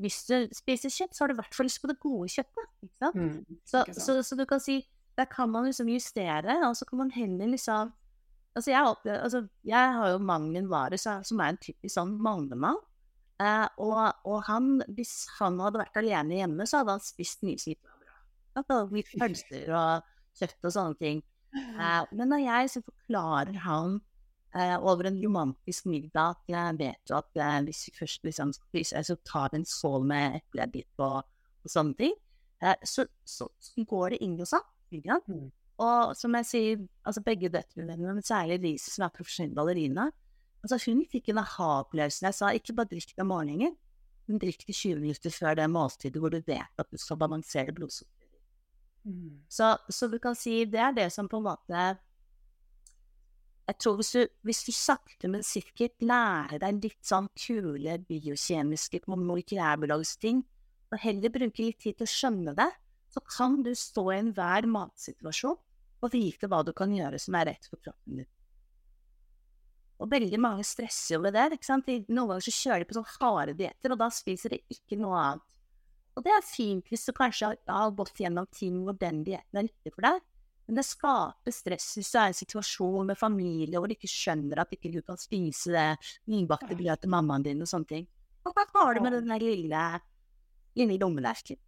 hvis 0.04 0.20
du 0.28 0.36
spiser 0.54 0.92
kjøtt, 0.94 1.16
så 1.16 1.24
har 1.24 1.30
du 1.30 1.34
i 1.34 1.40
hvert 1.42 1.56
fall 1.56 1.68
lyst 1.68 1.82
på 1.82 1.90
det 1.90 1.98
gode 2.02 2.30
kjøttet. 2.30 2.70
Ikke 2.86 2.96
sant? 3.02 3.18
Mm. 3.18 3.58
Så, 3.66 3.84
så, 3.98 4.16
så 4.22 4.38
du 4.38 4.44
kan 4.48 4.62
si 4.62 4.82
Der 5.14 5.28
kan 5.30 5.50
man 5.50 5.68
liksom 5.68 5.88
justere, 5.92 6.56
og 6.66 6.74
så 6.74 6.86
kan 6.88 6.98
man 7.04 7.12
heller 7.14 7.46
liksom 7.52 7.92
Altså, 8.54 8.70
jeg, 8.70 8.86
opplever, 8.86 9.18
altså, 9.18 9.40
jeg 9.66 9.94
har 9.96 10.10
jo 10.12 10.18
mannen 10.22 10.52
min 10.54 10.68
Vare, 10.70 10.98
som 10.98 11.40
er 11.42 11.48
en 11.50 11.56
typisk 11.58 11.96
sånn 11.96 12.12
mannemann. 12.22 12.76
Eh, 13.42 13.64
og, 13.82 13.96
og 14.30 14.44
han, 14.46 14.76
hvis 14.94 15.24
han 15.40 15.58
hadde 15.58 15.80
vært 15.80 15.98
alene 15.98 16.38
hjemme, 16.38 16.66
så 16.70 16.80
hadde 16.80 16.94
han 16.94 17.02
spist 17.02 17.42
mye 17.42 17.58
som 17.58 17.74
litt 18.94 19.12
pølser 19.18 19.70
og 19.74 20.10
kjøtt 20.38 20.66
og 20.68 20.74
sånne 20.74 21.00
ting. 21.00 21.22
Uh, 21.54 22.02
men 22.16 22.30
når 22.30 22.44
jeg 22.44 22.74
så 22.74 22.82
forklarer 22.82 23.58
han 23.64 23.98
uh, 24.56 24.76
over 24.80 25.10
en 25.10 25.20
romantisk 25.22 25.88
middag 25.90 26.34
at 26.34 26.54
jeg 26.54 26.78
vet 26.80 27.10
jo 27.10 27.18
at 27.20 27.40
uh, 27.40 27.58
hvis 27.66 27.84
vi 27.88 27.96
først 27.98 28.26
liksom 28.26 28.54
spiser, 28.56 29.06
så 29.06 29.18
tar 29.26 29.52
vi 29.52 29.62
en 29.62 29.68
skål 29.68 30.06
med 30.10 30.40
eplebit 30.40 31.04
og, 31.04 31.22
og 31.62 31.70
sånne 31.70 31.98
ting, 31.98 32.16
så, 32.88 33.04
så, 33.28 33.44
så 33.60 33.82
går 33.84 34.14
det 34.14 34.18
inn 34.24 34.38
hos 34.40 34.54
ham. 34.56 34.64
Mm. 35.28 35.50
Og 35.84 36.14
som 36.16 36.34
jeg 36.38 36.46
sier, 36.48 36.84
altså 37.04 37.20
begge 37.24 37.50
døtrene 37.52 37.96
mine, 37.98 38.14
men 38.16 38.24
særlig 38.24 38.60
Lise 38.62 38.92
som 38.94 39.04
er 39.04 39.12
profesjonell 39.12 39.56
ballerina, 39.56 40.06
altså 40.64 40.78
hun 40.86 41.02
fikk 41.10 41.32
en 41.32 41.42
aha-opplevelse. 41.42 42.24
Jeg 42.24 42.36
sa 42.38 42.52
ikke 42.54 42.76
bare 42.78 42.92
drikk 42.92 43.12
det 43.12 43.24
om 43.24 43.32
morgenen, 43.34 43.74
men 44.30 44.40
drikk 44.40 44.64
det 44.68 44.76
20 44.78 45.02
minutter 45.02 45.34
før 45.34 45.58
det 45.58 45.66
måltidet 45.68 46.22
hvor 46.22 46.32
du 46.32 46.40
vet 46.46 46.80
at 46.80 46.88
du 46.90 47.00
skal 47.00 47.18
balansere 47.20 47.74
blodsukkeret. 47.76 48.23
Mm. 49.04 49.44
Så, 49.52 49.74
så 49.88 50.08
du 50.08 50.18
kan 50.22 50.36
si 50.38 50.62
det 50.64 50.80
er 50.80 50.94
det 50.96 51.10
som 51.12 51.28
på 51.28 51.36
en 51.36 51.44
måte 51.44 51.80
Jeg 53.68 53.76
tror 53.80 53.98
hvis 53.98 54.12
du, 54.16 54.22
hvis 54.48 54.62
du 54.64 54.72
sakte, 54.72 55.28
men 55.28 55.44
sikkert 55.44 56.00
lærer 56.04 56.60
deg 56.60 56.80
litt 56.84 57.04
sånn 57.04 57.28
kule 57.36 57.98
biokjemiske 58.08 59.02
molekylærbiologiske 59.08 60.20
ting, 60.20 60.42
og 60.92 61.00
heller 61.00 61.32
bruker 61.32 61.64
litt 61.64 61.80
tid 61.80 61.96
til 61.96 62.04
å 62.04 62.12
skjønne 62.12 62.52
det, 62.58 62.68
så 63.08 63.22
kan 63.24 63.62
du 63.64 63.72
stå 63.78 64.04
i 64.10 64.18
enhver 64.18 64.68
matsituasjon 64.68 65.56
og 66.04 66.12
vite 66.12 66.50
hva 66.50 66.60
du 66.66 66.74
kan 66.76 66.92
gjøre 66.92 67.20
som 67.22 67.36
er 67.40 67.48
rett 67.52 67.68
for 67.70 67.80
kroppen 67.80 68.20
din. 68.20 68.30
Og 70.02 70.10
veldig 70.10 70.40
mange 70.42 70.64
stresser 70.66 71.16
jo 71.16 71.22
med 71.24 71.36
det. 71.36 71.46
ikke 71.54 71.68
sant? 71.70 71.88
Noen 72.08 72.34
ganger 72.34 72.44
så 72.44 72.54
kjører 72.54 72.82
de 72.82 72.88
på 72.90 72.96
sånn 72.98 73.12
harde 73.14 73.56
dietter, 73.56 73.94
og 73.94 74.00
da 74.00 74.10
spiser 74.12 74.56
de 74.56 74.60
ikke 74.74 74.98
noe 75.00 75.20
annet. 75.20 75.53
Og 76.14 76.22
det 76.22 76.30
er 76.30 76.46
fint 76.46 76.86
hvis 76.90 77.06
du 77.08 77.12
kanskje 77.16 77.54
har, 77.66 77.90
gått 77.98 78.20
gjennom 78.22 78.46
ting 78.54 78.78
hvor 78.86 78.96
den 78.98 79.24
dietten 79.26 79.58
er 79.58 79.66
nyttig 79.66 79.94
for 79.94 80.06
deg, 80.06 80.20
men 80.64 80.78
det 80.78 80.86
skaper 80.86 81.52
stress 81.52 81.90
hvis 81.98 82.12
du 82.12 82.18
er 82.20 82.30
i 82.30 82.32
en 82.32 82.38
situasjon 82.38 83.10
med 83.10 83.20
familie 83.20 83.80
hvor 83.80 83.90
du 83.90 83.96
ikke 83.96 84.10
skjønner 84.10 84.62
at 84.62 84.72
ikke 84.72 84.92
du 84.94 85.00
kan 85.04 85.18
spise 85.20 85.74
det 85.74 85.88
nybakte 86.32 86.72
brødet 86.72 87.02
til 87.02 87.12
mammaen 87.12 87.44
din 87.44 87.60
og 87.64 87.68
sånne 87.70 87.90
ting. 87.90 88.06
Og 88.44 88.54
hva 88.54 88.64
har 88.78 88.96
du 88.96 89.04
med 89.04 89.16
den 89.16 89.32
der 89.32 89.42
lille, 89.42 89.84
lille 90.78 90.98
lommelerken? 91.00 91.60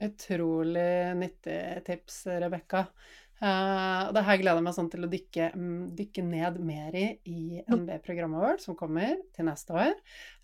Utrolig 0.00 1.16
nyttig 1.18 1.58
tips, 1.84 2.22
Rebekka. 2.40 2.86
Og 3.40 4.10
det 4.12 4.22
her 4.26 4.36
gleder 4.36 4.58
jeg 4.58 4.64
meg 4.66 4.74
sånn 4.76 4.90
til 4.92 5.06
å 5.06 5.08
dykke, 5.08 5.46
mm, 5.56 5.84
dykke 5.96 6.24
ned 6.26 6.58
mer 6.68 6.96
i 6.98 7.06
i 7.24 7.62
MB-programmet 7.64 8.42
vårt, 8.42 8.60
som 8.64 8.76
kommer 8.76 9.16
til 9.36 9.48
neste 9.48 9.72
år. 9.72 9.94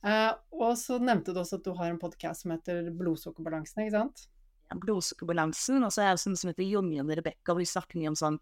Uh, 0.01 0.32
og 0.57 0.72
så 0.80 0.97
nevnte 1.03 1.34
du 1.34 1.42
også 1.42 1.59
at 1.61 1.66
du 1.66 1.74
har 1.76 1.92
en 1.92 2.01
podkast 2.01 2.47
som 2.47 2.55
heter 2.55 2.88
Blodsukkerbalansen, 2.97 3.84
ikke 3.84 3.99
sant? 3.99 4.24
Ja, 4.70 4.78
Blodsukkerbalansen, 4.80 5.84
og 5.84 5.92
så 5.94 6.07
er 6.07 6.14
det 6.14 6.22
sånn 6.24 6.38
som 6.40 6.51
heter 6.51 6.64
Jonny 6.64 7.03
og 7.03 7.12
Rebekka, 7.12 7.53
hvor 7.53 7.61
vi 7.61 7.68
snakker 7.68 8.01
mye 8.01 8.14
om 8.14 8.18
sånn 8.18 8.40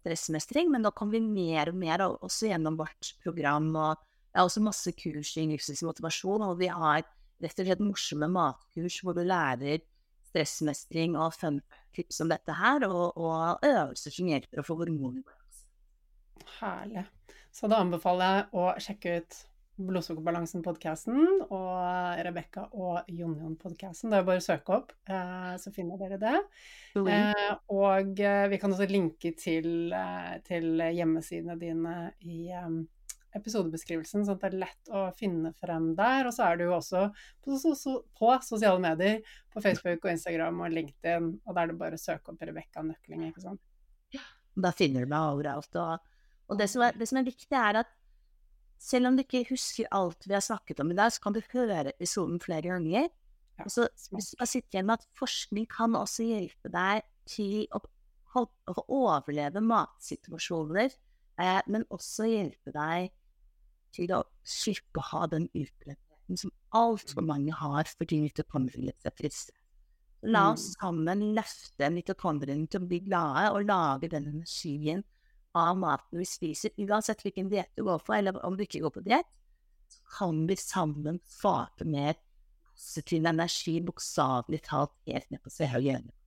stressmestring, 0.00 0.70
men 0.72 0.86
da 0.86 0.92
kommer 0.96 1.18
vi 1.18 1.22
mer 1.26 1.70
og 1.72 1.78
mer 1.80 2.06
også 2.08 2.50
gjennom 2.50 2.78
vårt 2.80 3.12
program, 3.24 3.68
og 3.76 4.00
det 4.00 4.40
er 4.40 4.46
også 4.46 4.64
masse 4.64 4.92
kurs 4.96 5.34
i 5.36 5.46
livsstilsmotivasjon, 5.50 6.46
og 6.46 6.60
vi 6.60 6.70
har 6.72 7.04
rett 7.40 7.62
og 7.62 7.68
slett 7.68 7.84
morsomme 7.84 8.28
matkurs 8.32 9.00
hvor 9.04 9.16
du 9.16 9.22
lærer 9.26 9.82
stressmestring 10.30 11.18
og 11.18 11.34
fun 11.36 11.60
tips 11.96 12.22
om 12.24 12.30
dette 12.30 12.54
her, 12.54 12.86
og, 12.88 13.18
og 13.18 13.66
øvelser 13.66 14.14
som 14.14 14.30
hjelper 14.30 14.62
å 14.62 14.66
få 14.66 14.78
hormoner. 14.80 15.36
Herlig. 16.60 17.06
Så 17.54 17.70
da 17.70 17.80
anbefaler 17.82 18.36
jeg 18.36 18.50
å 18.56 18.66
sjekke 18.80 19.14
ut 19.20 19.40
Blodsukkerbalansen-podkasten 19.80 21.46
og 21.46 22.20
Rebekka 22.26 22.66
og 22.76 23.08
Jonjon-podkasten. 23.08 24.12
Det 24.12 24.18
er 24.18 24.26
bare 24.28 24.42
å 24.42 24.44
søke 24.44 24.76
opp, 24.76 24.92
eh, 25.08 25.54
så 25.62 25.72
finner 25.74 26.00
dere 26.00 26.18
det. 26.20 26.36
Eh, 27.00 27.52
og 27.72 28.20
eh, 28.20 28.46
vi 28.52 28.60
kan 28.60 28.74
også 28.74 28.88
linke 28.90 29.32
til, 29.38 29.94
til 30.46 30.84
hjemmesidene 30.84 31.56
dine 31.60 31.96
i 32.20 32.50
episodebeskrivelsen, 33.36 34.24
sånn 34.26 34.36
at 34.36 34.42
det 34.42 34.50
er 34.50 34.62
lett 34.64 34.90
å 34.92 35.04
finne 35.16 35.52
frem 35.58 35.92
der. 35.98 36.26
Og 36.28 36.34
så 36.34 36.48
er 36.48 36.58
du 36.58 36.66
jo 36.66 36.74
også 36.76 37.06
på, 37.44 37.58
so 37.60 37.74
so 37.78 37.96
på 38.18 38.32
sosiale 38.46 38.82
medier, 38.82 39.20
på 39.52 39.62
Facebook 39.64 40.04
og 40.04 40.12
Instagram 40.14 40.64
og 40.66 40.74
LinkedIn, 40.74 41.30
og 41.44 41.56
da 41.56 41.64
er 41.64 41.72
det 41.72 41.78
bare 41.80 41.98
å 41.98 42.02
søke 42.02 42.32
opp 42.32 42.42
Rebekka 42.46 42.84
Nøkling, 42.86 43.28
ikke 43.30 43.44
sant. 43.44 43.62
Da 44.60 44.72
finner 44.74 45.06
du 45.06 45.12
meg 45.12 45.36
overalt. 45.36 45.70
Og, 45.78 46.12
og 46.50 46.58
det, 46.58 46.66
som 46.72 46.84
er, 46.86 46.96
det 46.98 47.08
som 47.08 47.20
er 47.20 47.28
viktig, 47.28 47.54
er 47.56 47.82
at 47.84 47.96
selv 48.80 49.10
om 49.10 49.16
du 49.16 49.22
ikke 49.22 49.44
husker 49.50 49.88
alt 49.94 50.24
vi 50.26 50.34
har 50.34 50.44
snakket 50.44 50.80
om 50.82 50.90
i 50.92 50.96
dag, 50.98 51.12
så 51.12 51.22
kan 51.22 51.36
du 51.36 51.42
høre 51.52 51.92
episoden 51.92 52.40
flere 52.42 52.72
ganger. 52.72 53.08
Ja, 53.58 53.66
Og 53.66 53.72
så 53.74 53.86
hvis 54.14 54.32
du 54.32 54.40
bare 54.40 54.50
sitter 54.50 54.78
igjen 54.78 54.88
med 54.88 55.00
at 55.00 55.08
forskning 55.20 55.68
kan 55.70 55.96
også 55.98 56.24
hjelpe 56.24 56.72
deg 56.72 57.04
til 57.28 57.66
å, 57.76 57.82
å 58.40 58.84
overleve 58.88 59.62
matsituasjoner, 59.64 60.96
eh, 61.42 61.60
men 61.68 61.84
også 61.92 62.28
hjelpe 62.30 62.72
deg 62.74 63.12
til 63.94 64.12
å 64.14 64.24
slippe 64.46 65.00
å 65.00 65.08
ha 65.12 65.26
den 65.30 65.48
utbrettheten 65.52 66.40
som 66.40 66.52
altfor 66.76 67.26
mange 67.26 67.54
har 67.56 67.90
fordi 67.98 68.20
mitokondriene 68.24 68.94
er 69.04 69.16
triste. 69.16 69.54
La 70.20 70.50
oss 70.52 70.74
sammen 70.74 71.30
løfte 71.36 71.88
mitokondriene 71.94 72.68
til 72.68 72.82
å 72.82 72.88
bli 72.90 73.00
glade 73.06 73.46
og 73.54 73.64
lage 73.68 74.10
den 74.12 74.28
energien 74.28 75.02
av 75.56 75.78
maten 75.80 76.20
vi 76.20 76.26
spiser, 76.28 76.74
uansett 76.78 77.24
hvilken 77.24 77.48
diett 77.50 77.72
du 77.74 77.82
går 77.86 78.02
for, 78.04 78.14
eller 78.18 78.36
om 78.46 78.56
du 78.56 78.62
ikke 78.66 78.82
går 78.84 78.94
på 78.94 79.04
diett, 79.06 79.30
så 79.90 80.18
kan 80.18 80.44
vi 80.46 80.56
sammen 80.60 81.18
skape 81.26 81.88
mer 81.88 82.20
positiv 82.70 83.26
energi, 83.26 83.80
bokstavelig 83.82 84.62
talt 84.68 84.94
helt 85.08 85.32
ned 85.32 85.42
på 85.42 85.52
seg 85.52 85.74
og 85.80 85.88
hjørnet. 85.88 86.19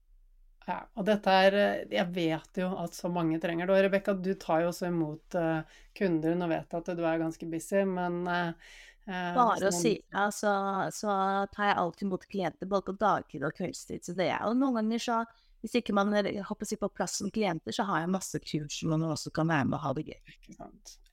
Ja, 0.64 0.78
og 0.96 1.04
dette 1.04 1.32
er 1.44 1.56
eh, 1.58 1.82
Jeg 1.92 2.08
vet 2.14 2.62
jo 2.62 2.70
at 2.80 2.96
så 2.96 3.10
mange 3.12 3.38
trenger 3.42 3.68
det. 3.68 3.76
Og 3.76 3.86
Rebekka, 3.86 4.16
du 4.16 4.32
tar 4.40 4.64
jo 4.64 4.72
også 4.72 4.88
imot 4.88 5.36
eh, 5.38 5.78
kunder. 5.96 6.36
Nå 6.38 6.48
vet 6.50 6.72
jeg 6.72 6.84
at 6.84 6.90
du 6.96 7.04
er 7.04 7.20
ganske 7.20 7.48
busy, 7.50 7.84
men 7.88 8.22
eh, 8.30 8.74
Bare 9.04 9.68
å 9.68 9.74
si 9.74 9.98
ja, 9.98 10.30
så, 10.32 10.50
så 10.96 11.14
tar 11.52 11.66
jeg 11.68 11.80
alltid 11.82 12.06
imot 12.06 12.22
klienter 12.24 12.68
både 12.70 12.86
på 12.88 12.94
dagtid 13.02 13.44
og 13.44 13.56
kveldstid. 13.58 14.04
Så 14.06 14.16
det 14.16 14.30
er 14.32 14.40
jo 14.40 14.54
noen 14.56 14.78
ganger 14.80 15.02
så 15.04 15.18
Hvis 15.60 15.76
ikke 15.80 15.96
man 15.96 16.12
hopper 16.48 16.68
si, 16.68 16.76
på 16.80 16.88
plass 16.92 17.18
som 17.20 17.30
klienter, 17.32 17.72
så 17.72 17.84
har 17.88 18.02
jeg 18.02 18.12
masse 18.12 18.40
kurs 18.44 18.80
hvor 18.80 18.96
man 18.96 19.04
også 19.10 19.32
kan 19.36 19.48
være 19.48 19.68
med 19.68 19.78
og 19.78 19.84
ha 19.84 19.92
det 19.96 20.06
gøy. 20.08 20.34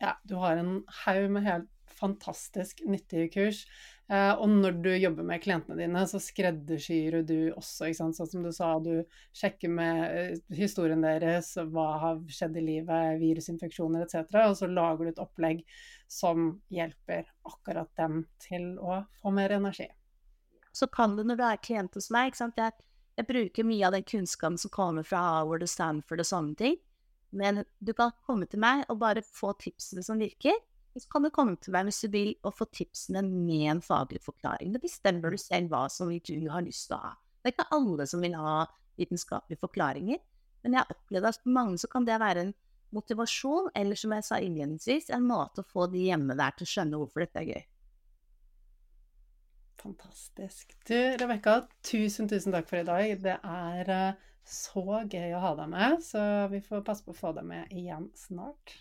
Ja, 0.03 0.15
du 0.28 0.38
har 0.40 0.60
en 0.60 0.82
haug 1.03 1.28
med 1.36 1.48
helt 1.48 1.69
fantastisk 2.02 2.82
nyttige 2.88 3.30
kurs. 3.32 3.65
Eh, 4.11 4.31
og 4.43 4.49
når 4.51 4.75
du 4.83 4.89
jobber 4.91 5.23
med 5.23 5.39
klientene 5.43 5.77
dine, 5.79 6.01
så 6.09 6.19
skreddersyr 6.19 7.21
du 7.23 7.53
også, 7.53 7.88
ikke 7.88 7.99
sant. 8.01 8.17
Sånn 8.17 8.29
som 8.33 8.43
du 8.43 8.49
sa, 8.51 8.73
du 8.83 9.05
sjekker 9.38 9.71
med 9.71 10.01
eh, 10.09 10.41
historien 10.57 11.03
deres, 11.05 11.53
hva 11.71 11.88
har 12.01 12.19
skjedd 12.27 12.59
i 12.59 12.65
livet, 12.65 13.21
virusinfeksjoner 13.21 14.03
etc. 14.03 14.25
Og 14.49 14.57
så 14.59 14.67
lager 14.67 15.07
du 15.07 15.13
et 15.13 15.23
opplegg 15.23 15.63
som 16.11 16.57
hjelper 16.73 17.29
akkurat 17.47 17.88
dem 18.01 18.25
til 18.43 18.73
å 18.83 19.05
få 19.21 19.31
mer 19.38 19.55
energi. 19.55 19.88
Så 20.75 20.89
kan 20.91 21.15
du 21.15 21.23
når 21.23 21.39
du 21.39 21.45
er 21.47 21.63
klient 21.63 21.95
hos 21.95 22.09
meg, 22.11 22.31
ikke 22.31 22.41
sant 22.41 22.59
jeg, 22.59 22.75
jeg 23.15 23.27
bruker 23.31 23.67
mye 23.67 23.88
av 23.88 23.95
den 23.95 24.07
kunnskapen 24.07 24.59
som 24.59 24.73
kommer 24.75 25.07
fra 25.07 25.23
Howard 25.38 25.63
og 25.63 25.71
Stanford 25.71 26.23
og 26.23 26.27
sånne 26.27 26.59
ting, 26.59 26.75
men 27.31 27.63
du 27.79 27.93
kan 27.95 28.11
komme 28.27 28.47
til 28.51 28.59
meg 28.59 28.83
og 28.91 28.99
bare 28.99 29.23
få 29.23 29.53
tipsene 29.59 30.03
som 30.03 30.19
virker. 30.19 30.59
Så 30.97 31.07
kan 31.11 31.23
du 31.23 31.31
komme 31.31 31.55
til 31.61 31.73
meg 31.76 31.88
hvis 31.88 32.01
du 32.03 32.11
vil 32.11 32.34
og 32.43 32.55
få 32.57 32.68
tipsene 32.73 33.23
med 33.23 33.68
en 33.77 33.84
faglig 33.84 34.19
forklaring. 34.26 34.73
Det 34.73 34.81
bestemmer 34.84 35.31
du 35.31 35.39
selv 35.39 35.72
hva 35.72 35.85
som 35.89 36.11
du 36.11 36.49
har 36.51 36.65
lyst 36.65 36.89
til 36.89 36.97
å 36.97 37.03
ha. 37.05 37.13
Det 37.41 37.49
er 37.49 37.55
ikke 37.55 37.72
alle 37.77 38.07
som 38.09 38.22
vil 38.22 38.35
ha 38.38 38.57
vitenskapelige 38.99 39.61
forklaringer, 39.63 40.19
men 40.61 40.76
jeg 40.76 40.84
har 40.84 40.93
opplevd 40.93 41.30
at 41.30 41.39
for 41.41 41.55
mange 41.55 41.80
så 41.81 41.89
kan 41.89 42.05
det 42.05 42.19
være 42.22 42.43
en, 42.45 42.51
motivasjon, 42.91 43.72
eller 43.76 43.95
som 43.95 44.13
jeg 44.15 44.26
sa 44.27 44.39
innledningsvis, 44.43 45.09
en 45.15 45.27
måte 45.27 45.63
å 45.63 45.68
få 45.68 45.88
de 45.91 46.07
hjemme 46.09 46.35
der 46.38 46.55
til 46.57 46.68
å 46.68 46.72
skjønne 46.73 46.99
hvorfor 46.99 47.23
dette 47.23 47.39
er 47.39 47.47
gøy. 47.47 47.61
Fantastisk. 49.81 50.76
Du, 50.85 50.97
Rebekka, 51.18 51.55
tusen, 51.88 52.30
tusen 52.30 52.53
takk 52.53 52.68
for 52.69 52.81
i 52.81 52.85
dag. 52.85 53.15
Det 53.23 53.38
er 53.39 53.91
eh, 53.95 54.27
så 54.45 54.84
gøy 55.09 55.34
å 55.34 55.41
ha 55.41 55.55
deg 55.57 55.72
med, 55.72 55.97
så 56.05 56.22
vi 56.51 56.61
får 56.65 56.85
passe 56.85 57.05
på 57.05 57.15
å 57.15 57.18
få 57.18 57.34
deg 57.38 57.47
med 57.49 57.72
igjen 57.73 58.11
snart. 58.18 58.76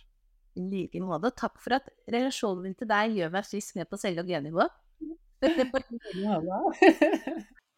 I 0.58 0.64
like 0.66 1.00
måte. 1.04 1.30
Takk 1.36 1.60
for 1.62 1.76
at 1.78 1.90
relasjonen 2.10 2.64
min 2.66 2.78
til 2.78 2.88
deg 2.90 3.16
gjør 3.18 3.34
meg 3.34 3.46
frisk 3.46 3.78
ned 3.78 3.90
på 3.90 3.98
celle- 4.00 4.24
og 4.24 4.30
gennivå. 4.30 4.66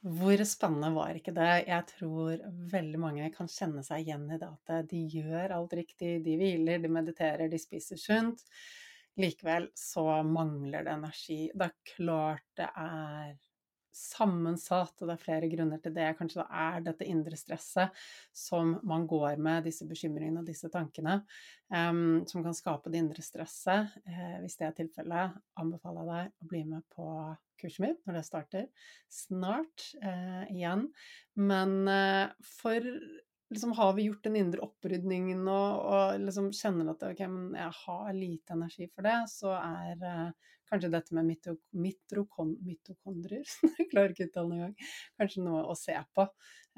Hvor 0.03 0.41
spennende 0.51 0.89
var 0.97 1.15
ikke 1.15 1.35
det? 1.37 1.51
Jeg 1.69 1.87
tror 1.93 2.41
veldig 2.73 2.99
mange 2.99 3.29
kan 3.35 3.51
kjenne 3.51 3.85
seg 3.87 4.03
igjen 4.03 4.25
i 4.35 4.39
det 4.41 4.49
at 4.51 4.89
de 4.91 5.03
gjør 5.13 5.55
alt 5.59 5.77
riktig. 5.79 6.17
De 6.25 6.35
hviler, 6.41 6.83
de 6.83 6.91
mediterer, 6.91 7.47
de 7.53 7.61
spiser 7.63 8.01
sunt. 8.01 8.43
Likevel 9.21 9.69
så 9.79 10.07
mangler 10.27 10.87
det 10.87 10.97
energi. 10.97 11.41
Det 11.55 11.69
er 11.69 11.95
klart 11.95 12.47
det 12.59 12.69
er 12.73 13.37
sammensatt, 13.93 14.95
og 15.01 15.09
det 15.09 15.15
er 15.15 15.23
flere 15.23 15.49
grunner 15.53 15.81
til 15.83 15.95
det. 15.97 16.09
Kanskje 16.19 16.43
det 16.43 16.61
er 16.65 16.85
dette 16.89 17.09
indre 17.09 17.39
stresset 17.39 18.03
som 18.35 18.77
man 18.89 19.07
går 19.11 19.41
med, 19.43 19.67
disse 19.69 19.87
bekymringene 19.89 20.43
og 20.43 20.49
disse 20.49 20.71
tankene, 20.73 21.21
um, 21.69 22.23
som 22.29 22.45
kan 22.45 22.57
skape 22.57 22.93
det 22.93 23.03
indre 23.03 23.25
stresset. 23.25 23.93
Eh, 24.09 24.39
hvis 24.43 24.59
det 24.61 24.69
er 24.69 24.77
tilfellet, 24.81 25.41
anbefaler 25.61 26.07
jeg 26.07 26.13
deg 26.13 26.47
å 26.47 26.53
bli 26.53 26.63
med 26.75 26.87
på 26.93 27.09
kurset 27.63 27.85
mitt 27.85 28.01
når 28.07 28.19
det 28.19 28.25
starter 28.27 28.89
snart 29.13 29.91
eh, 30.03 30.49
igjen. 30.55 30.89
Men 31.39 31.77
eh, 31.91 32.33
for 32.61 32.89
liksom 33.53 33.73
har 33.77 33.93
vi 33.93 34.03
gjort 34.09 34.25
den 34.25 34.37
indre 34.41 34.65
opprydningen 34.65 35.45
og, 35.45 35.83
og 35.85 36.23
liksom 36.25 36.51
kjenner 36.57 36.93
at 36.93 37.05
okay, 37.11 37.29
jeg 37.29 37.77
har 37.83 38.13
lite 38.17 38.57
energi 38.57 38.89
for 38.95 39.07
det, 39.07 39.19
så 39.33 39.53
er 39.59 40.07
eh, 40.09 40.53
kanskje 40.73 40.91
dette 40.93 41.17
med 41.17 41.31
mitrokon, 41.77 42.57
mitokondrier 42.65 43.45
Jeg 43.79 43.89
klarer 43.93 44.15
ikke 44.15 44.27
å 44.27 44.31
uttale 44.31 44.51
det 44.51 44.59
engang. 44.59 44.91
Kanskje 45.21 45.45
noe 45.45 45.63
å 45.69 45.77
se 45.79 45.97
på. 46.17 46.27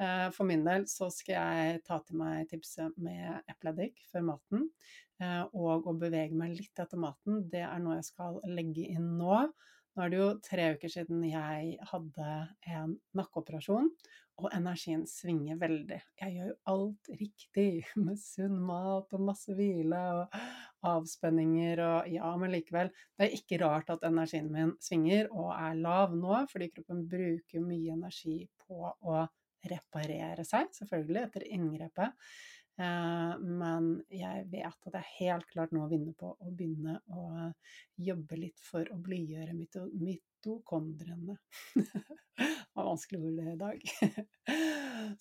Eh, 0.02 0.28
for 0.34 0.48
min 0.48 0.64
del 0.66 0.88
så 0.90 1.08
skal 1.14 1.36
jeg 1.36 1.82
ta 1.86 2.00
til 2.02 2.18
meg 2.18 2.48
tipset 2.50 2.96
med 3.00 3.44
epleeddik 3.50 4.02
før 4.10 4.26
maten. 4.32 4.66
Eh, 5.22 5.44
og 5.54 5.86
å 5.86 5.94
bevege 5.98 6.34
meg 6.36 6.56
litt 6.58 6.82
etter 6.82 7.00
maten. 7.00 7.44
Det 7.50 7.62
er 7.66 7.78
noe 7.82 8.00
jeg 8.00 8.10
skal 8.10 8.40
legge 8.50 8.88
inn 8.90 9.14
nå. 9.20 9.44
Nå 9.94 10.02
er 10.02 10.10
det 10.10 10.18
jo 10.18 10.28
tre 10.42 10.66
uker 10.74 10.90
siden 10.90 11.22
jeg 11.28 11.76
hadde 11.86 12.30
en 12.74 12.96
nakkeoperasjon, 13.14 13.92
og 14.42 14.48
energien 14.50 15.04
svinger 15.06 15.60
veldig. 15.60 16.00
Jeg 16.18 16.34
gjør 16.34 16.48
jo 16.48 16.56
alt 16.72 17.10
riktig, 17.20 17.68
med 18.06 18.18
sunn 18.18 18.58
mat 18.58 19.14
og 19.14 19.22
masse 19.28 19.54
hvile 19.54 20.00
og 20.16 20.40
avspenninger 20.88 21.80
og 21.84 22.10
ja, 22.12 22.32
men 22.40 22.52
likevel. 22.54 22.90
Det 23.16 23.26
er 23.26 23.38
ikke 23.38 23.60
rart 23.64 23.92
at 23.94 24.04
energien 24.08 24.50
min 24.52 24.74
svinger 24.82 25.30
og 25.32 25.52
er 25.56 25.78
lav 25.80 26.14
nå, 26.16 26.42
fordi 26.50 26.70
kroppen 26.74 27.04
bruker 27.10 27.64
mye 27.64 27.96
energi 27.96 28.42
på 28.66 28.90
å 28.90 29.24
reparere 29.70 30.44
seg, 30.44 30.68
selvfølgelig, 30.76 31.22
etter 31.28 31.46
inngrepet. 31.56 32.16
Eh, 32.74 33.34
men 33.38 33.90
jeg 34.10 34.46
vet 34.50 34.88
at 34.88 34.96
jeg 34.98 35.10
helt 35.20 35.46
klart 35.52 35.74
nå 35.74 35.84
å 35.84 35.90
på 36.18 36.32
å 36.34 36.50
begynne 36.50 36.98
å 37.14 37.52
jobbe 38.02 38.38
litt 38.40 38.62
for 38.66 38.88
å 38.90 38.98
blidgjøre 38.98 39.54
mitokondriene. 39.54 41.36
det 41.78 42.74
var 42.74 42.88
vanskelig 42.90 43.20
ord 43.22 43.38
det 43.38 43.52
i 43.52 43.60
dag. 43.60 43.88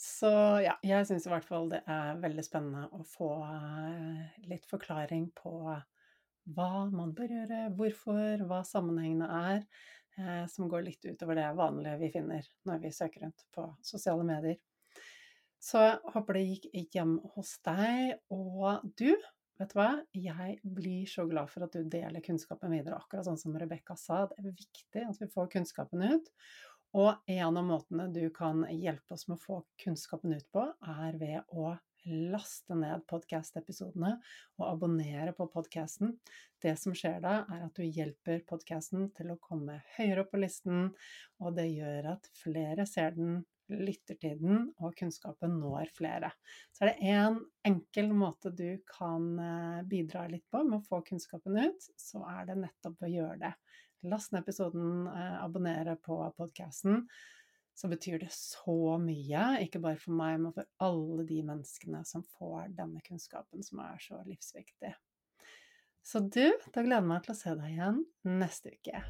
Så 0.02 0.30
ja, 0.64 0.78
jeg 0.86 1.06
syns 1.10 1.28
i 1.28 1.34
hvert 1.34 1.46
fall 1.46 1.70
det 1.70 1.84
er 1.90 2.22
veldig 2.24 2.46
spennende 2.46 2.88
å 2.96 3.04
få 3.06 3.34
eh, 3.46 4.38
litt 4.50 4.66
forklaring 4.70 5.30
på 5.38 5.54
hva 6.54 6.72
man 6.92 7.14
bør 7.16 7.38
gjøre, 7.38 7.60
hvorfor, 7.78 8.44
hva 8.50 8.64
sammenhengene 8.68 9.30
er, 9.54 9.66
eh, 10.18 10.44
som 10.52 10.68
går 10.72 10.88
litt 10.90 11.06
utover 11.06 11.38
det 11.40 11.52
vanlige 11.60 12.00
vi 12.02 12.12
finner 12.18 12.50
når 12.68 12.82
vi 12.88 12.96
søker 12.96 13.28
rundt 13.28 13.46
på 13.54 13.70
sosiale 13.86 14.26
medier. 14.28 14.58
Så 15.64 15.80
jeg 15.80 16.12
håper 16.12 16.38
det 16.38 16.44
gikk 16.50 16.98
hjem 16.98 17.16
hos 17.38 17.54
deg. 17.64 18.18
Og 18.36 18.84
du, 19.00 19.14
vet 19.60 19.72
du 19.72 19.78
hva? 19.80 19.92
Jeg 20.18 20.58
blir 20.64 21.08
så 21.10 21.24
glad 21.30 21.52
for 21.54 21.66
at 21.68 21.78
du 21.78 21.88
deler 21.88 22.24
kunnskapen 22.26 22.76
videre, 22.76 23.00
akkurat 23.00 23.30
sånn 23.30 23.40
som 23.40 23.56
Rebekka 23.56 23.96
sa. 24.00 24.26
Det 24.28 24.42
er 24.42 24.52
viktig 24.52 25.08
at 25.08 25.24
vi 25.24 25.32
får 25.32 25.54
kunnskapen 25.56 26.04
ut. 26.04 26.30
Og 27.00 27.16
en 27.32 27.58
av 27.58 27.66
måtene 27.66 28.10
du 28.14 28.28
kan 28.36 28.68
hjelpe 28.70 29.16
oss 29.16 29.26
med 29.30 29.40
å 29.40 29.42
få 29.42 29.64
kunnskapen 29.82 30.36
ut 30.36 30.46
på, 30.54 30.68
er 31.00 31.18
ved 31.18 31.56
å 31.56 31.72
laste 32.04 32.76
ned 32.76 33.06
podkast-episodene 33.08 34.18
og 34.60 34.66
abonnere 34.68 35.32
på 35.38 35.48
podkasten. 35.52 36.18
Det 36.62 36.76
som 36.80 36.96
skjer 36.98 37.22
da, 37.24 37.38
er 37.48 37.66
at 37.70 37.80
du 37.80 37.88
hjelper 37.88 38.44
podkasten 38.50 39.08
til 39.16 39.32
å 39.34 39.40
komme 39.42 39.80
høyere 39.96 40.26
opp 40.26 40.34
på 40.36 40.42
listen, 40.44 40.92
og 41.40 41.56
det 41.58 41.70
gjør 41.72 42.14
at 42.18 42.30
flere 42.44 42.86
ser 42.90 43.16
den, 43.16 43.40
lytter 43.72 44.18
til 44.20 44.40
den, 44.42 44.68
og 44.80 44.96
kunnskapen 45.00 45.56
når 45.62 45.92
flere. 45.96 46.32
Så 46.74 46.84
er 46.84 46.92
det 46.92 47.12
én 47.14 47.38
en 47.38 47.40
enkel 47.68 48.12
måte 48.16 48.52
du 48.54 48.82
kan 48.90 49.30
eh, 49.40 49.84
bidra 49.90 50.26
litt 50.32 50.46
på 50.52 50.64
med 50.68 50.82
å 50.82 50.88
få 50.88 51.02
kunnskapen 51.08 51.60
ut, 51.60 51.88
så 52.00 52.24
er 52.30 52.50
det 52.50 52.60
nettopp 52.64 53.06
å 53.06 53.12
gjøre 53.12 53.40
det. 53.46 53.54
Last 54.12 54.34
ned 54.34 54.44
episoden, 54.44 55.08
eh, 55.08 55.38
abonnere 55.44 55.96
på 56.04 56.20
podkasten. 56.38 57.08
Så 57.74 57.90
betyr 57.90 58.20
det 58.22 58.30
så 58.36 59.00
mye, 59.02 59.46
ikke 59.66 59.82
bare 59.82 59.98
for 59.98 60.14
meg, 60.14 60.38
men 60.44 60.54
for 60.54 60.68
alle 60.86 61.26
de 61.26 61.40
menneskene 61.48 62.04
som 62.06 62.26
får 62.36 62.76
denne 62.78 63.02
kunnskapen, 63.08 63.66
som 63.66 63.82
er 63.82 63.98
så 64.04 64.22
livsviktig. 64.28 64.94
Så 66.04 66.20
du, 66.20 66.46
da 66.76 66.84
gleder 66.84 67.00
jeg 67.00 67.10
meg 67.10 67.24
til 67.24 67.34
å 67.34 67.40
se 67.40 67.56
deg 67.58 67.78
igjen 67.78 68.04
neste 68.28 68.76
uke. 68.76 69.06